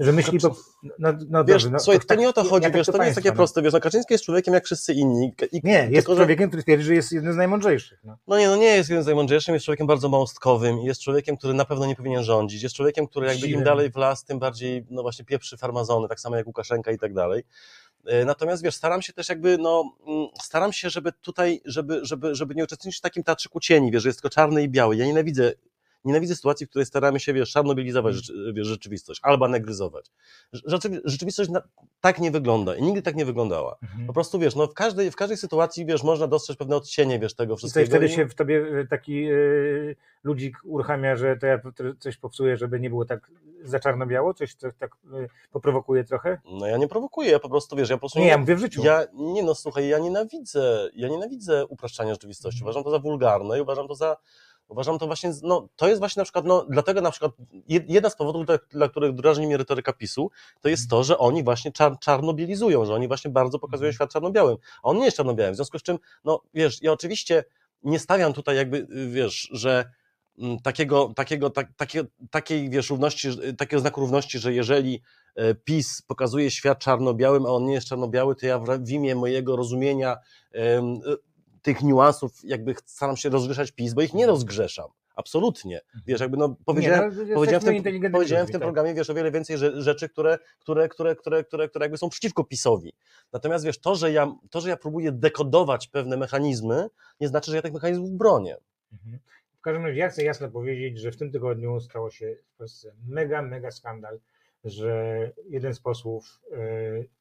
e, 0.00 0.04
że 0.04 0.12
myśli 0.12 0.38
po, 0.40 0.56
no, 0.98 1.12
no 1.28 1.44
Wiesz, 1.44 1.62
dobrze, 1.62 1.70
no, 1.70 1.78
słuchaj, 1.78 2.00
to, 2.00 2.06
tak- 2.06 2.18
nie 2.18 2.28
o 2.28 2.32
to 2.32 2.44
chodzi, 2.44 2.64
jak 2.64 2.74
wiesz, 2.74 2.86
to 2.86 2.98
nie 2.98 3.04
jest 3.04 3.16
takie 3.16 3.28
no. 3.28 3.34
proste, 3.34 3.62
wiesz, 3.62 3.72
no 3.72 3.80
Kaczyński 3.80 4.14
jest 4.14 4.24
człowiekiem 4.24 4.54
jak 4.54 4.64
wszyscy 4.64 4.92
inni. 4.94 5.34
I, 5.52 5.60
Nie, 5.64 5.72
jest 5.72 5.92
tylko, 5.94 6.12
że- 6.12 6.16
człowiekiem, 6.16 6.48
który 6.48 6.62
twierdzi, 6.62 6.84
że 6.84 6.94
jest 6.94 7.12
jednym 7.12 7.32
z 7.32 7.36
najmądrzejszych. 7.36 7.98
No. 8.04 8.16
No 8.26 8.38
nie, 8.38 8.48
no 8.48 8.56
nie 8.56 8.66
jest 8.76 8.90
jeden 8.90 9.02
z 9.02 9.06
najmądrzejszych, 9.06 9.52
jest 9.52 9.64
człowiekiem 9.64 9.86
bardzo 9.86 10.08
małostkowym, 10.08 10.78
jest 10.78 11.00
człowiekiem, 11.00 11.36
który 11.36 11.54
na 11.54 11.64
pewno 11.64 11.86
nie 11.86 11.96
powinien 11.96 12.22
rządzić, 12.22 12.62
jest 12.62 12.74
człowiekiem, 12.74 13.06
który 13.06 13.26
jakby 13.26 13.46
im 13.46 13.64
dalej 13.64 13.90
w 13.90 13.96
las, 13.96 14.24
tym 14.24 14.38
bardziej, 14.38 14.86
no 14.90 15.02
właśnie 15.02 15.24
pieprzy 15.24 15.56
farmazony, 15.56 16.08
tak 16.08 16.20
samo 16.20 16.36
jak 16.36 16.46
Łukaszenka 16.46 16.92
i 16.92 16.98
tak 16.98 17.14
dalej. 17.14 17.44
E, 18.06 18.24
Natomiast 18.24 18.62
wiesz, 18.62 18.74
staram 18.74 19.02
się 19.02 19.12
też 19.12 19.28
jakby, 19.28 19.58
no, 19.58 19.84
mm, 20.06 20.26
staram 20.42 20.72
się, 20.72 20.90
żeby 20.90 21.12
tutaj, 21.12 21.60
żeby, 21.64 22.00
żeby, 22.02 22.34
żeby 22.34 22.54
nie 22.54 22.64
uczestniczyć 22.64 22.98
w 22.98 23.02
takim 23.02 23.22
teatrzyku 23.24 23.60
cieni, 23.60 23.90
wiesz, 23.90 24.02
że 24.02 24.08
jest 24.08 24.18
tylko 24.18 24.34
czarny 24.34 24.62
i 24.62 24.68
biały. 24.68 24.96
Ja 24.96 25.06
nienawidzę, 25.06 25.52
nienawidzę 26.04 26.36
sytuacji, 26.36 26.66
w 26.66 26.68
której 26.68 26.86
staramy 26.86 27.20
się, 27.20 27.32
wiesz, 27.32 27.50
czarnobielizować 27.52 28.14
rzeczy, 28.14 28.52
wiesz, 28.54 28.66
rzeczywistość, 28.66 29.20
albo 29.22 29.48
negryzować. 29.48 30.10
Rzeczy, 30.52 31.00
rzeczywistość 31.04 31.50
tak 32.00 32.18
nie 32.18 32.30
wygląda 32.30 32.76
i 32.76 32.82
nigdy 32.82 33.02
tak 33.02 33.14
nie 33.16 33.24
wyglądała. 33.24 33.76
Po 34.06 34.12
prostu, 34.12 34.38
wiesz, 34.38 34.54
no 34.56 34.66
w 34.66 34.74
każdej, 34.74 35.10
w 35.10 35.16
każdej 35.16 35.36
sytuacji, 35.36 35.86
wiesz, 35.86 36.02
można 36.02 36.26
dostrzec 36.26 36.56
pewne 36.56 36.76
odcienie, 36.76 37.18
wiesz, 37.18 37.34
tego 37.34 37.54
I 37.54 37.56
wszystkiego. 37.56 37.86
tutaj 37.86 37.98
wtedy 38.00 38.12
i- 38.12 38.16
się 38.16 38.28
w 38.28 38.34
tobie 38.34 38.66
e, 38.80 38.86
taki 38.86 39.24
e, 39.24 39.34
ludzik 40.24 40.56
uruchamia, 40.64 41.16
że 41.16 41.36
to 41.36 41.46
ja 41.46 41.60
coś 41.98 42.16
popsuję, 42.16 42.56
żeby 42.56 42.80
nie 42.80 42.90
było 42.90 43.04
tak 43.04 43.30
za 43.64 43.80
czarno-biało, 43.80 44.34
coś 44.34 44.54
co 44.54 44.68
tak 44.78 44.92
e, 45.12 45.28
poprowokuje 45.52 46.04
trochę? 46.04 46.38
No 46.44 46.66
ja 46.66 46.76
nie 46.76 46.88
prowokuję, 46.88 47.30
ja 47.30 47.38
po 47.38 47.48
prostu, 47.48 47.76
wiesz, 47.76 47.90
ja 47.90 47.96
po 47.96 48.00
prostu... 48.00 48.18
Nie, 48.18 48.26
ja 48.26 48.38
mówię 48.38 48.56
w 48.56 48.58
życiu. 48.58 48.84
Ja, 48.84 49.02
nie 49.14 49.42
no, 49.42 49.54
słuchaj, 49.54 49.88
ja 49.88 49.98
nienawidzę, 49.98 50.90
ja 50.94 51.08
nienawidzę 51.08 51.66
upraszczania 51.66 52.12
rzeczywistości. 52.14 52.58
Mhm. 52.58 52.66
Uważam 52.66 52.84
to 52.84 52.90
za 52.90 52.98
wulgarne 52.98 53.58
i 53.58 53.60
uważam 53.60 53.88
to 53.88 53.94
za, 53.94 54.16
uważam 54.68 54.98
to 54.98 55.06
właśnie, 55.06 55.32
no 55.42 55.68
to 55.76 55.88
jest 55.88 55.98
właśnie 55.98 56.20
na 56.20 56.24
przykład, 56.24 56.44
no 56.44 56.66
dlatego 56.70 57.00
na 57.00 57.10
przykład 57.10 57.32
jed- 57.70 57.84
jedna 57.88 58.10
z 58.10 58.16
powodów, 58.16 58.46
dla, 58.46 58.58
dla 58.70 58.88
których 58.88 59.14
drażni 59.14 59.46
mnie 59.46 59.56
retoryka 59.56 59.92
PiSu, 59.92 60.30
to 60.60 60.68
jest 60.68 60.90
to, 60.90 61.04
że 61.04 61.18
oni 61.18 61.44
właśnie 61.44 61.72
czar, 61.72 61.98
czarnobielizują, 61.98 62.84
że 62.84 62.94
oni 62.94 63.08
właśnie 63.08 63.30
bardzo 63.30 63.58
pokazują 63.58 63.88
Mhm. 63.88 63.94
świat 63.94 64.12
czarno-białym, 64.12 64.56
a 64.82 64.88
on 64.88 64.98
nie 64.98 65.04
jest 65.04 65.16
czarno-białym, 65.16 65.52
w 65.54 65.56
związku 65.56 65.78
z 65.78 65.82
czym, 65.82 65.98
no 66.24 66.40
wiesz, 66.54 66.82
ja 66.82 66.92
oczywiście 66.92 67.44
nie 67.82 67.98
stawiam 67.98 68.32
tutaj 68.32 68.56
jakby, 68.56 68.76
y, 68.76 69.08
wiesz, 69.10 69.48
że 69.52 69.90
mm, 70.38 70.58
takiego, 70.60 71.12
takiego, 71.16 71.50
tak, 71.50 71.68
takie, 71.76 72.04
takiej, 72.30 72.70
wiesz, 72.70 72.90
równości, 72.90 73.28
takiego 73.58 73.80
znaku 73.80 74.00
równości, 74.00 74.38
że 74.38 74.52
jeżeli 74.54 75.02
e, 75.34 75.54
PiS 75.54 76.02
pokazuje 76.02 76.50
świat 76.50 76.78
czarno-białym, 76.78 77.46
a 77.46 77.48
on 77.48 77.64
nie 77.64 77.74
jest 77.74 77.88
czarno-biały, 77.88 78.36
to 78.36 78.46
ja 78.46 78.58
w 78.58 78.88
imię 78.90 79.14
mojego 79.14 79.56
rozumienia 79.56 80.16
e, 80.54 80.82
tych 81.62 81.82
niuansów 81.82 82.32
jakby 82.44 82.74
staram 82.84 83.16
się 83.16 83.28
rozgrzeszać 83.28 83.72
PiS, 83.72 83.94
bo 83.94 84.02
ich 84.02 84.14
nie 84.14 84.26
rozgrzeszam. 84.26 84.88
Absolutnie. 85.16 85.80
Wiesz, 86.06 86.20
jakby 86.20 86.36
no 86.36 86.56
powiedziałem, 86.64 87.04
Mhm. 87.04 87.26
nie, 87.26 87.32
no, 87.32 87.34
powiedziałem, 87.34 87.60
w 87.62 87.64
tym, 87.64 88.12
powiedziałem 88.12 88.46
w 88.46 88.50
tym 88.50 88.60
programie, 88.60 88.94
wiesz, 88.94 89.10
o 89.10 89.14
wiele 89.14 89.30
więcej 89.30 89.56
rze- 89.56 89.82
rzeczy, 89.82 90.08
które, 90.08 90.38
które, 90.60 90.88
które, 90.88 91.16
które, 91.16 91.44
które, 91.44 91.68
które 91.68 91.84
jakby 91.84 91.98
są 91.98 92.08
przeciwko 92.08 92.44
PiSowi. 92.44 92.92
Natomiast 93.32 93.64
wiesz, 93.64 93.78
to 93.78 93.94
że, 93.94 94.12
ja, 94.12 94.32
to, 94.50 94.60
że 94.60 94.68
ja 94.68 94.76
próbuję 94.76 95.12
dekodować 95.12 95.88
pewne 95.88 96.16
mechanizmy, 96.16 96.88
nie 97.20 97.28
znaczy, 97.28 97.50
że 97.50 97.56
ja 97.56 97.62
tych 97.62 97.72
mechanizmów 97.72 98.10
bronię. 98.10 98.56
Mhm. 98.92 99.18
W 99.58 99.60
każdym 99.60 99.86
razie 99.86 99.98
ja 99.98 100.08
chcę 100.08 100.22
jasno 100.24 100.48
powiedzieć, 100.50 100.98
że 101.00 101.12
w 101.12 101.16
tym 101.16 101.32
tygodniu 101.32 101.80
stało 101.80 102.10
się 102.10 102.36
w 102.54 102.56
Polsce 102.58 102.92
mega, 103.08 103.42
mega 103.42 103.70
skandal, 103.70 104.20
że 104.64 105.30
jeden 105.48 105.74
z 105.74 105.80
posłów 105.80 106.40
e, 106.52 106.56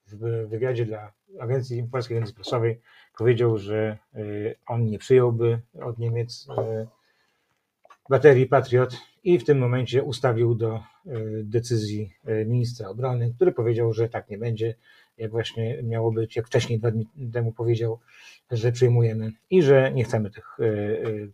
w 0.07 0.47
wywiadzie 0.49 0.85
dla 0.85 1.11
agencji, 1.39 1.83
Polskiej 1.83 2.17
Agencji 2.17 2.35
Prasowej 2.35 2.81
powiedział, 3.17 3.57
że 3.57 3.97
e, 4.15 4.19
on 4.67 4.85
nie 4.85 4.99
przyjąłby 4.99 5.59
od 5.81 5.97
Niemiec 5.97 6.47
e, 6.57 6.87
baterii 8.09 8.45
Patriot 8.45 8.97
i 9.23 9.39
w 9.39 9.45
tym 9.45 9.57
momencie 9.57 10.03
ustawił 10.03 10.55
do 10.55 10.79
decyzji 11.43 12.13
ministra 12.45 12.89
obrony, 12.89 13.33
który 13.35 13.51
powiedział, 13.51 13.93
że 13.93 14.09
tak 14.09 14.29
nie 14.29 14.37
będzie, 14.37 14.75
jak 15.17 15.31
właśnie 15.31 15.83
miało 15.83 16.11
być, 16.11 16.35
jak 16.35 16.47
wcześniej 16.47 16.79
dwa 16.79 16.91
dni 16.91 17.07
temu 17.33 17.51
powiedział, 17.51 17.99
że 18.51 18.71
przyjmujemy 18.71 19.31
i 19.49 19.61
że 19.61 19.91
nie 19.93 20.03
chcemy 20.03 20.31
tych 20.31 20.57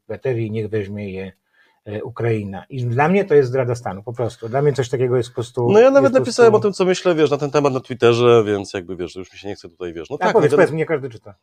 baterii, 0.07 0.51
niech 0.51 0.69
weźmie 0.69 1.11
je 1.13 1.31
Ukraina. 2.03 2.65
I 2.69 2.85
dla 2.85 3.07
mnie 3.07 3.25
to 3.25 3.35
jest 3.35 3.49
zdrada 3.49 3.75
stanu, 3.75 4.03
po 4.03 4.13
prostu. 4.13 4.49
Dla 4.49 4.61
mnie 4.61 4.73
coś 4.73 4.89
takiego 4.89 5.17
jest 5.17 5.29
po 5.29 5.35
prostu. 5.35 5.71
No 5.71 5.79
ja 5.79 5.91
nawet 5.91 6.13
napisałem 6.13 6.49
o 6.55 6.59
prostu... 6.59 6.67
tym, 6.67 6.73
co 6.73 6.85
myślę, 6.85 7.15
wiesz, 7.15 7.31
na 7.31 7.37
ten 7.37 7.51
temat 7.51 7.73
na 7.73 7.79
Twitterze, 7.79 8.43
więc 8.45 8.73
jakby, 8.73 8.95
wiesz, 8.95 9.15
już 9.15 9.33
mi 9.33 9.39
się 9.39 9.47
nie 9.47 9.55
chce 9.55 9.69
tutaj, 9.69 9.93
wiesz, 9.93 10.09
no 10.09 10.17
A 10.19 10.25
tak. 10.25 10.33
powiedz, 10.33 10.51
no, 10.51 10.57
powiedz, 10.57 10.71
mnie 10.71 10.85
każdy 10.85 11.09
czyta. 11.09 11.35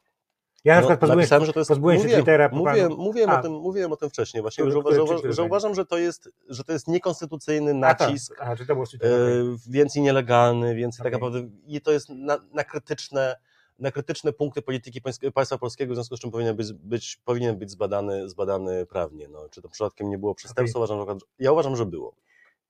Ja 0.64 0.74
na 0.74 0.80
przykład 0.80 1.00
pozbyłem, 1.00 1.18
napisałem, 1.18 1.44
że 1.44 1.52
to 1.52 1.60
jest, 1.60 1.68
pozbyłem 1.68 1.96
się 1.96 2.02
mówiłem, 2.02 2.20
Twittera 2.20 2.48
po 2.48 2.56
mówiłem, 2.56 2.92
mówiłem, 2.92 3.30
o 3.30 3.42
tym, 3.42 3.52
mówiłem 3.52 3.92
o 3.92 3.96
tym 3.96 4.10
wcześniej 4.10 4.42
właśnie, 4.42 4.64
To- 4.64 4.70
że, 4.70 5.18
że, 5.22 5.32
że 5.32 5.42
uważam, 5.42 5.74
że 5.74 5.86
to 5.86 5.98
jest, 5.98 6.30
że 6.48 6.64
to 6.64 6.72
jest 6.72 6.88
niekonstytucyjny 6.88 7.86
A, 7.86 7.94
tak. 7.94 8.08
nacisk, 8.08 8.36
A, 8.40 8.56
czy 8.56 8.66
to 8.66 8.74
było 8.74 8.86
Twittera? 8.86 9.14
e, 9.14 9.20
więcej 9.68 10.02
nielegalny, 10.02 10.74
więcej 10.74 11.04
tak 11.04 11.14
Okej. 11.14 11.30
naprawdę 11.30 11.56
i 11.66 11.80
to 11.80 11.92
jest 11.92 12.08
na, 12.08 12.38
na 12.52 12.64
krytyczne 12.64 13.36
na 13.78 13.90
krytyczne 13.90 14.32
punkty 14.32 14.62
polityki 14.62 15.00
pańs- 15.02 15.30
państwa 15.30 15.58
polskiego, 15.58 15.92
w 15.92 15.96
związku 15.96 16.16
z 16.16 16.20
czym 16.20 16.30
powinien 16.30 16.56
być, 16.56 16.72
być, 16.72 17.20
powinien 17.24 17.58
być 17.58 17.70
zbadany, 17.70 18.28
zbadany 18.28 18.86
prawnie. 18.86 19.28
No, 19.28 19.48
czy 19.48 19.62
to 19.62 19.68
przypadkiem 19.68 20.10
nie 20.10 20.18
było 20.18 20.34
przestępstwa? 20.34 20.78
Uważam, 20.78 20.98
że, 21.08 21.26
ja 21.38 21.52
uważam, 21.52 21.76
że 21.76 21.86
było. 21.86 22.14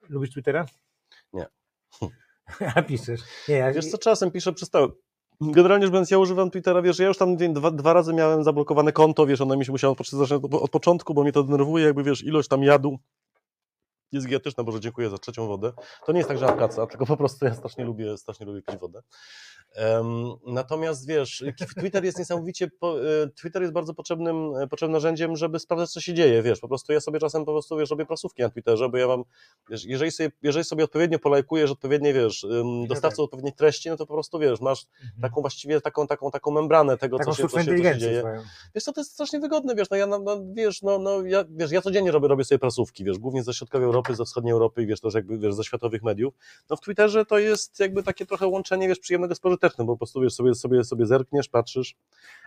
Lubisz 0.08 0.30
Twittera? 0.30 0.66
Nie. 1.32 1.46
A 2.74 2.82
piszesz. 2.82 3.20
Nie, 3.48 3.54
ja, 3.54 3.72
Wiesz 3.72 3.90
co, 3.90 3.98
czasem 3.98 4.30
piszę, 4.30 4.52
przestałem. 4.52 4.90
Generalnie 5.40 5.86
rzecz 5.86 5.92
biorąc, 5.92 6.10
ja 6.10 6.18
używam 6.18 6.50
Twittera, 6.50 6.82
wiesz, 6.82 6.98
ja 6.98 7.06
już 7.06 7.18
tam 7.18 7.36
dwa, 7.36 7.70
dwa 7.70 7.92
razy 7.92 8.12
miałem 8.12 8.44
zablokowane 8.44 8.92
konto, 8.92 9.26
wiesz, 9.26 9.40
ono 9.40 9.56
mi 9.56 9.64
się 9.64 9.72
musiało 9.72 9.96
zacząć 10.12 10.44
od, 10.44 10.54
od 10.54 10.70
początku, 10.70 11.14
bo 11.14 11.22
mnie 11.22 11.32
to 11.32 11.42
denerwuje, 11.42 11.84
jakby, 11.84 12.02
wiesz, 12.02 12.24
ilość 12.24 12.48
tam 12.48 12.62
jadu 12.62 12.98
jest 14.14 14.26
gigantyczna, 14.26 14.64
Boże, 14.64 14.80
dziękuję 14.80 15.10
za 15.10 15.18
trzecią 15.18 15.46
wodę. 15.46 15.72
To 16.06 16.12
nie 16.12 16.18
jest 16.18 16.28
tak, 16.28 16.38
że 16.38 16.46
apkaca, 16.46 16.86
tylko 16.86 17.06
po 17.06 17.16
prostu 17.16 17.44
ja 17.44 17.54
strasznie 17.54 17.84
lubię, 17.84 18.16
strasznie 18.16 18.46
lubię 18.46 18.62
pić 18.62 18.76
wodę. 18.76 19.02
Natomiast 20.46 21.06
wiesz, 21.06 21.44
Twitter 21.78 22.04
jest 22.04 22.18
niesamowicie, 22.18 22.64
e, 22.64 23.28
Twitter 23.28 23.62
jest 23.62 23.74
bardzo 23.74 23.94
potrzebnym, 23.94 24.56
e, 24.56 24.68
potrzebnym 24.68 24.92
narzędziem, 24.92 25.36
żeby 25.36 25.58
sprawdzać, 25.58 25.90
co 25.90 26.00
się 26.00 26.14
dzieje, 26.14 26.42
wiesz, 26.42 26.60
po 26.60 26.68
prostu 26.68 26.92
ja 26.92 27.00
sobie 27.00 27.18
czasem 27.20 27.44
po 27.44 27.52
prostu, 27.52 27.76
wiesz, 27.76 27.90
robię 27.90 28.06
prasówki 28.06 28.42
na 28.42 28.48
Twitterze, 28.48 28.88
bo 28.88 28.96
ja 28.96 29.06
mam, 29.06 29.24
wiesz, 29.70 29.84
jeżeli 29.84 30.10
sobie, 30.10 30.30
jeżeli 30.42 30.64
sobie 30.64 30.84
odpowiednio 30.84 31.18
polajkujesz, 31.18 31.70
odpowiednie, 31.70 32.12
wiesz, 32.12 32.46
dostawcą 32.88 33.22
odpowiednich 33.22 33.54
treści, 33.54 33.90
no 33.90 33.96
to 33.96 34.06
po 34.06 34.14
prostu, 34.14 34.38
wiesz, 34.38 34.60
masz 34.60 34.86
taką 35.22 35.40
właściwie, 35.40 35.80
taką, 35.80 36.06
taką, 36.06 36.30
taką 36.30 36.50
membranę 36.50 36.98
tego, 36.98 37.18
Taką 37.18 37.30
co 37.30 37.36
się, 37.36 37.48
co, 37.48 37.62
się, 37.62 37.64
co 37.64 37.84
się 37.84 37.98
dzieje. 37.98 38.20
swoją. 38.20 38.42
Wiesz 38.74 38.84
co, 38.84 38.92
to 38.92 39.00
jest 39.00 39.12
strasznie 39.12 39.40
wygodne, 39.40 39.74
wiesz, 39.74 39.90
no 39.90 39.96
ja, 39.96 40.06
no, 40.06 40.18
no, 40.18 40.36
wiesz, 40.52 40.82
no, 40.82 40.98
no 40.98 41.22
ja, 41.22 41.44
wiesz, 41.50 41.70
ja 41.70 41.82
codziennie 41.82 42.10
robię, 42.10 42.28
robię 42.28 42.44
sobie 42.44 42.58
prasówki, 42.58 43.04
wiesz, 43.04 43.18
głównie 43.18 43.42
ze 43.42 43.54
środkowej 43.54 43.86
Europy, 43.86 44.14
ze 44.14 44.24
wschodniej 44.24 44.52
Europy 44.52 44.82
i 44.82 44.86
wiesz, 44.86 45.00
też 45.00 45.14
jakby, 45.14 45.38
wiesz, 45.38 45.54
ze 45.54 45.64
światowych 45.64 46.02
mediów. 46.02 46.34
No 46.70 46.76
w 46.76 46.80
Twitterze 46.80 47.24
to 47.24 47.38
jest 47.38 47.80
jakby 47.80 48.02
takie 48.02 48.26
trochę 48.26 48.46
łączenie, 48.46 48.88
wiesz, 48.88 48.98
przyjemnego 48.98 49.34
z 49.64 49.66
pożytecznym, 49.66 49.86
bo 49.86 49.92
po 49.92 49.98
prostu, 49.98 50.20
wiesz, 50.20 50.34
sobie, 50.34 50.54
sobie, 50.54 50.84
sobie 50.84 51.06
zerkniesz, 51.06 51.48
patrzysz. 51.48 51.94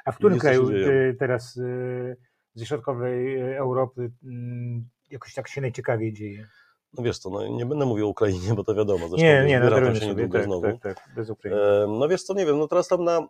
A 0.05 0.11
w 0.11 0.17
którym 0.17 0.39
kraju 0.39 0.69
ty 0.69 1.15
teraz 1.19 1.57
y, 1.57 2.17
ze 2.53 2.65
środkowej 2.65 3.41
y, 3.41 3.57
Europy 3.57 4.11
jakoś 5.09 5.33
tak 5.33 5.47
się 5.47 5.61
najciekawiej 5.61 6.13
dzieje? 6.13 6.47
No 6.93 7.03
wiesz 7.03 7.17
co, 7.19 7.29
no 7.29 7.47
nie 7.47 7.65
będę 7.65 7.85
mówił 7.85 8.05
o 8.05 8.09
Ukrainie, 8.09 8.53
bo 8.55 8.63
to 8.63 8.75
wiadomo, 8.75 9.07
zresztą 9.09 9.17
Nie, 9.27 9.45
nie, 9.45 9.59
terenie 9.59 9.99
się 9.99 10.07
niedługo 10.07 10.37
tak, 10.37 10.45
znowu. 10.45 10.61
tak, 10.61 10.79
tak, 10.81 11.09
bez 11.15 11.29
Ukrainy. 11.29 11.61
E, 11.61 11.87
No 11.99 12.07
wiesz 12.07 12.23
co, 12.23 12.33
nie 12.33 12.45
wiem, 12.45 12.59
no 12.59 12.67
teraz 12.67 12.87
tam 12.87 13.03
na... 13.03 13.27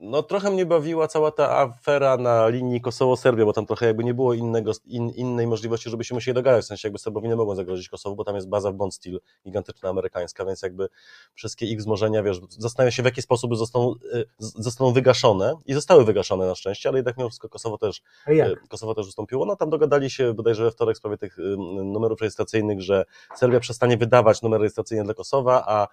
No 0.00 0.22
trochę 0.22 0.50
mnie 0.50 0.66
bawiła 0.66 1.08
cała 1.08 1.30
ta 1.30 1.58
afera 1.58 2.16
na 2.16 2.48
linii 2.48 2.80
Kosowo-Serbia, 2.80 3.44
bo 3.44 3.52
tam 3.52 3.66
trochę 3.66 3.86
jakby 3.86 4.04
nie 4.04 4.14
było 4.14 4.34
innego, 4.34 4.72
in, 4.86 5.10
innej 5.10 5.46
możliwości, 5.46 5.90
żebyśmy 5.90 6.14
musieli 6.14 6.34
dogadać, 6.34 6.64
w 6.64 6.68
sensie 6.68 6.88
jakby 6.88 6.98
Serbowie 6.98 7.28
nie 7.28 7.36
mogą 7.36 7.54
zagrozić 7.54 7.88
Kosowu, 7.88 8.16
bo 8.16 8.24
tam 8.24 8.34
jest 8.34 8.48
baza 8.48 8.72
w 8.72 8.74
Bond 8.74 8.94
Steel, 8.94 9.20
gigantyczna 9.44 9.88
amerykańska, 9.88 10.44
więc 10.44 10.62
jakby 10.62 10.88
wszystkie 11.34 11.66
ich 11.66 11.78
wzmożenia, 11.78 12.22
wiesz, 12.22 12.40
zastanawiam 12.48 12.92
się 12.92 13.02
w 13.02 13.06
jaki 13.06 13.22
sposób 13.22 13.56
zostaną, 13.56 13.94
z- 14.38 14.62
zostaną 14.64 14.92
wygaszone 14.92 15.54
i 15.66 15.74
zostały 15.74 16.04
wygaszone 16.04 16.46
na 16.46 16.54
szczęście, 16.54 16.88
ale 16.88 16.98
jednak 16.98 17.16
mimo 17.16 17.28
wszystko 17.28 17.48
Kosowo 17.48 17.78
też? 17.78 18.02
E, 18.26 18.56
Kosowo 18.68 18.94
też 18.94 19.06
ustąpiło. 19.06 19.46
No 19.46 19.56
tam 19.56 19.70
dogadali 19.70 20.10
się 20.10 20.34
bodajże 20.34 20.64
we 20.64 20.70
wtorek 20.70 20.94
w 20.96 20.98
sprawie 20.98 21.16
tych 21.18 21.36
numerów 21.84 22.20
rejestracyjnych, 22.20 22.82
że 22.82 23.04
Serbia 23.36 23.60
przestanie 23.60 23.96
wydawać 23.96 24.42
numery 24.42 24.60
rejestracyjne 24.60 25.04
dla 25.04 25.14
Kosowa, 25.14 25.64
a 25.66 25.88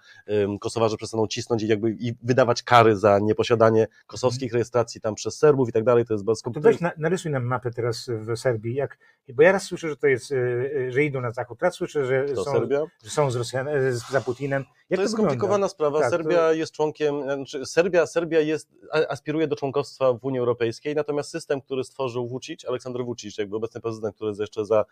Kosowarze 0.60 0.96
przestaną 0.96 1.26
cisnąć 1.26 1.62
i 1.62 1.68
jakby 1.68 1.90
i 1.90 2.12
wydawać 2.22 2.62
kary 2.62 2.96
za 2.96 3.18
nieposiadanie 3.18 3.86
kosowskich 4.06 4.52
rejestracji 4.52 5.00
tam 5.00 5.14
przez 5.14 5.38
Serbów 5.38 5.68
i 5.68 5.72
tak 5.72 5.84
dalej. 5.84 6.04
To 6.04 6.14
jest 6.14 6.24
bardzo 6.24 6.50
To 6.50 6.60
weź 6.60 6.80
na, 6.80 6.92
narysuj 6.98 7.32
nam 7.32 7.44
mapę 7.44 7.70
teraz 7.70 8.06
w 8.08 8.36
Serbii. 8.36 8.74
Jak, 8.74 8.98
bo 9.34 9.42
ja 9.42 9.52
raz 9.52 9.62
słyszę, 9.62 9.88
że 9.88 9.96
to 9.96 10.06
jest, 10.06 10.30
y, 10.32 10.34
y, 10.36 10.92
że 10.92 11.04
idą 11.04 11.20
na 11.20 11.30
zachód, 11.32 11.62
raz 11.62 11.74
słyszę, 11.74 12.04
że 12.04 12.24
To 12.24 12.44
są, 12.44 12.52
Serbia? 12.52 12.84
że 13.04 13.10
są 13.10 13.30
z 13.30 13.36
Rosjan, 13.36 13.68
y, 13.68 13.92
z- 13.92 14.10
za 14.10 14.20
Putinem. 14.20 14.64
Jak 14.90 14.98
to 14.98 15.02
jest 15.02 15.14
skomplikowana 15.14 15.68
sprawa. 15.68 16.00
Tak, 16.00 16.10
Serbia 16.10 16.52
jest 16.52 16.72
członkiem, 16.72 17.22
znaczy 17.22 17.66
Serbia, 17.66 18.06
Serbia 18.06 18.40
jest, 18.40 18.68
aspiruje 19.08 19.46
do 19.48 19.56
członkostwa 19.56 20.12
w 20.12 20.24
Unii 20.24 20.38
Europejskiej, 20.40 20.94
natomiast 20.94 21.30
system, 21.30 21.60
który 21.60 21.84
stworzył 21.84 22.28
Vucic, 22.28 22.64
Aleksander 22.64 23.04
Vucic, 23.04 23.38
jakby 23.38 23.56
obecny 23.56 23.80
prezydent, 23.80 24.14
który 24.16 24.32
jeszcze 24.40 24.64
za, 24.64 24.84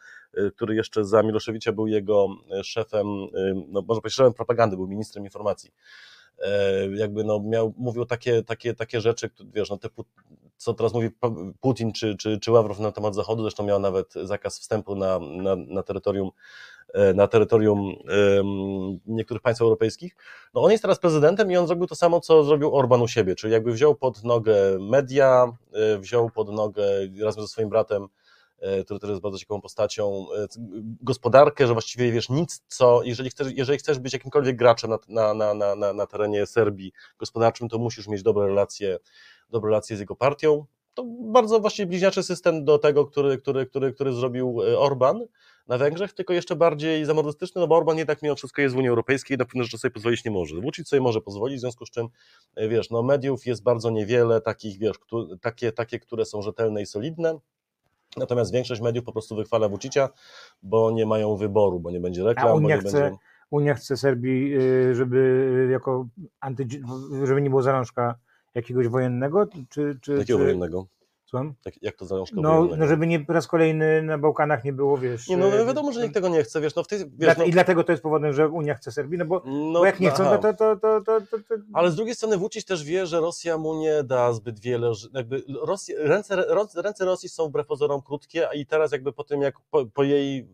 który 0.57 0.75
jeszcze 0.75 1.05
za 1.05 1.23
Miloszewicza 1.23 1.73
był 1.73 1.87
jego 1.87 2.27
szefem, 2.63 3.07
no 3.69 3.83
może 3.89 4.01
powiedzieć 4.01 4.17
szefem 4.17 4.35
propagandy, 4.35 4.77
był 4.77 4.87
ministrem 4.87 5.25
informacji. 5.25 5.71
E, 6.39 6.87
Jakby 6.97 7.25
no 7.25 7.41
miał, 7.41 7.75
mówił 7.77 8.05
takie, 8.05 8.43
takie, 8.43 8.75
takie 8.75 9.01
rzeczy, 9.01 9.31
wiesz, 9.55 9.71
no 9.71 9.77
typu, 9.77 10.05
co 10.57 10.75
teraz 10.75 10.95
mówi 10.95 11.11
Putin 11.61 11.93
czy, 11.93 12.17
czy, 12.17 12.41
czy 12.41 12.51
Ławrow 12.53 12.79
na 12.81 12.93
temat 12.93 13.15
Zachodu, 13.15 13.43
zresztą 13.43 13.65
miał 13.65 13.81
nawet 13.81 14.15
zakaz 14.23 14.59
wstępu 14.59 14.97
na, 14.97 15.19
na, 15.19 15.57
na 15.57 15.83
terytorium 15.83 16.31
e, 16.95 17.15
na 17.15 17.29
terytorium 17.29 17.93
niektórych 19.07 19.43
państw 19.43 19.63
europejskich. 19.63 20.17
No 20.55 20.63
on 20.63 20.71
jest 20.71 20.83
teraz 20.83 20.99
prezydentem 20.99 21.51
i 21.51 21.57
on 21.57 21.67
zrobił 21.67 21.87
to 21.87 21.95
samo, 21.95 22.21
co 22.21 22.45
zrobił 22.45 22.77
Orban 22.77 23.03
u 23.03 23.09
siebie, 23.09 23.35
czyli 23.35 23.53
jakby 23.53 23.73
wziął 23.73 23.95
pod 23.95 24.25
nogę 24.25 24.55
media, 24.81 25.53
e, 25.73 25.99
wziął 25.99 26.31
pod 26.31 26.53
nogę 26.53 26.83
razem 27.23 27.43
ze 27.43 27.49
swoim 27.49 27.69
bratem, 27.69 28.09
który 28.85 29.01
też 29.01 29.11
jest 29.11 29.23
bardzo 29.23 29.39
ciekawą 29.39 29.61
postacią, 29.61 30.27
e, 30.37 30.47
gospodarkę, 31.01 31.67
że 31.67 31.73
właściwie 31.73 32.13
wiesz 32.13 32.29
nic, 32.29 32.63
co, 32.69 33.03
jeżeli 33.03 33.31
chcesz, 33.31 33.49
jeżeli 33.53 33.79
chcesz 33.79 33.99
być 33.99 34.13
jakimkolwiek 34.13 34.57
graczem 34.57 34.91
na, 34.91 35.35
na, 35.35 35.55
na, 35.55 35.75
na, 35.75 35.93
na, 35.93 36.07
terenie 36.07 36.47
Serbii 36.47 36.93
gospodarczym, 37.19 37.69
to 37.69 37.79
musisz 37.79 38.09
mieć 38.09 38.23
dobre 38.23 38.47
relacje, 38.47 38.99
dobre 39.51 39.69
relacje 39.69 39.97
z 39.97 40.01
jego 40.01 40.17
partią. 40.17 40.67
To 40.95 41.05
bardzo 41.21 41.61
właściwie 41.61 41.87
bliźniaczy 41.87 42.23
system 42.23 42.65
do 42.65 42.79
tego, 42.79 43.07
który, 43.07 43.39
który, 43.39 43.67
który, 43.67 43.93
który 43.93 44.13
zrobił 44.13 44.63
e, 44.63 44.79
Orban 44.79 45.27
na 45.69 45.79
Węgrzech, 45.79 46.13
tylko 46.13 46.33
jeszcze 46.33 46.57
bardziej 46.57 47.05
zamordystyczny, 47.05 47.61
no 47.61 47.67
bo 47.67 47.77
Orban 47.77 47.99
jednak 47.99 48.23
mimo 48.23 48.35
wszystko 48.35 48.63
jest 48.63 48.75
w 48.75 48.79
Unii 48.79 48.89
Europejskiej 48.89 49.35
i 49.35 49.39
na 49.39 49.45
pewne 49.45 49.65
rzeczy 49.65 49.79
sobie 49.79 49.93
pozwolić 49.93 50.25
nie 50.25 50.31
może. 50.31 50.61
Vucic 50.61 50.89
sobie 50.89 51.03
może 51.03 51.21
pozwolić, 51.21 51.57
w 51.59 51.61
związku 51.61 51.87
z 51.87 51.91
czym, 51.91 52.09
e, 52.57 52.69
wiesz, 52.69 52.91
no 52.91 53.03
mediów 53.03 53.47
jest 53.47 53.63
bardzo 53.63 53.91
niewiele, 53.91 54.41
takich, 54.41 54.79
wiesz, 54.79 54.97
takie, 55.41 55.73
takie, 55.73 55.99
które 55.99 56.25
są 56.25 56.43
rzetelne 56.43 56.83
i 56.83 56.87
solidne, 56.87 57.39
natomiast 58.17 58.53
większość 58.53 58.81
mediów 58.81 59.05
po 59.05 59.13
prostu 59.13 59.37
wychwala 59.37 59.69
Vucicia, 59.69 60.09
bo 60.63 60.91
nie 60.91 61.07
mają 61.07 61.37
wyboru, 61.37 61.81
bo 61.81 61.91
nie 61.91 62.01
będzie 62.01 62.25
reklam, 62.25 62.63
bo 62.63 62.69
nie 62.69 62.79
chce, 62.79 63.01
będzie... 63.01 63.19
Unia 63.51 63.75
chce 63.75 63.97
Serbii, 63.97 64.59
y, 64.59 64.95
żeby 64.95 65.69
jako 65.73 66.07
anty, 66.41 66.67
żeby 67.25 67.43
nie 67.43 67.51
było 67.51 67.63
zalążka 67.63 68.15
jakiegoś 68.55 68.89
wojennego, 68.89 69.47
czy, 69.69 69.99
czy, 70.01 70.13
Jakiego 70.13 70.39
czy 70.39 70.45
wojennego? 70.45 70.87
Słucham? 71.35 71.55
Jak, 71.65 71.83
jak 71.83 71.97
to 71.97 72.07
zalążka 72.07 72.37
No, 72.41 72.69
no, 72.79 72.87
żeby 72.87 73.07
nie 73.07 73.21
po 73.21 73.33
raz 73.33 73.47
kolejny 73.47 74.03
na 74.03 74.19
Bałkanach 74.19 74.65
nie 74.65 74.73
było, 74.73 74.99
wiesz. 74.99 75.29
Nie, 75.29 75.37
no 75.37 75.61
y, 75.61 75.67
wiadomo, 75.67 75.93
że 75.93 76.03
nikt 76.03 76.15
tego 76.15 76.29
nie 76.29 76.43
chce, 76.43 76.61
wiesz, 76.61 76.75
no 76.75 76.83
w 76.83 76.87
tej... 76.87 76.99
Wiesz, 77.19 77.39
no, 77.39 77.45
I 77.45 77.51
dlatego 77.51 77.85
to 77.85 77.93
jest 77.93 78.03
powodem, 78.03 78.33
że 78.33 78.49
Unia 78.49 78.75
chce 78.75 78.93
Serbii, 78.93 79.19
no 79.19 79.25
bo, 79.25 79.43
no, 79.45 79.79
bo 79.79 79.87
jak 79.87 80.01
nie 80.01 80.11
chcą, 80.11 80.25
aha. 80.27 80.39
to, 80.39 80.55
to, 80.55 80.77
to, 80.77 81.01
to, 81.03 81.21
Ale 81.73 81.91
z 81.91 81.97
drugiej 81.97 82.15
strony 82.15 82.37
Vucic 82.37 82.65
też 82.65 82.85
wie, 82.85 83.07
że 83.07 83.21
Rosja 83.21 83.59
mu 83.59 83.75
nie 83.75 84.05
da 84.05 84.33
zbyt 84.33 84.61
wiele, 84.61 84.93
jakby 85.13 85.43
Rosja, 85.63 85.97
ręce, 85.99 86.37
ręce 86.77 87.05
Rosji 87.05 87.29
są 87.29 87.49
wbrew 87.49 87.67
pozorom 87.67 88.03
krótkie 88.03 88.49
i 88.55 88.67
teraz 88.67 88.93
jakby 88.93 89.13
po 89.13 89.25
tym, 89.25 89.43
jak 89.43 89.55
po, 89.71 89.87
po 89.87 90.03
jej, 90.03 90.49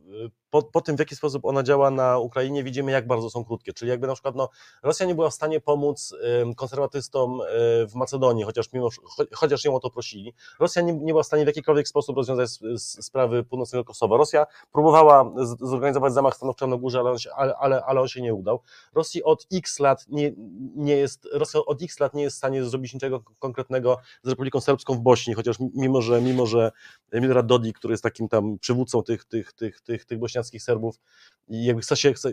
po, 0.51 0.62
po 0.62 0.80
tym 0.80 0.96
w 0.96 0.98
jaki 0.98 1.16
sposób 1.16 1.44
ona 1.44 1.62
działa 1.62 1.90
na 1.90 2.18
Ukrainie 2.18 2.64
widzimy 2.64 2.92
jak 2.92 3.07
bardzo 3.07 3.30
są 3.30 3.44
krótkie, 3.44 3.72
czyli 3.72 3.88
jakby 3.88 4.07
na 4.07 4.12
przykład 4.12 4.34
no, 4.34 4.48
Rosja 4.82 5.07
nie 5.07 5.14
była 5.14 5.30
w 5.30 5.34
stanie 5.34 5.61
pomóc 5.61 6.14
konserwatystom 6.57 7.40
y, 7.40 7.44
w 7.86 7.94
Macedonii, 7.94 8.44
chociaż, 8.44 8.72
mimo, 8.72 8.88
cho, 8.90 9.24
chociaż 9.34 9.64
ją 9.64 9.74
o 9.74 9.80
to 9.80 9.90
prosili, 9.90 10.34
Rosja 10.61 10.82
nie, 10.82 10.92
nie 10.92 11.12
była 11.12 11.22
w 11.22 11.26
stanie 11.26 11.44
w 11.44 11.46
jakikolwiek 11.46 11.88
sposób 11.88 12.16
rozwiązać 12.16 12.51
sprawy 12.76 13.44
północnego 13.44 13.84
Kosowa, 13.84 14.16
Rosja 14.16 14.46
próbowała 14.72 15.32
zorganizować 15.61 16.12
zamach 16.12 16.36
stanowczy 16.36 16.66
na 16.66 16.76
górze, 16.76 17.01
ale 17.01 17.11
on, 17.11 17.18
się, 17.18 17.30
ale, 17.32 17.55
ale, 17.57 17.84
ale 17.84 18.01
on 18.01 18.09
się 18.09 18.22
nie 18.22 18.34
udał, 18.34 18.61
Rosji 18.94 19.22
od 19.22 19.46
X 19.53 19.78
lat 19.78 20.05
nie, 20.09 20.32
nie 20.76 20.96
jest, 20.96 21.28
Rosja 21.32 21.61
od 21.66 21.82
X 21.82 22.01
lat 22.01 22.14
nie 22.14 22.22
jest 22.22 22.36
w 22.36 22.38
stanie 22.38 22.64
zrobić 22.64 22.94
niczego 22.94 23.22
konkretnego 23.38 23.96
z 24.22 24.28
Republiką 24.28 24.61
Serbską 24.61 24.94
w 24.94 25.01
Bośni, 25.01 25.34
chociaż 25.34 25.57
mimo, 25.74 26.03
że, 26.03 26.22
mimo, 26.22 26.46
że 26.46 26.72
Milorad 27.12 27.46
Dodik, 27.46 27.78
który 27.78 27.92
jest 27.92 28.03
takim 28.03 28.28
tam 28.28 28.59
przywódcą 28.59 29.03
tych, 29.03 29.24
tych, 29.24 29.53
tych, 29.53 29.80
tych, 29.80 30.05
tych 30.05 30.18
bośniackich 30.18 30.39
Serbów 30.61 31.01
i 31.49 31.64
jakby 31.64 31.82
chce 31.82 31.97
się, 31.97 32.14
chce, 32.14 32.32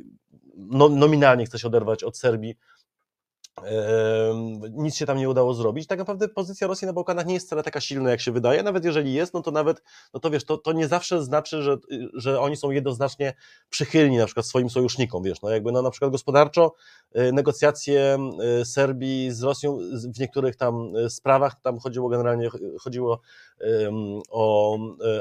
no, 0.58 0.90
nominalnie 0.90 1.46
chce 1.46 1.60
się 1.60 1.68
oderwać 1.68 2.04
od 2.04 2.18
Serbii, 2.18 2.56
nic 4.72 4.96
się 4.96 5.06
tam 5.06 5.18
nie 5.18 5.30
udało 5.30 5.54
zrobić. 5.54 5.88
Tak 5.88 6.00
naprawdę 6.00 6.28
pozycja 6.30 6.68
Rosji 6.68 6.88
na 6.88 6.94
Bałkanach 6.94 7.26
nie 7.26 7.34
jest 7.34 7.48
wcale 7.48 7.64
taka 7.64 7.82
silna, 7.82 8.10
jak 8.10 8.22
się 8.22 8.32
wydaje. 8.32 8.64
Nawet 8.64 8.86
jeżeli 8.86 9.14
jest, 9.14 9.34
no 9.34 9.42
to 9.42 9.52
nawet, 9.52 9.84
no 10.14 10.20
to 10.20 10.30
wiesz, 10.30 10.46
to, 10.46 10.58
to 10.58 10.74
nie 10.74 10.88
zawsze 10.88 11.24
znaczy, 11.24 11.64
że, 11.64 11.78
że 12.14 12.40
oni 12.42 12.58
są 12.58 12.72
jednoznacznie 12.72 13.34
przychylni 13.70 14.18
na 14.18 14.26
przykład 14.26 14.46
swoim 14.46 14.70
sojusznikom, 14.70 15.24
wiesz, 15.24 15.42
no 15.42 15.50
jakby 15.50 15.72
no 15.72 15.82
na 15.82 15.90
przykład 15.90 16.12
gospodarczo 16.12 16.74
y, 17.16 17.32
negocjacje 17.34 18.18
y, 18.62 18.66
Serbii 18.66 19.32
z 19.32 19.44
Rosją 19.44 19.78
w 20.16 20.20
niektórych 20.20 20.56
tam 20.56 20.96
y, 20.96 21.10
sprawach, 21.10 21.62
tam 21.62 21.80
chodziło 21.80 22.10
generalnie, 22.10 22.50
chodziło 22.80 23.22
o, 24.30 24.78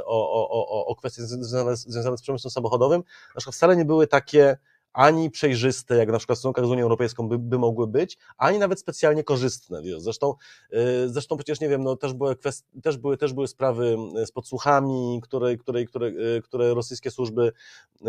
o, 0.07 0.26
o, 0.51 0.68
o, 0.70 0.87
o 0.87 0.97
kwestie 0.97 1.22
związane, 1.22 1.76
z- 1.76 1.87
związane 1.87 2.18
z 2.18 2.22
przemysłem 2.22 2.51
samochodowym, 2.51 3.03
na 3.34 3.39
przykład 3.39 3.55
wcale 3.57 3.76
nie 3.76 3.84
były 3.84 4.07
takie 4.07 4.57
ani 4.97 5.30
przejrzyste, 5.30 5.97
jak 5.97 6.12
na 6.12 6.18
przykład 6.18 6.36
w 6.36 6.38
stosunkach 6.38 6.66
z 6.66 6.70
Unią 6.70 6.82
Europejską 6.82 7.28
by, 7.28 7.38
by 7.38 7.59
mogły 7.59 7.86
być, 7.86 8.18
ani 8.36 8.59
nawet 8.59 8.80
specjalnie 8.80 9.24
korzystne. 9.24 9.82
Zresztą, 9.99 10.34
yy, 10.70 10.80
zresztą 11.09 11.36
przecież 11.36 11.61
nie 11.61 11.68
wiem, 11.68 11.82
no, 11.82 11.97
też, 11.97 12.14
były 12.14 12.34
kwest- 12.34 12.64
też, 12.82 12.97
były, 12.97 13.16
też 13.16 13.32
były 13.32 13.49
sprawy 13.49 13.97
z 14.26 14.32
podsłuchami, 14.32 15.20
które, 15.22 15.57
które, 15.57 15.84
które, 15.84 16.11
yy, 16.11 16.42
które 16.42 16.74
rosyjskie 16.74 17.11
służby 17.11 17.53
yy, 18.01 18.09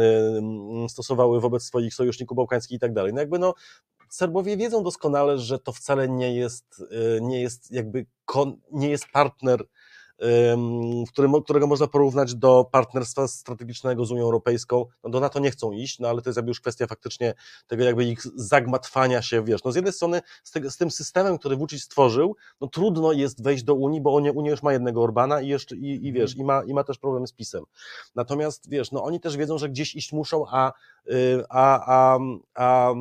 stosowały 0.89 1.41
wobec 1.41 1.63
swoich 1.63 1.93
sojuszników 1.93 2.35
bałkańskich 2.35 2.75
i 2.75 2.79
tak 2.79 2.93
dalej. 2.93 3.13
No 3.13 3.19
jakby 3.19 3.39
no, 3.39 3.53
Serbowie 4.09 4.57
wiedzą 4.57 4.83
doskonale, 4.83 5.37
że 5.37 5.59
to 5.59 5.71
wcale 5.71 6.09
nie 6.09 6.35
jest, 6.35 6.83
nie 7.21 7.41
jest 7.41 7.71
jakby 7.71 8.05
nie 8.71 8.89
jest 8.89 9.05
partner 9.13 9.63
w 11.07 11.11
którym, 11.11 11.41
którego 11.43 11.67
można 11.67 11.87
porównać 11.87 12.35
do 12.35 12.69
partnerstwa 12.71 13.27
strategicznego 13.27 14.05
z 14.05 14.11
Unią 14.11 14.23
Europejską. 14.23 14.85
No 15.03 15.09
do 15.09 15.19
NATO 15.19 15.39
nie 15.39 15.51
chcą 15.51 15.71
iść, 15.71 15.99
no 15.99 16.07
ale 16.07 16.21
to 16.21 16.29
jest 16.29 16.37
jakby 16.37 16.49
już 16.49 16.61
kwestia 16.61 16.87
faktycznie 16.87 17.33
tego 17.67 17.83
jakby 17.83 18.05
ich 18.05 18.21
zagmatwania 18.35 19.21
się, 19.21 19.43
wiesz, 19.43 19.63
no 19.63 19.71
z 19.71 19.75
jednej 19.75 19.93
strony 19.93 20.21
z, 20.43 20.51
tego, 20.51 20.71
z 20.71 20.77
tym 20.77 20.91
systemem, 20.91 21.37
który 21.37 21.55
Vucic 21.55 21.83
stworzył, 21.83 22.35
no 22.61 22.67
trudno 22.67 23.11
jest 23.11 23.43
wejść 23.43 23.63
do 23.63 23.73
Unii, 23.73 24.01
bo 24.01 24.11
Unia, 24.11 24.31
Unia 24.31 24.51
już 24.51 24.63
ma 24.63 24.73
jednego 24.73 25.03
Orbana 25.03 25.41
i 25.41 25.47
jeszcze, 25.47 25.75
i, 25.75 26.07
i 26.07 26.13
wiesz, 26.13 26.35
i 26.35 26.43
ma, 26.43 26.63
i 26.63 26.73
ma 26.73 26.83
też 26.83 26.97
problem 26.97 27.27
z 27.27 27.33
PiSem. 27.33 27.63
Natomiast, 28.15 28.69
wiesz, 28.69 28.91
no 28.91 29.03
oni 29.03 29.19
też 29.19 29.37
wiedzą, 29.37 29.57
że 29.57 29.69
gdzieś 29.69 29.95
iść 29.95 30.13
muszą, 30.13 30.45
a, 30.47 30.73
y, 31.07 31.43
a, 31.49 31.83
a, 31.87 32.19
a 32.55 32.93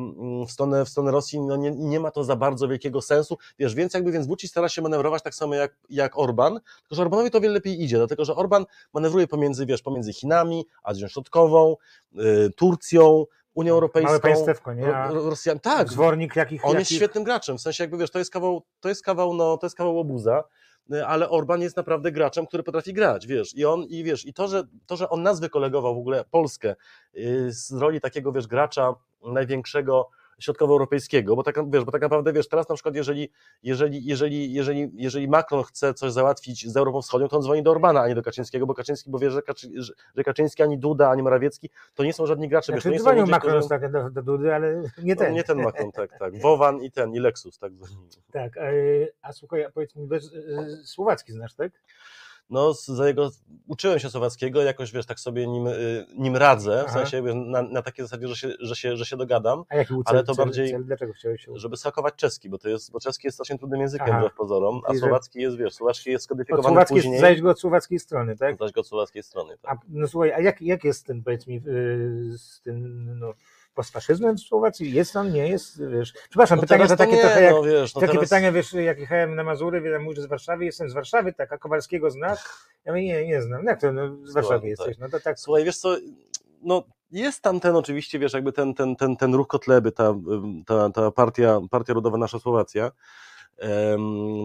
w, 0.47 0.51
stronę, 0.51 0.85
w 0.85 0.89
stronę 0.89 1.11
Rosji 1.11 1.41
no 1.41 1.55
nie, 1.55 1.71
nie 1.71 1.99
ma 1.99 2.11
to 2.11 2.23
za 2.23 2.35
bardzo 2.35 2.67
wielkiego 2.67 3.01
sensu, 3.01 3.37
wiesz, 3.59 3.75
więc 3.75 3.93
jakby 3.93 4.11
więc 4.11 4.27
Vucic 4.27 4.51
stara 4.51 4.69
się 4.69 4.81
manewrować 4.81 5.23
tak 5.23 5.35
samo 5.35 5.55
jak, 5.55 5.75
jak 5.89 6.17
Orban, 6.17 6.59
tylko 6.81 6.95
że 6.95 7.06
Orbanowi 7.07 7.31
to 7.31 7.37
o 7.37 7.41
wiele 7.41 7.53
lepiej 7.53 7.83
idzie, 7.83 7.97
dlatego 7.97 8.25
że 8.25 8.35
Orban 8.35 8.65
manewruje 8.93 9.27
pomiędzy, 9.27 9.65
wiesz, 9.65 9.81
pomiędzy 9.81 10.13
Chinami, 10.13 10.65
Azją 10.83 11.07
Środkową, 11.07 11.75
y, 12.15 12.51
Turcją, 12.55 13.25
Unią 13.53 13.73
Europejską, 13.73 14.09
Małe 14.09 14.19
państewko, 14.19 14.73
nie? 14.73 14.95
A 14.95 15.11
Rosjan, 15.11 15.59
tak, 15.59 15.89
Zwornik 15.89 16.35
jakich... 16.35 16.65
on 16.65 16.69
jest 16.69 16.91
jakich... 16.91 16.97
świetnym 16.97 17.23
graczem, 17.23 17.57
w 17.57 17.61
sensie 17.61 17.83
jakby 17.83 17.97
wiesz, 17.97 18.11
to 18.11 18.19
jest 18.19 18.31
kawał, 18.31 18.63
to 18.79 18.89
jest 18.89 19.03
kawał, 19.03 19.33
no, 19.33 19.57
to 19.57 19.65
jest 19.65 19.75
kawał 19.75 19.99
obuza, 19.99 20.43
y, 20.93 21.05
ale 21.05 21.29
Orban 21.29 21.61
jest 21.61 21.77
naprawdę 21.77 22.11
graczem, 22.11 22.47
który 22.47 22.63
potrafi 22.63 22.93
grać, 22.93 23.27
wiesz, 23.27 23.55
i 23.55 23.65
on, 23.65 23.83
i 23.83 24.03
wiesz, 24.03 24.25
i 24.25 24.33
to, 24.33 24.47
że, 24.47 24.63
to, 24.85 24.95
że 24.95 25.09
on 25.09 25.23
nas 25.23 25.39
wykolegował 25.39 25.95
w 25.95 25.99
ogóle 25.99 26.25
Polskę 26.31 26.75
y, 27.17 27.51
z 27.51 27.71
roli 27.71 28.01
takiego, 28.01 28.31
wiesz, 28.31 28.47
gracza 28.47 28.95
największego 29.21 30.09
środkowoeuropejskiego, 30.39 31.35
bo 31.35 31.43
tak, 31.43 31.71
wiesz, 31.71 31.83
bo 31.83 31.91
tak 31.91 32.01
naprawdę, 32.01 32.33
wiesz, 32.33 32.47
teraz 32.47 32.69
na 32.69 32.75
przykład 32.75 32.95
jeżeli, 32.95 33.31
jeżeli, 33.63 34.05
jeżeli, 34.05 34.53
jeżeli, 34.53 34.89
jeżeli 34.93 35.27
Macron 35.27 35.63
chce 35.63 35.93
coś 35.93 36.11
załatwić 36.11 36.67
z 36.67 36.77
Europą 36.77 37.01
Wschodnią, 37.01 37.27
to 37.27 37.35
on 37.37 37.43
dzwoni 37.43 37.63
do 37.63 37.71
Orbana, 37.71 38.01
a 38.01 38.07
nie 38.07 38.15
do 38.15 38.23
Kaczyńskiego, 38.23 38.65
bo 38.65 38.73
Kaczyński, 38.73 39.09
bo 39.09 39.19
wie, 39.19 39.31
że, 39.31 39.41
Kaczy, 39.41 39.67
że, 40.15 40.23
Kaczyński, 40.23 40.63
ani 40.63 40.77
Duda, 40.77 41.09
ani 41.09 41.23
Morawiecki, 41.23 41.69
to 41.95 42.03
nie 42.03 42.13
są 42.13 42.25
żadni 42.25 42.49
gracze, 42.49 42.73
wiesz, 42.73 42.83
to 42.83 42.89
Znaczy, 42.89 42.93
nie 42.93 42.99
są 42.99 43.03
dzwonił 43.03 43.21
ludzie, 43.21 43.31
Macron 43.31 43.51
którzy... 43.51 43.65
ostatnio 43.65 43.89
do, 43.89 44.09
do 44.09 44.21
Dudy, 44.23 44.55
ale 44.55 44.83
nie 45.03 45.15
No, 45.15 45.19
ten. 45.19 45.33
nie 45.33 45.43
ten 45.43 45.61
Macron, 45.61 45.91
tak, 45.91 46.19
tak. 46.19 46.41
Wowan 46.41 46.81
i 46.81 46.91
ten, 46.91 47.13
i 47.13 47.19
Lexus, 47.19 47.59
tak. 47.59 47.71
Tak, 48.31 48.57
e, 48.57 48.71
a 49.21 49.33
słuchaj, 49.33 49.63
a 49.65 49.71
powiedz 49.71 49.95
mi, 49.95 50.07
bez, 50.07 50.33
e, 50.33 50.85
słowacki 50.85 51.33
znasz, 51.33 51.53
tak? 51.53 51.71
No, 52.49 52.73
za 52.73 53.07
jego, 53.07 53.29
uczyłem 53.67 53.99
się 53.99 54.09
słowackiego, 54.09 54.61
jakoś, 54.61 54.91
wiesz, 54.91 55.05
tak 55.05 55.19
sobie 55.19 55.47
nim, 55.47 55.67
y, 55.67 56.05
nim 56.15 56.35
radzę, 56.35 56.83
w 56.83 56.89
Aha. 56.89 56.93
sensie, 56.93 57.23
wiesz, 57.23 57.33
na, 57.35 57.61
na 57.61 57.81
takiej 57.81 58.05
zasadzie, 58.05 58.27
że 58.27 58.35
się, 58.35 58.49
że, 58.59 58.75
się, 58.75 58.97
że 58.97 59.05
się 59.05 59.17
dogadam, 59.17 59.63
A 59.69 59.75
jaki 59.75 59.93
był 59.93 60.03
cel, 60.03 60.15
Ale 60.15 60.23
to 60.23 60.35
cel, 60.35 60.45
bardziej- 60.45 60.71
cel? 60.71 60.85
Dlaczego 60.85 61.13
chciałeś 61.13 61.45
się 61.45 61.51
żeby 61.55 61.77
schakować 61.77 62.13
czeski, 62.15 62.49
bo 62.49 62.57
to 62.57 62.69
jest, 62.69 62.91
bo 62.91 62.99
czeski 62.99 63.27
jest 63.27 63.35
strasznie 63.35 63.57
trudnym 63.57 63.81
językiem, 63.81 64.07
Aha. 64.09 64.17
wbrew 64.19 64.33
pozorom, 64.33 64.81
a 64.87 64.93
że- 64.93 64.99
słowacki 64.99 65.39
jest, 65.41 65.57
wiesz, 65.57 65.73
słowacki 65.73 66.11
jest 66.11 66.23
od 66.23 66.25
skodyfikowany 66.25 66.67
słowackiej, 66.67 66.97
później, 66.97 67.19
zaś 67.19 67.41
go 67.41 67.49
od 67.49 67.59
słowackiej 67.59 67.99
strony, 67.99 68.37
tak? 68.37 68.57
zaś 68.57 68.71
go 68.71 68.81
od 68.81 68.87
słowackiej 68.87 69.23
strony, 69.23 69.57
tak. 69.61 69.71
A, 69.77 69.79
no 69.89 70.07
słuchaj, 70.07 70.31
a 70.33 70.39
jak, 70.39 70.61
jak 70.61 70.83
jest 70.83 71.05
ten, 71.05 71.23
powiedz 71.23 71.47
mi, 71.47 71.55
y, 71.57 71.61
z 72.37 72.61
tym, 72.61 73.05
no, 73.19 73.33
postfaszyzmem 73.77 74.37
w 74.37 74.39
Słowacji? 74.39 74.93
Jest 74.93 75.15
on, 75.15 75.31
nie 75.31 75.47
jest, 75.47 75.89
wiesz? 75.89 76.13
Przepraszam, 76.29 76.55
No 76.55 76.61
pytania 76.61 76.87
to 76.87 76.95
takie 76.95 77.11
nie, 77.11 77.21
trochę 77.21 77.41
jak, 77.41 77.53
no, 77.53 77.63
wiesz, 77.63 77.95
no 77.95 78.01
takie 78.01 78.13
teraz... 78.13 78.29
pytania, 78.29 78.51
wiesz, 78.51 78.73
jak 78.73 78.99
jechałem 78.99 79.35
na 79.35 79.43
Mazury, 79.43 79.81
wiele 79.81 79.99
mówisz, 79.99 80.15
że 80.15 80.23
z 80.23 80.25
Warszawy, 80.25 80.65
jestem 80.65 80.89
z 80.89 80.93
Warszawy, 80.93 81.33
tak, 81.33 81.53
a 81.53 81.57
Kowalskiego 81.57 82.11
znasz? 82.11 82.39
Ja 82.85 82.91
mówię, 82.91 83.05
nie, 83.05 83.27
nie 83.27 83.41
znam. 83.41 83.65
Jak 83.65 83.81
to, 83.81 83.91
no, 83.91 84.15
z 84.23 84.33
Warszawy 84.33 84.55
Słuchaj, 84.55 84.69
jesteś? 84.69 84.97
No 84.97 85.09
to 85.09 85.19
tak, 85.19 85.39
Słuchaj, 85.39 85.65
wiesz 85.65 85.77
co, 85.77 85.97
no 86.61 86.83
jest 87.11 87.41
tam 87.41 87.59
ten 87.59 87.75
oczywiście, 87.75 88.19
wiesz, 88.19 88.33
jakby 88.33 88.51
ten, 88.51 88.73
ten, 88.73 88.95
ten, 88.95 89.17
ten 89.17 89.33
ruch 89.35 89.47
Kotleby, 89.47 89.91
ta, 89.91 90.13
ta, 90.65 90.89
ta 90.89 91.11
partia, 91.11 91.59
partia 91.71 91.93
Rodowa 91.93 92.17
Nasza 92.17 92.39
Słowacja, 92.39 92.91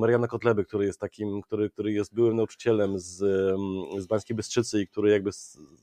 Mariana 0.00 0.26
Kotleby, 0.26 0.64
który 0.64 0.86
jest 0.86 1.00
takim, 1.00 1.42
który, 1.42 1.70
który 1.70 1.92
jest 1.92 2.14
byłym 2.14 2.36
nauczycielem 2.36 2.98
z, 2.98 3.16
z 3.98 4.06
Bańskiej 4.06 4.36
Bystrzycy 4.36 4.80
i 4.80 4.86
który 4.86 5.10
jakby 5.10 5.30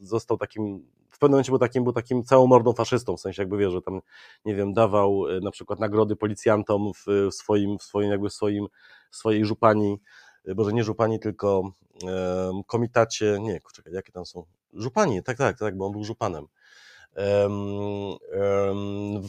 został 0.02 0.38
takim, 0.38 0.86
w 1.10 1.20
pewnym 1.20 1.32
momencie 1.32 1.52
był 1.52 1.60
takim, 1.60 1.84
był 1.84 1.94
takim 1.94 2.24
całą 2.24 2.74
faszystą, 2.74 3.18
w 3.18 3.22
sensie 3.22 3.42
jakby 3.42 3.58
wiesz, 3.58 3.74
że 3.74 3.82
tam, 3.82 4.02
nie 4.46 4.56
wiem, 4.56 4.74
dawał 4.74 5.30
e, 5.30 5.40
na 5.40 5.52
przykład 5.52 5.80
nagrody 5.80 6.16
policjantom 6.16 6.92
w, 6.94 7.30
w 7.32 7.34
swoim, 7.34 7.78
w 7.78 7.84
swoim 7.84 8.12
jakby 8.12 8.30
swoim, 8.30 8.68
swojej 9.12 9.46
żupani, 9.46 10.00
e, 10.46 10.56
Boże, 10.56 10.74
nie 10.74 10.84
żupani, 10.84 11.20
tylko 11.20 11.72
komitacie, 12.68 13.38
nie, 13.42 13.60
czekaj, 13.74 13.94
jakie 13.94 14.12
tam 14.12 14.26
są? 14.26 14.46
Żupani, 14.74 15.24
tak, 15.24 15.38
tak, 15.38 15.60
tak, 15.60 15.78
bo 15.78 15.86
on 15.86 15.92
był 15.92 16.04
żupanem. 16.04 16.46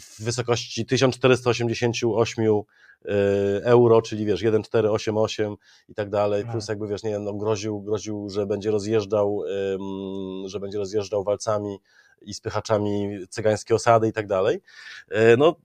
W 0.01 0.25
wysokości 0.25 0.87
1488 0.87 2.45
e, 2.45 2.55
euro, 3.65 4.03
czyli 4.03 4.27
wiesz, 4.27 4.41
1488 4.41 5.55
i 5.89 5.95
tak 5.95 6.11
dalej, 6.11 6.45
plus 6.51 6.69
jakby 6.69 6.89
wiesz, 6.89 7.03
nie 7.03 7.11
wiem, 7.11 7.25
no, 7.25 7.35
groził, 7.35 7.81
groził, 7.81 8.31
że 8.31 8.47
będzie 8.47 8.71
rozjeżdżał, 8.71 9.43
że 10.47 10.61
będzie 10.61 10.79
rozjeżdżał 10.79 11.25
walcami 11.25 11.79
i 12.23 12.35
spychaczami 12.35 13.27
cygańskie 13.29 13.75
osady 13.75 14.09
i 14.09 14.13
tak 14.13 14.27
dalej. 14.27 14.61
E, 15.11 15.37
No, 15.37 15.57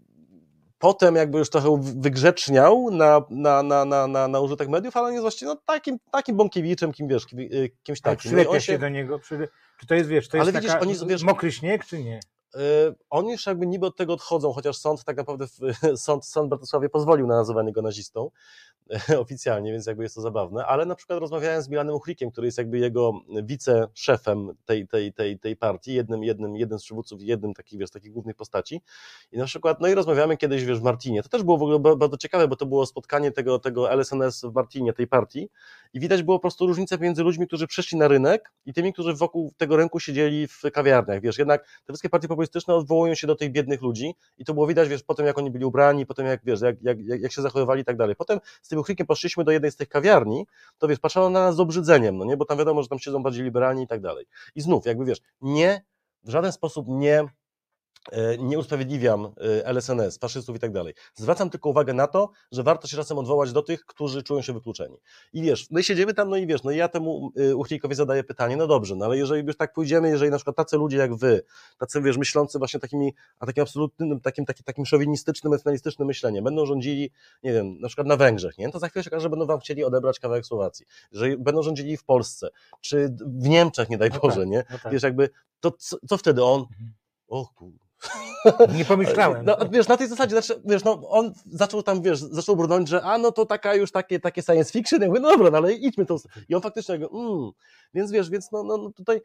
potem 0.80 1.16
jakby 1.16 1.38
już 1.38 1.50
trochę 1.50 1.82
wygrzeczniał 1.82 2.92
na, 2.92 3.22
na, 3.30 3.64
na, 3.64 3.86
na, 3.86 4.08
na, 4.08 4.28
na 4.28 4.40
użytek 4.40 4.70
mediów, 4.70 4.98
ale 4.98 5.08
on 5.08 5.14
jest 5.14 5.22
właściwie 5.22 5.52
no, 5.52 5.62
takim, 5.66 5.98
takim 6.12 6.36
Bąkiewiczem, 6.38 6.92
kim 6.92 7.08
wiesz, 7.08 7.26
kim, 7.26 7.40
y, 7.40 7.72
kimś 7.84 8.02
tak 8.02 8.18
takim. 8.18 8.32
No 8.32 8.36
przylepia 8.36 8.50
on 8.50 8.60
się 8.60 8.80
do 8.80 8.90
niego, 8.90 9.20
przy, 9.20 9.48
czy 9.80 9.88
to 9.88 9.96
jest, 9.96 10.10
wiesz, 10.10 10.30
to 10.30 10.38
Ale 10.38 10.46
jest 10.46 10.56
widzisz, 10.56 10.72
taka, 10.72 10.82
oni, 10.86 10.96
wiesz- 11.08 11.24
mokry 11.24 11.52
śnieg, 11.52 11.86
czy 11.86 12.04
nie? 12.04 12.20
Y, 12.56 12.60
Oni 13.10 13.32
już 13.32 13.46
jakby 13.46 13.68
niby 13.68 13.86
od 13.86 13.96
tego 13.96 14.14
odchodzą, 14.14 14.54
chociaż 14.54 14.78
sąd 14.78 15.04
tak 15.04 15.18
naprawdę, 15.18 15.46
sąd, 15.98 16.26
sąd 16.26 16.50
Bratysławie 16.50 16.90
pozwolił 16.90 17.28
na 17.28 17.36
nazywanie 17.36 17.72
go 17.72 17.82
nazistą 17.82 18.30
oficjalnie, 19.20 19.72
więc 19.72 19.86
jakby 19.86 20.04
jest 20.04 20.16
to 20.16 20.22
zabawne, 20.22 20.66
ale 20.66 20.86
na 20.86 20.96
przykład 20.96 21.20
rozmawiałem 21.20 21.62
z 21.62 21.70
Milanem 21.70 21.96
Uchlikiem, 21.96 22.32
który 22.32 22.48
jest 22.48 22.58
jakby 22.58 22.78
jego 22.80 23.14
wiceszefem 23.44 24.52
tej, 24.66 24.88
tej, 24.88 25.14
tej, 25.14 25.40
tej 25.40 25.56
partii, 25.56 25.94
jednym, 25.94 26.24
jednym, 26.24 26.56
jednym 26.56 26.80
z 26.80 26.84
przywódców, 26.84 27.22
jednym 27.22 27.54
takich, 27.54 27.80
wiesz, 27.80 27.92
takich 27.92 28.12
głównych 28.12 28.36
postaci. 28.36 28.82
I 29.32 29.38
na 29.38 29.46
przykład, 29.46 29.82
no 29.82 29.88
i 29.88 29.96
rozmawiamy 29.96 30.38
kiedyś, 30.38 30.66
wiesz, 30.66 30.80
w 30.80 30.84
Martinie, 30.84 31.24
to 31.24 31.30
też 31.30 31.44
było 31.44 31.58
w 31.58 31.62
ogóle 31.62 31.80
ba- 31.80 31.96
bardzo 31.96 32.18
ciekawe, 32.18 32.48
bo 32.48 32.56
to 32.56 32.66
było 32.66 32.86
spotkanie 32.86 33.32
tego, 33.32 33.60
tego 33.60 33.92
LSNS 33.92 34.42
w 34.42 34.54
Martinie, 34.54 34.94
tej 34.94 35.08
partii 35.08 35.50
i 35.96 36.00
widać 36.00 36.24
było 36.24 36.38
po 36.38 36.42
prostu 36.42 36.68
różnicę 36.68 36.98
między 36.98 37.24
ludźmi, 37.24 37.48
którzy 37.48 37.68
przyszli 37.68 37.98
na 37.98 38.08
rynek 38.08 38.52
i 38.66 38.74
tymi, 38.74 38.94
którzy 38.94 39.14
wokół 39.14 39.54
tego 39.58 39.78
rynku 39.78 40.00
siedzieli 40.00 40.48
w 40.48 40.62
kawiarniach, 40.74 41.22
wiesz, 41.22 41.38
jednak 41.38 41.62
te 41.64 41.94
wszystkie 41.94 42.10
partie 42.10 42.28
populistyczne 42.28 42.76
odwołują 42.76 43.16
się 43.16 43.28
do 43.28 43.36
tych 43.36 43.52
biednych 43.52 43.82
ludzi 43.82 44.16
i 44.38 44.46
to 44.46 44.54
było 44.54 44.68
widać, 44.68 44.90
wiesz, 44.90 45.04
potem 45.04 45.26
jak 45.26 45.38
oni 45.38 45.52
byli 45.52 45.66
ubrani, 45.66 46.06
potem 46.06 46.26
jak, 46.26 46.42
wiesz, 46.44 46.62
jak, 46.62 46.76
jak, 46.82 46.98
jak 47.06 47.32
się 47.32 47.42
zachowywali 47.42 47.82
i 47.82 47.86
tak 47.86 47.98
dalej. 47.98 48.16
Potem 48.16 48.40
z 48.62 48.70
tym 48.70 48.80
uchlikiem 48.80 49.08
poszliśmy 49.08 49.44
do 49.44 49.52
jednej 49.52 49.72
z 49.72 49.76
tych 49.76 49.90
kawiarni, 49.90 50.46
to 50.78 50.88
wiesz, 50.88 51.00
patrzono 51.00 51.30
na 51.30 51.40
nas 51.40 51.56
z 51.56 51.60
obrzydzeniem, 51.60 52.18
no 52.18 52.26
nie, 52.26 52.38
bo 52.38 52.46
tam 52.46 52.58
wiadomo, 52.58 52.84
że 52.84 52.90
tam 52.90 53.00
siedzą 53.00 53.24
bardziej 53.24 53.44
liberalni 53.44 53.84
i 53.84 53.88
tak 53.88 54.02
dalej. 54.02 54.26
I 54.56 54.62
znów, 54.62 54.86
jakby 54.86 55.06
wiesz, 55.06 55.22
nie, 55.42 55.82
w 56.24 56.30
żaden 56.30 56.52
sposób 56.52 56.86
nie 56.90 57.24
nie 58.40 58.60
usprawiedliwiam 58.60 59.26
e, 59.26 59.66
LSNS, 59.66 60.18
faszystów 60.18 60.56
i 60.56 60.60
tak 60.60 60.72
dalej. 60.72 60.94
Zwracam 61.16 61.50
tylko 61.50 61.70
uwagę 61.70 61.94
na 61.94 62.08
to, 62.08 62.30
że 62.52 62.64
warto 62.64 62.88
się 62.88 62.98
czasem 62.98 63.18
odwołać 63.18 63.52
do 63.52 63.62
tych, 63.62 63.86
którzy 63.86 64.24
czują 64.24 64.42
się 64.42 64.54
wykluczeni. 64.54 64.98
I 65.34 65.42
wiesz, 65.42 65.70
no 65.72 65.80
i 65.80 65.84
siedzimy 65.84 66.14
tam, 66.14 66.30
no 66.30 66.38
i 66.38 66.48
wiesz, 66.48 66.64
no 66.64 66.72
i 66.72 66.78
ja 66.78 66.88
temu 66.88 67.32
y, 67.40 67.56
Uchlikowi 67.56 67.96
zadaję 67.96 68.24
pytanie, 68.24 68.58
no 68.58 68.68
dobrze, 68.68 68.96
no 68.96 69.06
ale 69.06 69.18
jeżeli 69.18 69.48
już 69.48 69.58
tak 69.58 69.74
pójdziemy, 69.74 70.10
jeżeli 70.10 70.32
na 70.32 70.38
przykład 70.38 70.56
tacy 70.56 70.78
ludzie 70.78 70.98
jak 70.98 71.16
wy, 71.16 71.44
tacy 71.78 72.02
wiesz, 72.02 72.18
myślący 72.18 72.60
właśnie 72.60 72.80
takimi, 72.80 73.14
a 73.40 73.46
takim 73.46 73.64
absolutnym, 73.64 74.20
takim, 74.20 74.46
takim, 74.46 74.64
takim 74.64 74.86
szowinistycznym, 74.86 75.54
nacjonalistycznym 75.54 76.08
myśleniem, 76.08 76.44
będą 76.44 76.66
rządzili, 76.66 77.12
nie 77.44 77.54
wiem, 77.54 77.80
na 77.80 77.88
przykład 77.88 78.08
na 78.08 78.18
Węgrzech, 78.18 78.58
nie? 78.58 78.72
To 78.72 78.80
za 78.80 78.90
chwilę 78.90 79.04
się 79.04 79.10
okaże, 79.10 79.24
że 79.24 79.30
będą 79.30 79.46
wam 79.46 79.60
chcieli 79.60 79.84
odebrać 79.84 80.20
kawałek 80.20 80.46
Słowacji, 80.46 80.86
że 81.12 81.38
będą 81.38 81.64
rządzili 81.64 81.98
w 81.98 82.04
Polsce, 82.04 82.50
czy 82.82 83.16
w 83.26 83.48
Niemczech, 83.48 83.90
nie 83.90 83.98
daj 83.98 84.10
No 84.10 84.20
Boże, 84.20 84.40
tak, 84.40 84.48
nie? 84.48 84.64
no 84.72 84.78
tak. 84.84 84.94
Wiesz, 84.94 85.04
jakby, 85.04 85.30
to 85.60 85.72
co, 85.72 85.98
co 86.10 86.18
wtedy 86.18 86.44
on? 86.44 86.62
Mhm. 86.62 86.94
O 87.28 87.46
kur... 87.56 87.85
Nie 88.78 88.86
pomyślałem. 88.86 89.46
No, 89.46 89.58
wiesz, 89.72 89.88
na 89.88 89.98
tej 89.98 90.08
zasadzie, 90.08 90.42
znaczy, 90.42 90.62
wiesz, 90.66 90.84
no, 90.84 91.10
on 91.10 91.34
zaczął 91.46 91.84
tam, 91.84 92.02
wiesz, 92.02 92.20
zaczął 92.20 92.56
brnąć, 92.56 92.90
że 92.90 93.04
a, 93.04 93.18
no 93.18 93.32
to 93.32 93.46
taka 93.46 93.76
już 93.76 93.92
takie, 93.92 94.20
takie 94.20 94.42
science 94.42 94.72
fiction, 94.72 95.02
ja 95.02 95.08
mówię, 95.08 95.20
no 95.20 95.30
dobra, 95.30 95.52
no 95.52 95.58
ale 95.58 95.74
idźmy 95.74 96.06
to. 96.06 96.18
I 96.50 96.56
on 96.56 96.62
faktycznie, 96.62 96.92
jakby, 96.92 97.18
mm. 97.18 97.52
więc 97.94 98.12
wiesz, 98.12 98.30
więc 98.30 98.52
no, 98.52 98.64
no, 98.64 98.78
no 98.78 98.92
tutaj 98.92 99.22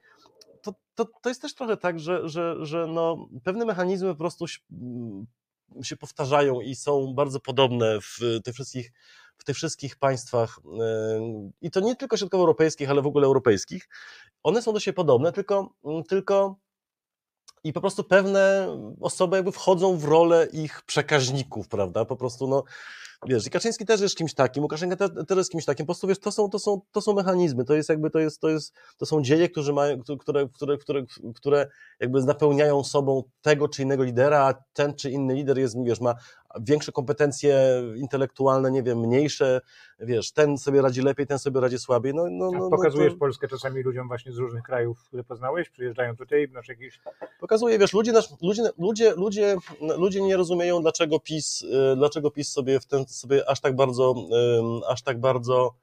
to, 0.63 0.75
to, 0.95 1.05
to 1.23 1.29
jest 1.29 1.43
też 1.43 1.55
trochę 1.55 1.77
tak, 1.77 2.01
że, 2.01 2.29
że, 2.29 2.67
że 2.67 2.87
no, 2.87 3.29
pewne 3.45 3.65
mechanizmy 3.65 4.09
po 4.09 4.19
prostu 4.19 4.49
się, 4.49 4.59
mm, 4.73 5.27
się 5.83 5.97
powtarzają 5.97 6.61
i 6.61 6.75
są 6.75 7.15
bardzo 7.15 7.41
podobne 7.41 7.99
w 8.01 8.41
tych 8.45 8.55
wszystkich 8.55 8.93
w 9.41 9.45
tych 9.45 9.57
wszystkich 9.57 9.97
państwach 9.97 10.61
yy, 10.65 11.51
i 11.61 11.71
to 11.71 11.81
nie 11.81 11.97
tylko 11.97 12.17
środkowoeuropejskich, 12.17 12.91
ale 12.91 13.03
w 13.03 13.07
ogóle 13.07 13.27
europejskich, 13.27 13.89
one 14.43 14.63
są 14.63 14.73
do 14.73 14.81
siebie 14.81 14.95
podobne, 14.95 15.33
tylko, 15.33 15.75
mm, 15.85 16.05
tylko 16.05 16.57
i 17.65 17.73
po 17.73 17.81
prostu 17.81 18.05
pewne 18.05 18.77
osoby 19.01 19.37
jakby 19.37 19.53
wchodzą 19.53 19.97
w 19.97 20.05
rolę 20.05 20.49
ich 20.53 20.83
przekaźników, 20.83 21.69
prawda? 21.69 22.05
Po 22.05 22.17
prostu, 22.17 22.49
no, 22.49 22.65
wiesz, 23.27 23.47
i 23.47 23.51
Kaczyński 23.51 23.87
też 23.87 24.01
jest 24.01 24.17
kimś 24.17 24.35
takim, 24.35 24.63
Łukaszenka 24.63 24.97
też, 24.97 25.11
też 25.29 25.39
jest 25.39 25.51
kimś 25.51 25.65
takim, 25.65 25.87
po 25.87 25.93
prostu, 25.93 26.07
wiesz, 26.07 26.19
to 26.19 26.33
są, 26.33 26.51
to 26.51 26.59
są, 26.59 26.81
to 26.93 27.01
są 27.01 27.15
mechanizmy, 27.15 27.65
to 27.65 27.75
jest 27.75 27.89
jakby, 27.89 28.11
to 28.11 28.19
jest, 28.19 28.41
to 28.41 28.49
jest, 28.49 28.75
to 28.99 29.07
są 29.07 29.23
dzieje, 29.23 29.49
którzy 29.49 29.73
mają, 29.73 29.99
które, 30.21 30.49
które, 30.49 30.79
które, 30.79 31.03
które 31.35 31.69
jakby 32.01 32.25
napełniają 32.25 32.85
sobą 32.85 33.23
tego 33.43 33.69
czy 33.69 33.83
innego 33.83 34.05
lidera, 34.05 34.39
a 34.49 34.55
ten 34.73 34.95
czy 34.95 35.11
inny 35.11 35.35
lider 35.35 35.59
jest, 35.59 35.77
wiesz, 35.85 36.01
ma 36.01 36.15
większe 36.61 36.93
kompetencje 36.93 37.83
intelektualne, 37.97 38.71
nie 38.71 38.83
wiem, 38.83 38.99
mniejsze, 38.99 39.61
wiesz, 40.01 40.33
ten 40.33 40.59
sobie 40.59 40.83
radzi 40.83 41.03
lepiej, 41.03 41.27
ten 41.27 41.39
sobie 41.39 41.61
radzi 41.61 41.79
słabiej, 41.79 42.15
no, 42.15 42.27
no, 42.31 42.49
A 42.49 42.51
no, 42.51 42.59
no 42.59 42.71
pokazujesz 42.71 43.13
to 43.13 43.19
Polskę 43.19 43.49
czasami 43.49 43.83
ludziom 43.83 44.09
właśnie 44.09 44.33
z 44.33 44.37
różnych 44.37 44.63
krajów, 44.63 45.05
które 45.05 45.25
poznałeś, 45.25 45.71
przyjeżdżają 45.71 46.17
tutaj, 46.17 46.49
masz 46.53 46.69
jakieś... 46.69 47.01
pokazuje, 47.41 47.79
wiesz, 47.79 47.93
ludzie, 47.93 48.13
nasz, 48.13 48.29
ludzie, 48.43 48.63
ludzie, 48.79 49.15
ludzie, 49.15 49.57
ludzie 49.81 50.23
nie 50.23 50.37
rozumieją, 50.37 50.83
dlaczego 50.83 51.21
PiS, 51.21 51.63
y, 51.63 51.97
dlaczego 51.97 52.31
PiS 52.31 52.53
sobie 52.53 52.81
w 52.81 52.87
ten, 52.87 53.09
sobie 53.09 53.49
aż 53.49 53.61
tak 53.61 53.77
bardzo, 53.77 54.15
ym, 54.59 54.81
aż 54.89 55.03
tak 55.03 55.21
bardzo 55.21 55.75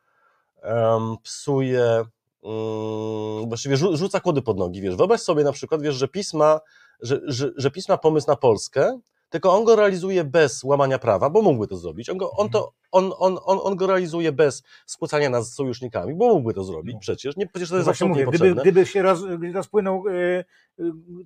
em, 0.61 1.15
psuje, 1.24 2.05
ym, 2.43 3.47
właściwie 3.47 3.76
rzu- 3.76 3.95
rzuca 3.97 4.20
kłody 4.20 4.41
pod 4.41 4.57
nogi, 4.57 4.82
wiesz, 4.82 4.95
wyobraź 4.95 5.22
sobie 5.22 5.43
na 5.43 5.51
przykład, 5.51 5.82
wiesz, 5.82 5.95
że 5.95 6.07
PiS 6.07 6.34
ma, 6.34 6.59
że, 7.01 7.22
że, 7.24 7.51
że 7.57 7.72
PiS 7.72 7.89
ma 7.89 7.97
pomysł 7.97 8.28
na 8.28 8.36
Polskę, 8.36 8.99
tylko 9.30 9.53
on 9.53 9.63
go 9.63 9.75
realizuje 9.75 10.23
bez 10.23 10.63
łamania 10.63 10.99
prawa, 10.99 11.30
bo 11.30 11.41
mógłby 11.41 11.67
to 11.67 11.78
zrobić. 11.78 12.09
On, 12.09 12.17
go, 12.17 12.32
on, 12.32 12.49
to, 12.49 12.73
on, 12.92 13.12
on, 13.18 13.38
on, 13.46 13.60
on 13.64 13.76
go 13.76 13.88
realizuje 13.88 14.32
bez 14.32 14.64
skłócania 14.86 15.30
nas 15.30 15.52
z 15.52 15.56
sojusznikami, 15.56 16.16
bo 16.16 16.28
mógłby 16.34 16.54
to 16.54 16.64
zrobić 16.64 16.94
No. 16.94 17.00
przecież. 17.00 17.36
Nie, 17.38 17.48
przecież 17.48 17.70
to 17.70 17.76
No 17.76 17.80
jest 17.80 17.90
absolutnie 17.90 18.26
mówię, 18.26 18.38
gdyby, 18.38 18.62
gdyby 18.62 18.86
się 18.86 19.02
roz, 19.02 19.20
rozpłynął 19.54 20.04
e, 20.08 20.14
e, 20.14 20.44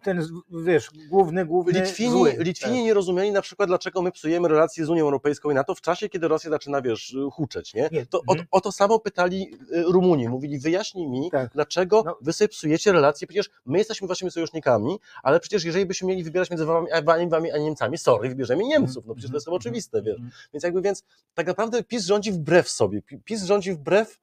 ten, 0.03 0.27
wiesz, 0.65 0.89
główny, 1.09 1.45
główny 1.45 1.81
Litwini, 1.81 2.11
zły. 2.11 2.35
Litwini 2.39 2.75
Tak. 2.77 2.85
nie 2.85 2.93
rozumieli 2.93 3.31
na 3.31 3.41
przykład, 3.41 3.69
dlaczego 3.69 4.01
my 4.01 4.11
psujemy 4.11 4.47
relacje 4.47 4.85
z 4.85 4.89
Unią 4.89 5.03
Europejską 5.03 5.51
i 5.51 5.53
NATO 5.53 5.75
w 5.75 5.81
czasie, 5.81 6.09
kiedy 6.09 6.27
Rosja 6.27 6.49
zaczyna, 6.49 6.81
wiesz, 6.81 7.15
huczeć, 7.31 7.73
nie? 7.73 7.89
Nie, 7.91 8.05
To 8.05 8.17
o, 8.27 8.31
mhm. 8.31 8.47
o 8.51 8.61
to 8.61 8.71
samo 8.71 8.99
pytali 8.99 9.53
y, 9.73 9.83
Rumuni. 9.83 10.29
Mówili, 10.29 10.59
wyjaśnij 10.59 11.07
mi, 11.07 11.31
Tak. 11.31 11.51
dlaczego 11.53 12.03
No. 12.05 12.17
wy 12.21 12.33
sobie 12.33 12.47
psujecie 12.47 12.91
relacje, 12.91 13.27
przecież 13.27 13.49
my 13.65 13.77
jesteśmy 13.77 14.07
waszymi 14.07 14.31
sojusznikami, 14.31 14.99
ale 15.23 15.39
przecież 15.39 15.63
jeżeli 15.63 15.85
byśmy 15.85 16.07
mieli 16.07 16.23
wybierać 16.23 16.49
między 16.49 16.65
wami, 16.65 16.91
a 16.91 17.01
wami, 17.01 17.29
wami 17.29 17.51
a 17.51 17.57
Niemcami, 17.57 17.97
sorry, 17.97 18.29
wybierzemy 18.29 18.63
Niemców, 18.63 19.05
no 19.05 19.13
przecież 19.15 19.31
to 19.31 19.37
jest 19.37 19.45
chyba 19.45 19.55
Mhm. 19.55 19.61
oczywiste, 19.61 20.01
wiesz. 20.01 20.15
Mhm. 20.15 20.31
Więc 20.53 20.63
jakby, 20.63 20.81
więc 20.81 21.03
tak 21.33 21.47
naprawdę 21.51 21.83
PiS 21.83 22.05
rządzi 22.05 22.31
wbrew 22.31 22.69
sobie. 22.69 23.01
Pi- 23.01 23.19
PiS 23.19 23.43
rządzi 23.43 23.73
wbrew, 23.73 24.19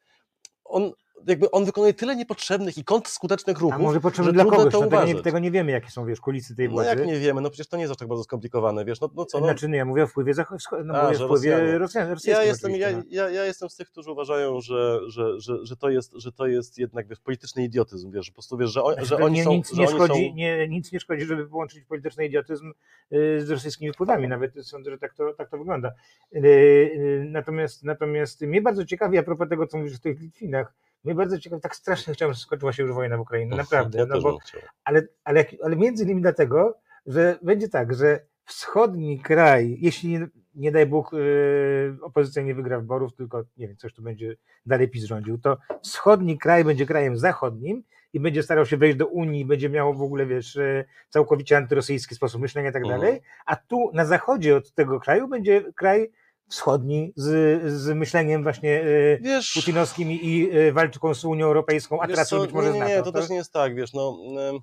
on 0.65 0.93
jakby 1.27 1.51
on 1.51 1.65
wykonuje 1.65 1.95
tyle 1.95 2.17
niepotrzebnych 2.17 2.79
i 2.79 2.85
kontrskutecznych 2.85 3.59
ruchów, 3.59 3.81
A 3.81 3.83
może 3.83 4.01
potrzebny 4.01 4.33
dla 4.33 4.45
kogoś, 4.45 4.73
to 4.73 4.81
no 4.81 4.87
tego, 4.87 5.05
nie, 5.05 5.23
tego 5.23 5.39
nie 5.39 5.51
wiemy, 5.51 5.73
jakie 5.73 5.91
są, 5.91 6.07
wiesz, 6.07 6.21
kulisy 6.21 6.57
tej 6.57 6.67
No 6.67 6.73
władzy. 6.73 6.89
jak 6.89 7.07
nie 7.07 7.19
wiemy, 7.19 7.41
no 7.41 7.51
przecież 7.51 7.69
to 7.69 7.77
nie 7.77 7.83
jest 7.83 7.91
aż 7.91 7.97
tak 7.97 8.09
bardzo 8.09 8.25
skomplikowane, 8.25 8.85
wiesz, 8.85 9.01
no, 9.01 9.11
no 9.15 9.25
co, 9.25 9.41
no, 9.41 9.47
Znaczy, 9.47 9.69
nie, 9.69 9.77
ja 9.77 9.85
mówię 9.85 10.03
o 10.03 10.07
wpływie, 10.07 10.35
zachod... 10.35 10.61
no, 10.85 10.95
A, 10.95 11.05
mówię 11.05 11.25
o 11.25 11.27
wpływie. 11.27 11.79
Rosjan, 11.79 12.09
rosyjskim 12.09 12.33
ja 12.33 12.43
jestem, 12.43 12.73
ja, 12.73 12.93
no. 12.93 13.03
ja, 13.11 13.31
ja 13.31 13.45
jestem 13.45 13.69
z 13.69 13.77
tych, 13.77 13.89
którzy 13.89 14.13
uważają, 14.13 14.61
że, 14.61 15.01
że, 15.07 15.41
że, 15.41 15.67
że, 15.67 15.77
to, 15.77 15.91
jest, 15.91 16.13
że 16.17 16.33
to 16.33 16.47
jest 16.47 16.79
jednak 16.79 17.09
wiesz, 17.09 17.21
polityczny 17.21 17.65
idiotyzm, 17.65 18.11
wiesz, 18.13 18.31
po 18.31 18.35
prostu 18.35 18.57
wiesz, 18.57 18.71
że, 18.71 18.83
on, 18.83 18.93
Znaczy, 18.93 19.09
że 19.09 19.17
oni 19.17 19.35
nie, 19.35 19.45
są, 19.45 19.53
nic, 19.53 19.73
nie 19.73 19.89
szkodzi, 19.89 20.29
są 20.29 20.35
nie, 20.35 20.69
nic 20.69 20.93
nie 20.93 21.01
szkodzi, 21.01 21.25
żeby 21.25 21.47
połączyć 21.47 21.85
polityczny 21.85 22.27
idiotyzm 22.27 22.73
y, 23.13 23.41
z 23.41 23.51
rosyjskimi 23.51 23.93
wpływami. 23.93 24.29
Nawet 24.29 24.67
sądzę, 24.67 24.91
że 24.91 24.99
tak 24.99 25.15
to, 25.15 25.33
tak 25.35 25.51
to 25.51 25.59
wygląda. 25.59 25.93
Y, 26.35 26.39
y, 26.39 27.29
Natomiast, 27.31 27.85
natomiast 27.85 28.41
mnie 28.41 28.63
bardzo 28.63 28.85
ciekawi, 28.85 29.19
a 29.19 29.23
propos 29.23 29.49
tego, 29.49 29.67
co 29.67 29.79
mówisz 29.79 29.97
o 29.97 29.99
tych 29.99 30.21
Litwinach, 30.21 30.75
mnie 31.05 31.15
bardzo 31.15 31.39
ciekawi, 31.39 31.63
tak 31.63 31.77
strasznie 31.77 32.15
chciałem, 32.15 32.35
że 32.35 32.41
skończyła 32.41 32.73
się 32.73 32.83
już 32.83 32.93
wojna 32.93 33.17
w 33.17 33.21
Ukrainie, 33.21 33.57
naprawdę. 33.57 33.99
ja 33.99 34.07
no 34.07 34.21
bo, 34.21 34.39
ale, 34.85 35.03
ale, 35.25 35.45
ale 35.65 35.77
między 35.77 36.05
innymi 36.05 36.23
dlatego, 36.23 36.79
że 37.07 37.39
będzie 37.43 37.69
tak, 37.69 37.95
że 37.95 38.21
wschodni 38.45 39.21
kraj, 39.21 39.77
jeśli 39.81 40.09
nie, 40.11 40.29
nie 40.55 40.73
daj 40.73 40.87
Bóg 40.87 41.13
yy, 41.13 41.99
opozycja 42.03 42.43
nie 42.43 42.55
wygra 42.55 42.79
wyborów, 42.81 43.15
tylko 43.15 43.45
nie 43.57 43.69
wiem, 43.69 43.77
coś 43.77 43.95
tu 43.95 44.03
będzie 44.03 44.37
dalej 44.67 44.89
PiS 44.89 45.05
rządził, 45.05 45.39
to 45.39 45.59
wschodni 45.83 46.39
kraj 46.39 46.65
będzie 46.65 46.87
krajem 46.87 47.17
zachodnim 47.19 47.83
i 48.13 48.21
będzie 48.21 48.43
starał 48.43 48.67
się 48.67 48.77
wejść 48.77 48.97
do 48.97 49.07
Unii, 49.07 49.45
będzie 49.45 49.69
miał 49.69 49.95
w 49.95 50.03
ogóle, 50.03 50.27
wiesz, 50.27 50.55
yy, 50.55 50.85
całkowicie 51.09 51.57
antyrosyjski 51.57 52.15
sposób 52.15 52.41
myślenia 52.41 52.71
i 52.71 52.73
tak 52.73 52.83
Mhm. 52.83 53.01
dalej, 53.01 53.21
a 53.47 53.57
tu 53.57 53.91
na 53.95 54.05
zachodzie 54.05 54.57
od 54.57 54.73
tego 54.75 55.01
kraju 55.01 55.29
będzie 55.29 55.73
kraj 55.73 56.11
wschodni 56.49 57.13
z, 57.17 57.63
z 57.73 57.95
myśleniem 57.95 58.43
właśnie 58.43 58.71
yy, 58.71 59.19
Wiesz, 59.23 59.53
putinowskim 59.55 60.13
i 60.13 60.49
yy, 60.53 60.73
walką 60.73 61.15
z 61.15 61.25
Unią 61.25 61.47
Europejską, 61.47 62.01
a 62.01 62.09
tracą 62.09 62.37
co, 62.37 62.43
być 62.43 62.53
może 62.53 62.73
nie, 62.73 62.81
nie, 62.81 62.87
nie, 62.87 63.03
to 63.03 63.13
też 63.13 63.29
nie 63.29 63.37
jest 63.37 63.53
tak, 63.53 63.75
wiesz, 63.75 63.93
no... 63.93 64.19
em, 64.51 64.61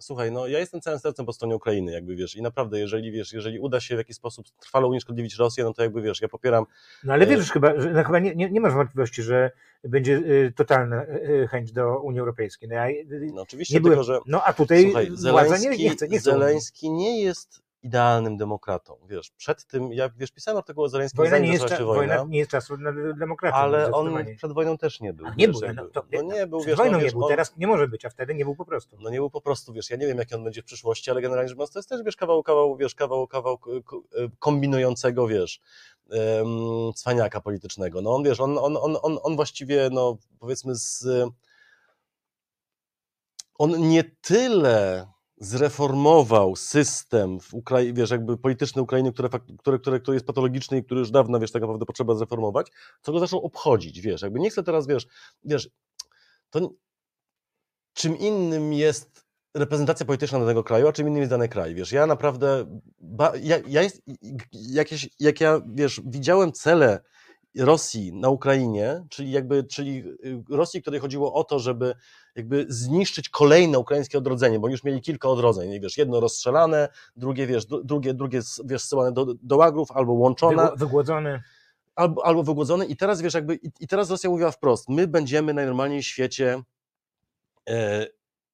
Słuchaj, 0.00 0.32
no 0.32 0.46
ja 0.46 0.58
jestem 0.58 0.80
całym 0.80 1.00
sercem 1.00 1.26
po 1.26 1.32
stronie 1.32 1.56
Ukrainy, 1.56 1.92
jakby 1.92 2.16
wiesz, 2.16 2.36
i 2.36 2.42
naprawdę, 2.42 2.78
jeżeli 2.78 3.12
wiesz, 3.12 3.32
jeżeli 3.32 3.58
uda 3.58 3.80
się 3.80 3.94
w 3.94 3.98
jakiś 3.98 4.16
sposób 4.16 4.46
trwale 4.60 4.86
unieszkodliwić 4.86 5.36
Rosję, 5.36 5.64
no 5.64 5.74
to 5.74 5.82
jakby 5.82 6.02
wiesz, 6.02 6.20
ja 6.20 6.28
popieram 6.28 6.64
No 7.04 7.12
ale 7.12 7.24
E, 7.24 7.26
wiesz 7.26 7.50
chyba, 7.50 7.80
że 7.80 7.90
no, 7.90 8.04
chyba 8.04 8.18
nie, 8.18 8.34
nie, 8.34 8.50
nie 8.50 8.60
masz 8.60 8.74
wątpliwości, 8.74 9.22
że 9.22 9.50
będzie 9.84 10.12
y, 10.12 10.52
totalna 10.56 11.04
y, 11.04 11.48
chęć 11.50 11.72
do 11.72 12.00
Unii 12.00 12.20
Europejskiej. 12.20 12.68
No, 12.68 12.74
ja, 12.74 12.88
y, 12.88 13.30
No 13.34 13.42
oczywiście, 13.42 13.74
nie 13.74 13.80
byłem, 13.80 13.98
tylko 13.98 14.04
że 14.04 14.18
no 14.26 14.42
a 14.44 14.52
tutaj 14.52 14.82
słuchaj, 14.82 15.10
władza 15.10 15.56
nie, 15.56 15.58
Zeleński, 15.58 15.84
nie 15.84 15.90
chce. 15.90 16.08
Nie 16.08 16.18
chce. 16.18 16.30
Zeleński 16.30 16.90
nie 16.90 17.22
jest 17.22 17.62
idealnym 17.82 18.36
demokratą. 18.36 18.96
Wiesz, 19.08 19.30
przed 19.30 19.64
tym, 19.66 19.92
ja 19.92 20.10
wiesz, 20.16 20.30
pisałem 20.32 20.58
artykuł 20.58 20.84
o 20.84 20.88
Zeleńskim, 20.88 21.16
Wojna 21.18 21.38
nie, 21.38 21.52
jest, 21.52 21.64
cza- 21.64 21.84
wojna, 21.84 21.94
wojna 22.16 22.24
nie 22.28 22.38
jest 22.38 22.50
czasu 22.50 22.76
na 22.76 22.92
demokrację. 23.18 23.56
ale 23.56 23.92
on 23.92 24.14
przed 24.36 24.52
wojną 24.52 24.78
też 24.78 25.00
nie 25.00 25.12
był. 25.12 25.26
A 25.26 25.34
nie 25.34 25.46
wiesz, 25.48 25.60
był, 25.60 25.72
no, 25.74 25.84
to, 25.88 26.04
no 26.12 26.22
nie 26.22 26.46
był, 26.46 26.58
przed 26.58 26.68
wiesz, 26.68 26.76
wojną 26.78 26.92
no, 26.92 26.98
nie 26.98 27.04
wiesz, 27.04 27.12
był, 27.12 27.22
on, 27.24 27.28
teraz 27.28 27.56
nie 27.56 27.66
może 27.66 27.88
być, 27.88 28.04
a 28.04 28.10
wtedy 28.10 28.34
nie 28.34 28.44
był 28.44 28.56
po 28.56 28.64
prostu. 28.64 28.96
no 29.00 29.10
nie 29.10 29.18
był 29.18 29.30
po 29.30 29.40
prostu, 29.40 29.72
wiesz, 29.72 29.90
ja 29.90 29.96
nie 29.96 30.06
wiem, 30.06 30.18
jaki 30.18 30.34
on 30.34 30.44
będzie 30.44 30.62
w 30.62 30.64
przyszłości, 30.64 31.10
ale 31.10 31.22
generalnie 31.22 31.48
rzecz 31.48 31.56
biorąc, 31.58 31.72
to 31.72 31.78
jest 31.78 31.88
też, 31.88 32.02
wiesz, 32.02 32.16
kawał, 32.16 32.42
kawał, 32.42 32.76
wiesz, 32.76 32.94
kawał, 32.94 33.26
kawał 33.28 33.58
k- 33.58 33.70
kombinującego, 34.38 35.26
wiesz, 35.28 35.60
em, 36.10 36.92
cwaniaka 36.94 37.40
politycznego. 37.40 38.02
No 38.02 38.14
on, 38.14 38.24
wiesz, 38.24 38.40
on, 38.40 38.58
on, 38.58 38.76
on, 38.76 38.96
on, 39.02 39.18
on 39.22 39.36
właściwie, 39.36 39.88
no 39.92 40.16
powiedzmy 40.38 40.74
z... 40.74 41.06
On 43.54 43.88
nie 43.88 44.04
tyle 44.04 45.06
zreformował 45.40 46.56
system 46.56 47.40
w 47.40 47.54
Ukrai- 47.54 47.94
wiesz, 47.94 48.10
jakby 48.10 48.38
polityczny 48.38 48.82
Ukrainy, 48.82 49.12
który, 49.12 49.28
fak- 49.28 49.56
który, 49.58 49.78
który, 49.78 50.00
który 50.00 50.16
jest 50.16 50.26
patologiczny 50.26 50.78
i 50.78 50.84
który 50.84 51.00
już 51.00 51.10
dawno, 51.10 51.40
wiesz, 51.40 51.52
tak 51.52 51.62
naprawdę 51.62 51.86
potrzeba 51.86 52.14
zreformować, 52.14 52.66
co 53.02 53.12
go 53.12 53.20
zaczął 53.20 53.40
obchodzić, 53.40 54.00
wiesz, 54.00 54.22
jakby 54.22 54.40
nie 54.40 54.50
chcę 54.50 54.62
teraz, 54.62 54.86
wiesz, 54.86 55.06
wiesz, 55.44 55.68
to 56.50 56.70
czym 57.92 58.18
innym 58.18 58.72
jest 58.72 59.24
reprezentacja 59.54 60.06
polityczna 60.06 60.38
danego 60.38 60.64
kraju, 60.64 60.88
a 60.88 60.92
czym 60.92 61.08
innym 61.08 61.20
jest 61.20 61.30
dany 61.30 61.48
kraj, 61.48 61.74
wiesz, 61.74 61.92
ja 61.92 62.06
naprawdę, 62.06 62.80
ba, 63.00 63.32
ja, 63.42 63.56
ja 63.66 63.82
jest, 63.82 64.02
jakieś, 64.52 65.08
jak 65.20 65.40
ja, 65.40 65.60
wiesz, 65.74 66.00
widziałem 66.06 66.52
cele 66.52 67.00
Rosji 67.58 68.12
na 68.12 68.28
Ukrainie, 68.28 69.04
czyli 69.10 69.30
jakby, 69.30 69.64
czyli 69.64 69.98
y, 70.24 70.42
Rosji, 70.50 70.82
której 70.82 71.00
chodziło 71.00 71.34
o 71.34 71.44
to, 71.44 71.58
żeby 71.58 71.94
jakby 72.34 72.66
zniszczyć 72.68 73.28
kolejne 73.28 73.78
ukraińskie 73.78 74.18
odrodzenie, 74.18 74.58
bo 74.58 74.68
już 74.68 74.84
mieli 74.84 75.00
kilka 75.00 75.28
odrodzeń, 75.28 75.80
wiesz, 75.80 75.98
jedno 75.98 76.20
rozstrzelane, 76.20 76.88
drugie, 77.16 77.46
wiesz, 77.46 77.66
dru- 77.66 77.84
drugie, 77.84 78.14
drugie, 78.14 78.40
wiesz, 78.64 78.82
zsyłane 78.82 79.12
do, 79.12 79.26
do 79.42 79.56
łagrów 79.56 79.90
albo 79.92 80.12
łączone, 80.12 80.62
Wygło- 80.62 80.76
Wygłodzony. 80.76 81.42
albo, 81.94 82.26
albo 82.26 82.42
wygłodzone 82.42 82.86
i 82.86 82.96
teraz, 82.96 83.20
wiesz, 83.20 83.34
jakby, 83.34 83.58
i, 83.80 83.88
teraz 83.88 84.10
Rosja 84.10 84.30
mówiła 84.30 84.50
wprost, 84.50 84.88
my 84.88 85.06
będziemy 85.06 85.54
najnormalniej 85.54 86.02
w 86.02 86.06
świecie, 86.06 86.62
e, 87.68 88.06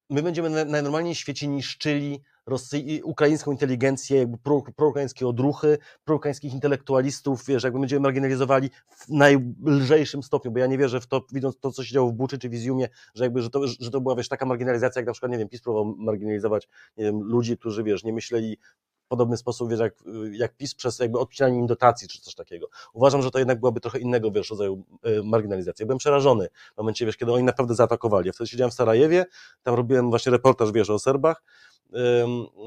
my 0.09 0.23
będziemy 0.23 0.49
na- 0.49 0.65
najnormalniej 0.65 1.15
w 1.15 1.17
świecie 1.17 1.47
niszczyli 1.47 2.21
Rosy, 2.47 3.01
ukraińską 3.03 3.51
inteligencję, 3.51 4.17
jakby 4.17 4.37
pro, 4.37 4.63
proukraińskie 4.75 5.27
odruchy, 5.27 5.77
proukraińskich 6.03 6.53
intelektualistów, 6.53 7.45
wiesz, 7.45 7.63
jakby 7.63 7.79
będziemy 7.79 7.99
marginalizowali 7.99 8.69
w 8.89 9.09
najlżejszym 9.09 10.23
stopniu, 10.23 10.51
bo 10.51 10.59
ja 10.59 10.67
nie 10.67 10.77
wierzę 10.77 11.01
w 11.01 11.07
to, 11.07 11.25
widząc 11.31 11.59
to, 11.59 11.71
co 11.71 11.83
się 11.83 11.93
działo 11.93 12.09
w 12.09 12.13
Buczy 12.13 12.37
czy 12.37 12.49
w 12.49 12.53
Izjumie, 12.53 12.89
że 13.13 13.23
jakby, 13.23 13.41
że 13.41 13.49
to, 13.49 13.67
że 13.67 13.91
to 13.91 14.01
była, 14.01 14.15
wiesz, 14.15 14.29
taka 14.29 14.45
marginalizacja, 14.45 14.99
jak 14.99 15.07
na 15.07 15.13
przykład, 15.13 15.31
nie 15.31 15.37
wiem, 15.37 15.49
PiS 15.49 15.61
próbował 15.61 15.95
marginalizować, 15.97 16.67
nie 16.97 17.05
wiem, 17.05 17.21
ludzi, 17.21 17.57
którzy, 17.57 17.83
wiesz, 17.83 18.03
nie 18.03 18.13
myśleli 18.13 18.57
w 19.05 19.07
podobny 19.07 19.37
sposób, 19.37 19.69
wiesz, 19.69 19.79
jak, 19.79 19.93
jak 20.31 20.57
PiS 20.57 20.75
przez 20.75 20.99
jakby 20.99 21.19
odcinanie 21.19 21.59
im 21.59 21.67
dotacji 21.67 22.07
czy 22.07 22.21
coś 22.21 22.35
takiego. 22.35 22.67
Uważam, 22.93 23.21
że 23.21 23.31
to 23.31 23.39
jednak 23.39 23.59
byłaby 23.59 23.79
trochę 23.79 23.99
innego, 23.99 24.31
wiesz, 24.31 24.49
rodzaju 24.49 24.83
y, 25.07 25.23
marginalizacji. 25.23 25.83
Ja 25.83 25.85
byłem 25.85 25.97
przerażony 25.97 26.47
w 26.73 26.77
momencie, 26.77 27.05
wiesz, 27.05 27.17
kiedy 27.17 27.33
oni 27.33 27.43
naprawdę 27.43 27.75
zaatakowali. 27.75 28.27
Ja 28.27 28.33
wtedy 28.33 28.47
siedziałem 28.47 28.71
w 28.71 28.73
Sarajewie, 28.73 29.25
tam 29.63 29.75
robiłem 29.75 30.09
właśnie 30.09 30.31
reportaż, 30.31 30.71
wiesz, 30.71 30.89
o 30.89 30.99
Serbach, 30.99 31.43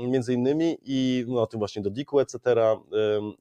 między 0.08 0.34
innymi 0.34 0.78
i 0.84 1.24
no, 1.28 1.42
o 1.42 1.46
tym 1.46 1.58
właśnie 1.58 1.82
do 1.82 1.90
Diku, 1.90 2.20
etc. 2.20 2.38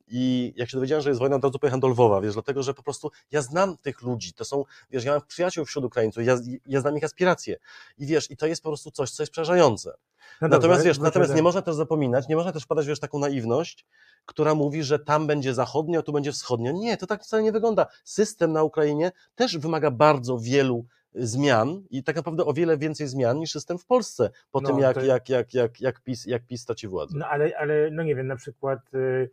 I 0.07 0.53
jak 0.55 0.69
się 0.69 0.77
dowiedziałem, 0.77 1.01
że 1.01 1.09
jest 1.09 1.19
wojna, 1.19 1.35
od 1.35 1.43
razu 1.43 1.59
pojechałem 1.59 1.79
do 1.79 1.87
Lwowa, 1.87 2.21
wiesz, 2.21 2.33
dlatego, 2.33 2.63
że 2.63 2.73
po 2.73 2.83
prostu 2.83 3.11
ja 3.31 3.41
znam 3.41 3.77
tych 3.77 4.01
ludzi, 4.01 4.33
to 4.33 4.45
są, 4.45 4.63
wiesz, 4.91 5.03
ja 5.03 5.11
mam 5.11 5.21
przyjaciół 5.27 5.65
wśród 5.65 5.85
Ukraińców, 5.85 6.25
ja, 6.25 6.37
ja 6.65 6.81
znam 6.81 6.97
ich 6.97 7.03
aspiracje 7.03 7.57
i 7.97 8.05
wiesz, 8.05 8.31
i 8.31 8.37
to 8.37 8.47
jest 8.47 8.63
po 8.63 8.69
prostu 8.69 8.91
coś, 8.91 9.11
co 9.11 9.23
jest 9.23 9.31
przerażające. 9.31 9.93
No 10.41 10.47
Natomiast 10.47 10.79
dobrze, 10.79 10.83
wiesz, 10.83 10.99
natomiast 10.99 11.35
nie 11.35 11.41
można 11.41 11.61
też 11.61 11.75
zapominać, 11.75 12.27
nie 12.27 12.35
można 12.35 12.51
też 12.51 12.63
wpadać 12.63 12.87
wiesz, 12.87 12.99
taką 12.99 13.19
naiwność, 13.19 13.85
która 14.25 14.55
mówi, 14.55 14.83
że 14.83 14.99
tam 14.99 15.27
będzie 15.27 15.53
zachodnio, 15.53 15.99
a 15.99 16.03
tu 16.03 16.11
będzie 16.11 16.31
wschodnio. 16.31 16.71
Nie, 16.71 16.97
to 16.97 17.07
tak 17.07 17.23
wcale 17.23 17.43
nie 17.43 17.51
wygląda. 17.51 17.87
System 18.03 18.53
na 18.53 18.63
Ukrainie 18.63 19.11
też 19.35 19.57
wymaga 19.57 19.91
bardzo 19.91 20.39
wielu 20.39 20.85
zmian 21.19 21.83
i 21.89 22.03
tak 22.03 22.15
naprawdę 22.15 22.45
o 22.45 22.53
wiele 22.53 22.77
więcej 22.77 23.07
zmian 23.07 23.39
niż 23.39 23.51
system 23.51 23.77
w 23.77 23.85
Polsce 23.85 24.29
po 24.51 24.61
No, 24.61 24.69
tym, 24.69 24.79
jak, 24.79 24.93
to- 24.95 25.05
jak, 25.05 25.29
jak, 25.29 25.53
jak, 25.53 25.81
jak, 25.81 26.01
PiS, 26.03 26.25
jak 26.25 26.45
PiS 26.45 26.61
straci 26.61 26.87
władzę. 26.87 27.17
No 27.17 27.27
ale, 27.27 27.51
ale 27.57 27.91
no 27.91 28.03
nie 28.03 28.15
wiem, 28.15 28.27
na 28.27 28.35
przykład 28.35 28.79
y, 28.93 29.29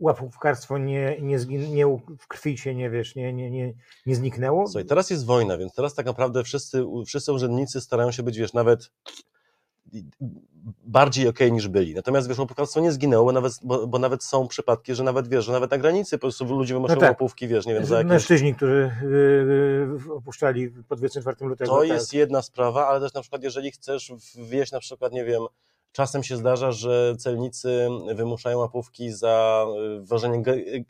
łapówkarstwo 0.00 0.78
nie, 0.78 1.16
nie, 1.20 1.38
zgin, 1.38 1.74
nie 1.74 1.86
w 2.18 2.26
krwi 2.28 2.58
się 2.58 2.74
nie 2.74 2.90
wiesz, 2.90 3.14
nie, 3.14 3.32
nie, 3.32 3.50
nie, 3.50 3.72
nie 4.06 4.14
zniknęło. 4.14 4.66
Słuchaj, 4.66 4.84
teraz 4.84 5.10
jest 5.10 5.26
wojna, 5.26 5.58
więc 5.58 5.74
teraz 5.74 5.94
tak 5.94 6.06
naprawdę 6.06 6.44
wszyscy, 6.44 6.84
wszyscy 7.06 7.32
urzędnicy 7.32 7.80
starają 7.80 8.12
się 8.12 8.22
być, 8.22 8.38
wiesz, 8.38 8.52
nawet 8.52 8.90
bardziej 10.84 11.28
okej 11.28 11.46
okay 11.46 11.54
niż 11.54 11.68
byli. 11.68 11.94
Natomiast 11.94 12.28
wiesz, 12.28 12.38
łapówkarstwo 12.38 12.80
nie 12.80 12.92
zginęło, 12.92 13.24
bo 13.24 13.32
nawet, 13.32 13.52
bo, 13.62 13.86
bo, 13.86 13.98
nawet 13.98 14.24
są 14.24 14.48
przypadki, 14.48 14.94
że 14.94 15.04
nawet 15.04 15.28
wiesz, 15.28 15.44
że 15.44 15.52
nawet 15.52 15.70
na 15.70 15.78
granicy 15.78 16.18
po 16.18 16.20
prostu 16.20 16.44
ludzie 16.44 16.74
wymuszają 16.74 16.96
no 16.96 17.00
tak. 17.00 17.10
łapówki, 17.10 17.48
wiesz, 17.48 17.66
nie 17.66 17.74
wiem, 17.74 17.86
za 17.86 17.96
jakieś... 17.96 18.10
Mężczyźni, 18.10 18.54
którzy 18.54 18.90
yy, 20.06 20.14
opuszczali 20.14 20.70
po 20.88 20.96
24 20.96 21.36
lutego. 21.40 21.70
To 21.70 21.78
tak. 21.80 21.88
jest 21.88 22.14
jedna 22.14 22.42
sprawa, 22.42 22.86
ale 22.86 23.00
też 23.00 23.14
na 23.14 23.20
przykład 23.20 23.42
jeżeli 23.42 23.70
chcesz 23.70 24.12
wieść 24.48 24.72
na 24.72 24.80
przykład, 24.80 25.12
nie 25.12 25.24
wiem, 25.24 25.42
Czasem 25.92 26.22
się 26.22 26.36
zdarza, 26.36 26.72
że 26.72 27.16
celnicy 27.18 27.88
wymuszają 28.14 28.58
łapówki 28.58 29.12
za 29.12 29.66
y, 29.96 30.00
wwożenie 30.00 30.42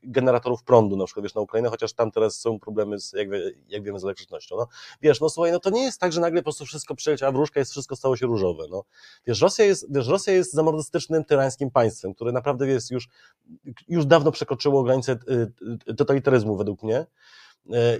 generatorów 0.02 0.62
prądu, 0.62 0.96
na 0.96 1.04
przykład 1.04 1.24
wiesz, 1.24 1.34
na 1.34 1.40
Ukrainę, 1.40 1.68
chociaż 1.68 1.92
tam 1.92 2.10
teraz 2.10 2.40
są 2.40 2.60
problemy, 2.60 3.00
z, 3.00 3.12
jak, 3.12 3.28
jak 3.68 3.82
wiemy, 3.82 4.00
z 4.00 4.04
elektrycznością. 4.04 4.56
No, 4.56 4.66
wiesz, 5.02 5.20
no 5.20 5.30
słuchaj, 5.30 5.52
no 5.52 5.60
to 5.60 5.70
nie 5.70 5.82
jest 5.82 6.00
tak, 6.00 6.12
że 6.12 6.20
nagle 6.20 6.40
po 6.40 6.44
prostu 6.44 6.66
wszystko 6.66 6.94
przyleciała 6.94 7.32
wróżka 7.32 7.60
i 7.60 7.64
wszystko 7.64 7.96
stało 7.96 8.16
się 8.16 8.26
różowe. 8.26 8.64
No. 8.70 8.84
Wiesz, 9.26 9.40
Rosja 9.40 9.64
jest, 9.64 9.94
wiesz, 9.94 10.08
Rosja 10.08 10.32
jest 10.32 10.52
zamordystycznym, 10.52 11.24
tyrańskim 11.24 11.70
państwem, 11.70 12.14
które 12.14 12.32
naprawdę 12.32 12.66
jest 12.66 12.90
już, 12.90 13.08
już 13.88 14.06
dawno 14.06 14.32
przekroczyło 14.32 14.82
granicę 14.82 15.12
y, 15.12 15.52
y, 15.90 15.94
totalitaryzmu 15.94 16.56
według 16.56 16.82
mnie. 16.82 17.06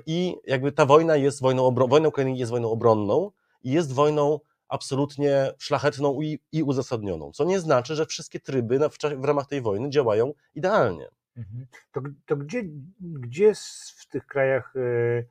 I 0.06 0.36
jakby 0.46 0.72
ta 0.72 0.86
wojna 0.86 1.16
jest 1.16 1.40
wojną, 1.40 1.74
wojna 1.88 2.08
Ukrainy 2.08 2.38
jest 2.38 2.50
wojną 2.50 2.70
obronną 2.70 3.30
i 3.64 3.70
jest 3.70 3.92
wojną 3.92 4.40
absolutnie 4.70 5.52
szlachetną 5.58 6.20
i, 6.20 6.38
i 6.52 6.62
uzasadnioną. 6.62 7.32
Co 7.32 7.44
nie 7.44 7.60
znaczy, 7.60 7.94
że 7.94 8.06
wszystkie 8.06 8.40
tryby 8.40 8.78
w, 8.78 9.20
w, 9.20 9.24
ramach 9.24 9.46
tej 9.46 9.60
wojny 9.60 9.90
działają 9.90 10.32
idealnie. 10.54 11.08
Mhm. 11.36 11.66
To, 11.92 12.00
to 12.26 12.36
gdzie, 12.36 12.62
gdzie 13.00 13.52
w 13.96 14.06
tych 14.06 14.26
krajach 14.26 14.76
y, 14.76 15.26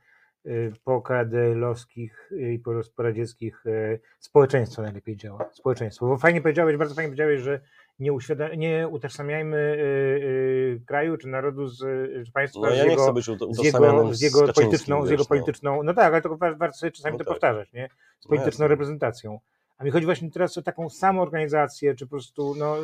y, 0.46 0.74
pokadelowskich 0.84 2.32
i 2.54 2.60
poradzieckich 2.96 3.66
y, 3.66 4.00
społeczeństwo 4.20 4.82
najlepiej 4.82 5.18
działa? 5.18 5.50
Społeczeństwo. 5.54 6.08
Bo 6.08 6.18
fajnie 6.18 6.42
powiedziałeś, 6.42 6.78
bardzo 6.78 6.96
fajnie 6.96 7.10
powiedziałeś, 7.10 7.42
że 7.42 7.60
nie, 8.00 8.14
uświadam, 8.14 8.52
nie 8.52 8.88
utożsamiajmy 8.88 9.58
y, 9.58 9.80
y, 9.82 10.82
kraju 10.86 11.18
czy 11.18 11.28
narodu 11.28 11.68
z 11.68 11.80
czy 12.26 12.32
państwa 12.32 12.60
no, 12.60 12.70
ja 12.70 12.84
z, 12.84 12.88
jego, 12.88 13.14
z, 13.54 13.64
jego, 13.64 14.14
z 14.14 14.22
jego 14.22 14.54
polityczną, 14.54 15.06
z 15.06 15.10
jego 15.10 15.26
polityczną, 15.26 15.78
no. 15.78 15.84
no 15.84 15.94
tak, 15.94 16.14
ale 16.14 16.22
to 16.22 16.38
warto 16.38 16.78
sobie 16.78 16.92
czasami 16.92 17.14
no 17.14 17.18
to 17.18 17.26
tak. 17.26 17.34
powtarzać, 17.34 17.74
nie? 17.74 17.90
Z 18.20 18.28
polityczną 18.28 18.64
no 18.64 18.68
reprezentacją. 18.68 19.40
A 19.80 19.84
mi 19.84 19.92
chodzi 19.92 20.06
właśnie 20.06 20.32
teraz 20.32 20.58
o 20.58 20.62
taką 20.62 20.90
samoorganizację, 20.90 21.96
czy 21.96 22.06
po 22.06 22.10
prostu, 22.10 22.56
no... 22.58 22.76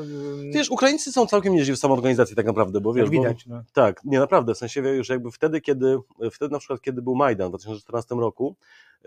Wiesz, 0.54 0.70
Ukraińcy 0.70 1.12
są 1.12 1.28
całkiem 1.28 1.54
nieźli 1.54 1.76
w 1.76 1.80
samoorganizacji 1.80 2.36
tak 2.36 2.46
naprawdę, 2.46 2.82
bo 2.82 2.93
wiesz... 2.93 3.10
widać, 3.10 3.46
bo, 3.48 3.56
no. 3.56 3.64
Tak, 3.74 4.02
nie, 4.06 4.20
naprawdę, 4.20 4.54
w 4.54 4.58
sensie, 4.58 5.04
że 5.04 5.14
jakby 5.14 5.32
wtedy, 5.32 5.62
kiedy, 5.62 5.98
wtedy 6.32 6.52
na 6.52 6.60
przykład, 6.60 6.82
kiedy 6.82 7.02
był 7.02 7.16
Majdan 7.16 7.48
w 7.48 7.50
2014 7.50 8.16
roku, 8.16 8.56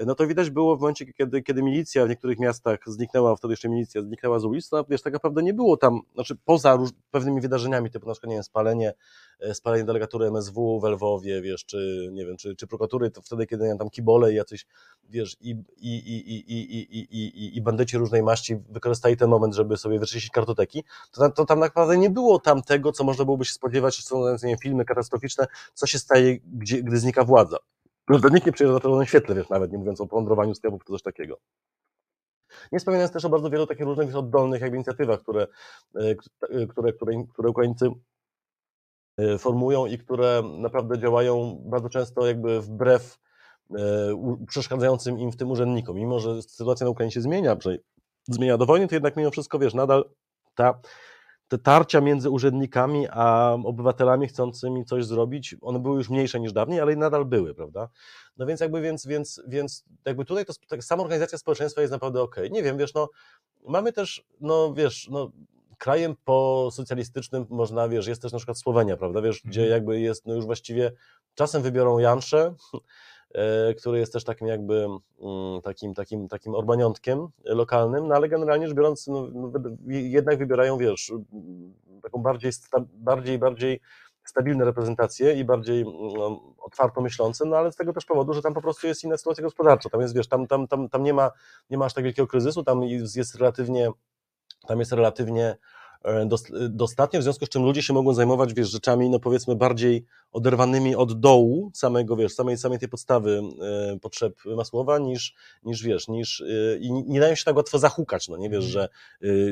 no 0.07 0.15
to 0.15 0.27
widać 0.27 0.51
było 0.51 0.77
w 0.77 0.81
momencie, 0.81 1.13
kiedy, 1.13 1.43
kiedy 1.43 1.63
milicja 1.63 2.07
w 2.07 2.09
niektórych 2.09 2.39
miastach 2.39 2.79
zniknęła, 2.87 3.37
wtedy 3.37 3.53
jeszcze 3.53 3.69
milicja 3.69 4.03
zniknęła 4.03 4.39
z 4.39 4.45
ulic, 4.45 4.71
no 4.73 4.85
wiesz, 4.89 5.03
tak 5.03 5.13
naprawdę 5.13 5.43
nie 5.43 5.55
było 5.55 5.77
tam, 5.77 6.01
znaczy 6.15 6.37
poza 6.45 6.77
róż, 6.77 6.91
pewnymi 7.11 7.41
wydarzeniami, 7.41 7.91
typu 7.91 8.07
na 8.07 8.13
przykład, 8.13 8.31
nie 8.31 8.37
wiem, 8.37 8.45
spalenie, 8.45 8.95
spalenie 9.53 9.85
delegatury 9.85 10.27
MSW 10.27 10.81
w 10.81 10.85
Lwowie, 10.85 11.43
wiesz, 11.43 11.65
czy, 11.65 12.09
nie 12.13 12.27
wiem, 12.27 12.37
czy, 12.37 12.57
czy 12.57 12.67
prokuratury, 12.67 13.11
to 13.11 13.23
wtedy, 13.23 13.47
kiedy 13.47 13.69
nie 13.69 13.77
tam 13.77 13.91
kibole 13.91 14.33
i 14.33 14.37
jacyś, 14.37 14.67
wiesz, 15.11 15.37
i, 15.41 15.51
i, 15.77 15.97
i, 15.97 16.31
i, 16.31 16.53
i, 16.53 16.99
i, 16.99 17.45
i, 17.45 17.57
i 17.57 17.63
bandyci 17.63 17.99
różnej 17.99 18.23
maści 18.23 18.57
wykorzystali 18.69 19.17
ten 19.17 19.31
moment, 19.31 19.55
żeby 19.55 19.77
sobie 19.77 19.99
wyczyścić 19.99 20.31
kartoteki, 20.31 20.85
to 21.11 21.21
tam, 21.21 21.33
to 21.33 21.45
tam 21.45 21.59
naprawdę 21.59 21.99
nie 21.99 22.11
było 22.11 22.39
tam 22.39 22.63
tego, 22.63 22.93
co 22.93 23.05
można 23.05 23.25
byłoby 23.25 23.45
się 23.45 23.53
spodziewać, 23.53 23.97
że 23.97 24.03
są 24.03 24.29
nie 24.33 24.39
wiem, 24.43 24.59
filmy 24.59 24.85
katastroficzne, 24.85 25.47
co 25.75 25.87
się 25.87 25.99
staje, 25.99 26.39
gdzie, 26.45 26.83
gdy 26.83 26.99
znika 26.99 27.25
władza. 27.25 27.57
Prawda, 28.09 28.29
nikt 28.29 28.47
nie 28.47 28.53
przyjeżdża 28.53 28.75
na 28.75 28.81
czerwonym 28.81 29.07
świetle, 29.07 29.35
wiesz, 29.35 29.49
nawet 29.49 29.73
nie 29.73 29.79
mówiąc 29.79 30.01
o 30.01 30.07
plądrowaniu 30.07 30.55
sklepów 30.55 30.85
czy 30.85 30.93
coś 30.93 31.03
takiego. 31.03 31.39
Nie 32.73 32.79
wspominając 32.79 33.13
też 33.13 33.25
o 33.25 33.29
bardzo 33.29 33.51
wielu 33.51 33.67
takich 33.67 33.85
różnych 33.85 34.17
oddolnych 34.17 34.61
jakby 34.61 34.77
inicjatywach, 34.77 35.21
które, 35.21 35.47
które, 36.69 36.93
które, 36.93 37.25
które 37.33 37.49
Ukraińcy 37.49 37.91
formują 39.39 39.87
i 39.87 39.99
które 39.99 40.43
naprawdę 40.59 40.99
działają 40.99 41.63
bardzo 41.65 41.89
często 41.89 42.27
jakby 42.27 42.61
wbrew 42.61 43.19
przeszkadzającym 44.49 45.19
im 45.19 45.33
w 45.33 45.37
tym 45.37 45.51
urzędnikom. 45.51 45.97
Mimo, 45.97 46.21
że 46.21 46.43
sytuacja 46.43 46.85
na 46.85 46.91
Ukrainie 46.91 47.13
się 47.13 47.21
zmienia, 47.21 47.57
zmienia 48.29 48.59
do 48.59 48.67
wojny, 48.67 48.89
to 48.89 48.95
jednak 48.95 49.17
mimo 49.17 49.31
wszystko, 49.31 49.59
wiesz, 49.59 49.75
nadal 49.75 50.11
ta 50.55 50.81
te 51.49 51.59
tarcia 51.59 52.01
między 52.01 52.31
urzędnikami 52.31 53.07
a 53.11 53.57
obywatelami 53.65 54.29
chcącymi 54.29 54.85
coś 54.85 55.05
zrobić, 55.05 55.57
one 55.61 55.79
były 55.79 55.97
już 55.97 56.11
mniejsze 56.11 56.41
niż 56.41 56.53
dawniej, 56.53 56.81
ale 56.81 56.97
nadal 56.97 57.25
były, 57.25 57.55
prawda? 57.55 57.89
No 58.37 58.47
więc 58.47 58.61
jakby, 58.61 58.81
więc, 58.81 59.07
więc, 59.07 59.43
więc 59.49 59.85
jakby 60.05 60.25
tutaj 60.25 60.45
to, 60.45 60.53
tak, 60.69 60.85
sama 60.85 61.03
organizacja 61.03 61.39
społeczeństwa 61.39 61.81
jest 61.81 61.93
naprawdę 61.93 62.23
okej. 62.23 62.45
Okay. 62.45 62.55
Nie 62.55 62.63
wiem, 62.63 62.79
wiesz, 62.79 62.95
no 62.95 63.09
mamy 63.67 63.93
też, 63.93 64.25
no 64.41 64.75
wiesz, 64.75 65.09
no 65.11 65.31
krajem 65.79 66.17
posocjalistycznym 66.25 67.47
można, 67.51 67.89
wiesz, 67.89 68.07
jest 68.07 68.23
też 68.23 68.33
na 68.33 68.39
przykład 68.39 68.59
Słowenia, 68.59 68.97
prawda, 68.97 69.23
wiesz, 69.23 69.43
gdzie 69.45 69.61
mhm. 69.61 69.73
jakby 69.73 70.01
jest, 70.01 70.27
no 70.27 70.35
już 70.35 70.45
właściwie 70.45 70.93
czasem 71.35 71.63
wybiorą 71.63 71.99
Jansze, 71.99 72.55
który 73.79 73.99
jest 73.99 74.13
też 74.13 74.25
takim 74.25 74.49
jakby 74.49 74.75
mm, 75.21 75.63
takim, 75.63 75.95
takim, 75.95 76.29
takim 76.29 76.55
orbaniątkiem 76.55 77.29
lokalnym, 77.45 78.09
no 78.09 78.15
ale 78.15 78.29
generalnie 78.29 78.67
rzecz 78.67 78.77
biorąc, 78.77 79.07
no, 79.07 79.29
no 79.35 79.53
jednak 79.87 80.39
wybierają, 80.39 80.79
wiesz, 80.79 81.13
taką 82.03 82.23
bardziej, 82.23 82.53
bardziej, 82.93 83.39
bardziej 83.39 83.81
stabilne 84.25 84.65
reprezentacje 84.65 85.35
i 85.35 85.45
bardziej 85.45 85.85
no, 85.85 86.55
otwarto 86.59 87.01
myślące, 87.01 87.45
no 87.45 87.57
ale 87.57 87.73
z 87.73 87.77
tego 87.77 87.93
też 87.93 88.05
powodu, 88.05 88.33
że 88.33 88.43
tam 88.43 88.55
po 88.55 88.61
prostu 88.63 88.87
jest 88.87 89.05
inna 89.05 89.17
sytuacja 89.17 89.45
gospodarcza. 89.45 89.91
Tam 89.91 90.01
jest, 90.01 90.17
wiesz, 90.17 90.29
tam, 90.29 90.47
tam, 90.47 90.69
tam, 90.69 90.89
tam 90.89 91.03
nie, 91.03 91.15
ma, 91.15 91.31
nie 91.71 91.79
ma 91.79 91.85
aż 91.85 91.95
tak 91.95 92.05
wielkiego 92.05 92.29
kryzysu, 92.29 92.65
tam 92.65 92.83
jest 93.17 93.35
relatywnie, 93.35 93.91
tam 94.67 94.79
jest 94.79 94.93
relatywnie 94.93 95.57
E, 95.57 95.57
dostatnio, 96.71 97.21
w 97.21 97.23
związku 97.23 97.47
z 97.47 97.49
czym 97.49 97.63
ludzie 97.63 97.83
się 97.83 97.93
mogą 97.93 98.15
zajmować, 98.15 98.55
wiesz, 98.55 98.71
rzeczami, 98.71 99.11
no 99.11 99.21
powiedzmy, 99.21 99.57
bardziej 99.57 100.05
oderwanymi 100.33 100.97
od 100.97 101.21
dołu 101.21 101.71
samego, 101.75 102.17
wiesz, 102.17 102.33
samej, 102.33 102.59
samej 102.59 102.79
tej 102.79 102.89
podstawy 102.89 103.43
e, 103.95 103.99
potrzeb 103.99 104.35
masłowa, 104.57 104.99
niż, 104.99 105.35
niż 105.65 105.83
wiesz, 105.83 106.09
niż 106.09 106.41
e, 106.41 106.45
i 106.79 106.93
nie 106.93 107.21
dają 107.21 107.35
się 107.35 107.45
tak 107.45 107.57
łatwo 107.57 107.79
zahukać, 107.79 108.29
no 108.29 108.37
nie 108.37 108.51
wiesz, 108.51 108.65
że 108.65 108.89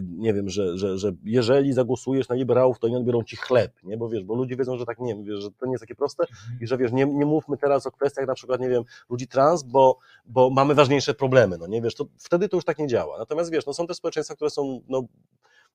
nie 0.02 0.34
wiem, 0.34 0.48
że, 0.48 0.78
że, 0.78 0.98
że 0.98 1.12
jeżeli 1.24 1.72
zagłosujesz 1.72 2.28
na 2.28 2.34
liberałów, 2.34 2.78
to 2.78 2.88
nie 2.88 2.96
odbiorą 2.96 3.22
ci 3.22 3.36
chleb, 3.36 3.72
nie, 3.82 3.96
bo 3.96 4.08
wiesz, 4.08 4.24
bo 4.24 4.34
ludzie 4.34 4.56
wiedzą, 4.56 4.78
że 4.78 4.86
tak 4.86 4.98
nie, 4.98 5.24
wiesz, 5.24 5.42
że 5.42 5.50
to 5.50 5.66
nie 5.66 5.72
jest 5.72 5.82
takie 5.82 5.94
proste 5.94 6.22
mhm. 6.22 6.58
i 6.60 6.66
że 6.66 6.78
wiesz, 6.78 6.92
nie, 6.92 7.06
nie 7.06 7.26
mówmy 7.26 7.56
teraz 7.56 7.86
o 7.86 7.90
kwestiach 7.90 8.26
na 8.26 8.34
przykład, 8.34 8.60
nie 8.60 8.68
wiem, 8.68 8.84
ludzi 9.10 9.28
trans, 9.28 9.62
bo, 9.62 9.98
bo 10.26 10.50
mamy 10.50 10.74
ważniejsze 10.74 11.14
problemy, 11.14 11.58
no 11.58 11.66
nie 11.66 11.82
wiesz, 11.82 11.94
to 11.94 12.06
wtedy 12.18 12.48
to 12.48 12.56
już 12.56 12.64
tak 12.64 12.78
nie 12.78 12.86
działa. 12.86 13.18
Natomiast 13.18 13.50
wiesz, 13.50 13.66
no 13.66 13.74
są 13.74 13.86
te 13.86 13.94
społeczeństwa, 13.94 14.34
które 14.34 14.50
są, 14.50 14.80
no 14.88 15.02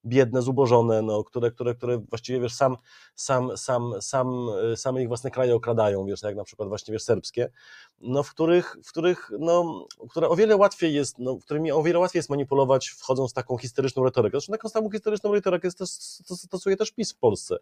biedne, 0.04 0.42
zubożone, 0.42 1.02
no, 1.02 1.24
które, 1.24 1.50
które, 1.50 1.74
które 1.74 1.98
właściwie 1.98 2.40
wiesz, 2.40 2.54
sam, 2.54 2.76
sam, 3.14 3.56
sam, 3.56 3.92
sam, 4.00 4.46
same 4.76 5.02
ich 5.02 5.08
własne 5.08 5.30
kraje 5.30 5.54
okradają, 5.54 6.04
wiesz, 6.04 6.22
jak 6.22 6.36
na 6.36 6.44
przykład 6.44 6.68
właśnie 6.68 6.92
wiesz, 6.92 7.02
serbskie, 7.02 7.50
no, 8.00 8.22
w 8.22 8.30
których, 8.30 8.76
w 8.84 8.88
których 8.88 9.30
no, 9.38 9.86
które 10.10 10.28
o 10.28 10.36
wiele 10.36 10.56
łatwiej 10.56 10.94
jest, 10.94 11.18
no, 11.18 11.36
którymi 11.36 11.72
o 11.72 11.82
wiele 11.82 11.98
łatwiej 11.98 12.18
jest 12.18 12.30
manipulować, 12.30 12.88
wchodząc 12.88 13.30
z 13.30 13.34
taką 13.34 13.56
historyczną 13.56 14.04
retorykę. 14.04 14.32
Zresztą 14.32 14.52
taką 14.52 14.68
samą 14.68 14.90
historyczną 14.90 15.32
retorykę 15.32 15.68
stosuje 16.20 16.76
też 16.76 16.90
PiS 16.90 17.12
w 17.12 17.18
Polsce, 17.18 17.56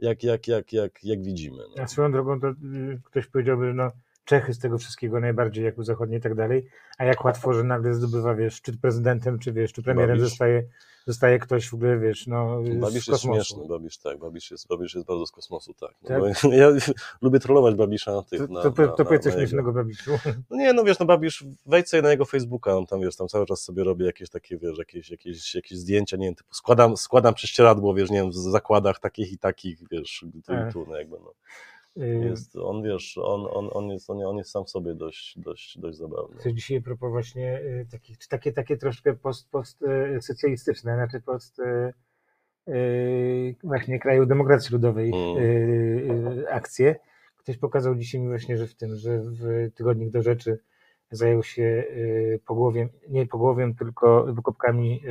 jak, 0.00 0.22
jak, 0.22 0.48
jak, 0.48 0.72
jak, 0.72 1.04
jak 1.04 1.22
widzimy. 1.22 1.62
No. 1.76 1.82
A 1.82 1.86
swoją 1.86 2.12
drogą 2.12 2.40
to 2.40 2.48
y, 2.48 3.00
ktoś 3.04 3.26
powiedziałby, 3.26 3.74
no, 3.74 3.90
Czechy 4.24 4.54
z 4.54 4.58
tego 4.58 4.78
wszystkiego 4.78 5.20
najbardziej, 5.20 5.64
jak 5.64 5.78
u 5.78 5.82
zachodniej 5.82 6.18
i 6.18 6.22
tak 6.22 6.34
dalej, 6.34 6.66
a 6.98 7.04
jak 7.04 7.24
łatwo, 7.24 7.52
że 7.52 7.64
nagle 7.64 7.94
zdobywa, 7.94 8.34
wiesz, 8.34 8.62
czy 8.62 8.78
prezydentem, 8.78 9.38
czy 9.38 9.52
wiesz, 9.52 9.72
czy 9.72 9.82
premierem 9.82 10.20
zostaje 10.20 10.62
zostaje 11.06 11.38
ktoś 11.38 11.68
w 11.68 11.74
ogóle, 11.74 11.98
wiesz, 11.98 12.26
no 12.26 12.62
Babisz 12.80 13.08
jest 13.08 13.22
śmieszny, 13.22 13.68
Babisz, 13.68 13.98
tak, 13.98 14.18
Babisz 14.18 14.50
jest, 14.50 14.68
Babisz 14.68 14.94
jest 14.94 15.06
bardzo 15.06 15.26
z 15.26 15.30
kosmosu, 15.30 15.74
tak. 15.74 15.94
No, 16.02 16.08
tak? 16.08 16.42
ja 16.52 16.68
lubię 17.22 17.40
trollować 17.40 17.74
Babisza 17.74 18.12
na 18.12 18.22
tych, 18.22 18.46
To, 18.46 18.52
na, 18.52 18.62
to, 18.62 18.70
to, 18.70 18.88
to 18.88 19.04
powiedz 19.04 19.22
coś 19.22 19.34
śmiesznego 19.34 19.72
Babiszu. 19.72 20.10
No 20.50 20.56
nie, 20.56 20.72
no 20.72 20.84
wiesz, 20.84 20.98
no 20.98 21.06
Babisz, 21.06 21.44
wejdź 21.66 21.88
sobie 21.88 22.02
na 22.02 22.10
jego 22.10 22.24
Facebooka, 22.24 22.76
on 22.76 22.86
tam, 22.86 23.00
wiesz, 23.00 23.16
tam 23.16 23.28
cały 23.28 23.46
czas 23.46 23.62
sobie 23.62 23.84
robi 23.84 24.04
jakieś 24.04 24.30
takie, 24.30 24.58
wiesz, 24.58 24.78
jakieś, 24.78 25.10
jakieś, 25.10 25.54
jakieś 25.54 25.78
zdjęcia, 25.78 26.16
nie 26.16 26.26
wiem, 26.26 26.34
typu 26.34 26.54
składam, 26.54 26.96
składam 26.96 27.34
prześcieradło, 27.34 27.94
wiesz, 27.94 28.10
nie 28.10 28.20
wiem, 28.20 28.30
w 28.30 28.34
zakładach 28.34 29.00
takich 29.00 29.32
i 29.32 29.38
takich, 29.38 29.78
wiesz, 29.90 30.18
tu 30.20 30.38
i 30.38 30.42
tak. 30.42 30.72
tu, 30.72 30.86
no 30.88 30.96
jakby, 30.96 31.16
no. 31.20 31.32
Jest, 31.96 32.56
on 32.56 32.82
wiesz, 32.82 33.18
on, 33.18 33.46
on, 33.50 33.70
on, 33.72 33.90
jest, 33.90 34.10
on, 34.10 34.22
on 34.22 34.36
jest 34.36 34.50
sam 34.50 34.64
w 34.64 34.70
sobie 34.70 34.94
dość, 34.94 35.38
dość, 35.38 35.78
dość 35.78 35.98
zabawny. 35.98 36.38
Coś 36.38 36.52
dzisiaj 36.52 36.82
propos 36.82 37.10
właśnie 37.10 37.60
y, 37.60 37.86
takich, 37.90 38.16
takie, 38.28 38.52
takie 38.52 38.76
troszkę 38.76 39.14
post, 39.14 39.50
post 39.50 39.82
y, 39.82 40.22
socjalistyczne, 40.22 40.94
znaczy 40.94 41.20
post 41.20 41.58
y, 41.58 43.54
właśnie 43.64 43.98
kraju 43.98 44.26
demokracji 44.26 44.72
ludowej 44.72 45.12
mm. 45.14 46.44
akcje. 46.50 46.96
Ktoś 47.36 47.58
pokazał 47.58 47.94
dzisiaj 47.94 48.20
mi 48.20 48.28
właśnie, 48.28 48.58
że 48.58 48.66
w 48.66 48.74
tym, 48.74 48.96
że 48.96 49.20
w 49.20 49.70
tygodnik 49.74 50.10
do 50.10 50.22
rzeczy 50.22 50.58
zajął 51.10 51.42
się 51.42 51.84
pogłowiem, 52.46 52.88
nie 53.08 53.26
pogłowiem, 53.26 53.74
tylko 53.74 54.24
wykopkami 54.24 55.02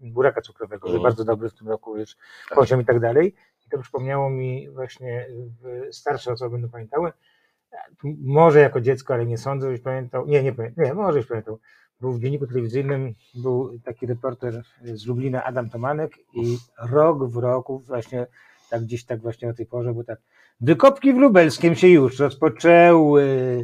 buraka 0.00 0.40
cukrowego, 0.40 0.88
mm. 0.88 0.98
że 0.98 1.02
bardzo 1.02 1.24
dobry 1.24 1.48
w 1.48 1.54
tym 1.54 1.68
roku 1.68 1.98
już 1.98 2.16
poziom 2.54 2.80
i 2.80 2.84
tak 2.84 3.00
dalej. 3.00 3.34
I 3.68 3.70
to 3.70 3.78
przypomniało 3.78 4.30
mi 4.30 4.70
właśnie 4.70 5.26
starsze 5.90 6.32
osoby 6.32 6.50
będą 6.50 6.68
pamiętały, 6.68 7.12
może 8.24 8.60
jako 8.60 8.80
dziecko, 8.80 9.14
ale 9.14 9.26
nie 9.26 9.38
sądzę, 9.38 9.70
żeś 9.70 9.80
pamiętał, 9.80 10.26
nie, 10.26 10.42
nie 10.42 10.52
pamiętam, 10.52 10.84
nie, 10.84 10.94
może 10.94 11.18
już 11.18 11.26
pamiętał, 11.26 11.58
był 12.00 12.12
w 12.12 12.20
dzienniku 12.20 12.46
telewizyjnym, 12.46 13.14
był 13.34 13.78
taki 13.84 14.06
reporter 14.06 14.62
z 14.84 15.06
Lublina, 15.06 15.44
Adam 15.44 15.70
Tomanek 15.70 16.12
i 16.34 16.58
rok 16.90 17.24
w 17.24 17.36
roku, 17.36 17.78
właśnie 17.78 18.26
tak 18.70 18.82
gdzieś 18.82 19.04
tak 19.04 19.20
właśnie 19.20 19.48
o 19.48 19.52
tej 19.52 19.66
porze, 19.66 19.94
bo 19.94 20.04
tak 20.04 20.18
wykopki 20.60 21.14
w 21.14 21.16
Lubelskiem 21.16 21.74
się 21.74 21.88
już 21.88 22.18
rozpoczęły. 22.18 23.62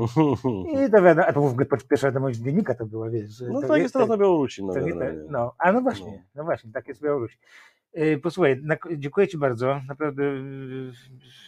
I 0.87 0.91
to 0.91 1.03
wiadomo, 1.03 1.27
a 1.27 1.33
to 1.33 1.41
w 1.41 1.57
pierwsza 1.89 2.07
wiadomość 2.07 2.39
dziennika 2.39 2.75
to 2.75 2.87
była, 2.87 3.11
wiesz. 3.11 3.43
No 3.49 3.61
to 3.61 3.69
tak 3.69 3.83
jest 3.83 3.95
teraz 3.95 4.09
na 4.09 4.17
Białorusi. 4.17 4.65
No, 4.65 4.75
generalnie. 4.75 5.23
no, 5.29 5.55
a 5.59 5.73
no 5.73 5.81
właśnie, 5.81 6.25
no 6.35 6.45
właśnie, 6.45 6.73
tak 6.73 6.89
jest 6.89 7.01
w 7.01 7.05
Białorusi. 7.05 7.39
Yy, 7.95 8.19
Posłuchaj, 8.19 8.63
dziękuję 8.97 9.29
Ci 9.29 9.39
bardzo, 9.39 9.81
naprawdę 9.89 10.23
yy, 10.25 10.93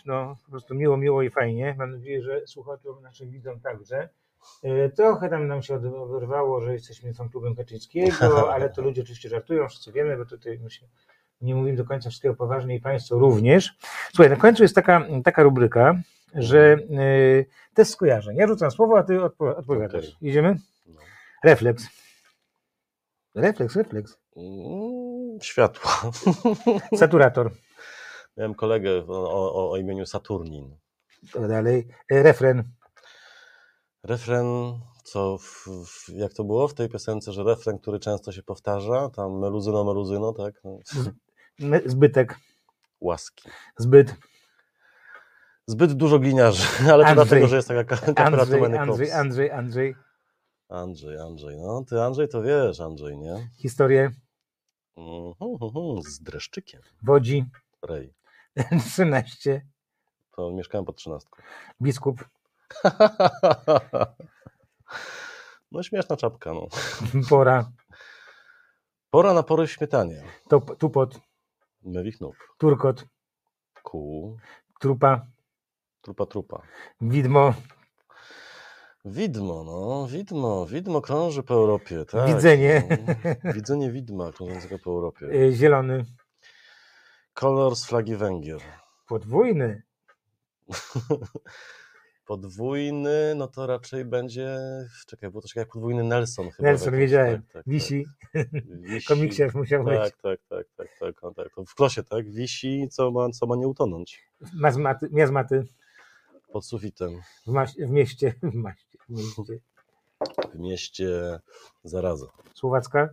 no, 0.06 0.36
po 0.44 0.50
prostu 0.50 0.74
miło, 0.74 0.96
miło 0.96 1.22
i 1.22 1.30
fajnie. 1.30 1.74
Mam 1.78 1.90
nadzieję, 1.90 2.22
że 2.22 2.46
słuchaczom 2.46 3.02
naszym 3.02 3.30
widzom 3.30 3.60
także. 3.60 4.08
Yy, 4.62 4.90
Trochę 4.96 5.28
tam 5.28 5.46
nam 5.46 5.62
się 5.62 5.74
od- 5.74 5.84
oberwało, 5.84 6.60
że 6.60 6.72
jesteśmy 6.72 7.14
fanklubem 7.14 7.54
Kaczyńskiego, 7.56 8.52
ale 8.54 8.70
to 8.70 8.82
ludzie 8.82 9.02
oczywiście 9.02 9.28
żartują, 9.28 9.68
wszyscy 9.68 9.92
wiemy, 9.92 10.16
bo 10.16 10.24
tutaj 10.24 10.58
my 10.58 10.70
się 10.70 10.86
nie 11.40 11.54
mówimy 11.54 11.76
do 11.76 11.84
końca 11.84 12.08
wszystkiego 12.10 12.34
poważnie 12.34 12.74
i 12.76 12.80
Państwo 12.80 13.18
również. 13.18 13.76
Słuchaj, 14.14 14.30
na 14.30 14.36
końcu 14.36 14.62
jest 14.62 14.74
taka, 14.74 15.06
taka 15.24 15.42
rubryka, 15.42 15.94
że 16.34 16.78
test 17.74 17.92
skojarzeń. 17.92 18.36
Ja 18.36 18.46
rzucam 18.46 18.70
słowo, 18.70 18.98
a 18.98 19.02
Ty 19.02 19.12
odpo- 19.18 19.56
odpowiadasz. 19.56 20.16
Idziemy? 20.22 20.56
No. 20.86 21.00
Refleks. 21.44 21.88
Refleks, 23.34 23.76
refleks. 23.76 24.18
Światła. 25.40 25.90
Saturator. 26.98 27.50
Miałem 28.36 28.54
kolegę 28.54 29.04
o, 29.08 29.54
o, 29.54 29.70
o 29.70 29.76
imieniu 29.76 30.06
Saturnin. 30.06 30.76
To 31.32 31.48
dalej. 31.48 31.88
E, 32.10 32.22
Refren. 32.22 32.64
Refren, 34.04 34.46
co 35.04 35.38
w, 35.38 35.68
w, 35.86 36.08
jak 36.08 36.32
to 36.32 36.44
było 36.44 36.68
w 36.68 36.74
tej 36.74 36.88
piosence, 36.88 37.32
że 37.32 37.44
refren, 37.44 37.78
który 37.78 37.98
często 37.98 38.32
się 38.32 38.42
powtarza, 38.42 39.10
tam 39.10 39.38
meluzyno, 39.38 39.84
meluzyno, 39.84 40.32
tak? 40.32 40.54
No, 40.64 40.78
Zbytek. 41.86 42.36
łaski. 43.00 43.48
Zbyt. 43.78 44.14
Zbyt 45.66 45.92
dużo 45.92 46.18
gliniarzy, 46.18 46.62
ale 46.92 47.04
to 47.04 47.10
Andrzej. 47.10 47.14
dlatego, 47.14 47.46
że 47.46 47.56
jest 47.56 47.68
taka 47.68 47.84
kapela 47.84 48.42
Andrzej, 48.42 48.64
Andrzej, 48.64 48.86
Kops. 48.86 49.12
Andrzej, 49.12 49.50
Andrzej. 49.50 49.94
Andrzej, 50.68 51.18
Andrzej. 51.18 51.56
No, 51.58 51.84
ty 51.88 52.02
Andrzej 52.02 52.28
to 52.28 52.42
wiesz, 52.42 52.80
Andrzej, 52.80 53.18
nie? 53.18 53.50
Historię. 53.58 54.10
Z 56.06 56.22
dreszczykiem. 56.22 56.82
Wodzi. 57.02 57.44
Rej. 57.82 58.14
13. 58.90 59.66
To 60.36 60.50
mieszkałem 60.50 60.84
pod 60.84 60.96
trzynastką. 60.96 61.42
Biskup. 61.80 62.24
No 65.72 65.82
śmieszna 65.82 66.16
czapka, 66.16 66.52
no. 66.54 66.66
Pora. 67.30 67.72
Pora 69.10 69.34
na 69.34 69.42
pory 69.42 69.66
w 69.66 69.72
śmietanie. 69.72 70.22
Top, 70.48 70.78
tupot. 70.78 71.20
Mewich 71.82 72.20
nóg. 72.20 72.54
Turkot. 72.58 73.04
Kół. 73.82 74.38
Trupa. 74.80 75.26
Trupa, 76.00 76.26
trupa. 76.26 76.62
Widmo. 77.00 77.54
Widmo, 79.10 79.64
no, 79.64 80.06
widmo, 80.10 80.66
widmo 80.66 81.00
krąży 81.00 81.42
po 81.42 81.54
Europie, 81.54 82.04
tak. 82.04 82.34
Widzenie. 82.34 82.82
No, 83.44 83.52
widzenie 83.52 83.92
widma 83.92 84.32
krążącego 84.32 84.78
po 84.78 84.90
Europie. 84.90 85.26
e, 85.26 85.52
Zielony. 85.58 86.04
Kolor 87.34 87.76
z 87.76 87.84
flagi 87.86 88.16
Węgier. 88.16 88.60
Podwójny. 89.08 89.82
Podwójny, 92.26 93.34
no 93.36 93.48
to 93.48 93.66
raczej 93.66 94.04
będzie, 94.04 94.58
czekaj, 95.06 95.30
było 95.30 95.42
to 95.42 95.48
jak 95.56 95.68
podwójny 95.68 96.04
Nelson 96.04 96.50
chyba. 96.50 96.68
Nelson, 96.68 96.90
w 96.90 96.92
jakimś- 96.92 96.98
wiedziałem. 97.00 97.42
tak, 97.42 97.52
tak, 97.52 97.62
Wisi. 97.66 98.04
tak. 98.32 98.48
Wisi. 98.66 99.06
Komiksie 99.08 99.42
musiał 99.54 99.84
być. 99.84 99.98
Tak, 99.98 100.16
tak, 100.22 100.40
tak, 100.48 100.88
tak, 100.98 101.14
tak, 101.20 101.34
tak. 101.36 101.66
W 101.68 101.74
klosie, 101.74 102.02
tak? 102.02 102.30
Wisi, 102.30 102.88
co 102.90 103.10
ma, 103.10 103.30
co 103.30 103.46
ma 103.46 103.56
nie 103.56 103.68
utonąć. 103.68 104.22
Mazmaty, 104.54 105.08
miazmaty. 105.12 105.64
Pod 106.56 106.66
sufitem. 106.66 107.20
W, 107.46 107.50
maś, 107.50 107.74
w 107.74 107.90
mieście. 107.90 108.34
W 108.52 108.54
maście. 108.54 108.98
W 109.08 109.10
mieście. 109.10 109.58
W 110.54 110.58
mieście 110.58 111.40
zaraza. 111.84 112.26
Słowacka. 112.54 113.08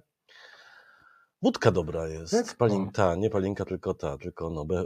Wódka 1.42 1.72
dobra 1.72 2.08
jest. 2.08 2.32
Tak? 2.32 2.58
Palin, 2.58 2.92
ta, 2.92 3.16
nie 3.16 3.30
palinka, 3.30 3.66
tylko 3.66 3.94
ta, 3.94 4.18
tylko 4.18 4.50
no, 4.50 4.66
be, 4.66 4.76
e, 4.76 4.86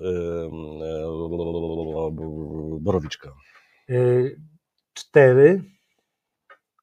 borowiczka. 2.79 3.35
Y, 3.89 4.41
cztery. 4.93 5.63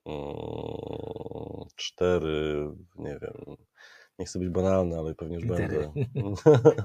Mm, 0.07 1.69
Cztery, 1.77 2.71
nie 2.97 3.19
wiem. 3.23 3.57
Nie 4.19 4.27
chcę 4.27 4.39
być 4.39 4.49
banalny, 4.49 4.99
ale 4.99 5.15
pewnie 5.15 5.35
już 5.35 5.45
Litery. 5.45 5.91
będę. 5.95 6.35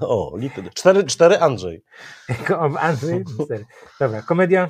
o, 0.00 0.32
litery. 0.36 0.70
Cztery, 0.74 1.04
cztery 1.04 1.38
Andrzej. 1.38 1.82
Andrzej. 2.80 3.24
Cztery. 3.44 3.64
Dobra. 4.00 4.22
Komedia. 4.22 4.68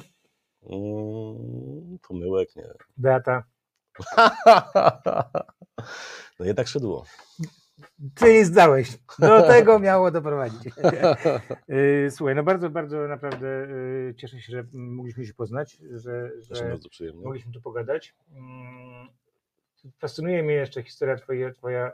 Mm, 0.62 1.98
pomyłek, 2.08 2.56
nie. 2.56 2.64
Beata. 2.96 3.44
No 6.40 6.46
jednak 6.46 6.68
szydło. 6.68 7.04
Ty 8.14 8.44
zdałeś. 8.44 8.98
Do 9.18 9.42
tego 9.42 9.78
miało 9.78 10.10
doprowadzić. 10.10 10.62
Y, 12.06 12.10
Słuchaj, 12.10 12.34
no 12.34 12.42
bardzo, 12.42 12.70
bardzo 12.70 13.08
naprawdę 13.08 13.46
y, 13.64 14.14
cieszę 14.16 14.40
się, 14.40 14.52
że 14.52 14.64
mogliśmy 14.72 15.26
się 15.26 15.34
poznać, 15.34 15.78
że, 15.94 16.30
że 16.50 16.68
bardzo 16.68 16.88
przyjemnie. 16.88 17.24
mogliśmy 17.24 17.52
tu 17.52 17.60
pogadać. 17.60 18.14
Mm, 18.32 19.08
Fascynuje 19.98 20.42
mnie 20.42 20.54
jeszcze 20.54 20.82
historia 20.82 21.16
twoja, 21.16 21.52
twoja 21.52 21.92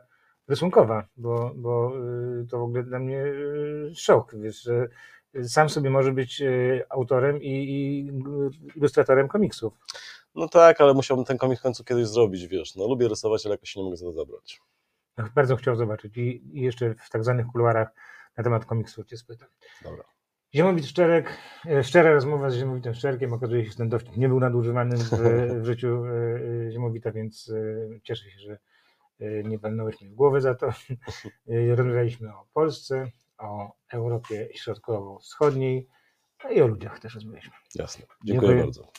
rysunkowa, 0.48 1.08
bo, 1.16 1.52
bo 1.56 1.92
y, 2.42 2.46
to 2.50 2.58
w 2.58 2.62
ogóle 2.62 2.82
dla 2.82 2.98
mnie 2.98 3.18
y, 3.18 3.92
szok, 3.94 4.32
wiesz, 4.36 4.62
że 4.62 4.88
sam 5.42 5.68
sobie 5.68 5.90
może 5.90 6.12
być 6.12 6.40
y, 6.40 6.84
autorem 6.88 7.42
i, 7.42 7.48
i 7.48 8.06
ilustratorem 8.76 9.28
komiksów. 9.28 9.72
No 10.34 10.48
tak, 10.48 10.80
ale 10.80 10.94
musiałbym 10.94 11.26
ten 11.26 11.38
komik 11.38 11.58
w 11.58 11.62
końcu 11.62 11.84
kiedyś 11.84 12.06
zrobić, 12.06 12.46
wiesz. 12.46 12.76
No 12.76 12.88
lubię 12.88 13.08
rysować, 13.08 13.46
ale 13.46 13.54
jakoś 13.54 13.70
się 13.70 13.80
nie 13.80 13.84
mogę 13.84 13.96
za 13.96 14.04
to 14.04 14.12
zabrać. 14.12 14.60
No, 15.18 15.24
Bardzo 15.34 15.56
chciał 15.56 15.76
zobaczyć 15.76 16.16
i, 16.16 16.58
i 16.58 16.60
jeszcze 16.60 16.94
w 16.94 17.10
tak 17.10 17.24
zwanych 17.24 17.46
kuluarach 17.46 17.88
na 18.36 18.44
temat 18.44 18.64
komiksu 18.64 19.04
cię 19.04 19.16
spytam. 19.16 19.48
Dobra. 19.82 20.04
Ziemowit 20.54 20.86
Szczerek, 20.86 21.38
e, 21.66 21.84
szczera 21.84 22.12
rozmowa 22.12 22.50
z 22.50 22.54
Ziemowitem 22.54 22.94
Szczerkiem, 22.94 23.32
okazuje 23.32 23.64
się, 23.64 23.70
że 23.70 23.76
ten 23.76 23.88
dowcip 23.88 24.16
nie 24.16 24.28
był 24.28 24.40
nadużywany 24.40 24.96
w, 24.96 25.10
w 25.62 25.64
życiu 25.64 26.04
e, 26.04 26.10
e, 26.66 26.72
Ziemowita, 26.72 27.12
więc 27.12 27.52
cieszę 28.02 28.30
się, 28.30 28.38
że 28.38 28.58
nie 29.44 29.58
walnąłeś 29.58 30.00
mi 30.00 30.08
w 30.08 30.14
głowę 30.14 30.40
za 30.40 30.54
to. 30.54 30.66
E, 31.48 31.74
Rozmawialiśmy 31.76 32.28
o 32.34 32.46
Polsce, 32.52 33.10
o 33.38 33.72
Europie 33.92 34.48
Środkowo-Wschodniej 34.54 35.88
no 36.44 36.50
i 36.50 36.62
o 36.62 36.66
ludziach 36.66 37.00
też 37.00 37.14
rozmawialiśmy. 37.14 37.54
Jasne. 37.74 38.06
Dziękuję, 38.24 38.48
Dziękuję. 38.50 38.62
bardzo. 38.64 38.92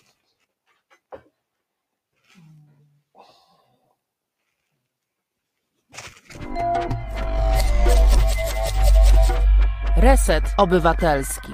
Reset 9.98 10.44
Obywatelski. 10.58 11.52